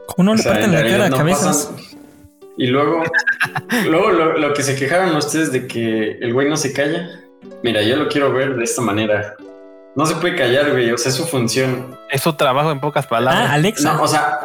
¿Cómo 0.07 0.23
no 0.25 0.31
O 0.31 0.35
le 0.35 0.41
sea, 0.43 0.53
parten 0.53 0.73
en 0.73 0.83
la 0.85 0.89
cara 0.89 1.05
a 1.05 1.09
no 1.09 1.17
cabezas? 1.17 1.65
pasa- 1.73 1.81
Y 2.57 2.67
luego, 2.67 3.03
luego 3.89 4.11
lo, 4.11 4.37
lo 4.37 4.53
que 4.53 4.63
se 4.63 4.75
quejaron 4.75 5.13
ustedes 5.17 5.51
de 5.51 5.67
que 5.67 6.11
el 6.21 6.33
güey 6.33 6.49
no 6.49 6.55
se 6.55 6.71
calla. 6.71 7.09
Mira, 7.63 7.81
yo 7.81 7.95
lo 7.97 8.07
quiero 8.07 8.31
ver 8.31 8.55
de 8.55 8.63
esta 8.63 8.81
manera. 8.81 9.35
No 9.95 10.05
se 10.05 10.15
puede 10.15 10.35
callar, 10.35 10.71
güey. 10.71 10.91
O 10.91 10.97
sea, 10.97 11.09
es 11.09 11.15
su 11.15 11.25
función. 11.25 11.97
Es 12.09 12.21
su 12.21 12.33
trabajo 12.33 12.71
en 12.71 12.79
pocas 12.79 13.05
Ah, 13.05 13.09
palabras. 13.09 13.49
Alexa. 13.51 13.93
No, 13.93 14.03
o 14.03 14.07
sea. 14.07 14.39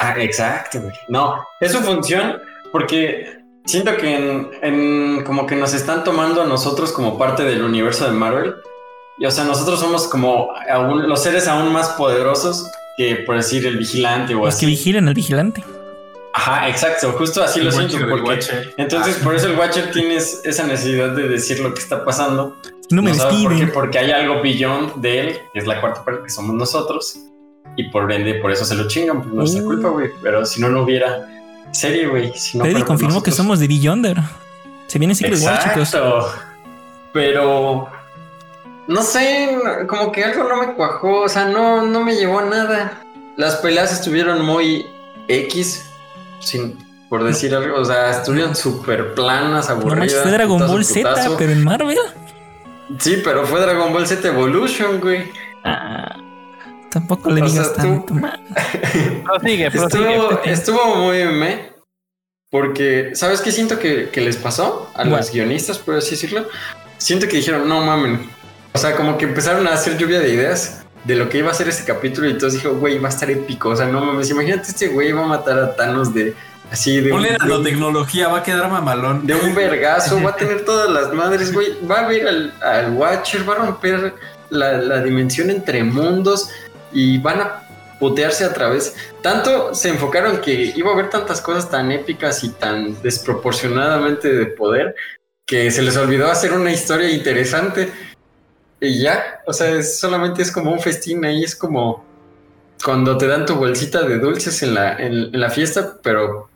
Ah, 0.00 0.14
exacto, 0.18 0.80
güey. 0.80 0.94
No, 1.08 1.42
es 1.60 1.72
su 1.72 1.78
función 1.78 2.38
porque 2.70 3.38
siento 3.64 3.96
que 3.96 4.14
en, 4.16 4.50
en- 4.62 5.24
como 5.24 5.46
que 5.46 5.56
nos 5.56 5.74
están 5.74 6.04
tomando 6.04 6.42
a 6.42 6.46
nosotros 6.46 6.92
como 6.92 7.18
parte 7.18 7.42
del 7.44 7.62
universo 7.62 8.04
de 8.06 8.12
Marvel. 8.12 8.54
Y 9.18 9.26
o 9.26 9.30
sea, 9.30 9.44
nosotros 9.44 9.80
somos 9.80 10.06
como 10.06 10.50
aún- 10.70 11.08
los 11.08 11.22
seres 11.22 11.48
aún 11.48 11.72
más 11.72 11.88
poderosos 11.90 12.70
que 12.96 13.16
por 13.26 13.36
decir 13.36 13.66
el 13.66 13.76
vigilante 13.76 14.34
o 14.34 14.44
Los 14.44 14.56
que 14.56 14.66
vigilan 14.66 15.08
al 15.08 15.14
vigilante. 15.14 15.64
Ajá, 16.38 16.68
exacto, 16.68 17.12
justo 17.18 17.42
así 17.42 17.60
lo 17.60 17.72
siento. 17.72 17.98
Porque, 18.08 18.38
entonces, 18.76 19.16
Ah. 19.20 19.24
por 19.24 19.34
eso 19.34 19.48
el 19.48 19.58
Watcher 19.58 19.90
tiene 19.90 20.14
esa 20.16 20.64
necesidad 20.66 21.10
de 21.10 21.28
decir 21.28 21.58
lo 21.58 21.74
que 21.74 21.80
está 21.80 22.04
pasando. 22.04 22.56
No 22.90 23.02
me 23.02 23.12
sabe 23.12 23.30
por 23.30 23.38
qué, 23.42 23.48
despiden. 23.48 23.72
Porque 23.72 23.98
hay 23.98 24.10
algo 24.12 24.40
beyond 24.40 24.94
de 24.96 25.20
él, 25.20 25.38
que 25.52 25.58
es 25.58 25.66
la 25.66 25.80
cuarta 25.80 26.04
parte 26.04 26.22
que 26.24 26.30
somos 26.30 26.54
nosotros. 26.54 27.18
Y 27.76 27.90
por 27.90 28.10
ende, 28.12 28.34
por 28.34 28.52
eso 28.52 28.64
se 28.64 28.76
lo 28.76 28.86
chingan, 28.86 29.20
por 29.22 29.32
nuestra 29.34 29.62
Uh. 29.62 29.66
culpa, 29.66 29.88
güey. 29.88 30.10
Pero 30.22 30.46
si 30.46 30.60
no, 30.60 30.68
no 30.68 30.82
hubiera 30.82 31.26
serie, 31.72 32.06
güey. 32.06 32.32
Si 32.36 32.56
no 32.56 32.64
por 32.64 32.84
confirmó 32.84 33.20
que 33.22 33.30
somos 33.32 33.58
de 33.58 33.66
Beyonder. 33.68 34.18
Se 34.86 34.98
viene 35.00 35.14
Secret 35.16 35.40
War, 35.42 35.58
chicos. 35.58 35.76
Exacto. 35.94 36.32
Pero 37.12 37.88
no 38.86 39.02
sé, 39.02 39.50
no- 39.62 39.86
como 39.86 40.12
que 40.12 40.24
algo 40.24 40.44
no 40.48 40.56
me 40.56 40.74
cuajó, 40.74 41.22
o 41.22 41.28
sea, 41.28 41.46
no, 41.46 41.82
no 41.82 42.00
me 42.04 42.14
llevó 42.14 42.38
a 42.38 42.44
nada. 42.44 43.02
Las 43.36 43.56
peleas 43.56 43.92
estuvieron 43.92 44.44
muy 44.44 44.86
X, 45.28 45.87
sin, 46.40 46.76
por 47.08 47.24
decir 47.24 47.54
algo, 47.54 47.78
o 47.80 47.84
sea, 47.84 48.10
estuvieron 48.10 48.54
súper 48.56 49.14
planas, 49.14 49.68
No 49.68 49.74
aburridas. 49.74 49.98
manches, 49.98 50.20
fue 50.22 50.30
Dragon 50.32 50.56
putazo, 50.58 50.72
Ball 50.72 50.84
Z, 50.84 51.08
putazo. 51.08 51.36
pero 51.38 51.52
en 51.52 51.64
Marvel. 51.64 51.98
Sí, 52.98 53.20
pero 53.22 53.46
fue 53.46 53.60
Dragon 53.60 53.92
Ball 53.92 54.06
Z 54.06 54.26
Evolution, 54.28 55.00
güey. 55.00 55.30
Ah, 55.64 56.16
tampoco 56.90 57.30
le 57.30 57.42
O 57.42 57.48
sea, 57.48 57.62
digas 57.62 57.72
tú- 57.74 57.82
tanto. 57.82 58.14
man. 58.14 58.32
Prosigue, 59.24 59.70
prosigue. 59.70 60.14
Estuvo, 60.14 60.42
estuvo 60.44 60.96
muy 60.96 61.24
me. 61.24 61.68
Porque, 62.50 63.10
¿sabes 63.14 63.42
qué 63.42 63.52
siento 63.52 63.78
que, 63.78 64.08
que 64.08 64.22
les 64.22 64.36
pasó 64.38 64.90
a 64.94 65.04
los 65.04 65.30
guionistas, 65.30 65.78
por 65.78 65.96
así 65.96 66.12
decirlo? 66.12 66.46
Siento 66.96 67.28
que 67.28 67.36
dijeron, 67.36 67.68
no 67.68 67.82
mamen. 67.82 68.30
O 68.72 68.78
sea, 68.78 68.96
como 68.96 69.18
que 69.18 69.26
empezaron 69.26 69.66
a 69.66 69.74
hacer 69.74 69.98
lluvia 69.98 70.18
de 70.20 70.32
ideas 70.32 70.82
de 71.04 71.16
lo 71.16 71.28
que 71.28 71.38
iba 71.38 71.50
a 71.50 71.54
ser 71.54 71.68
ese 71.68 71.84
capítulo 71.84 72.28
y 72.28 72.36
todos 72.36 72.54
dijo, 72.54 72.74
güey, 72.74 72.98
va 72.98 73.08
a 73.08 73.10
estar 73.10 73.30
épico. 73.30 73.70
O 73.70 73.76
sea, 73.76 73.86
no 73.86 74.04
mames, 74.04 74.30
imagínate 74.30 74.68
este 74.68 74.88
güey 74.88 75.12
va 75.12 75.24
a 75.24 75.28
matar 75.28 75.58
a 75.58 75.76
Thanos 75.76 76.12
de 76.12 76.34
así 76.70 77.00
de 77.00 77.10
Ponle 77.10 77.36
nanotecnología, 77.38 78.28
va 78.28 78.38
a 78.38 78.42
quedar 78.42 78.70
mamalón. 78.70 79.26
de 79.26 79.34
un 79.34 79.54
vergazo, 79.54 80.22
va 80.22 80.30
a 80.30 80.36
tener 80.36 80.64
todas 80.64 80.90
las 80.90 81.12
madres, 81.12 81.52
güey. 81.52 81.68
Va 81.88 82.00
a 82.00 82.08
ver 82.08 82.28
al, 82.28 82.54
al 82.62 82.92
Watcher, 82.92 83.48
va 83.48 83.54
a 83.54 83.58
romper 83.58 84.14
la, 84.50 84.78
la 84.78 85.02
dimensión 85.02 85.50
entre 85.50 85.82
mundos 85.84 86.50
y 86.92 87.18
van 87.18 87.40
a 87.40 87.68
putearse 87.98 88.44
a 88.44 88.52
través. 88.52 88.94
Tanto 89.22 89.74
se 89.74 89.88
enfocaron 89.88 90.40
que 90.40 90.72
iba 90.74 90.90
a 90.90 90.94
haber 90.94 91.10
tantas 91.10 91.40
cosas 91.40 91.70
tan 91.70 91.90
épicas 91.90 92.44
y 92.44 92.50
tan 92.50 93.00
desproporcionadamente 93.02 94.32
de 94.32 94.46
poder 94.46 94.94
que 95.46 95.70
se 95.70 95.82
les 95.82 95.96
olvidó 95.96 96.30
hacer 96.30 96.52
una 96.52 96.70
historia 96.70 97.10
interesante. 97.10 97.90
Y 98.80 99.00
ya, 99.02 99.40
o 99.46 99.52
sea, 99.52 99.70
es- 99.70 99.98
solamente 99.98 100.42
es 100.42 100.52
como 100.52 100.70
un 100.72 100.80
festín 100.80 101.24
ahí, 101.24 101.42
es 101.44 101.56
como 101.56 102.04
cuando 102.84 103.18
te 103.18 103.26
dan 103.26 103.44
tu 103.44 103.54
bolsita 103.56 104.02
de 104.02 104.18
dulces 104.18 104.62
en 104.62 104.74
la, 104.74 104.92
en, 104.96 105.12
en 105.34 105.40
la 105.40 105.50
fiesta, 105.50 105.96
pero 106.02 106.48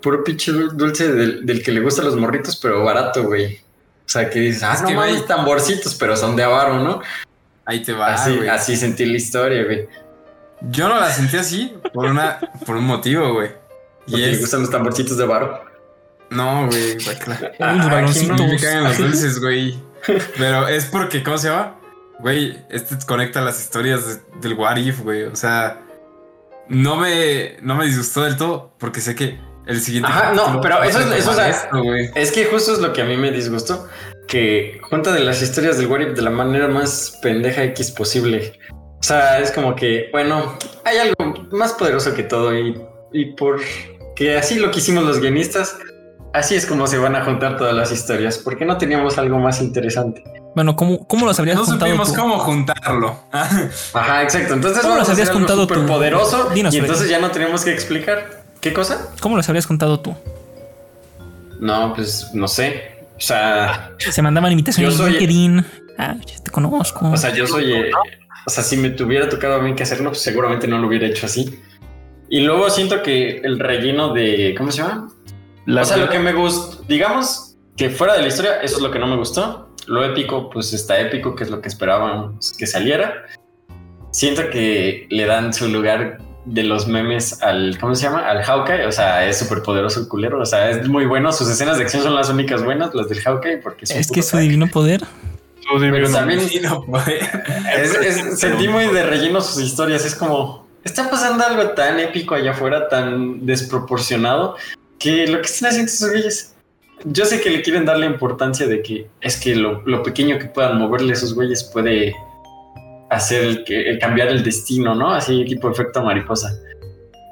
puro 0.00 0.22
pinche 0.22 0.52
dul- 0.52 0.70
dulce 0.72 1.12
del, 1.12 1.44
del 1.44 1.62
que 1.62 1.72
le 1.72 1.80
gustan 1.80 2.04
los 2.04 2.16
morritos, 2.16 2.56
pero 2.56 2.84
barato, 2.84 3.24
güey. 3.24 3.56
O 3.56 4.12
sea, 4.12 4.28
que 4.30 4.38
dices, 4.40 4.62
ah, 4.62 4.74
Es 4.74 4.82
no 4.82 4.88
que, 4.88 4.94
mames, 4.94 5.26
tamborcitos, 5.26 5.94
pero 5.96 6.16
son 6.16 6.34
de 6.36 6.42
avaro, 6.44 6.78
¿no? 6.80 7.00
Ahí 7.64 7.82
te 7.82 7.92
va, 7.92 8.14
así, 8.14 8.36
güey. 8.36 8.48
así 8.48 8.76
sentí 8.76 9.04
la 9.06 9.16
historia, 9.16 9.64
güey. 9.64 9.88
Yo 10.70 10.88
no 10.88 10.98
la 11.00 11.10
sentí 11.12 11.36
así 11.36 11.72
por 11.92 12.06
una, 12.06 12.38
por 12.66 12.76
un 12.76 12.84
motivo, 12.84 13.32
güey. 13.34 13.48
Y 14.06 14.12
Porque 14.12 14.26
le 14.26 14.32
es, 14.32 14.40
gustan 14.40 14.60
los 14.60 14.70
tamborcitos 14.70 15.16
de 15.16 15.26
barro. 15.26 15.60
no, 16.30 16.66
güey. 16.66 16.92
Uy, 16.96 17.04
los 17.04 17.60
A 17.60 17.88
baloncitos. 17.88 18.40
mí 18.40 18.46
me 18.46 18.56
cagan 18.58 18.84
los 18.84 18.98
dulces, 18.98 19.40
güey. 19.40 19.78
Pero 20.36 20.68
es 20.68 20.86
porque, 20.86 21.22
¿cómo 21.22 21.38
se 21.38 21.48
llama? 21.48 21.76
Güey, 22.20 22.58
este 22.70 22.96
conecta 23.06 23.40
las 23.40 23.60
historias 23.60 24.06
de- 24.06 24.22
del 24.40 24.54
What 24.54 24.76
If, 24.76 25.00
güey. 25.00 25.24
O 25.24 25.36
sea, 25.36 25.80
no 26.68 26.96
me, 26.96 27.56
no 27.62 27.74
me 27.74 27.86
disgustó 27.86 28.22
del 28.22 28.36
todo 28.36 28.72
porque 28.78 29.00
sé 29.00 29.14
que 29.14 29.38
el 29.66 29.80
siguiente. 29.80 30.10
Ajá, 30.10 30.32
no, 30.34 30.60
pero 30.60 30.82
eso 30.82 31.00
es- 31.00 31.26
eso 31.26 31.40
esto, 31.40 31.82
güey. 31.82 32.10
Es 32.14 32.30
que 32.32 32.44
justo 32.46 32.72
es 32.74 32.78
lo 32.80 32.92
que 32.92 33.02
a 33.02 33.04
mí 33.04 33.16
me 33.16 33.30
disgustó. 33.30 33.88
Que 34.28 34.80
junta 34.82 35.12
de 35.12 35.20
las 35.20 35.42
historias 35.42 35.76
del 35.78 35.86
What 35.88 36.00
If 36.00 36.08
de 36.14 36.22
la 36.22 36.30
manera 36.30 36.68
más 36.68 37.18
pendeja 37.22 37.64
X 37.64 37.90
posible. 37.90 38.58
O 38.70 39.02
sea, 39.02 39.40
es 39.40 39.50
como 39.50 39.74
que, 39.74 40.08
bueno, 40.12 40.56
hay 40.84 40.98
algo 40.98 41.48
más 41.52 41.72
poderoso 41.72 42.14
que 42.14 42.22
todo 42.22 42.56
y, 42.56 42.80
y 43.12 43.32
por 43.32 43.60
que 44.14 44.36
así 44.36 44.58
lo 44.58 44.70
que 44.70 44.78
hicimos 44.78 45.04
los 45.04 45.18
guionistas, 45.20 45.76
así 46.32 46.54
es 46.54 46.66
como 46.66 46.86
se 46.86 46.98
van 46.98 47.16
a 47.16 47.24
juntar 47.24 47.56
todas 47.56 47.74
las 47.74 47.92
historias, 47.92 48.38
porque 48.38 48.64
no 48.64 48.76
teníamos 48.78 49.18
algo 49.18 49.38
más 49.38 49.60
interesante. 49.60 50.22
Bueno, 50.54 50.74
¿cómo, 50.76 51.06
cómo 51.06 51.26
los 51.26 51.38
habrías 51.38 51.56
No 51.58 51.64
juntado 51.64 51.90
supimos 51.90 52.12
tú? 52.12 52.20
cómo 52.20 52.38
juntarlo. 52.38 53.20
Ajá, 53.32 54.22
exacto. 54.22 54.54
Entonces 54.54 54.82
¿Cómo 54.82 54.94
los 54.96 55.08
a 55.08 55.12
hacer 55.12 55.14
habías 55.22 55.28
algo 55.28 55.40
contado 55.40 55.62
súper 55.62 55.78
tú? 55.78 55.86
poderoso 55.86 56.50
Dinos, 56.50 56.74
y 56.74 56.78
entonces 56.78 57.08
ya 57.08 57.18
no 57.20 57.30
tenemos 57.30 57.64
que 57.64 57.72
explicar. 57.72 58.42
¿Qué 58.60 58.72
cosa? 58.72 59.08
¿Cómo 59.20 59.36
los 59.36 59.48
habrías 59.48 59.66
contado 59.66 60.00
tú? 60.00 60.14
No, 61.60 61.92
pues 61.94 62.30
no 62.34 62.48
sé. 62.48 62.98
O 63.16 63.20
sea, 63.20 63.92
Se 63.98 64.22
mandaban 64.22 64.50
invitaciones 64.52 64.96
Yo 64.96 65.06
en 65.06 65.12
soy- 65.12 65.20
LinkedIn. 65.20 65.66
Ah, 65.98 66.16
ya 66.26 66.42
te 66.42 66.50
conozco. 66.50 67.10
O 67.10 67.16
sea, 67.16 67.34
yo 67.34 67.46
soy. 67.46 67.72
eh, 67.72 67.90
o 68.46 68.50
sea, 68.50 68.64
si 68.64 68.76
me 68.76 68.90
tuviera 68.90 69.28
tocado 69.28 69.56
a 69.56 69.62
mí 69.62 69.74
que 69.74 69.82
hacerlo, 69.82 70.10
pues 70.10 70.22
seguramente 70.22 70.66
no 70.66 70.78
lo 70.78 70.88
hubiera 70.88 71.06
hecho 71.06 71.26
así. 71.26 71.60
Y 72.30 72.40
luego 72.40 72.70
siento 72.70 73.02
que 73.02 73.38
el 73.38 73.58
relleno 73.58 74.14
de. 74.14 74.54
¿Cómo 74.56 74.70
se 74.72 74.78
llama? 74.82 75.08
La 75.66 75.82
o 75.82 75.84
sea, 75.84 75.96
lo 75.98 76.08
que 76.08 76.18
me 76.18 76.32
gustó. 76.32 76.82
Digamos 76.88 77.56
que 77.76 77.90
fuera 77.90 78.14
de 78.14 78.22
la 78.22 78.28
historia, 78.28 78.60
eso 78.62 78.76
es 78.76 78.82
lo 78.82 78.90
que 78.90 78.98
no 78.98 79.06
me 79.06 79.16
gustó. 79.16 79.68
Lo 79.86 80.04
épico, 80.04 80.50
pues 80.50 80.72
está 80.72 80.98
épico, 81.00 81.34
que 81.34 81.44
es 81.44 81.50
lo 81.50 81.60
que 81.60 81.68
esperaban 81.68 82.38
que 82.58 82.66
saliera. 82.66 83.24
Siento 84.12 84.50
que 84.50 85.06
le 85.10 85.24
dan 85.26 85.52
su 85.52 85.68
lugar 85.68 86.18
de 86.44 86.62
los 86.64 86.86
memes 86.88 87.42
al. 87.42 87.78
¿Cómo 87.80 87.94
se 87.94 88.02
llama? 88.04 88.28
Al 88.28 88.42
Hawkeye. 88.42 88.86
O 88.86 88.92
sea, 88.92 89.26
es 89.26 89.38
súper 89.38 89.62
poderoso 89.62 90.00
el 90.00 90.08
culero. 90.08 90.40
O 90.40 90.46
sea, 90.46 90.70
es 90.70 90.88
muy 90.88 91.06
bueno. 91.06 91.32
Sus 91.32 91.48
escenas 91.48 91.78
de 91.78 91.84
acción 91.84 92.02
son 92.02 92.14
las 92.14 92.28
únicas 92.28 92.64
buenas, 92.64 92.94
las 92.94 93.08
del 93.08 93.20
Hawkeye, 93.20 93.58
porque 93.58 93.84
es 93.84 93.92
puto 94.08 94.14
que 94.14 94.22
su 94.22 94.30
crack. 94.32 94.42
divino 94.42 94.66
poder. 94.68 95.02
Pero 95.78 96.10
también 96.10 96.40
Sí, 96.40 96.58
no, 96.60 96.82
güey. 96.82 97.18
es, 97.76 97.94
es- 97.94 98.40
sentí 98.40 98.66
muy 98.68 98.88
de 98.88 99.04
relleno 99.04 99.40
sus 99.40 99.62
historias. 99.62 100.04
Es 100.04 100.16
como, 100.16 100.66
está 100.82 101.08
pasando 101.08 101.44
algo 101.46 101.70
tan 101.70 102.00
épico 102.00 102.34
allá 102.34 102.50
afuera, 102.50 102.88
tan 102.88 103.46
desproporcionado, 103.46 104.56
que 105.00 105.26
lo 105.26 105.40
que 105.40 105.46
están 105.46 105.70
haciendo 105.70 105.90
esos 105.90 106.10
güeyes. 106.10 106.54
Yo 107.04 107.24
sé 107.24 107.40
que 107.40 107.50
le 107.50 107.62
quieren 107.62 107.86
dar 107.86 107.98
la 107.98 108.06
importancia 108.06 108.66
de 108.66 108.82
que 108.82 109.08
es 109.22 109.40
que 109.40 109.56
lo, 109.56 109.82
lo 109.86 110.02
pequeño 110.02 110.38
que 110.38 110.44
puedan 110.44 110.78
moverle 110.78 111.14
esos 111.14 111.34
güeyes 111.34 111.64
puede 111.64 112.14
hacer 113.08 113.42
el, 113.42 113.64
que, 113.64 113.88
el 113.88 113.98
cambiar 113.98 114.28
el 114.28 114.44
destino, 114.44 114.94
¿no? 114.94 115.10
Así 115.10 115.44
tipo 115.46 115.70
efecto 115.70 116.02
mariposa. 116.02 116.54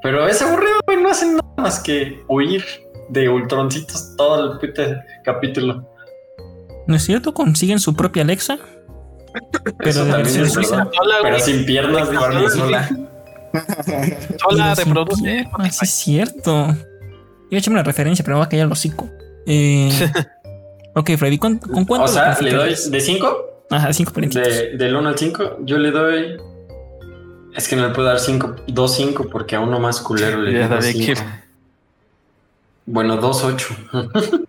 Pero 0.01 0.27
es 0.27 0.41
aburrido, 0.41 0.79
güey. 0.85 1.01
No 1.01 1.09
hacen 1.09 1.33
nada 1.33 1.53
más 1.57 1.79
que 1.79 2.23
huir 2.27 2.65
de 3.09 3.29
ultroncitos 3.29 4.15
todo 4.17 4.53
el 4.53 4.59
puto 4.59 4.81
capítulo. 5.23 5.87
¿No 6.87 6.95
es 6.95 7.03
cierto? 7.03 7.33
Consiguen 7.35 7.79
su 7.79 7.95
propia 7.95 8.23
Alexa. 8.23 8.57
Pero 9.77 9.89
Eso 9.89 10.05
de 10.05 10.11
también 10.11 10.23
versión 10.23 10.45
es 10.45 10.53
suiza. 10.53 10.89
Pero 11.21 11.39
sin 11.39 11.65
piernas. 11.65 12.09
Dice. 12.09 12.49
sola. 12.57 12.89
Sola 14.39 14.75
reproduce. 14.75 15.47
es 15.81 15.89
cierto. 15.91 16.75
Iba 17.49 17.57
a 17.57 17.59
echarme 17.59 17.79
una 17.79 17.83
referencia, 17.83 18.23
pero 18.23 18.35
me 18.37 18.39
va 18.39 18.45
a 18.45 18.49
callar 18.49 18.65
el 18.67 18.71
hocico. 18.71 19.09
Eh, 19.45 19.91
ok, 20.95 21.11
Freddy, 21.17 21.37
¿con, 21.37 21.57
con 21.57 21.85
cuánto 21.85 22.05
O 22.05 22.07
sea, 22.07 22.37
le 22.41 22.53
doy 22.53 22.69
de 22.89 23.01
5. 23.01 23.45
Ajá, 23.71 23.93
cinco 23.93 24.11
paletitos. 24.13 24.47
De, 24.47 24.77
del 24.77 24.95
1 24.95 25.09
al 25.09 25.17
5, 25.17 25.57
yo 25.61 25.77
le 25.77 25.91
doy. 25.91 26.37
Es 27.55 27.67
que 27.67 27.75
no 27.75 27.87
le 27.87 27.93
puedo 27.93 28.07
dar 28.07 28.19
5, 28.19 28.55
2 28.67 28.95
5 28.95 29.29
porque 29.29 29.55
a 29.55 29.59
uno 29.59 29.79
más 29.79 29.99
culero 30.01 30.39
le 30.41 30.67
doy 30.67 30.81
5. 30.93 31.21
Bueno, 32.85 33.17
2 33.17 33.43
8. 33.43 33.67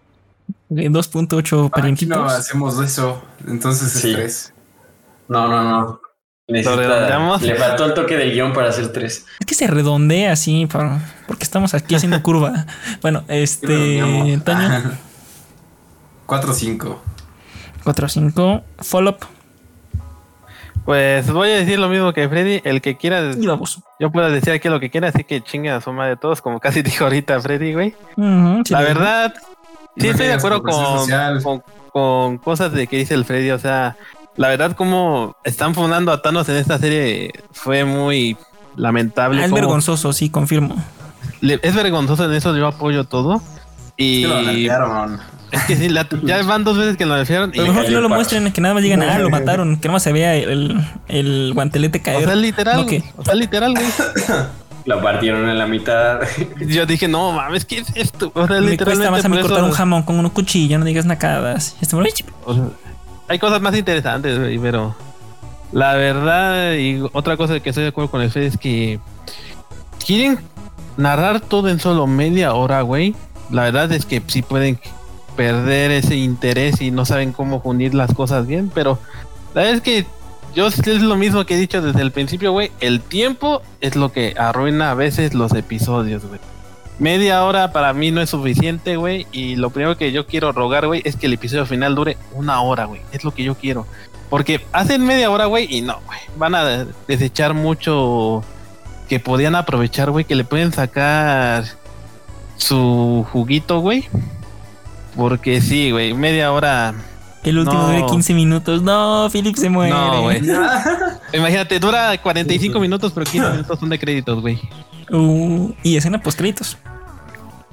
Ok, 0.72 0.78
2.8 0.78 1.66
Aquí 1.66 1.80
paletitos. 1.80 2.16
no 2.16 2.24
hacemos 2.26 2.78
eso. 2.80 3.20
Entonces 3.48 3.92
es 3.92 4.02
Sí. 4.02 4.12
tres. 4.14 4.54
No, 5.26 5.48
no, 5.48 5.64
no. 5.68 6.00
Necesita, 6.50 6.76
redondeamos? 6.76 7.42
le 7.42 7.54
faltó 7.54 7.84
el 7.86 7.94
toque 7.94 8.16
del 8.16 8.32
guion 8.32 8.52
para 8.52 8.68
hacer 8.70 8.92
3. 8.92 9.26
Es 9.40 9.46
que 9.46 9.54
se 9.54 9.66
redondea 9.66 10.32
así, 10.32 10.66
porque 11.26 11.44
estamos 11.44 11.74
aquí 11.74 11.94
haciendo 11.94 12.22
curva. 12.24 12.66
Bueno, 13.02 13.24
este. 13.28 13.66
Toño, 13.68 14.40
4-5. 16.26 16.96
4-5. 17.84 18.62
Follow-up. 18.78 19.18
Pues 20.84 21.30
voy 21.30 21.50
a 21.50 21.56
decir 21.56 21.78
lo 21.78 21.88
mismo 21.88 22.12
que 22.12 22.28
Freddy. 22.28 22.62
El 22.64 22.80
que 22.80 22.96
quiera, 22.96 23.32
Y 23.38 23.46
vamos. 23.46 23.80
yo 23.98 24.10
puedo 24.10 24.30
decir 24.30 24.52
aquí 24.52 24.68
lo 24.68 24.80
que 24.80 24.90
quiera, 24.90 25.08
así 25.08 25.24
que 25.24 25.40
chingue 25.42 25.70
a 25.70 25.80
su 25.80 25.92
madre 25.92 26.16
todos, 26.16 26.40
como 26.40 26.58
casi 26.58 26.82
dijo 26.82 27.04
ahorita 27.04 27.40
Freddy, 27.40 27.74
güey. 27.74 27.94
Sí, 28.16 28.72
La 28.72 28.80
verdad, 28.80 29.34
sí 29.96 30.06
No 30.06 30.10
estoy 30.10 30.26
de 30.26 30.32
acuerdo 30.32 30.62
con, 30.62 31.62
con 31.92 32.38
cosas 32.38 32.72
de 32.72 32.86
que 32.86 32.96
dice 32.96 33.14
el 33.14 33.24
Freddy. 33.24 33.50
O 33.50 33.58
sea, 33.58 33.96
la 34.36 34.48
verdad, 34.48 34.74
como 34.76 35.36
están 35.44 35.74
fundando 35.74 36.12
a 36.12 36.22
Thanos 36.22 36.48
en 36.48 36.56
esta 36.56 36.78
serie 36.78 37.32
fue 37.52 37.84
muy 37.84 38.36
lamentable. 38.76 39.42
Ah, 39.42 39.46
es 39.46 39.52
vergonzoso, 39.52 40.12
sí, 40.12 40.30
confirmo. 40.30 40.76
le- 41.40 41.60
es 41.62 41.74
vergonzoso 41.74 42.24
en 42.24 42.32
eso, 42.32 42.56
yo 42.56 42.66
apoyo 42.66 43.04
todo. 43.04 43.42
Y 43.96 44.24
lo 44.24 44.40
nerfearon. 44.42 45.20
es 45.50 45.62
que 45.64 45.76
sí, 45.76 45.88
la- 45.90 46.06
ya 46.22 46.42
van 46.44 46.64
dos 46.64 46.78
veces 46.78 46.96
que 46.96 47.04
lo 47.06 47.16
nerfearon. 47.16 47.50
Y, 47.50 47.58
Pero 47.58 47.66
mejor 47.72 47.84
que 47.86 47.90
no 47.92 48.00
lo 48.00 48.08
muestren, 48.08 48.50
que 48.52 48.60
nada 48.60 48.72
más 48.74 48.82
digan, 48.82 49.02
ah, 49.02 49.18
lo 49.18 49.28
mataron, 49.30 49.76
que 49.76 49.88
nada 49.88 49.94
más 49.94 50.02
se 50.02 50.12
vea 50.12 50.34
el, 50.36 50.80
el 51.08 51.52
guantelete 51.54 51.98
o 51.98 52.02
caer. 52.02 52.24
sea, 52.24 52.34
literal, 52.34 52.76
¿No 52.80 52.86
qué? 52.86 53.00
güey, 53.00 53.12
o 53.16 53.24
sea, 53.24 53.34
literal, 53.34 53.72
güey. 53.72 53.86
La 54.86 55.02
partieron 55.02 55.46
en 55.46 55.58
la 55.58 55.66
mitad. 55.66 56.20
Yo 56.66 56.86
dije, 56.86 57.06
no 57.06 57.32
mames, 57.32 57.66
¿qué 57.66 57.78
es 57.80 57.88
esto? 57.94 58.32
O 58.34 58.46
sea, 58.46 58.60
Me 58.62 58.70
literalmente 58.70 58.84
cuesta 58.84 59.10
más 59.10 59.24
a 59.26 59.28
mí 59.28 59.36
eso- 59.38 59.48
cortar 59.48 59.64
un 59.64 59.72
jamón 59.72 60.02
con 60.04 60.18
un 60.18 60.30
cuchillo, 60.30 60.78
no 60.78 60.86
digas 60.86 61.04
nacadas. 61.04 61.76
Este, 61.82 61.94
o 61.96 62.02
sea, 62.02 62.64
hay 63.30 63.38
cosas 63.38 63.60
más 63.60 63.76
interesantes, 63.76 64.36
pero 64.60 64.92
la 65.70 65.94
verdad, 65.94 66.74
y 66.74 67.00
otra 67.12 67.36
cosa 67.36 67.60
que 67.60 67.68
estoy 67.70 67.84
de 67.84 67.90
acuerdo 67.90 68.10
con 68.10 68.28
Fede 68.28 68.46
es 68.46 68.56
que 68.58 68.98
quieren 70.04 70.40
narrar 70.96 71.40
todo 71.40 71.68
en 71.68 71.78
solo 71.78 72.08
media 72.08 72.54
hora, 72.54 72.82
güey. 72.82 73.14
La 73.48 73.62
verdad 73.62 73.92
es 73.92 74.04
que 74.04 74.20
sí 74.26 74.42
pueden 74.42 74.80
perder 75.36 75.92
ese 75.92 76.16
interés 76.16 76.80
y 76.80 76.90
no 76.90 77.04
saben 77.04 77.30
cómo 77.30 77.60
unir 77.62 77.94
las 77.94 78.12
cosas 78.12 78.48
bien, 78.48 78.68
pero 78.74 78.98
la 79.54 79.62
verdad 79.62 79.76
es 79.76 79.80
que 79.80 80.06
yo 80.56 80.66
es 80.66 80.84
lo 81.00 81.14
mismo 81.14 81.46
que 81.46 81.54
he 81.54 81.58
dicho 81.58 81.80
desde 81.80 82.02
el 82.02 82.10
principio, 82.10 82.50
güey. 82.50 82.72
El 82.80 83.00
tiempo 83.00 83.62
es 83.80 83.94
lo 83.94 84.10
que 84.10 84.34
arruina 84.36 84.90
a 84.90 84.94
veces 84.94 85.34
los 85.34 85.54
episodios, 85.54 86.26
güey. 86.26 86.40
Media 87.00 87.42
hora 87.44 87.72
para 87.72 87.92
mí 87.94 88.10
no 88.10 88.20
es 88.20 88.28
suficiente, 88.30 88.96
güey. 88.96 89.26
Y 89.32 89.56
lo 89.56 89.70
primero 89.70 89.96
que 89.96 90.12
yo 90.12 90.26
quiero 90.26 90.52
rogar, 90.52 90.86
güey, 90.86 91.00
es 91.04 91.16
que 91.16 91.26
el 91.26 91.32
episodio 91.32 91.64
final 91.66 91.94
dure 91.94 92.16
una 92.34 92.60
hora, 92.60 92.84
güey. 92.84 93.00
Es 93.10 93.24
lo 93.24 93.32
que 93.32 93.42
yo 93.42 93.54
quiero. 93.56 93.86
Porque 94.28 94.64
hacen 94.72 95.04
media 95.04 95.30
hora, 95.30 95.46
güey, 95.46 95.66
y 95.74 95.80
no, 95.80 95.98
güey. 96.06 96.18
Van 96.36 96.54
a 96.54 96.84
desechar 97.08 97.54
mucho 97.54 98.44
que 99.08 99.18
podían 99.18 99.54
aprovechar, 99.56 100.10
güey, 100.10 100.24
que 100.26 100.34
le 100.36 100.44
pueden 100.44 100.72
sacar 100.72 101.64
su 102.56 103.26
juguito, 103.32 103.80
güey. 103.80 104.06
Porque 105.16 105.60
sí, 105.60 105.90
güey, 105.90 106.14
media 106.14 106.52
hora. 106.52 106.94
El 107.42 107.58
último 107.58 107.80
No. 107.80 107.86
dure 107.88 108.06
15 108.06 108.34
minutos. 108.34 108.82
No, 108.82 109.28
Philip 109.32 109.56
se 109.56 109.70
muere. 109.70 109.90
No, 109.92 110.22
güey. 110.22 110.42
Imagínate, 111.32 111.80
dura 111.80 112.16
45 112.18 112.78
minutos, 112.78 113.12
pero 113.14 113.24
15 113.24 113.50
minutos 113.50 113.80
son 113.80 113.88
de 113.88 113.98
créditos, 113.98 114.40
güey. 114.40 114.60
Uh, 115.10 115.72
y 115.82 115.96
escena 115.96 116.20
post 116.20 116.38
créditos. 116.38 116.76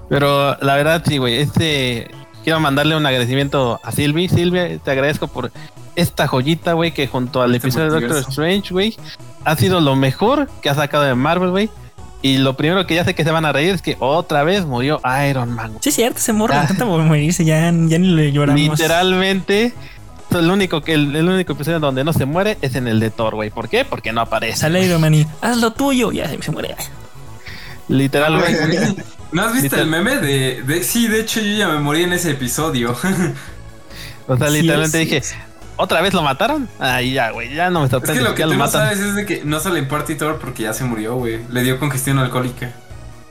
Pero 0.10 0.58
la 0.62 0.76
verdad, 0.76 1.04
sí, 1.06 1.18
güey. 1.18 1.40
Este. 1.40 2.10
Quiero 2.44 2.60
mandarle 2.62 2.96
un 2.96 3.06
agradecimiento 3.06 3.80
a 3.84 3.92
Silvi. 3.92 4.30
Silvia, 4.30 4.78
te 4.80 4.92
agradezco 4.92 5.28
por 5.28 5.52
esta 5.98 6.28
joyita, 6.28 6.74
güey, 6.74 6.94
que 6.94 7.08
junto 7.08 7.42
al 7.42 7.54
Este 7.54 7.68
episodio 7.68 7.92
de 7.92 8.08
Doctor. 8.08 8.30
Strange, 8.30 8.74
güey, 8.74 8.96
ha 9.44 9.56
sido 9.58 9.82
lo 9.82 9.96
mejor 9.98 10.48
que 10.62 10.70
ha 10.70 10.76
sacado 10.76 11.04
de 11.04 11.14
Marvel, 11.16 11.50
güey. 11.50 11.70
Y 12.22 12.38
lo 12.38 12.56
primero 12.56 12.88
que 12.88 12.96
ya 12.96 13.04
sé 13.04 13.16
que 13.16 13.24
se 13.24 13.32
van 13.32 13.46
a 13.46 13.52
reír 13.52 13.74
es 13.74 13.82
que 13.82 13.98
otra 14.00 14.44
vez 14.44 14.66
murió 14.66 15.02
Iron 15.30 15.52
Man. 15.52 15.72
güey. 15.72 15.80
Sí, 15.84 15.92
cierto, 15.92 16.20
se 16.20 16.34
morre. 16.34 16.56
Ah. 16.56 16.62
Intenta 16.62 16.86
morirse, 16.86 17.44
ya, 17.44 17.66
ya 17.66 18.00
ni 18.00 18.08
le 18.08 18.32
lloramos. 18.32 18.62
Literalmente, 18.62 19.74
el 20.32 20.50
único, 20.50 20.82
que, 20.82 20.94
el, 20.94 21.16
el 21.16 21.28
único 21.28 21.54
episodio 21.54 21.80
donde 21.80 22.04
no 22.04 22.14
se 22.14 22.26
muere 22.26 22.58
es 22.62 22.76
en 22.76 22.88
el 22.88 23.00
de 23.00 23.10
Thor, 23.10 23.36
güey. 23.36 23.50
¿Por 23.50 23.68
qué? 23.68 23.84
Porque 23.84 24.14
no 24.14 24.22
aparece. 24.22 24.58
Sale 24.58 24.86
Iron 24.86 25.02
Man 25.02 25.14
y 25.16 25.28
haz 25.42 25.58
lo 25.58 25.74
tuyo. 25.74 26.12
Ya 26.12 26.30
se 26.30 26.52
muere. 26.52 26.76
Literal, 27.88 28.40
güey. 28.40 28.56
¿No 29.32 29.42
has 29.44 29.54
visto 29.54 29.76
el 29.76 29.88
meme 29.88 30.18
de, 30.18 30.64
de- 30.64 30.84
Sí, 30.84 31.08
de 31.08 31.20
hecho 31.22 31.40
yo 31.42 31.58
ya 31.58 31.68
me 31.68 31.80
morí 31.80 32.04
en 32.04 32.14
ese 32.14 32.32
episodio. 32.32 32.96
O 34.28 34.38
sea, 34.38 34.50
literalmente 34.50 34.98
sí, 35.00 35.06
dije, 35.06 35.22
sí. 35.22 35.36
¿Otra 35.76 36.02
vez 36.02 36.14
lo 36.14 36.24
mataron? 36.24 36.68
Ahí 36.80 37.14
ya, 37.14 37.32
güey, 37.32 37.54
ya 37.54 37.70
no 37.70 37.80
me 37.82 37.86
Es 37.86 37.92
sorprende. 37.92 38.20
que 38.20 38.28
lo 38.28 38.34
que 38.36 38.44
tú 38.44 38.50
lo 38.50 38.54
no 38.56 38.60
matan. 38.66 38.82
sabes 38.88 39.00
es 39.00 39.16
de 39.16 39.26
que 39.26 39.44
no 39.46 39.60
sale 39.60 39.80
en 39.80 39.88
Party 39.88 40.16
Thor 40.16 40.40
porque 40.40 40.64
ya 40.64 40.74
se 40.74 40.84
murió, 40.86 41.16
güey. 41.16 41.40
Le 41.50 41.62
dio 41.64 41.78
congestión 41.80 42.18
alcohólica. 42.20 42.72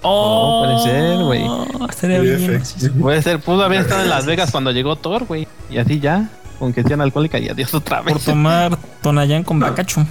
Oh, 0.02 0.62
puede 0.64 0.92
ser, 0.92 1.16
güey. 1.18 1.44
Estaría 1.90 2.20
bien. 2.20 2.62
Puede 3.00 3.22
ser, 3.22 3.40
pudo 3.40 3.64
haber 3.64 3.80
estado 3.80 4.02
en 4.02 4.10
Las 4.10 4.26
Vegas 4.26 4.52
cuando 4.52 4.70
llegó 4.70 4.94
Thor, 4.94 5.24
güey. 5.24 5.48
Y 5.68 5.78
así 5.78 5.98
ya, 5.98 6.28
con 6.60 6.72
gestión 6.72 7.00
alcohólica 7.00 7.38
y 7.40 7.48
adiós 7.48 7.74
otra 7.74 8.02
vez. 8.02 8.12
Por 8.12 8.22
tomar 8.22 8.78
Tonayán 9.02 9.42
con 9.42 9.58
Bacacho. 9.58 10.06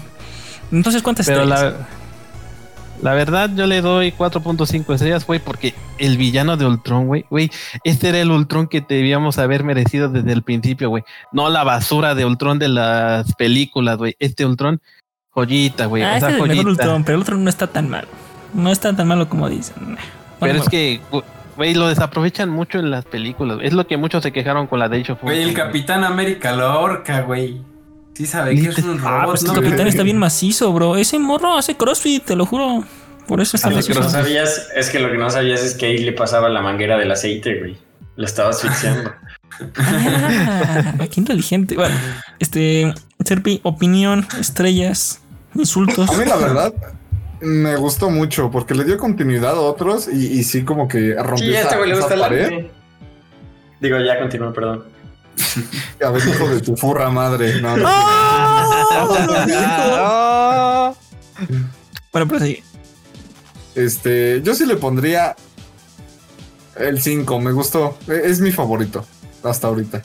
Entonces, 0.72 1.02
¿cuántas 1.02 1.28
Pero 1.28 1.44
estrellas? 1.44 1.74
la, 1.74 1.88
la 3.02 3.14
verdad, 3.14 3.50
yo 3.56 3.68
le 3.68 3.82
doy 3.82 4.12
4.5 4.12 4.94
estrellas, 4.94 5.26
güey, 5.26 5.40
porque 5.40 5.74
el 5.98 6.18
villano 6.18 6.58
de 6.58 6.66
Ultron, 6.66 7.08
güey, 7.08 7.26
güey, 7.30 7.52
este 7.84 8.10
era 8.10 8.20
el 8.20 8.32
Ultron 8.32 8.68
que 8.68 8.82
debíamos 8.82 9.38
haber 9.38 9.64
merecido 9.64 10.10
desde 10.10 10.32
el 10.32 10.44
principio, 10.44 10.90
güey. 10.90 11.04
No 11.32 11.50
la 11.50 11.64
basura 11.64 12.16
de 12.16 12.26
Ultron 12.26 12.60
de 12.60 12.70
las 12.70 13.34
películas, 13.36 13.98
güey. 13.98 14.16
Este 14.20 14.46
Ultron, 14.46 14.82
joyita, 15.32 15.86
güey. 15.86 16.04
ah, 16.04 16.14
o 16.14 16.16
este 16.16 16.28
es 16.28 16.34
el 16.34 16.42
mejor 16.42 16.48
joyita. 16.56 16.70
Ultron, 16.70 17.04
pero 17.04 17.16
el 17.18 17.22
otro 17.22 17.38
no 17.38 17.50
está 17.50 17.68
tan 17.68 17.90
malo. 17.90 18.08
No 18.54 18.72
está 18.72 18.96
tan 18.96 19.08
malo 19.08 19.28
como 19.28 19.50
dicen. 19.50 19.76
Bueno, 19.78 19.98
Pero 20.40 20.60
es 20.60 20.70
que, 20.70 21.02
güey, 21.58 21.74
lo 21.74 21.88
desaprovechan 21.88 22.50
mucho 22.50 22.80
en 22.80 22.90
las 22.92 23.06
películas. 23.06 23.60
Es 23.62 23.74
lo 23.74 23.86
que 23.86 23.98
muchos 23.98 24.24
se 24.24 24.32
quejaron 24.32 24.68
con 24.68 24.80
la 24.80 24.88
de 24.90 25.02
Age 25.02 25.12
of 25.12 25.22
Güey, 25.22 25.42
el 25.42 25.50
Ultron, 25.50 25.68
Capitán 25.68 26.04
América 26.04 26.54
lo 26.54 26.66
ahorca, 26.66 27.22
güey. 27.22 27.62
Sí 28.16 28.26
sabe 28.26 28.56
que 28.56 28.70
es 28.70 28.78
un 28.80 29.00
Ah, 29.04 29.22
robot, 29.24 29.26
pues 29.32 29.44
el 29.44 29.52
capitán 29.54 29.88
está 29.88 30.04
bien 30.04 30.18
macizo, 30.28 30.72
bro. 30.74 30.96
Ese 30.96 31.20
morro 31.20 31.58
hace 31.58 31.76
crossfit, 31.76 32.24
te 32.26 32.36
lo 32.36 32.46
juro. 32.46 32.84
Por 33.28 33.42
eso 33.42 33.58
está 33.58 33.70
Lo 33.70 33.82
que 33.82 33.94
no 33.94 34.00
macizo. 34.02 34.10
sabías 34.10 34.68
es 34.76 34.90
que 34.90 35.00
lo 35.00 35.12
que 35.12 35.18
no 35.18 35.30
sabías 35.30 35.62
es 35.64 35.74
que 35.76 35.88
ahí 35.88 35.98
le 36.00 36.14
pasaba 36.14 36.48
la 36.50 36.62
manguera 36.62 36.98
del 36.98 37.12
aceite, 37.12 37.60
güey. 37.60 37.78
Lo 38.16 38.26
estaba 38.26 38.50
asfixiando. 38.50 39.12
Ah, 39.78 40.94
qué 41.10 41.22
inteligente. 41.22 41.76
Bueno, 41.76 41.96
este, 42.40 42.94
Serpi, 43.24 43.62
opinión, 43.64 44.28
estrellas, 44.40 45.22
insultos. 45.54 46.10
A 46.10 46.14
mí 46.14 46.26
la 46.26 46.36
verdad 46.36 46.74
me 47.40 47.78
gustó 47.78 48.10
mucho 48.10 48.52
porque 48.52 48.74
le 48.76 48.84
dio 48.84 48.98
continuidad 48.98 49.52
a 49.52 49.60
otros 49.62 50.10
y, 50.12 50.40
y 50.40 50.44
sí 50.44 50.64
como 50.66 50.88
que 50.90 51.14
rompió 51.16 51.38
Sí, 51.38 51.56
a 51.56 51.60
este 51.62 51.68
esa, 51.70 51.78
güey 51.78 51.90
le 51.90 51.96
esa 51.96 52.02
gusta 52.02 52.16
el 52.16 52.22
pared. 52.22 52.66
Digo, 53.80 54.00
ya 54.00 54.20
continúo, 54.20 54.52
perdón. 54.52 54.84
A 56.06 56.10
ver, 56.10 56.28
hijo 56.28 56.48
de 56.50 56.62
tu 56.62 56.76
furra 56.78 57.10
madre. 57.10 57.62
No, 57.62 57.76
no. 57.78 57.86
Ah, 57.88 58.94
Bueno, 62.12 62.28
pero 62.30 62.46
sí. 62.46 62.64
Este, 63.76 64.42
yo 64.42 64.56
sí 64.56 64.66
le 64.66 64.78
pondría 64.78 65.36
el 66.78 67.02
5, 67.02 67.40
me 67.42 67.52
gustó. 67.52 67.98
E- 68.08 68.22
Es 68.26 68.40
mi 68.40 68.52
favorito 68.52 69.06
hasta 69.44 69.68
ahorita. 69.68 70.02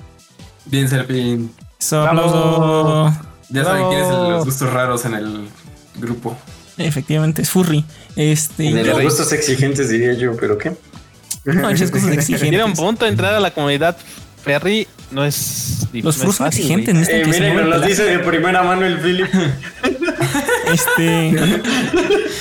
Bien, 0.67 0.89
Serpín. 0.89 1.53
Aplauso. 1.93 3.13
Ya 3.49 3.65
saben 3.65 3.81
Bravo. 3.83 3.89
quién 3.91 4.03
es 4.03 4.09
el 4.09 4.23
de 4.25 4.31
los 4.31 4.45
gustos 4.45 4.73
raros 4.73 5.05
en 5.05 5.15
el 5.15 5.49
grupo. 5.97 6.37
Efectivamente, 6.79 7.43
es 7.43 7.51
furry. 7.51 7.85
Este, 8.17 8.65
De 8.65 8.85
yo- 8.85 8.93
los 8.95 9.03
gustos 9.03 9.33
exigentes 9.33 9.89
diría 9.89 10.15
yo, 10.15 10.37
pero 10.37 10.59
¿qué? 10.59 10.73
no, 11.45 11.69
muchas 11.71 11.91
cosas 11.91 12.11
Tiene 12.15 12.15
un 12.15 12.19
exigentes. 12.19 12.79
punto 12.79 13.07
entrar 13.07 13.35
a 13.35 13.41
la 13.41 13.53
comunidad 13.53 13.97
Ferry 14.45 14.87
no 15.11 15.25
es 15.25 15.87
Los 15.93 16.03
no 16.05 16.11
es 16.11 16.17
furros 16.17 16.37
son 16.37 16.47
fácil, 16.47 16.61
exigentes. 16.63 16.95
güey. 16.95 17.01
necesitan 17.01 17.21
Eh, 17.21 17.25
que 17.25 17.33
se 17.33 17.41
miren, 17.41 17.57
nos 17.57 17.69
la- 17.69 17.77
lo 17.79 17.87
dice 17.87 18.05
de 18.05 18.19
primera 18.31 18.63
mano 18.63 18.85
el 18.87 18.99
Philip. 19.01 19.27
Este. 20.73 21.63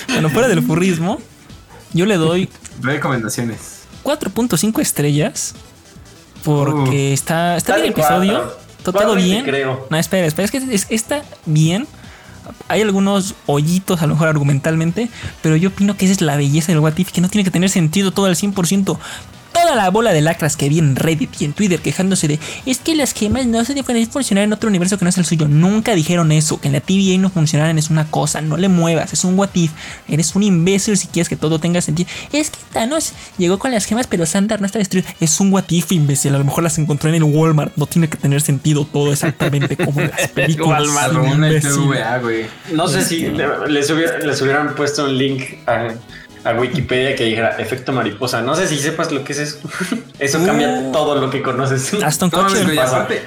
bueno, 0.09 0.29
fuera 0.29 0.47
del 0.47 0.61
furrismo, 0.63 1.19
yo 1.93 2.05
le 2.05 2.15
doy 2.17 2.49
Recomendaciones. 2.81 3.83
4.5 4.03 4.81
estrellas. 4.81 5.55
Porque 6.43 7.11
está, 7.11 7.57
está 7.57 7.73
bien 7.75 7.87
el 7.87 7.91
episodio. 7.91 8.53
cuatro. 8.83 9.01
Todo, 9.01 9.15
bien. 9.15 9.43
creo. 9.43 9.87
No, 9.89 9.97
espera, 9.97 10.25
espera. 10.27 10.45
Es 10.45 10.51
que 10.51 10.57
es- 10.57 10.87
está 10.89 11.23
bien. 11.45 11.85
Hay 12.69 12.81
algunos 12.81 13.35
hoyitos, 13.45 14.01
a 14.01 14.07
lo 14.07 14.13
mejor 14.13 14.29
argumentalmente. 14.29 15.09
Pero 15.41 15.55
yo 15.57 15.69
opino 15.69 15.97
que 15.97 16.05
esa 16.05 16.13
es 16.13 16.21
la 16.21 16.37
belleza 16.37 16.71
del 16.71 16.79
What 16.79 16.97
If, 16.97 17.11
que 17.11 17.19
no 17.21 17.29
tiene 17.29 17.43
que 17.43 17.51
tener 17.51 17.69
sentido 17.69 18.11
todo 18.11 18.27
al 18.27 18.35
100%. 18.37 18.97
Toda 19.61 19.75
la 19.75 19.89
bola 19.89 20.13
de 20.13 20.21
lacras 20.21 20.55
que 20.55 20.69
vi 20.69 20.79
en 20.79 20.95
Reddit 20.95 21.41
y 21.41 21.45
en 21.45 21.53
Twitter 21.53 21.79
quejándose 21.79 22.27
de 22.27 22.39
es 22.65 22.77
que 22.79 22.95
las 22.95 23.13
gemas 23.13 23.45
no 23.45 23.63
se 23.65 23.81
pueden 23.83 24.07
funcionar 24.09 24.43
en 24.45 24.53
otro 24.53 24.69
universo 24.69 24.97
que 24.97 25.05
no 25.05 25.09
es 25.09 25.17
el 25.17 25.25
suyo. 25.25 25.47
Nunca 25.47 25.93
dijeron 25.95 26.31
eso, 26.31 26.59
que 26.61 26.67
en 26.67 26.73
la 26.73 26.79
TVA 26.81 27.17
no 27.19 27.29
funcionaran 27.29 27.77
es 27.77 27.89
una 27.89 28.09
cosa, 28.09 28.41
no 28.41 28.57
le 28.57 28.67
muevas, 28.69 29.11
es 29.13 29.23
un 29.23 29.37
what 29.37 29.49
if. 29.53 29.71
Eres 30.07 30.35
un 30.35 30.43
imbécil 30.43 30.97
si 30.97 31.07
quieres 31.07 31.29
que 31.29 31.35
todo 31.35 31.59
tenga 31.59 31.81
sentido. 31.81 32.09
Es 32.31 32.49
que 32.51 32.57
Thanos 32.71 33.13
llegó 33.37 33.59
con 33.59 33.71
las 33.71 33.85
gemas, 33.85 34.07
pero 34.07 34.25
Sandar 34.25 34.59
no 34.61 34.65
está 34.65 34.79
destruido. 34.79 35.07
Es 35.19 35.39
un 35.39 35.51
what 35.53 35.65
if, 35.69 35.91
imbécil. 35.91 36.33
A 36.35 36.37
lo 36.39 36.45
mejor 36.45 36.63
las 36.63 36.77
encontró 36.77 37.09
en 37.09 37.15
el 37.15 37.23
Walmart. 37.23 37.73
No 37.75 37.85
tiene 37.85 38.07
que 38.09 38.17
tener 38.17 38.41
sentido 38.41 38.85
todo 38.85 39.11
exactamente 39.11 39.75
como 39.77 39.99
en 40.01 40.09
las 40.11 40.27
películas. 40.33 40.81
Walmart, 40.87 41.13
Una 41.15 41.47
imbécil. 41.47 41.71
TVA, 41.71 42.17
güey. 42.19 42.45
No 42.73 42.87
sé 42.87 43.03
si 43.03 43.21
le- 43.27 43.67
les, 43.69 43.89
hubiera- 43.89 44.19
les 44.19 44.41
hubieran 44.41 44.73
puesto 44.75 45.05
un 45.05 45.17
link 45.17 45.43
a, 45.67 45.89
a 46.43 46.51
Wikipedia 46.53 47.15
que 47.15 47.25
dijera 47.25 47.57
efecto 47.57 47.91
mariposa. 47.91 48.41
No 48.41 48.55
sé 48.55 48.67
si 48.67 48.77
sepas 48.77 49.11
lo 49.11 49.23
que 49.23 49.33
es 49.33 49.39
eso. 49.39 49.59
Eso 50.19 50.43
cambia 50.45 50.69
Uh. 50.69 50.91
todo 50.91 51.15
lo 51.15 51.29
que 51.29 51.41
conoces. 51.41 51.93
Aston 52.03 52.29
No 52.33 52.43
Kutcher. 52.45 52.79
aparte. 52.79 53.23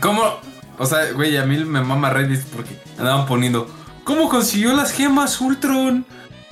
¿Cómo? 0.00 0.22
O 0.78 0.86
sea, 0.86 1.12
güey, 1.12 1.36
a 1.36 1.44
mí 1.44 1.58
me 1.64 1.82
mama 1.82 2.10
Reddit 2.10 2.42
porque 2.56 2.76
andaban 2.98 3.26
poniendo. 3.26 3.68
¿Cómo 4.04 4.28
consiguió 4.28 4.72
las 4.74 4.92
gemas 4.92 5.40
Ultron? 5.40 6.06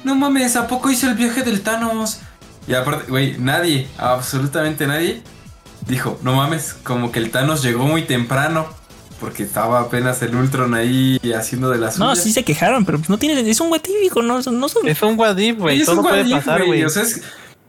No 0.04 0.14
mames, 0.14 0.56
¿a 0.56 0.66
poco 0.66 0.90
hizo 0.90 1.08
el 1.08 1.14
viaje 1.14 1.42
del 1.42 1.62
Thanos? 1.62 2.20
Y 2.66 2.74
aparte, 2.74 3.10
güey, 3.10 3.36
nadie, 3.38 3.88
absolutamente 3.96 4.86
nadie, 4.86 5.22
dijo, 5.86 6.18
no 6.22 6.34
mames, 6.36 6.74
como 6.82 7.10
que 7.10 7.18
el 7.18 7.30
Thanos 7.30 7.62
llegó 7.62 7.84
muy 7.86 8.02
temprano. 8.02 8.68
Porque 9.20 9.42
estaba 9.42 9.80
apenas 9.80 10.22
el 10.22 10.34
Ultron 10.34 10.74
ahí 10.74 11.18
haciendo 11.36 11.70
de 11.70 11.78
las 11.78 11.98
No, 11.98 12.10
suyas. 12.10 12.24
sí 12.24 12.32
se 12.32 12.44
quejaron, 12.44 12.84
pero 12.84 12.98
pues 12.98 13.10
no 13.10 13.18
tiene. 13.18 13.48
Es 13.50 13.60
un 13.60 13.70
hijo, 14.04 14.22
no, 14.22 14.40
no 14.40 14.68
son. 14.68 14.86
Es 14.88 15.02
un 15.02 15.18
what 15.18 15.36
if, 15.38 15.54
Oye, 15.56 15.60
güey. 15.60 15.80
es 15.80 15.86
Todo 15.86 16.00
un 16.00 16.06
puede 16.06 16.22
if, 16.22 16.32
pasar, 16.36 16.64
güey. 16.64 16.84
O 16.84 16.88
sea, 16.88 17.02
es. 17.02 17.22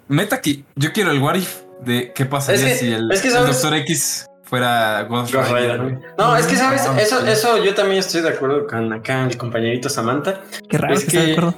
Meta 0.08 0.42
que 0.42 0.64
yo 0.76 0.92
quiero 0.92 1.12
el 1.12 1.20
what 1.22 1.36
if 1.36 1.58
de 1.82 2.12
qué 2.14 2.26
pasaría 2.26 2.68
Es 2.68 2.74
que- 2.74 2.86
si 2.88 2.94
el, 2.94 3.12
es 3.12 3.22
que 3.22 3.28
el 3.30 3.34
sabes- 3.34 3.52
Doctor 3.62 3.76
X 3.80 4.26
fuera 4.44 5.04
Ghost, 5.04 5.34
Ghost 5.34 5.52
Rider. 5.52 6.00
No, 6.18 6.36
es 6.36 6.46
que 6.48 6.56
sabes, 6.56 6.86
No, 6.86 6.98
eso, 6.98 7.22
sí. 7.22 7.30
eso 7.30 7.64
yo 7.64 7.74
también 7.76 8.00
estoy 8.00 8.22
de 8.22 8.30
acuerdo 8.30 8.66
con 8.68 8.92
acá 8.94 9.26
el 9.26 9.38
compañerito 9.38 9.88
Samantha. 9.90 10.42
Qué 10.68 10.78
raro 10.78 10.94
es 10.96 11.06
que 11.06 11.20
de 11.20 11.32
acuerdo. 11.34 11.56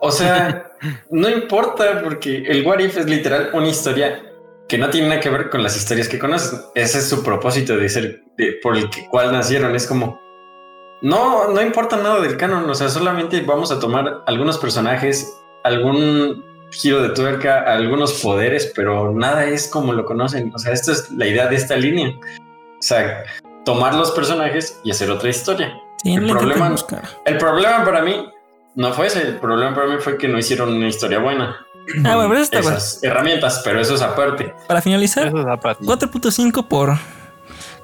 O 0.00 0.10
sea, 0.10 0.72
no 1.10 1.28
importa 1.28 2.00
porque 2.02 2.38
el 2.48 2.66
What 2.66 2.80
If 2.80 2.96
es 2.98 3.06
literal 3.06 3.50
una 3.52 3.68
historia 3.68 4.20
que 4.68 4.78
no 4.78 4.88
tiene 4.90 5.08
nada 5.08 5.20
que 5.20 5.28
ver 5.30 5.50
con 5.50 5.62
las 5.62 5.76
historias 5.76 6.08
que 6.08 6.18
conoces. 6.18 6.64
Ese 6.74 6.98
es 6.98 7.08
su 7.08 7.22
propósito 7.22 7.76
de 7.76 7.88
ser 7.88 8.22
de- 8.38 8.58
por 8.62 8.76
el 8.76 8.88
que, 8.90 9.06
cual 9.08 9.32
nacieron. 9.32 9.74
Es 9.74 9.86
como 9.86 10.20
no, 11.02 11.48
no 11.48 11.60
importa 11.60 11.96
nada 11.96 12.20
del 12.20 12.36
canon. 12.36 12.68
O 12.70 12.74
sea, 12.74 12.88
solamente 12.88 13.40
vamos 13.42 13.72
a 13.72 13.78
tomar 13.80 14.22
algunos 14.26 14.56
personajes, 14.58 15.36
algún 15.64 16.44
giro 16.70 17.02
de 17.02 17.10
tuerca, 17.10 17.60
algunos 17.62 18.22
poderes, 18.22 18.72
pero 18.74 19.12
nada 19.12 19.44
es 19.44 19.68
como 19.68 19.92
lo 19.92 20.04
conocen. 20.04 20.52
O 20.54 20.58
sea, 20.58 20.72
esta 20.72 20.92
es 20.92 21.10
la 21.10 21.26
idea 21.26 21.48
de 21.48 21.56
esta 21.56 21.76
línea. 21.76 22.08
O 22.08 22.82
sea, 22.82 23.24
tomar 23.64 23.94
los 23.94 24.10
personajes 24.12 24.80
y 24.84 24.90
hacer 24.90 25.10
otra 25.10 25.28
historia. 25.28 25.74
Sí, 26.02 26.14
el 26.14 26.26
problema-. 26.26 26.74
El 27.26 27.36
problema 27.36 27.84
para 27.84 28.02
mí 28.02 28.28
no 28.76 28.92
fue 28.92 29.08
ese. 29.08 29.22
El 29.22 29.36
problema 29.38 29.74
para 29.74 29.88
mí 29.88 29.96
fue 30.00 30.16
que 30.16 30.28
no 30.28 30.38
hicieron 30.38 30.72
una 30.72 30.88
historia 30.88 31.18
buena. 31.18 31.61
Ah, 32.04 32.14
bueno, 32.16 32.28
pero 32.28 32.34
eso 32.34 32.42
está 32.44 32.60
bueno. 32.60 32.76
Esas 32.78 33.02
herramientas, 33.02 33.60
pero 33.64 33.80
eso 33.80 33.94
es 33.94 34.02
aparte. 34.02 34.54
Para 34.68 34.80
finalizar, 34.82 35.26
es 35.28 35.34
aparte. 35.46 35.84
4.5 35.84 36.66
por. 36.68 36.96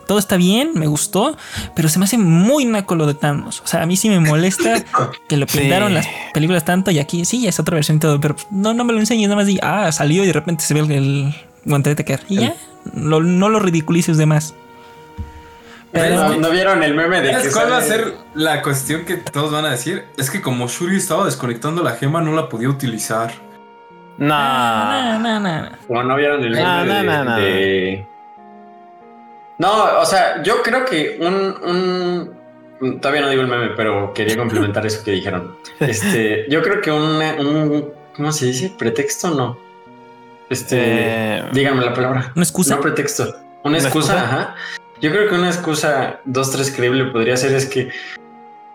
Todo 0.06 0.18
está 0.18 0.36
bien, 0.36 0.70
me 0.74 0.86
gustó, 0.86 1.36
pero 1.76 1.90
se 1.90 1.98
me 1.98 2.06
hace 2.06 2.16
muy 2.16 2.64
naco 2.64 2.94
lo 2.94 3.06
de 3.06 3.12
Thanos. 3.12 3.60
O 3.62 3.66
sea, 3.66 3.82
a 3.82 3.86
mí 3.86 3.94
sí 3.94 4.08
me 4.08 4.18
molesta 4.20 4.82
que 5.28 5.36
lo 5.36 5.46
Sí. 5.48 5.58
pintaron 5.58 5.92
las 5.92 6.06
películas 6.32 6.64
tanto 6.64 6.90
y 6.90 6.98
aquí 6.98 7.26
sí, 7.26 7.46
es 7.46 7.60
otra 7.60 7.74
versión 7.74 7.98
y 7.98 8.00
todo, 8.00 8.18
pero 8.18 8.34
no, 8.50 8.72
no 8.72 8.84
me 8.84 8.94
lo 8.94 9.00
enseñes, 9.00 9.28
nada 9.28 9.36
más 9.36 9.46
di, 9.46 9.58
ah, 9.62 9.92
salió 9.92 10.24
y 10.24 10.26
de 10.26 10.32
repente 10.32 10.64
se 10.64 10.72
ve 10.72 10.80
el, 10.80 10.90
el 10.92 11.34
guantelete 11.66 12.04
caer. 12.06 12.22
Y 12.30 12.36
ya, 12.40 12.54
lo- 12.94 13.20
no 13.20 13.50
lo 13.50 13.58
ridiculices 13.58 14.16
de 14.16 14.24
más. 14.24 14.54
Pero- 15.92 16.16
¿No, 16.28 16.36
no 16.36 16.50
vieron 16.50 16.82
el 16.82 16.94
meme 16.94 17.20
de 17.20 17.28
que 17.30 17.34
¿Sabes 17.36 17.54
cuál 17.54 17.72
va 17.72 17.78
a 17.78 17.82
ser 17.82 18.14
la 18.34 18.62
cuestión 18.62 19.04
que 19.04 19.16
todos 19.16 19.50
van 19.52 19.66
a 19.66 19.70
decir? 19.70 20.04
Es 20.16 20.30
que 20.30 20.40
como 20.40 20.68
Shuri 20.68 20.96
estaba 20.96 21.24
desconectando 21.26 21.82
la 21.82 21.92
gema, 21.92 22.20
no 22.22 22.32
la 22.34 22.48
podía 22.48 22.68
utilizar. 22.70 23.32
No. 24.18 25.18
No, 25.18 25.18
no, 25.18 25.40
no. 25.40 25.68
No, 25.88 26.02
no 26.02 26.16
vieron 26.16 26.42
el 26.44 26.50
meme 26.50 26.62
No, 26.62 26.84
no, 26.84 26.94
de, 26.94 27.02
no, 27.04 27.24
no. 27.24 27.36
de- 27.36 28.06
No, 29.58 30.00
o 30.00 30.04
sea, 30.04 30.42
yo 30.42 30.62
creo 30.62 30.84
que 30.84 31.18
un, 31.20 31.34
un- 31.68 32.38
Todavía 33.00 33.22
no 33.22 33.28
digo 33.30 33.42
el 33.42 33.48
meme, 33.48 33.70
pero 33.76 34.12
quería 34.14 34.36
complementar 34.36 34.86
eso 34.86 35.02
que 35.04 35.10
dijeron. 35.12 35.56
Este, 35.80 36.46
yo 36.48 36.62
creo 36.62 36.80
que 36.80 36.90
un, 36.92 37.20
un 37.46 37.90
¿cómo 38.16 38.30
se 38.32 38.46
dice? 38.46 38.72
¿Pretexto? 38.78 39.30
No. 39.30 39.58
Este, 40.48 40.76
Eh, 40.80 41.42
díganme 41.52 41.84
la 41.84 41.92
palabra. 41.92 42.32
¿Una 42.34 42.44
excusa? 42.44 42.76
No 42.76 42.80
pretexto. 42.80 43.24
Una 43.24 43.38
¿Una 43.64 43.78
excusa, 43.78 44.12
excusa? 44.14 44.24
ajá. 44.24 44.54
Yo 45.00 45.10
creo 45.10 45.28
que 45.28 45.34
una 45.34 45.48
excusa 45.48 46.20
dos, 46.24 46.50
tres 46.52 46.72
creíble 46.74 47.04
podría 47.06 47.36
ser 47.36 47.52
es 47.54 47.66
que 47.66 47.90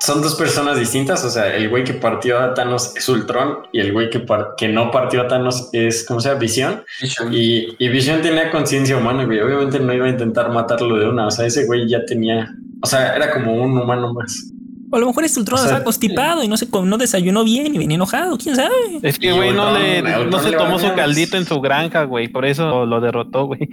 son 0.06 0.22
dos 0.22 0.36
personas 0.36 0.78
distintas. 0.78 1.24
O 1.24 1.30
sea, 1.30 1.56
el 1.56 1.70
güey 1.70 1.86
que 1.86 1.94
partió 1.94 2.38
a 2.40 2.54
Thanos 2.54 2.94
es 2.96 3.08
Ultron 3.08 3.60
y 3.72 3.80
el 3.80 3.94
güey 3.94 4.10
que, 4.10 4.20
par- 4.20 4.50
que 4.58 4.68
no 4.68 4.92
partió 4.92 5.22
a 5.22 5.28
Thanos 5.30 5.70
es, 5.72 6.06
¿cómo 6.06 6.20
se 6.20 6.28
llama? 6.28 6.42
Visión. 6.42 6.84
Y, 7.32 7.68
y 7.80 7.88
Visión 7.88 8.22
tenía 8.22 8.52
conciencia 8.52 8.98
humana, 8.98 9.24
güey. 9.24 9.40
Obviamente 9.40 9.80
no 9.80 9.94
iba 9.94 10.06
a 10.06 10.10
intentar 10.10 10.52
matarlo 10.52 10.98
de 10.98 11.08
una. 11.08 11.28
O 11.28 11.32
sea, 11.32 11.46
ese 11.46 11.66
güey 11.66 11.88
ya 11.88 12.04
tenía. 12.06 12.54
O 12.82 12.86
sea, 12.86 13.16
era 13.16 13.32
como 13.32 13.54
un 13.54 13.78
humano 13.78 14.14
más. 14.14 14.50
O 14.92 14.98
a 14.98 15.00
lo 15.00 15.08
mejor 15.08 15.24
este 15.24 15.40
Ultron 15.40 15.56
O 15.56 15.58
sea, 15.58 15.68
estaba 15.72 15.84
constipado 15.86 16.44
y 16.44 16.48
no 16.50 16.58
se 16.58 16.68
no 16.68 16.98
desayunó 16.98 17.44
bien 17.46 17.74
y 17.74 17.78
venía 17.78 17.96
enojado, 17.96 18.38
quién 18.38 18.56
sabe. 18.58 18.76
Es 19.02 19.18
que, 19.18 19.32
güey, 19.32 19.54
no, 19.54 19.72
le, 19.72 20.02
no 20.26 20.40
se 20.40 20.52
le 20.52 20.58
tomó 20.58 20.78
su 20.80 20.94
caldito 20.94 21.38
en 21.38 21.46
su 21.46 21.62
granja, 21.62 22.04
güey. 22.04 22.28
Por 22.28 22.46
eso 22.46 22.86
lo 22.86 23.00
derrotó, 23.00 23.46
güey. 23.46 23.70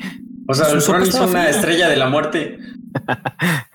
O 0.47 0.55
sea, 0.55 0.73
Ultron 0.73 1.03
hizo 1.03 1.25
una 1.25 1.41
fría. 1.43 1.51
estrella 1.51 1.89
de 1.89 1.97
la 1.97 2.07
muerte. 2.09 2.59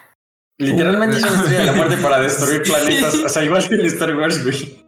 Literalmente 0.57 1.17
hizo 1.17 1.27
una 1.27 1.37
estrella 1.37 1.59
de 1.59 1.65
la 1.65 1.73
muerte 1.73 1.97
para 1.97 2.21
destruir 2.21 2.63
planetas. 2.63 3.15
O 3.15 3.29
sea, 3.29 3.43
igual 3.43 3.67
que 3.67 3.75
en 3.75 3.85
Star 3.87 4.15
Wars, 4.15 4.43
güey. 4.43 4.85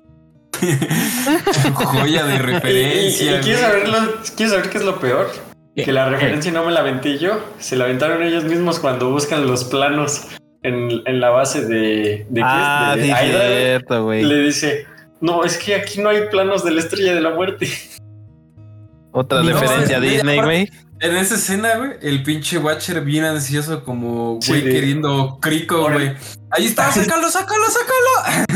Joya 1.76 2.26
de 2.26 2.34
Y, 2.34 2.38
y- 2.38 2.39
y 2.39 2.39
referencia. 2.39 3.41
¿quieres, 3.41 3.61
saber 3.61 3.89
lo- 3.89 4.14
¿Quieres 4.35 4.53
saber 4.53 4.69
qué 4.69 4.77
es 4.77 4.84
lo 4.85 4.99
peor? 4.99 5.30
¿Qué? 5.76 5.84
Que 5.84 5.91
la 5.91 6.10
referencia 6.10 6.52
no 6.52 6.65
me 6.65 6.72
la 6.72 6.80
aventé 6.80 7.18
yo. 7.18 7.39
Se 7.60 7.76
la 7.76 7.84
aventaron 7.85 8.23
ellos 8.23 8.45
mismos 8.45 8.80
cuando 8.80 9.11
buscan 9.11 9.45
los 9.45 9.65
planos 9.65 10.27
en, 10.64 11.02
en 11.06 11.19
la 11.19 11.30
base 11.30 11.65
de. 11.65 12.26
¿De 12.30 12.41
ah, 12.44 12.95
es? 12.98 13.06
De 13.06 13.14
cierto, 13.14 14.06
güey. 14.06 14.23
Le 14.23 14.39
dice: 14.39 14.88
No, 15.22 15.44
es 15.44 15.57
que 15.57 15.76
aquí 15.76 16.02
no 16.02 16.10
hay 16.10 16.30
planos 16.31 16.64
de 16.64 16.72
la 16.72 16.80
estrella 16.80 17.14
de 17.14 17.22
la 17.22 17.31
muerte. 17.31 17.69
Otra 19.11 19.44
No, 19.44 19.49
referencia 19.49 19.98
a 19.98 19.99
Disney, 19.99 20.39
güey. 20.41 20.69
En 20.99 21.15
esa 21.15 21.36
escena, 21.36 21.76
güey, 21.78 21.91
el 22.02 22.24
pinche 22.24 22.57
Watcher 22.57 23.02
bien 23.02 23.24
ansioso, 23.24 23.84
como 23.84 24.40
güey 24.48 24.64
queriendo 24.64 25.38
crico, 25.41 25.90
güey. 25.91 26.14
Ahí 26.49 26.65
está, 26.65 26.91
sácalo, 26.91 27.30
sácalo, 27.30 27.64
sácalo. 27.69 28.48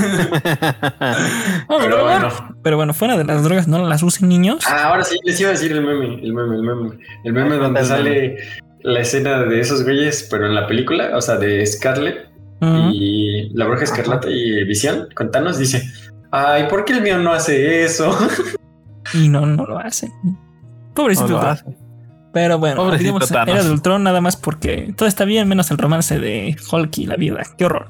Ah, 0.99 1.67
Pero 1.81 2.03
bueno. 2.03 2.29
pero 2.63 2.77
bueno, 2.77 2.93
fuera 2.93 3.17
de 3.17 3.23
las 3.25 3.43
drogas, 3.43 3.67
no 3.67 3.87
las 3.87 4.01
usen 4.03 4.27
niños. 4.29 4.63
Ah, 4.67 4.85
ahora 4.85 5.03
sí, 5.03 5.17
les 5.23 5.39
iba 5.39 5.49
a 5.49 5.53
decir 5.53 5.71
el 5.71 5.83
meme, 5.85 6.15
el 6.23 6.33
meme, 6.33 6.55
el 6.55 6.63
meme. 6.63 6.97
El 7.23 7.33
meme 7.33 7.55
donde 7.57 7.79
El 7.81 7.85
sale 7.85 8.37
la 8.81 8.99
escena 9.01 9.43
de 9.43 9.59
esos 9.59 9.83
güeyes, 9.83 10.27
pero 10.31 10.47
en 10.47 10.55
la 10.55 10.65
película, 10.67 11.11
o 11.15 11.21
sea, 11.21 11.35
de 11.37 11.63
Scarlett 11.67 12.27
Ujú. 12.61 12.89
y 12.93 13.49
la 13.53 13.65
bruja 13.65 13.83
escarlata 13.83 14.29
y 14.29 14.63
Visión 14.63 15.07
con 15.15 15.29
Thanos, 15.29 15.57
dice: 15.59 15.83
Ay, 16.31 16.67
¿por 16.69 16.85
qué 16.85 16.93
el 16.93 17.01
mío 17.01 17.19
no 17.19 17.33
hace 17.33 17.83
eso? 17.83 18.17
Y 19.13 19.27
no, 19.27 19.45
no 19.45 19.65
lo 19.65 19.77
hacen. 19.77 20.11
Pobrecito. 20.93 21.27
No 21.29 21.41
lo 21.41 21.47
hace. 21.49 21.65
Pero 22.33 22.59
bueno, 22.59 22.81
olvidemos 22.83 23.29
era 23.29 23.63
de 23.63 23.69
Ultron 23.71 24.03
nada 24.03 24.21
más 24.21 24.37
porque 24.37 24.93
todo 24.95 25.07
está 25.09 25.25
bien, 25.25 25.47
menos 25.49 25.69
el 25.71 25.77
romance 25.77 26.17
de 26.19 26.55
Hulk 26.71 26.97
y 26.99 27.05
la 27.05 27.15
vida. 27.17 27.43
Qué 27.57 27.65
horror. 27.65 27.89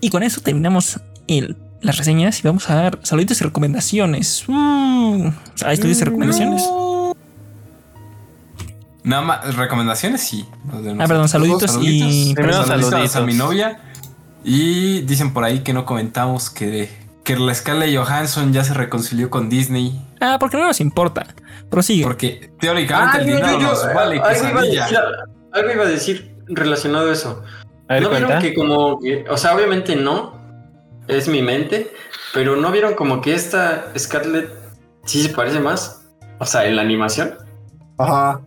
Y 0.00 0.10
con 0.10 0.22
eso 0.22 0.40
terminamos 0.40 1.00
el- 1.26 1.56
las 1.80 1.96
reseñas 1.98 2.38
y 2.38 2.42
vamos 2.46 2.70
a 2.70 2.76
dar 2.76 2.98
saluditos 3.02 3.40
y 3.40 3.44
recomendaciones. 3.44 4.48
Uh, 4.48 5.30
¿Hay 5.64 5.76
saluditos 5.76 6.00
y 6.02 6.04
recomendaciones? 6.04 6.62
Nada 9.02 9.22
más, 9.22 9.54
recomendaciones 9.56 10.22
sí. 10.22 10.46
de 10.82 10.92
Ah, 10.98 11.06
perdón, 11.06 11.28
saluditos, 11.28 11.72
Saluditos. 11.72 12.08
y. 12.10 12.34
Primero 12.34 12.64
Saluditos 12.64 12.90
saluditos. 12.90 13.16
a 13.16 13.20
mi 13.22 13.34
novia. 13.34 13.80
Y 14.44 15.00
dicen 15.02 15.32
por 15.34 15.44
ahí 15.44 15.60
que 15.60 15.72
no 15.74 15.84
comentamos 15.84 16.48
que, 16.48 16.90
que 17.22 17.36
la 17.36 17.54
Scarlett 17.54 17.94
Johansson 17.96 18.52
ya 18.52 18.64
se 18.64 18.72
reconcilió 18.72 19.28
con 19.30 19.48
Disney. 19.50 20.00
Ah, 20.20 20.36
porque 20.40 20.56
no 20.56 20.66
nos 20.66 20.80
importa. 20.80 21.26
Prosigue. 21.74 22.04
Porque 22.04 22.50
teóricamente 22.60 23.18
el 23.18 23.26
yo- 23.28 23.36
dinero 23.36 23.52
yo- 23.54 23.60
yo- 23.60 23.66
nos 23.68 23.94
vale 23.94 24.20
algo, 24.20 24.48
iba 24.48 24.60
a 24.60 24.62
decir, 24.64 24.98
algo 25.52 25.70
iba 25.72 25.84
a 25.84 25.88
decir 25.88 26.34
relacionado 26.48 27.10
a 27.10 27.12
eso. 27.12 27.42
A 27.88 27.94
ver, 27.94 28.02
¿No 28.02 28.10
vieron 28.10 28.28
cuenta. 28.30 28.46
que 28.46 28.54
como, 28.54 28.98
que- 29.00 29.24
o 29.28 29.36
sea, 29.36 29.54
obviamente 29.54 29.94
no, 29.96 30.40
es 31.08 31.28
mi 31.28 31.42
mente, 31.42 31.92
pero 32.32 32.56
¿no 32.56 32.70
vieron 32.70 32.94
como 32.94 33.20
que 33.20 33.34
esta 33.34 33.92
Scarlett 33.98 34.48
sí 35.04 35.22
se 35.22 35.28
parece 35.30 35.60
más? 35.60 36.06
O 36.38 36.46
sea, 36.46 36.64
en 36.66 36.76
la 36.76 36.82
animación. 36.82 37.34
Ajá. 37.98 38.40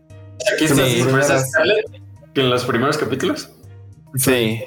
Que 0.59 0.67
Sí. 0.67 1.01
Scarlett 1.03 1.85
que 2.33 2.41
en 2.41 2.49
los 2.49 2.65
primeros 2.65 2.97
capítulos. 2.97 3.49
Sí. 4.15 4.63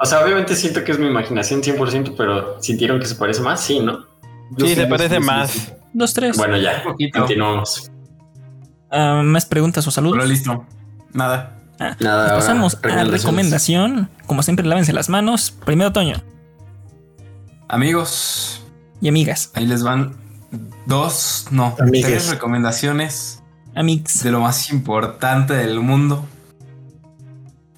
O 0.00 0.06
sea, 0.06 0.24
obviamente 0.24 0.54
siento 0.54 0.84
que 0.84 0.92
es 0.92 0.98
mi 0.98 1.06
imaginación 1.06 1.62
100%, 1.62 2.14
pero 2.16 2.60
¿sintieron 2.62 3.00
que 3.00 3.06
se 3.06 3.14
parece 3.16 3.40
más? 3.42 3.60
Sí, 3.60 3.80
¿no? 3.80 4.06
Yo 4.56 4.66
Sí, 4.66 4.74
se 4.74 4.86
parece 4.86 5.16
sí, 5.16 5.20
sí, 5.20 5.26
más. 5.26 5.72
Dos, 5.92 6.14
tres. 6.14 6.36
Bueno, 6.36 6.56
ya, 6.58 6.82
continuamos. 7.12 7.90
Ah, 8.90 9.22
¿Más 9.24 9.46
preguntas 9.46 9.86
o 9.86 9.90
saludos? 9.90 10.16
Pero 10.18 10.28
listo. 10.28 10.66
Nada. 11.12 11.54
Ah, 11.80 11.96
Nada, 12.00 12.22
ahora, 12.24 12.34
pasamos 12.36 12.78
a 12.82 13.04
recomendación. 13.04 14.10
Como 14.26 14.42
siempre, 14.42 14.66
lávense 14.66 14.92
las 14.92 15.08
manos. 15.08 15.50
Primero, 15.50 15.92
Toño 15.92 16.16
Amigos, 17.68 18.62
y 19.00 19.08
amigas. 19.08 19.50
ahí 19.54 19.66
les 19.66 19.82
van 19.82 20.16
dos, 20.86 21.46
no, 21.50 21.76
Amigues. 21.78 22.06
tres 22.06 22.30
recomendaciones 22.30 23.42
Amix. 23.74 24.22
de 24.22 24.30
lo 24.30 24.40
más 24.40 24.70
importante 24.72 25.54
del 25.54 25.78
mundo. 25.80 26.26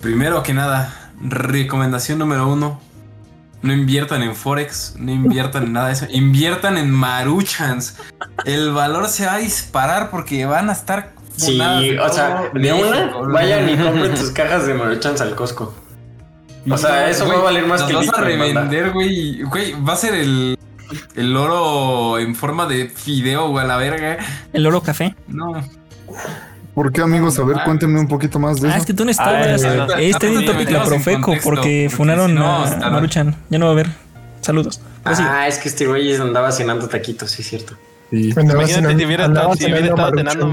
Primero 0.01 0.43
que 0.43 0.55
nada, 0.55 1.12
recomendación 1.20 2.19
número 2.20 2.49
uno. 2.51 2.81
No 3.62 3.73
inviertan 3.73 4.23
en 4.23 4.35
Forex, 4.35 4.95
no 4.99 5.12
inviertan 5.12 5.65
en 5.65 5.73
nada 5.74 5.89
de 5.89 5.93
eso. 5.93 6.07
Inviertan 6.11 6.78
en 6.78 6.91
Maruchans. 6.91 7.97
El 8.45 8.73
valor 8.73 9.09
se 9.09 9.27
va 9.27 9.35
a 9.35 9.39
disparar 9.39 10.11
porque 10.11 10.47
van 10.47 10.70
a 10.70 10.73
estar. 10.73 11.12
Sí, 11.37 11.61
o 11.99 12.09
sea, 12.12 12.51
de 12.53 12.73
una, 12.73 13.16
vayan 13.32 13.69
y 13.69 13.77
compren 13.77 14.15
tus 14.15 14.31
cajas 14.31 14.66
de 14.66 14.74
Maruchans 14.74 15.20
al 15.20 15.35
Costco. 15.35 15.74
O 16.69 16.77
sea, 16.77 17.09
eso 17.09 17.27
va 17.27 17.35
a 17.35 17.39
valer 17.39 17.66
más 17.66 17.82
que 17.82 17.91
el 17.91 17.97
vas 17.97 18.09
a 18.09 18.20
revender, 18.20 18.91
güey. 18.91 19.43
Güey, 19.43 19.73
va 19.82 19.95
a 19.95 19.97
ser 19.97 20.15
el, 20.15 20.59
el 21.15 21.37
oro 21.37 22.19
en 22.19 22.35
forma 22.35 22.66
de 22.66 22.89
fideo, 22.89 23.49
güey, 23.49 23.65
a 23.65 23.69
la 23.69 23.77
verga. 23.77 24.19
El 24.53 24.66
oro 24.66 24.82
café. 24.82 25.15
No. 25.28 25.62
¿Por 26.75 26.93
qué, 26.93 27.03
amigos? 27.03 27.39
A 27.39 27.45
ver, 27.45 27.57
Ah. 27.59 27.65
cuéntenme 27.65 27.99
un 28.01 28.09
poquito 28.09 28.39
más 28.39 28.61
de 28.61 28.69
Ah, 28.69 28.73
eso. 28.73 28.81
es 28.81 28.87
que 28.87 28.95
tú 28.95 29.05
no 29.05 29.09
Ah, 29.09 29.13
estabas. 29.13 29.65
ah, 29.65 29.87
pues, 30.45 30.53
topic 30.53 30.71
la 30.71 30.85
Profeco 30.85 31.21
contexto, 31.23 31.51
porque 31.51 31.61
porque 31.61 31.91
funaron 31.97 32.31
si 32.31 32.37
no, 32.37 32.65
a 32.65 32.91
Maruchan. 32.91 33.37
Ya 33.51 33.59
no 33.59 33.65
va 33.67 33.71
a 33.71 33.75
haber. 33.75 33.89
Saludos. 34.41 34.81
Prosigue. 35.03 35.29
Ah, 35.31 35.49
es 35.49 35.59
que 35.59 35.69
este 35.69 35.87
güey 35.87 36.15
andaba 36.15 36.51
cenando 36.53 36.89
taquitos, 36.89 37.31
sí, 37.31 37.43
es 37.43 37.49
cierto. 37.49 37.77
Imagínate 38.13 38.67
cenando- 38.73 38.99
si 38.99 39.05
hubiera 39.05 39.27
estado, 39.27 39.55
cenando 39.55 39.97
Maruchan. 39.97 40.17
cenando 40.17 40.47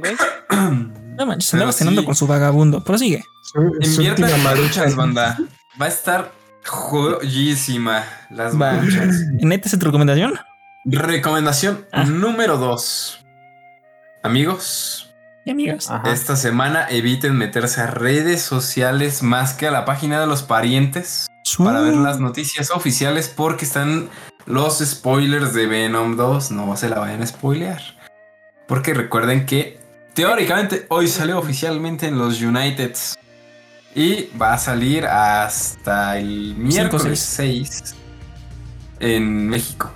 güey. 0.00 0.14
no 1.18 1.26
manches, 1.26 1.52
andaba 1.54 1.72
cenando 1.72 2.00
sí. 2.02 2.06
con 2.06 2.14
su 2.14 2.26
vagabundo. 2.26 2.82
Prosigue. 2.84 3.24
Última 3.54 4.30
en 4.30 4.42
Maruchans, 4.42 4.96
Maruchan. 4.96 4.96
banda. 4.96 5.38
Va 5.80 5.86
a 5.86 5.88
estar 5.88 6.32
joyísima 6.64 8.04
las. 8.30 8.54
Maruchans. 8.54 9.26
¿Neta 9.40 9.68
es 9.68 9.78
tu 9.78 9.84
recomendación? 9.84 10.34
Recomendación 10.84 11.84
Ah. 11.92 12.04
número 12.04 12.56
dos. 12.56 13.18
Amigos, 14.22 15.11
Y 15.44 15.50
amigas. 15.50 15.90
Ajá. 15.90 16.12
esta 16.12 16.36
semana 16.36 16.86
eviten 16.88 17.36
meterse 17.36 17.80
a 17.80 17.86
redes 17.86 18.42
sociales 18.42 19.22
más 19.22 19.54
que 19.54 19.66
a 19.66 19.70
la 19.70 19.84
página 19.84 20.20
de 20.20 20.26
los 20.26 20.42
parientes. 20.42 21.26
Para 21.58 21.80
ver 21.80 21.94
las 21.94 22.20
noticias 22.20 22.70
oficiales 22.70 23.28
porque 23.28 23.64
están 23.64 24.08
los 24.46 24.78
spoilers 24.78 25.52
de 25.52 25.66
Venom 25.66 26.16
2. 26.16 26.52
No 26.52 26.76
se 26.76 26.88
la 26.88 26.98
vayan 26.98 27.22
a 27.22 27.26
spoilear. 27.26 27.82
Porque 28.68 28.94
recuerden 28.94 29.44
que 29.44 29.80
teóricamente 30.14 30.86
hoy 30.88 31.08
salió 31.08 31.38
oficialmente 31.38 32.06
en 32.06 32.18
los 32.18 32.40
Uniteds. 32.40 33.18
Y 33.94 34.28
va 34.40 34.54
a 34.54 34.58
salir 34.58 35.04
hasta 35.04 36.16
el 36.16 36.54
miércoles 36.56 37.18
6 37.18 37.94
en 39.00 39.48
México. 39.48 39.92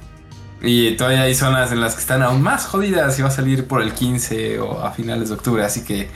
Y 0.67 0.97
todavía 0.97 1.23
hay 1.23 1.35
zonas 1.35 1.71
en 1.73 1.81
las 1.81 1.95
que 1.95 2.01
están 2.01 2.23
aún 2.23 2.43
más 2.43 2.65
jodidas 2.67 3.19
y 3.19 3.23
va 3.23 3.29
a 3.29 3.31
salir 3.31 3.67
por 3.67 3.81
el 3.83 3.93
15 3.93 4.59
o 4.59 4.83
a 4.85 4.91
finales 4.93 5.29
de 5.29 5.35
octubre. 5.37 5.65
Así 5.65 5.83
que 5.83 6.09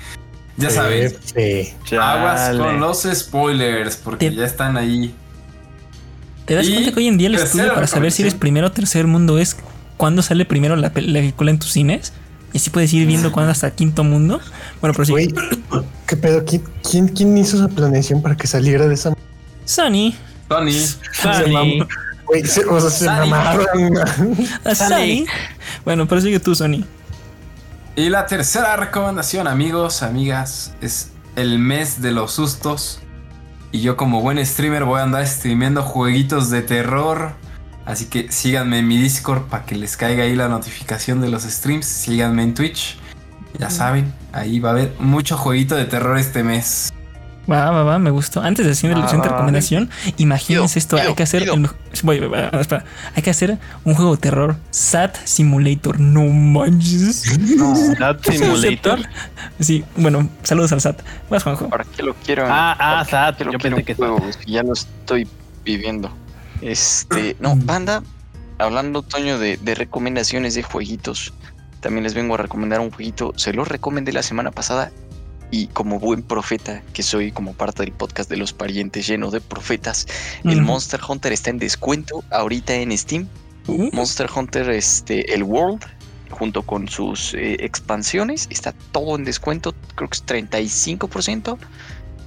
ya 0.56 0.70
saben, 0.70 1.14
Sí. 1.34 1.72
aguas 1.96 2.56
con 2.56 2.80
los 2.80 3.02
spoilers 3.14 3.96
porque 3.96 4.30
Te- 4.30 4.36
ya 4.36 4.44
están 4.44 4.76
ahí. 4.76 5.14
¿Te 6.46 6.54
das 6.56 6.66
Y 6.66 6.72
cuenta 6.72 6.92
que 6.92 6.98
hoy 6.98 7.06
en 7.06 7.16
día 7.18 7.28
el 7.28 7.36
estudio 7.36 7.72
para 7.74 7.86
saber 7.86 8.10
si 8.10 8.22
eres 8.22 8.34
primero 8.34 8.66
o 8.66 8.72
tercer 8.72 9.06
mundo 9.06 9.38
es 9.38 9.56
cuándo 9.96 10.20
sale 10.22 10.44
primero 10.44 10.74
la 10.74 10.92
pel- 10.92 11.06
la 11.06 11.20
película 11.20 11.50
en 11.52 11.58
tus 11.60 11.70
cines? 11.72 12.12
Y 12.52 12.56
así 12.56 12.70
puedes 12.70 12.92
ir 12.92 13.06
viendo 13.06 13.30
cuándo 13.30 13.52
hasta 13.52 13.70
quinto 13.70 14.02
mundo. 14.02 14.40
Bueno, 14.80 14.92
pero 14.94 15.04
sí. 15.04 15.12
Güey, 15.12 15.32
¿qué 16.08 16.16
pedo? 16.16 16.44
¿Quién, 16.44 16.62
quién, 16.82 17.08
quién 17.08 17.38
hizo 17.38 17.56
esa 17.56 17.68
planeación 17.68 18.20
para 18.20 18.36
que 18.36 18.48
saliera 18.48 18.88
de 18.88 18.94
esa? 18.94 19.14
Sony. 19.64 20.12
Tony. 20.48 20.72
Sony. 21.12 21.86
Güey, 22.30 22.44
se- 22.46 22.64
o 22.64 22.80
sea, 22.80 22.90
se 22.90 23.04
Sony. 23.06 23.26
mamaron. 23.28 23.98
a 24.64 24.74
Sony. 24.74 25.24
Bueno, 25.84 26.06
pero 26.06 26.20
sigue 26.20 26.38
tú, 26.40 26.54
Sony. 26.54 26.84
Y 27.96 28.08
la 28.08 28.26
tercera 28.26 28.76
recomendación, 28.76 29.48
amigos, 29.48 30.02
amigas, 30.02 30.72
es 30.80 31.10
el 31.36 31.58
mes 31.58 32.00
de 32.02 32.12
los 32.12 32.32
sustos. 32.32 33.00
Y 33.72 33.80
yo 33.82 33.96
como 33.96 34.20
buen 34.20 34.44
streamer 34.46 34.84
voy 34.84 35.00
a 35.00 35.02
andar 35.02 35.26
streameando 35.26 35.82
jueguitos 35.82 36.50
de 36.50 36.62
terror. 36.62 37.32
Así 37.84 38.04
que 38.06 38.30
síganme 38.30 38.78
en 38.78 38.88
mi 38.88 38.96
Discord 38.96 39.42
para 39.48 39.64
que 39.64 39.74
les 39.74 39.96
caiga 39.96 40.22
ahí 40.24 40.36
la 40.36 40.48
notificación 40.48 41.20
de 41.20 41.28
los 41.28 41.42
streams. 41.42 41.86
Síganme 41.86 42.42
en 42.44 42.54
Twitch. 42.54 42.96
Ya 43.58 43.68
saben, 43.70 44.14
ahí 44.32 44.60
va 44.60 44.68
a 44.70 44.72
haber 44.72 44.94
mucho 45.00 45.36
jueguito 45.36 45.74
de 45.74 45.84
terror 45.84 46.16
este 46.16 46.44
mes. 46.44 46.92
Va, 47.50 47.70
va, 47.70 47.82
va, 47.82 47.98
me 47.98 48.10
gustó. 48.10 48.42
Antes 48.42 48.66
de 48.66 48.72
hacer 48.72 48.96
la 48.96 49.06
recomendación, 49.06 49.90
imagínense 50.18 50.78
esto. 50.78 50.96
hay 50.96 51.14
que 51.14 51.22
hacer. 51.22 51.42
el- 51.44 51.68
voy, 52.02 52.20
voy, 52.20 52.28
voy, 52.28 52.38
espera. 52.60 52.84
Hay 53.14 53.22
que 53.22 53.30
hacer 53.30 53.58
un 53.84 53.94
juego 53.94 54.14
de 54.16 54.20
terror. 54.20 54.56
Sat 54.70 55.16
Simulator. 55.24 55.98
No 55.98 56.22
manches. 56.26 57.24
That 57.98 58.18
Simulator. 58.22 59.00
Sí, 59.58 59.84
bueno, 59.96 60.28
saludos 60.42 60.72
al 60.72 60.80
SAT. 60.80 61.00
Vas, 61.28 61.42
Juanjo. 61.42 61.68
¿Para 61.68 61.84
qué 61.84 62.02
lo 62.02 62.14
quiero? 62.14 62.44
Ah, 62.46 62.72
ah, 62.72 62.76
¿Para 62.78 63.04
qué 63.04 63.10
SAT. 63.10 63.38
Yo 63.38 63.44
quiero 63.44 63.58
pensé 63.58 63.76
en 63.80 63.84
que 63.86 63.94
juego? 63.94 64.18
SAT. 64.18 64.28
Es 64.28 64.36
que 64.36 64.50
Ya 64.52 64.62
lo 64.62 64.72
estoy 64.72 65.28
viviendo. 65.64 66.10
Este, 66.62 67.36
no, 67.40 67.56
banda, 67.56 68.02
hablando, 68.58 69.02
Toño, 69.02 69.38
de, 69.38 69.56
de 69.56 69.74
recomendaciones 69.74 70.54
de 70.54 70.62
jueguitos. 70.62 71.32
También 71.80 72.04
les 72.04 72.14
vengo 72.14 72.34
a 72.34 72.38
recomendar 72.38 72.80
un 72.80 72.90
jueguito. 72.90 73.32
Se 73.36 73.52
lo 73.54 73.64
recomendé 73.64 74.12
la 74.12 74.22
semana 74.22 74.50
pasada. 74.50 74.92
Y 75.50 75.66
como 75.68 75.98
buen 75.98 76.22
profeta 76.22 76.82
que 76.92 77.02
soy, 77.02 77.32
como 77.32 77.54
parte 77.54 77.82
del 77.82 77.92
podcast 77.92 78.30
de 78.30 78.36
los 78.36 78.52
parientes 78.52 79.06
lleno 79.06 79.30
de 79.30 79.40
profetas, 79.40 80.06
el. 80.44 80.62
Monster 80.62 81.00
Hunter 81.06 81.32
está 81.32 81.50
en 81.50 81.58
descuento 81.58 82.22
ahorita 82.30 82.74
en 82.74 82.96
Steam. 82.96 83.28
Uh, 83.66 83.90
Monster 83.92 84.28
Hunter, 84.34 84.70
este, 84.70 85.34
el 85.34 85.42
World, 85.42 85.84
junto 86.30 86.62
con 86.62 86.88
sus 86.88 87.34
eh, 87.34 87.56
expansiones, 87.60 88.46
está 88.50 88.72
todo 88.92 89.16
en 89.16 89.24
descuento. 89.24 89.74
Creo 89.96 90.08
que 90.08 90.16
es 90.16 90.26
35%, 90.26 91.58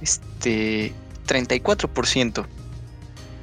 este, 0.02 0.92
34%. 1.26 2.46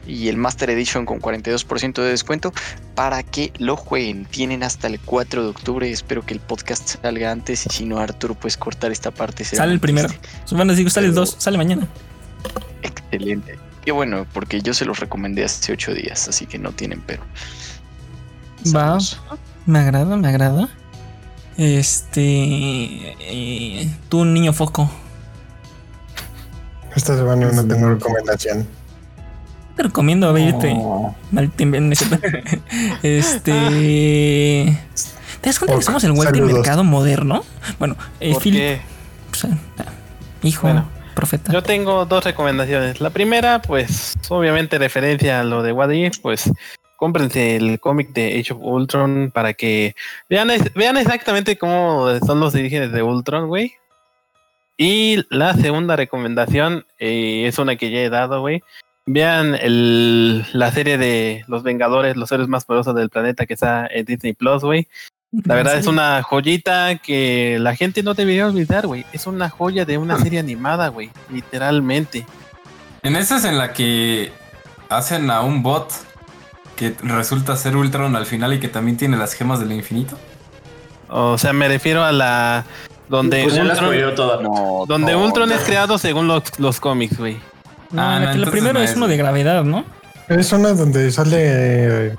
Y 0.07 0.30
el 0.30 0.38
Master 0.38 0.69
Edition 0.69 1.06
con 1.06 1.19
42% 1.22 2.02
de 2.02 2.10
descuento 2.10 2.53
para 2.95 3.23
que 3.23 3.53
lo 3.60 3.78
jueguen. 3.78 4.26
Tienen 4.26 4.64
hasta 4.64 4.88
el 4.88 4.99
4 4.99 5.44
de 5.44 5.49
octubre. 5.49 5.90
Espero 5.91 6.26
que 6.26 6.34
el 6.34 6.40
podcast 6.40 7.02
salga 7.02 7.32
antes. 7.32 7.65
Y 7.65 7.69
si 7.69 7.86
no, 7.86 7.99
Arturo, 7.99 8.34
puedes 8.34 8.57
cortar 8.57 8.91
esta 8.91 9.11
parte. 9.11 9.45
Sale 9.45 9.73
el 9.73 9.80
primero. 9.80 10.10
Van 10.52 10.69
a 10.69 10.73
decir, 10.73 10.90
sale 10.90 11.07
el 11.07 11.14
2, 11.14 11.36
sale 11.38 11.57
mañana. 11.57 11.88
Excelente. 12.82 13.57
Qué 13.86 13.91
bueno, 13.91 14.26
porque 14.34 14.61
yo 14.61 14.73
se 14.73 14.86
los 14.86 14.99
recomendé 14.99 15.44
hace 15.44 15.73
8 15.73 15.94
días, 15.94 16.28
así 16.28 16.45
que 16.45 16.60
no 16.60 16.72
tienen 16.72 17.02
pero. 17.06 17.23
Va. 18.76 18.98
Me 19.65 19.80
agrada, 19.80 20.18
me 20.18 20.28
agrada. 20.28 20.69
Este. 21.57 22.22
eh, 23.19 23.90
tú, 24.10 24.26
niño 24.26 24.53
foco. 24.53 24.90
Esta 26.95 27.15
semana 27.15 27.52
no 27.52 27.65
tengo 27.65 27.90
recomendación. 27.90 28.68
Te 29.76 29.84
recomiendo 29.84 30.34
a 30.34 30.39
irte. 30.39 30.73
Oh, 30.77 31.15
Este. 33.03 34.77
¿Te 35.41 35.49
das 35.49 35.57
cuenta 35.60 35.77
que 35.77 35.81
somos 35.84 36.03
el 36.03 36.11
Walter 36.11 36.35
saludos. 36.35 36.53
Mercado 36.53 36.84
moderno? 36.84 37.43
Bueno, 37.80 37.95
eh, 38.19 38.34
¿Por 38.34 38.43
Philip, 38.43 38.60
qué? 38.60 38.81
pues, 39.30 39.45
ah, 39.45 39.85
hijo, 40.43 40.61
Bueno, 40.68 40.88
profeta. 41.15 41.52
Yo 41.52 41.64
tengo 41.64 42.06
dos 42.06 42.23
recomendaciones. 42.23 43.02
La 43.02 43.10
primera, 43.10 43.61
pues, 43.61 44.14
obviamente 44.30 44.77
referencia 44.77 45.39
a 45.39 45.43
lo 45.43 45.64
de 45.64 45.72
What 45.72 45.89
If, 45.91 46.19
pues, 46.19 46.52
cómprense 46.98 47.56
el 47.56 47.80
cómic 47.80 48.14
de 48.14 48.39
Age 48.39 48.53
of 48.53 48.60
Ultron 48.61 49.31
para 49.34 49.53
que 49.53 49.95
vean, 50.30 50.52
es- 50.52 50.72
vean 50.76 50.98
exactamente 50.98 51.57
cómo 51.57 52.07
son 52.26 52.39
los 52.39 52.53
orígenes 52.53 52.91
de 52.91 53.02
Ultron, 53.02 53.48
güey. 53.48 53.73
Y 54.77 55.23
la 55.30 55.56
segunda 55.56 55.95
recomendación 55.95 56.85
eh, 56.99 57.45
es 57.48 57.57
una 57.57 57.76
que 57.76 57.89
ya 57.89 57.99
he 57.99 58.10
dado, 58.10 58.41
güey. 58.41 58.61
Vean 59.06 59.56
el, 59.56 60.45
la 60.53 60.72
serie 60.72 60.98
de 60.98 61.44
Los 61.48 61.64
Vengadores, 61.64 62.15
los 62.15 62.32
héroes 62.32 62.48
más 62.48 62.65
poderosos 62.65 62.95
del 62.95 63.10
planeta 63.10 63.45
que 63.45 63.56
está 63.56 63.88
en 63.88 64.06
Disney 64.06 64.34
Plus, 64.34 64.64
güey. 64.64 64.88
La 65.32 65.56
verdad 65.56 65.78
es 65.78 65.88
una 65.88 66.22
joyita 66.23 66.98
que 66.98 67.57
la 67.60 67.76
gente 67.76 68.03
no 68.03 68.14
debería 68.14 68.48
olvidar, 68.48 68.86
güey. 68.86 69.06
Es 69.14 69.28
una 69.28 69.49
joya 69.49 69.86
de 69.86 69.98
una 69.98 70.18
serie 70.22 70.40
animada, 70.40 70.90
güey. 70.90 71.10
Literalmente. 71.30 72.26
En 73.02 73.15
esa 73.15 73.38
es 73.38 73.45
en 73.45 73.57
la 73.57 73.73
que 73.73 74.32
hacen 74.90 75.32
a 75.32 75.41
un 75.41 75.64
bot 75.64 75.91
que 76.76 76.95
resulta 77.02 77.56
ser 77.56 77.76
Ultron 77.76 78.15
al 78.15 78.26
final 78.26 78.53
y 78.53 78.60
que 78.60 78.68
también 78.68 78.98
tiene 78.98 79.18
las 79.18 79.34
gemas 79.34 79.60
del 79.60 79.72
infinito. 79.72 80.18
O 81.10 81.38
sea, 81.38 81.53
me 81.53 81.68
refiero 81.68 82.03
a 82.03 82.11
la 82.11 82.65
donde 83.07 83.44
Pues 83.44 83.57
Ultron, 83.57 84.15
toda. 84.15 84.41
No, 84.41 84.86
donde 84.88 85.14
no, 85.14 85.23
Ultron 85.23 85.49
no. 85.49 85.56
es 85.56 85.61
creado 85.61 85.98
según 85.98 86.28
los, 86.28 86.44
los 86.60 86.80
cómics, 86.80 87.18
güey. 87.18 87.38
No, 87.92 88.02
Ah, 88.02 88.20
no, 88.36 88.52
primera 88.52 88.74
no 88.74 88.80
es 88.80 88.92
es, 88.92 88.96
uno 88.98 89.08
de 89.08 89.18
gravedad, 89.18 89.64
¿no? 89.64 89.84
Es 90.30 90.52
una 90.54 90.74
donde 90.74 91.12
sale. 91.12 92.16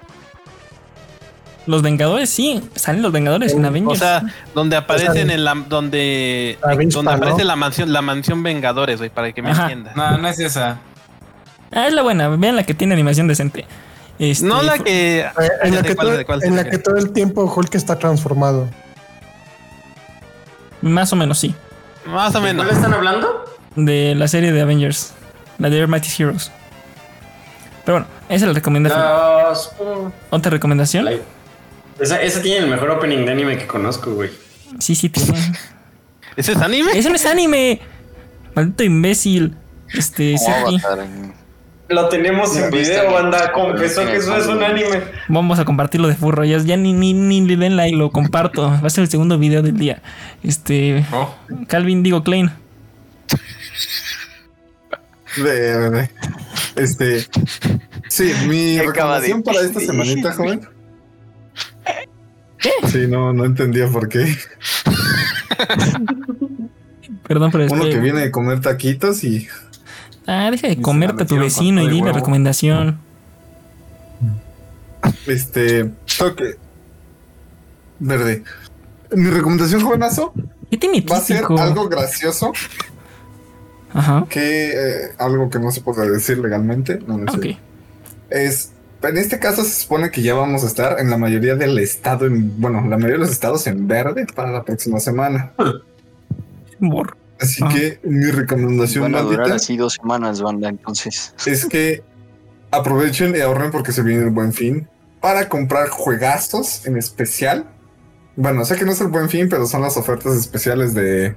Los 1.65 1.81
Vengadores, 1.83 2.29
sí, 2.29 2.61
salen 2.75 3.03
los 3.03 3.13
Vengadores 3.13 3.53
en 3.53 3.65
Avengers. 3.65 3.97
O 3.97 4.05
sea, 4.05 4.23
donde 4.55 4.77
aparecen 4.77 5.13
sea, 5.29 5.35
en 5.35 5.45
la 5.45 5.55
donde 5.55 6.59
la 6.61 6.73
avispa, 6.73 6.99
donde 6.99 7.13
aparece 7.13 7.39
¿no? 7.39 7.45
la 7.45 7.57
mansión 7.57 7.93
la 7.93 8.03
mansión 8.03 8.43
Vengadores, 8.43 8.99
güey, 8.99 9.11
para 9.11 9.31
que 9.33 9.43
me 9.43 9.51
Ajá. 9.53 9.63
entiendas. 9.63 9.95
No, 9.97 10.19
no 10.19 10.29
es 10.29 10.41
esa. 10.41 10.79
ah, 11.71 11.87
es 11.87 11.93
la 11.95 12.03
buena, 12.03 12.29
vean 12.29 12.57
la 12.57 12.65
que 12.65 12.75
tiene 12.75 12.95
animación 12.95 13.29
decente. 13.29 13.65
Este, 14.19 14.45
No 14.45 14.61
la 14.63 14.79
que 14.81 15.21
eh, 15.21 15.27
en, 15.63 15.75
la 15.77 15.83
que 15.83 15.95
cuál- 15.95 16.09
todo, 16.09 16.27
cuál 16.27 16.45
en 16.45 16.57
la 16.57 16.65
que 16.69 16.79
todo 16.79 16.97
el 16.97 17.13
tiempo 17.13 17.45
Hulk 17.45 17.75
está 17.77 17.97
transformado. 17.99 18.69
Más 20.81 21.13
o 21.13 21.17
menos, 21.17 21.39
sí. 21.39 21.55
más 22.07 22.35
o 22.35 22.41
¿De 22.41 22.47
menos. 22.49 22.65
cuál 22.67 22.77
están 22.77 22.93
hablando? 22.93 23.45
De 23.77 24.15
la 24.17 24.27
serie 24.27 24.53
de 24.53 24.61
Avengers. 24.61 25.15
La 25.63 25.71
de 25.71 25.87
Mighty 25.87 26.09
Heroes. 26.19 26.51
Pero 27.85 27.99
bueno, 27.99 28.07
esa 28.29 28.35
es 28.35 28.49
la 28.49 28.53
recomendación. 28.53 29.01
Los- 29.01 29.73
¿Otra 30.31 30.51
recomendación? 30.51 31.09
Esa, 32.01 32.21
esa 32.21 32.43
tiene 32.43 32.65
el 32.65 32.67
mejor 32.71 32.91
opening 32.91 33.25
de 33.25 33.31
anime 33.31 33.57
que 33.59 33.67
conozco, 33.69 34.13
güey. 34.13 34.31
Sí, 34.81 34.97
sí, 34.97 35.09
tiene. 35.09 35.39
¿Ese 36.37 36.53
es 36.53 36.59
anime? 36.59 36.99
¡Eso 36.99 37.11
no 37.11 37.15
es 37.15 37.25
anime! 37.27 37.81
Maldito 38.55 38.83
imbécil. 38.83 39.55
Este, 39.95 40.35
Lo 41.89 42.09
tenemos 42.09 42.57
en 42.57 42.71
video, 42.73 43.13
banda. 43.13 43.53
Confesó 43.53 44.05
que 44.05 44.17
eso 44.17 44.37
es 44.37 44.47
un 44.49 44.65
anime. 44.65 45.03
Vamos 45.29 45.61
a 45.61 45.65
compartirlo 45.65 46.09
de 46.09 46.15
furro. 46.17 46.45
Ya, 46.45 46.59
ya 46.59 46.77
ni, 46.77 46.93
ni, 46.93 47.13
ni 47.13 47.43
le 47.43 47.57
den 47.57 47.77
like, 47.77 47.97
lo 47.97 48.11
comparto. 48.11 48.63
Va 48.69 48.87
a 48.87 48.91
ser 48.91 49.03
el 49.05 49.11
segundo 49.11 49.39
video 49.39 49.63
del 49.63 49.77
día. 49.77 50.03
Este. 50.43 51.05
Oh, 51.13 51.33
Calvin, 51.69 52.03
digo 52.03 52.25
Klein. 52.25 52.51
de- 55.37 55.91
de- 55.91 56.11
este. 56.77 57.27
Sí, 58.09 58.33
mi 58.47 58.77
¿Qué 58.79 58.87
acaba 58.89 59.21
de 59.21 59.29
recomendación 59.29 59.43
para 59.43 59.61
esta 59.61 59.81
semanita, 59.81 60.33
joven. 60.35 60.61
Sí, 62.91 63.07
no, 63.09 63.33
no 63.33 63.45
entendía 63.45 63.89
por 63.89 64.09
qué. 64.09 64.37
Perdón 67.27 67.51
por 67.51 67.61
el 67.63 67.71
Uno 67.73 67.85
que 67.85 67.99
viene 67.99 68.21
de 68.21 68.31
comer 68.31 68.61
taquitos 68.61 69.25
y 69.25 69.49
Ah, 70.27 70.51
deja 70.51 70.69
de 70.69 70.77
la 70.77 70.83
comerte 70.83 71.25
a 71.25 71.27
tu 71.27 71.37
vecino 71.39 71.83
y 71.83 71.89
dile 71.89 72.03
huevo. 72.03 72.17
recomendación. 72.19 72.99
este 75.27 75.91
toque 76.19 76.57
verde. 77.99 78.45
Mi 79.11 79.29
recomendación, 79.31 79.83
jovenazo, 79.83 80.33
¿Qué 80.71 80.77
tiene 80.79 81.01
va 81.03 81.17
a 81.17 81.21
ser 81.21 81.45
algo 81.45 81.89
gracioso, 81.89 82.53
Ajá. 83.95 84.27
que 84.29 84.71
eh, 84.71 85.11
algo 85.19 85.49
que 85.51 85.59
no 85.59 85.71
se 85.71 85.81
puede 85.81 86.11
decir 86.11 86.39
legalmente. 86.39 86.99
No, 87.07 87.19
no 87.19 87.31
sé. 87.33 87.39
Ok. 87.39 87.47
Es, 88.31 88.73
en 89.03 89.17
este 89.19 89.39
caso 89.39 89.63
se 89.65 89.83
supone 89.83 90.11
que 90.11 90.23
ya 90.23 90.35
vamos 90.35 90.65
a 90.65 90.67
estar 90.67 90.99
en 91.01 91.11
la 91.11 91.19
mayoría 91.19 91.55
del 91.57 91.79
estado, 91.79 92.27
en, 92.27 92.61
bueno, 92.61 92.81
la 92.83 92.97
mayoría 92.97 93.15
de 93.15 93.19
los 93.19 93.31
estados 93.31 93.67
en 93.67 93.87
verde 93.89 94.27
para 94.35 94.51
la 94.51 94.63
próxima 94.65 95.01
semana. 95.01 95.53
Mor- 96.79 97.17
Así 97.41 97.61
Ah. 97.65 97.69
que 97.73 97.99
mi 98.05 98.31
recomendación 98.31 99.03
Van 99.03 99.17
a 99.17 99.23
durar 99.23 99.39
bandita, 99.41 99.57
así 99.57 99.77
dos 99.77 99.95
semanas, 99.95 100.41
banda, 100.41 100.69
entonces. 100.69 101.35
es 101.45 101.67
que 101.67 102.05
aprovechen 102.71 103.35
y 103.35 103.41
ahorren 103.41 103.73
porque 103.73 103.91
se 103.91 104.03
viene 104.03 104.23
el 104.23 104.31
buen 104.31 104.53
fin 104.53 104.89
para 105.21 105.49
comprar 105.49 105.89
juegazos 105.89 106.87
en 106.87 106.97
especial. 106.97 107.67
Bueno, 108.37 108.65
sé 108.65 108.77
que 108.77 108.85
no 108.85 108.93
es 108.93 109.01
el 109.01 109.09
buen 109.09 109.29
fin, 109.29 109.49
pero 109.49 109.67
son 109.67 109.83
las 109.83 109.97
ofertas 109.97 110.37
especiales 110.37 110.95
de 110.95 111.35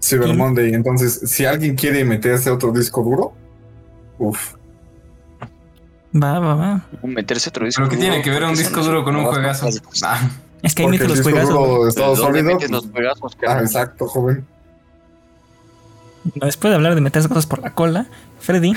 Cyber. 0.00 0.34
Monday. 0.36 0.74
Entonces, 0.74 1.20
si 1.26 1.44
alguien 1.44 1.74
quiere 1.74 2.04
meterse 2.04 2.48
a 2.50 2.54
otro 2.54 2.72
disco 2.72 3.02
duro, 3.02 3.32
uff. 4.18 4.54
Va, 6.14 6.38
va, 6.38 6.54
va. 6.54 6.86
Meterse 7.02 7.50
otro 7.50 7.66
disco 7.66 7.82
pero 7.82 7.90
¿qué 7.90 7.96
tiene 7.96 8.22
que 8.22 8.30
ver 8.30 8.44
un 8.44 8.54
disco 8.54 8.80
duro 8.82 9.04
con 9.04 9.16
un 9.16 9.24
juegazo? 9.26 9.68
Ah, 10.04 10.30
Es 10.62 10.74
que 10.74 10.82
ahí 10.84 10.88
mete 10.88 11.06
los 11.08 11.20
juegazos. 11.20 11.50
duro 11.50 11.82
de 11.84 11.88
estado 11.90 12.14
¿Dónde 12.16 12.38
sólido. 12.40 12.54
metes 12.54 12.70
los 12.70 12.86
juegazos, 12.90 13.36
Ah, 13.46 13.58
exacto, 13.60 14.06
joven. 14.06 14.46
Después 16.36 16.70
de 16.70 16.74
hablar 16.76 16.94
de 16.94 17.00
meterse 17.02 17.28
cosas 17.28 17.46
por 17.46 17.60
la 17.60 17.72
cola, 17.74 18.06
Freddy. 18.40 18.72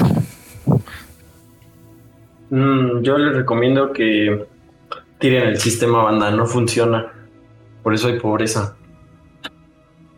Mm, 2.50 3.02
yo 3.02 3.18
les 3.18 3.36
recomiendo 3.36 3.94
que 3.94 4.48
tiren 5.20 5.48
el 5.50 5.60
sistema, 5.60 6.04
banda. 6.04 6.32
No 6.32 6.46
funciona. 6.46 7.12
Por 7.84 7.94
eso 7.94 8.08
hay 8.08 8.20
pobreza. 8.20 8.76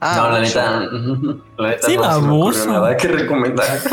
Ah, 0.04 0.18
no, 0.18 0.32
la 0.32 0.40
neta. 0.42 0.80
La 1.58 1.70
neta 1.70 1.88
Sí, 1.88 1.96
no 1.96 2.02
me 2.02 2.08
baboso. 2.08 2.66
nada 2.72 2.98
que 2.98 3.08
recomendar. 3.08 3.68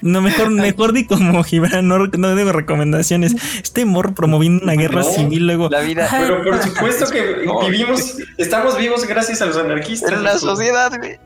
No, 0.00 0.20
mejor, 0.22 0.50
mejor 0.50 0.92
di 0.92 1.06
como 1.06 1.42
Gibran, 1.42 1.88
no, 1.88 2.06
no 2.06 2.34
debo 2.36 2.52
recomendaciones. 2.52 3.34
Este 3.62 3.84
morro 3.84 4.14
promoviendo 4.14 4.62
una 4.62 4.74
guerra 4.74 5.00
No, 5.02 5.04
civil 5.10 5.46
luego. 5.46 5.68
La 5.70 5.80
vida. 5.80 6.06
Pero 6.10 6.44
por 6.44 6.62
supuesto 6.62 7.06
que 7.10 7.42
No. 7.46 7.60
vivimos, 7.68 8.16
estamos 8.36 8.76
vivos 8.78 9.04
gracias 9.06 9.42
a 9.42 9.46
los 9.46 9.56
anarquistas. 9.56 10.12
Una 10.12 10.34
loco. 10.34 10.38
sociedad, 10.38 10.92
güey. 10.98 11.18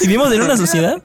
Vivimos 0.00 0.32
en 0.32 0.40
una 0.42 0.56
sociedad. 0.56 1.02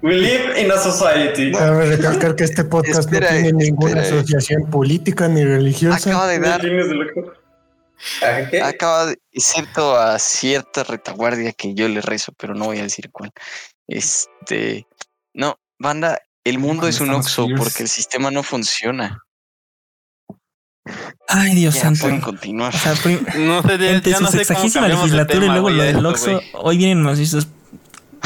We 0.00 0.14
live 0.14 0.60
in 0.62 0.70
a 0.72 0.78
society. 0.78 1.52
Cabe 1.52 1.86
recalcar 1.96 2.36
que 2.36 2.44
este 2.44 2.64
podcast 2.64 3.00
Espera, 3.00 3.26
no 3.32 3.42
tiene 3.42 3.52
ninguna 3.52 4.00
espera. 4.00 4.20
asociación 4.20 4.70
política 4.70 5.28
ni 5.28 5.44
religiosa. 5.44 6.08
Acaba 6.10 6.28
de 6.28 6.38
dar. 6.38 6.60
¿A 8.22 8.48
qué? 8.48 8.62
acaba 8.62 9.06
de, 9.06 9.18
excepto 9.32 9.96
a 9.96 10.18
cierta 10.18 10.84
retaguardia 10.84 11.52
que 11.52 11.74
yo 11.74 11.88
le 11.88 12.00
rezo, 12.00 12.32
pero 12.36 12.54
no 12.54 12.66
voy 12.66 12.78
a 12.78 12.82
decir 12.82 13.10
cuál. 13.10 13.30
Este, 13.86 14.86
no, 15.34 15.58
banda, 15.78 16.20
el 16.44 16.58
mundo 16.58 16.82
¿Dónde 16.82 16.90
es 16.90 17.00
un 17.00 17.10
oxo 17.10 17.46
porque 17.56 17.82
el 17.82 17.88
sistema 17.88 18.30
no 18.30 18.42
funciona. 18.42 19.22
Ay, 21.28 21.54
Dios 21.54 21.74
Ya 21.74 21.80
santo. 21.82 22.02
pueden 22.02 22.20
continuar. 22.20 22.74
O 22.74 22.78
sea, 22.78 22.94
No 23.36 23.62
sé, 23.62 23.78
de, 23.78 23.90
Entre 23.96 24.12
ya 24.12 24.20
no 24.20 24.30
sé 24.30 24.38
legislatura 24.38 25.46
y 25.46 25.48
luego 25.48 25.70
lo 25.70 25.82
del 25.82 26.06
Oxxo, 26.06 26.40
hoy 26.54 26.78
vienen 26.78 27.02
macizos. 27.02 27.48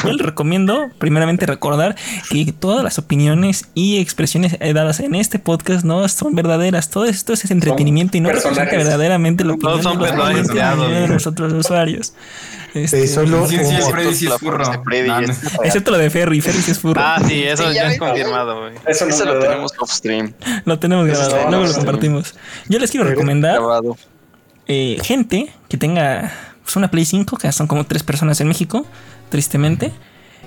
Yo 0.03 0.11
les 0.13 0.25
recomiendo, 0.25 0.89
primeramente, 0.97 1.45
recordar 1.45 1.95
que 2.29 2.51
todas 2.53 2.83
las 2.83 2.97
opiniones 2.99 3.65
y 3.73 3.97
expresiones 3.99 4.57
dadas 4.59 4.99
en 4.99 5.15
este 5.15 5.39
podcast 5.39 5.83
no 5.85 6.07
son 6.09 6.35
verdaderas. 6.35 6.89
Todo 6.89 7.05
esto 7.05 7.33
es 7.33 7.49
entretenimiento 7.51 8.17
y 8.17 8.21
no 8.21 8.29
representa 8.29 8.65
verdaderamente 8.75 9.43
lo 9.43 9.57
que 9.57 9.65
No 9.65 9.81
son 9.81 9.97
creados, 9.97 10.89
de 10.89 11.07
los 11.07 11.53
usuarios. 11.53 12.13
Este, 12.73 13.01
Sí, 13.05 13.13
solo 13.13 13.47
Sí, 13.47 13.57
sí, 13.57 13.61
es 13.75 13.81
humor. 13.81 13.91
Freddy 13.91 14.15
sí 14.15 14.25
es 14.25 14.31
La 14.31 14.37
furro. 14.39 14.55
fuerza 14.63 14.71
de 14.77 14.83
Freddy 14.85 15.07
No, 15.09 15.19
es- 15.19 15.43
no. 15.43 15.63
excepto 15.65 15.91
lo 15.91 15.97
de 15.97 16.09
Ferry, 16.09 16.39
Ferry 16.39 16.59
es 16.65 16.79
furro. 16.79 17.01
Ah, 17.03 17.21
sí, 17.27 17.43
eso 17.43 17.67
Sí, 17.67 17.75
ya 17.75 17.83
ya 17.83 17.91
es 17.91 17.99
confirmado, 17.99 18.61
güey. 18.61 18.73
Eso 18.87 19.05
no 19.05 19.11
Eso 19.13 19.25
lo 19.25 19.39
tenemos 19.39 19.73
off 19.77 19.91
stream 19.91 20.31
Lo 20.63 20.79
tenemos 20.79 21.05
Eso 21.09 21.19
grabado, 21.19 21.49
luego 21.49 21.65
lo 21.65 21.69
bueno. 21.69 21.75
compartimos. 21.75 22.33
Yo 22.69 22.79
les 22.79 22.89
quiero 22.89 23.05
recomendar 23.05 23.59
eh, 24.67 24.97
gente 25.03 25.51
que 25.67 25.77
tenga 25.77 26.31
pues, 26.63 26.75
una 26.77 26.89
Play 26.89 27.03
5, 27.03 27.35
que 27.37 27.51
son 27.51 27.67
como 27.67 27.83
tres 27.85 28.03
personas 28.03 28.39
en 28.39 28.47
México, 28.47 28.85
tristemente. 29.31 29.91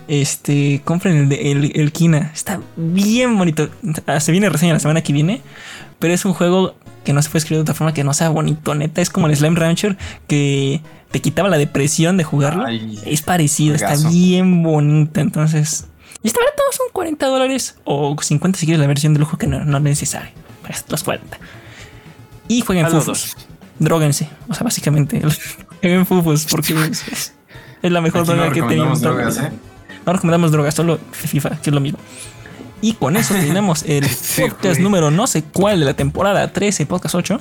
Este, 0.07 0.83
compren 0.85 1.17
el, 1.17 1.29
de- 1.29 1.51
el, 1.51 1.73
el 1.75 1.91
Kina. 1.93 2.31
Está 2.35 2.61
bien 2.77 3.37
bonito. 3.39 3.69
Ah, 4.07 4.21
Se 4.21 4.31
viene 4.33 4.49
reseña 4.51 4.75
la 4.75 4.81
semana 4.81 5.03
que 5.03 5.13
viene. 5.13 5.41
Pero 5.99 6.13
es 6.15 6.25
un 6.25 6.35
juego 6.35 6.75
que 7.05 7.13
no 7.13 7.23
se 7.23 7.31
puede 7.31 7.39
escribir 7.39 7.59
de 7.59 7.63
otra 7.63 7.75
forma 7.75 7.95
que 7.95 8.05
no 8.05 8.13
sea 8.15 8.29
bonito. 8.29 8.75
Neta, 8.75 9.01
es 9.01 9.11
como 9.11 9.27
el 9.27 9.37
Slime 9.37 9.59
Rancher 9.59 9.97
que 10.27 10.81
te 11.11 11.21
quitaba 11.21 11.49
la 11.49 11.57
depresión 11.59 12.17
de 12.17 12.25
jugarlo. 12.25 12.65
Ay, 12.67 13.01
Es 13.07 13.23
parecido, 13.23 13.75
está 13.75 13.95
bien 14.11 14.63
bonita. 14.63 15.21
Entonces, 15.21 15.87
y 16.23 16.27
está 16.29 16.41
barato, 16.41 16.63
son 16.73 16.87
40 16.93 17.27
dólares 17.27 17.77
o 17.85 18.17
50 18.21 18.59
si 18.59 18.67
quieres 18.67 18.81
la 18.81 18.87
versión 18.87 19.15
de 19.15 19.21
lujo 19.21 19.39
que 19.39 19.47
no, 19.47 19.65
no 19.65 19.77
es 19.79 19.83
necesaria. 19.83 20.33
Pues, 20.67 20.85
los 20.89 21.03
40. 21.05 21.39
Y 22.49 22.61
jueguen 22.63 22.87
Saludos. 22.87 23.05
fufos. 23.05 23.37
Droguense. 23.79 24.29
O 24.49 24.55
sea, 24.55 24.65
básicamente, 24.65 25.23
jueguen 25.81 26.05
fufos 26.05 26.47
porque 26.51 26.75
es, 27.87 27.93
la 27.93 28.01
mejor 28.01 28.23
Aquí 28.23 28.31
no 28.31 28.37
droga 28.37 28.49
que 28.53 28.61
recomendamos 28.61 29.01
tenemos. 29.01 29.17
drogas, 29.33 29.39
¿eh? 29.39 29.53
No 30.07 30.13
recomendamos 30.13 30.53
drogas, 30.53 30.75
solo 30.75 30.99
FIFA, 31.13 31.51
que 31.63 31.71
es 31.71 31.75
lo 31.75 31.81
mismo. 31.81 31.99
Y 32.81 32.93
con 32.95 33.17
eso 33.17 33.33
terminamos 33.35 33.83
el 33.87 34.07
Sí, 34.09 34.43
podcast 34.43 34.65
güey. 34.75 34.83
número 34.83 35.11
no 35.11 35.27
sé 35.27 35.43
cuál 35.45 35.81
de 35.81 35.87
la 35.87 35.95
temporada 35.95 36.53
13, 36.53 36.87
podcast 36.87 37.15
8. 37.15 37.39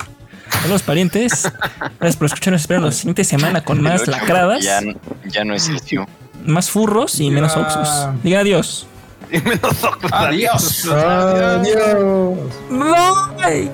Saludos 0.62 0.82
parientes. 0.82 1.50
Gracias 1.98 2.16
por 2.16 2.26
escucharnos. 2.26 2.60
Espero 2.62 2.80
la 2.80 2.92
siguiente 2.92 3.24
semana 3.24 3.62
con 3.64 3.80
más 3.82 4.06
lacradas, 4.06 4.62
Ya, 4.62 4.80
ya 5.26 5.44
no 5.44 5.54
es 5.54 5.68
el 5.68 5.80
tío. 5.82 6.06
más 6.46 6.70
furros 6.70 7.18
y 7.20 7.30
menos 7.30 7.54
Ya. 7.54 7.60
oxus. 7.62 7.88
Diga 8.22 8.40
adiós. 8.40 8.86
Y 9.32 9.38
menos 9.40 9.82
ojos. 9.82 10.10
Adiós. 10.12 10.86
Adiós. 10.86 12.38
Bye. 12.70 13.70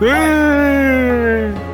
Bye. 0.00 1.69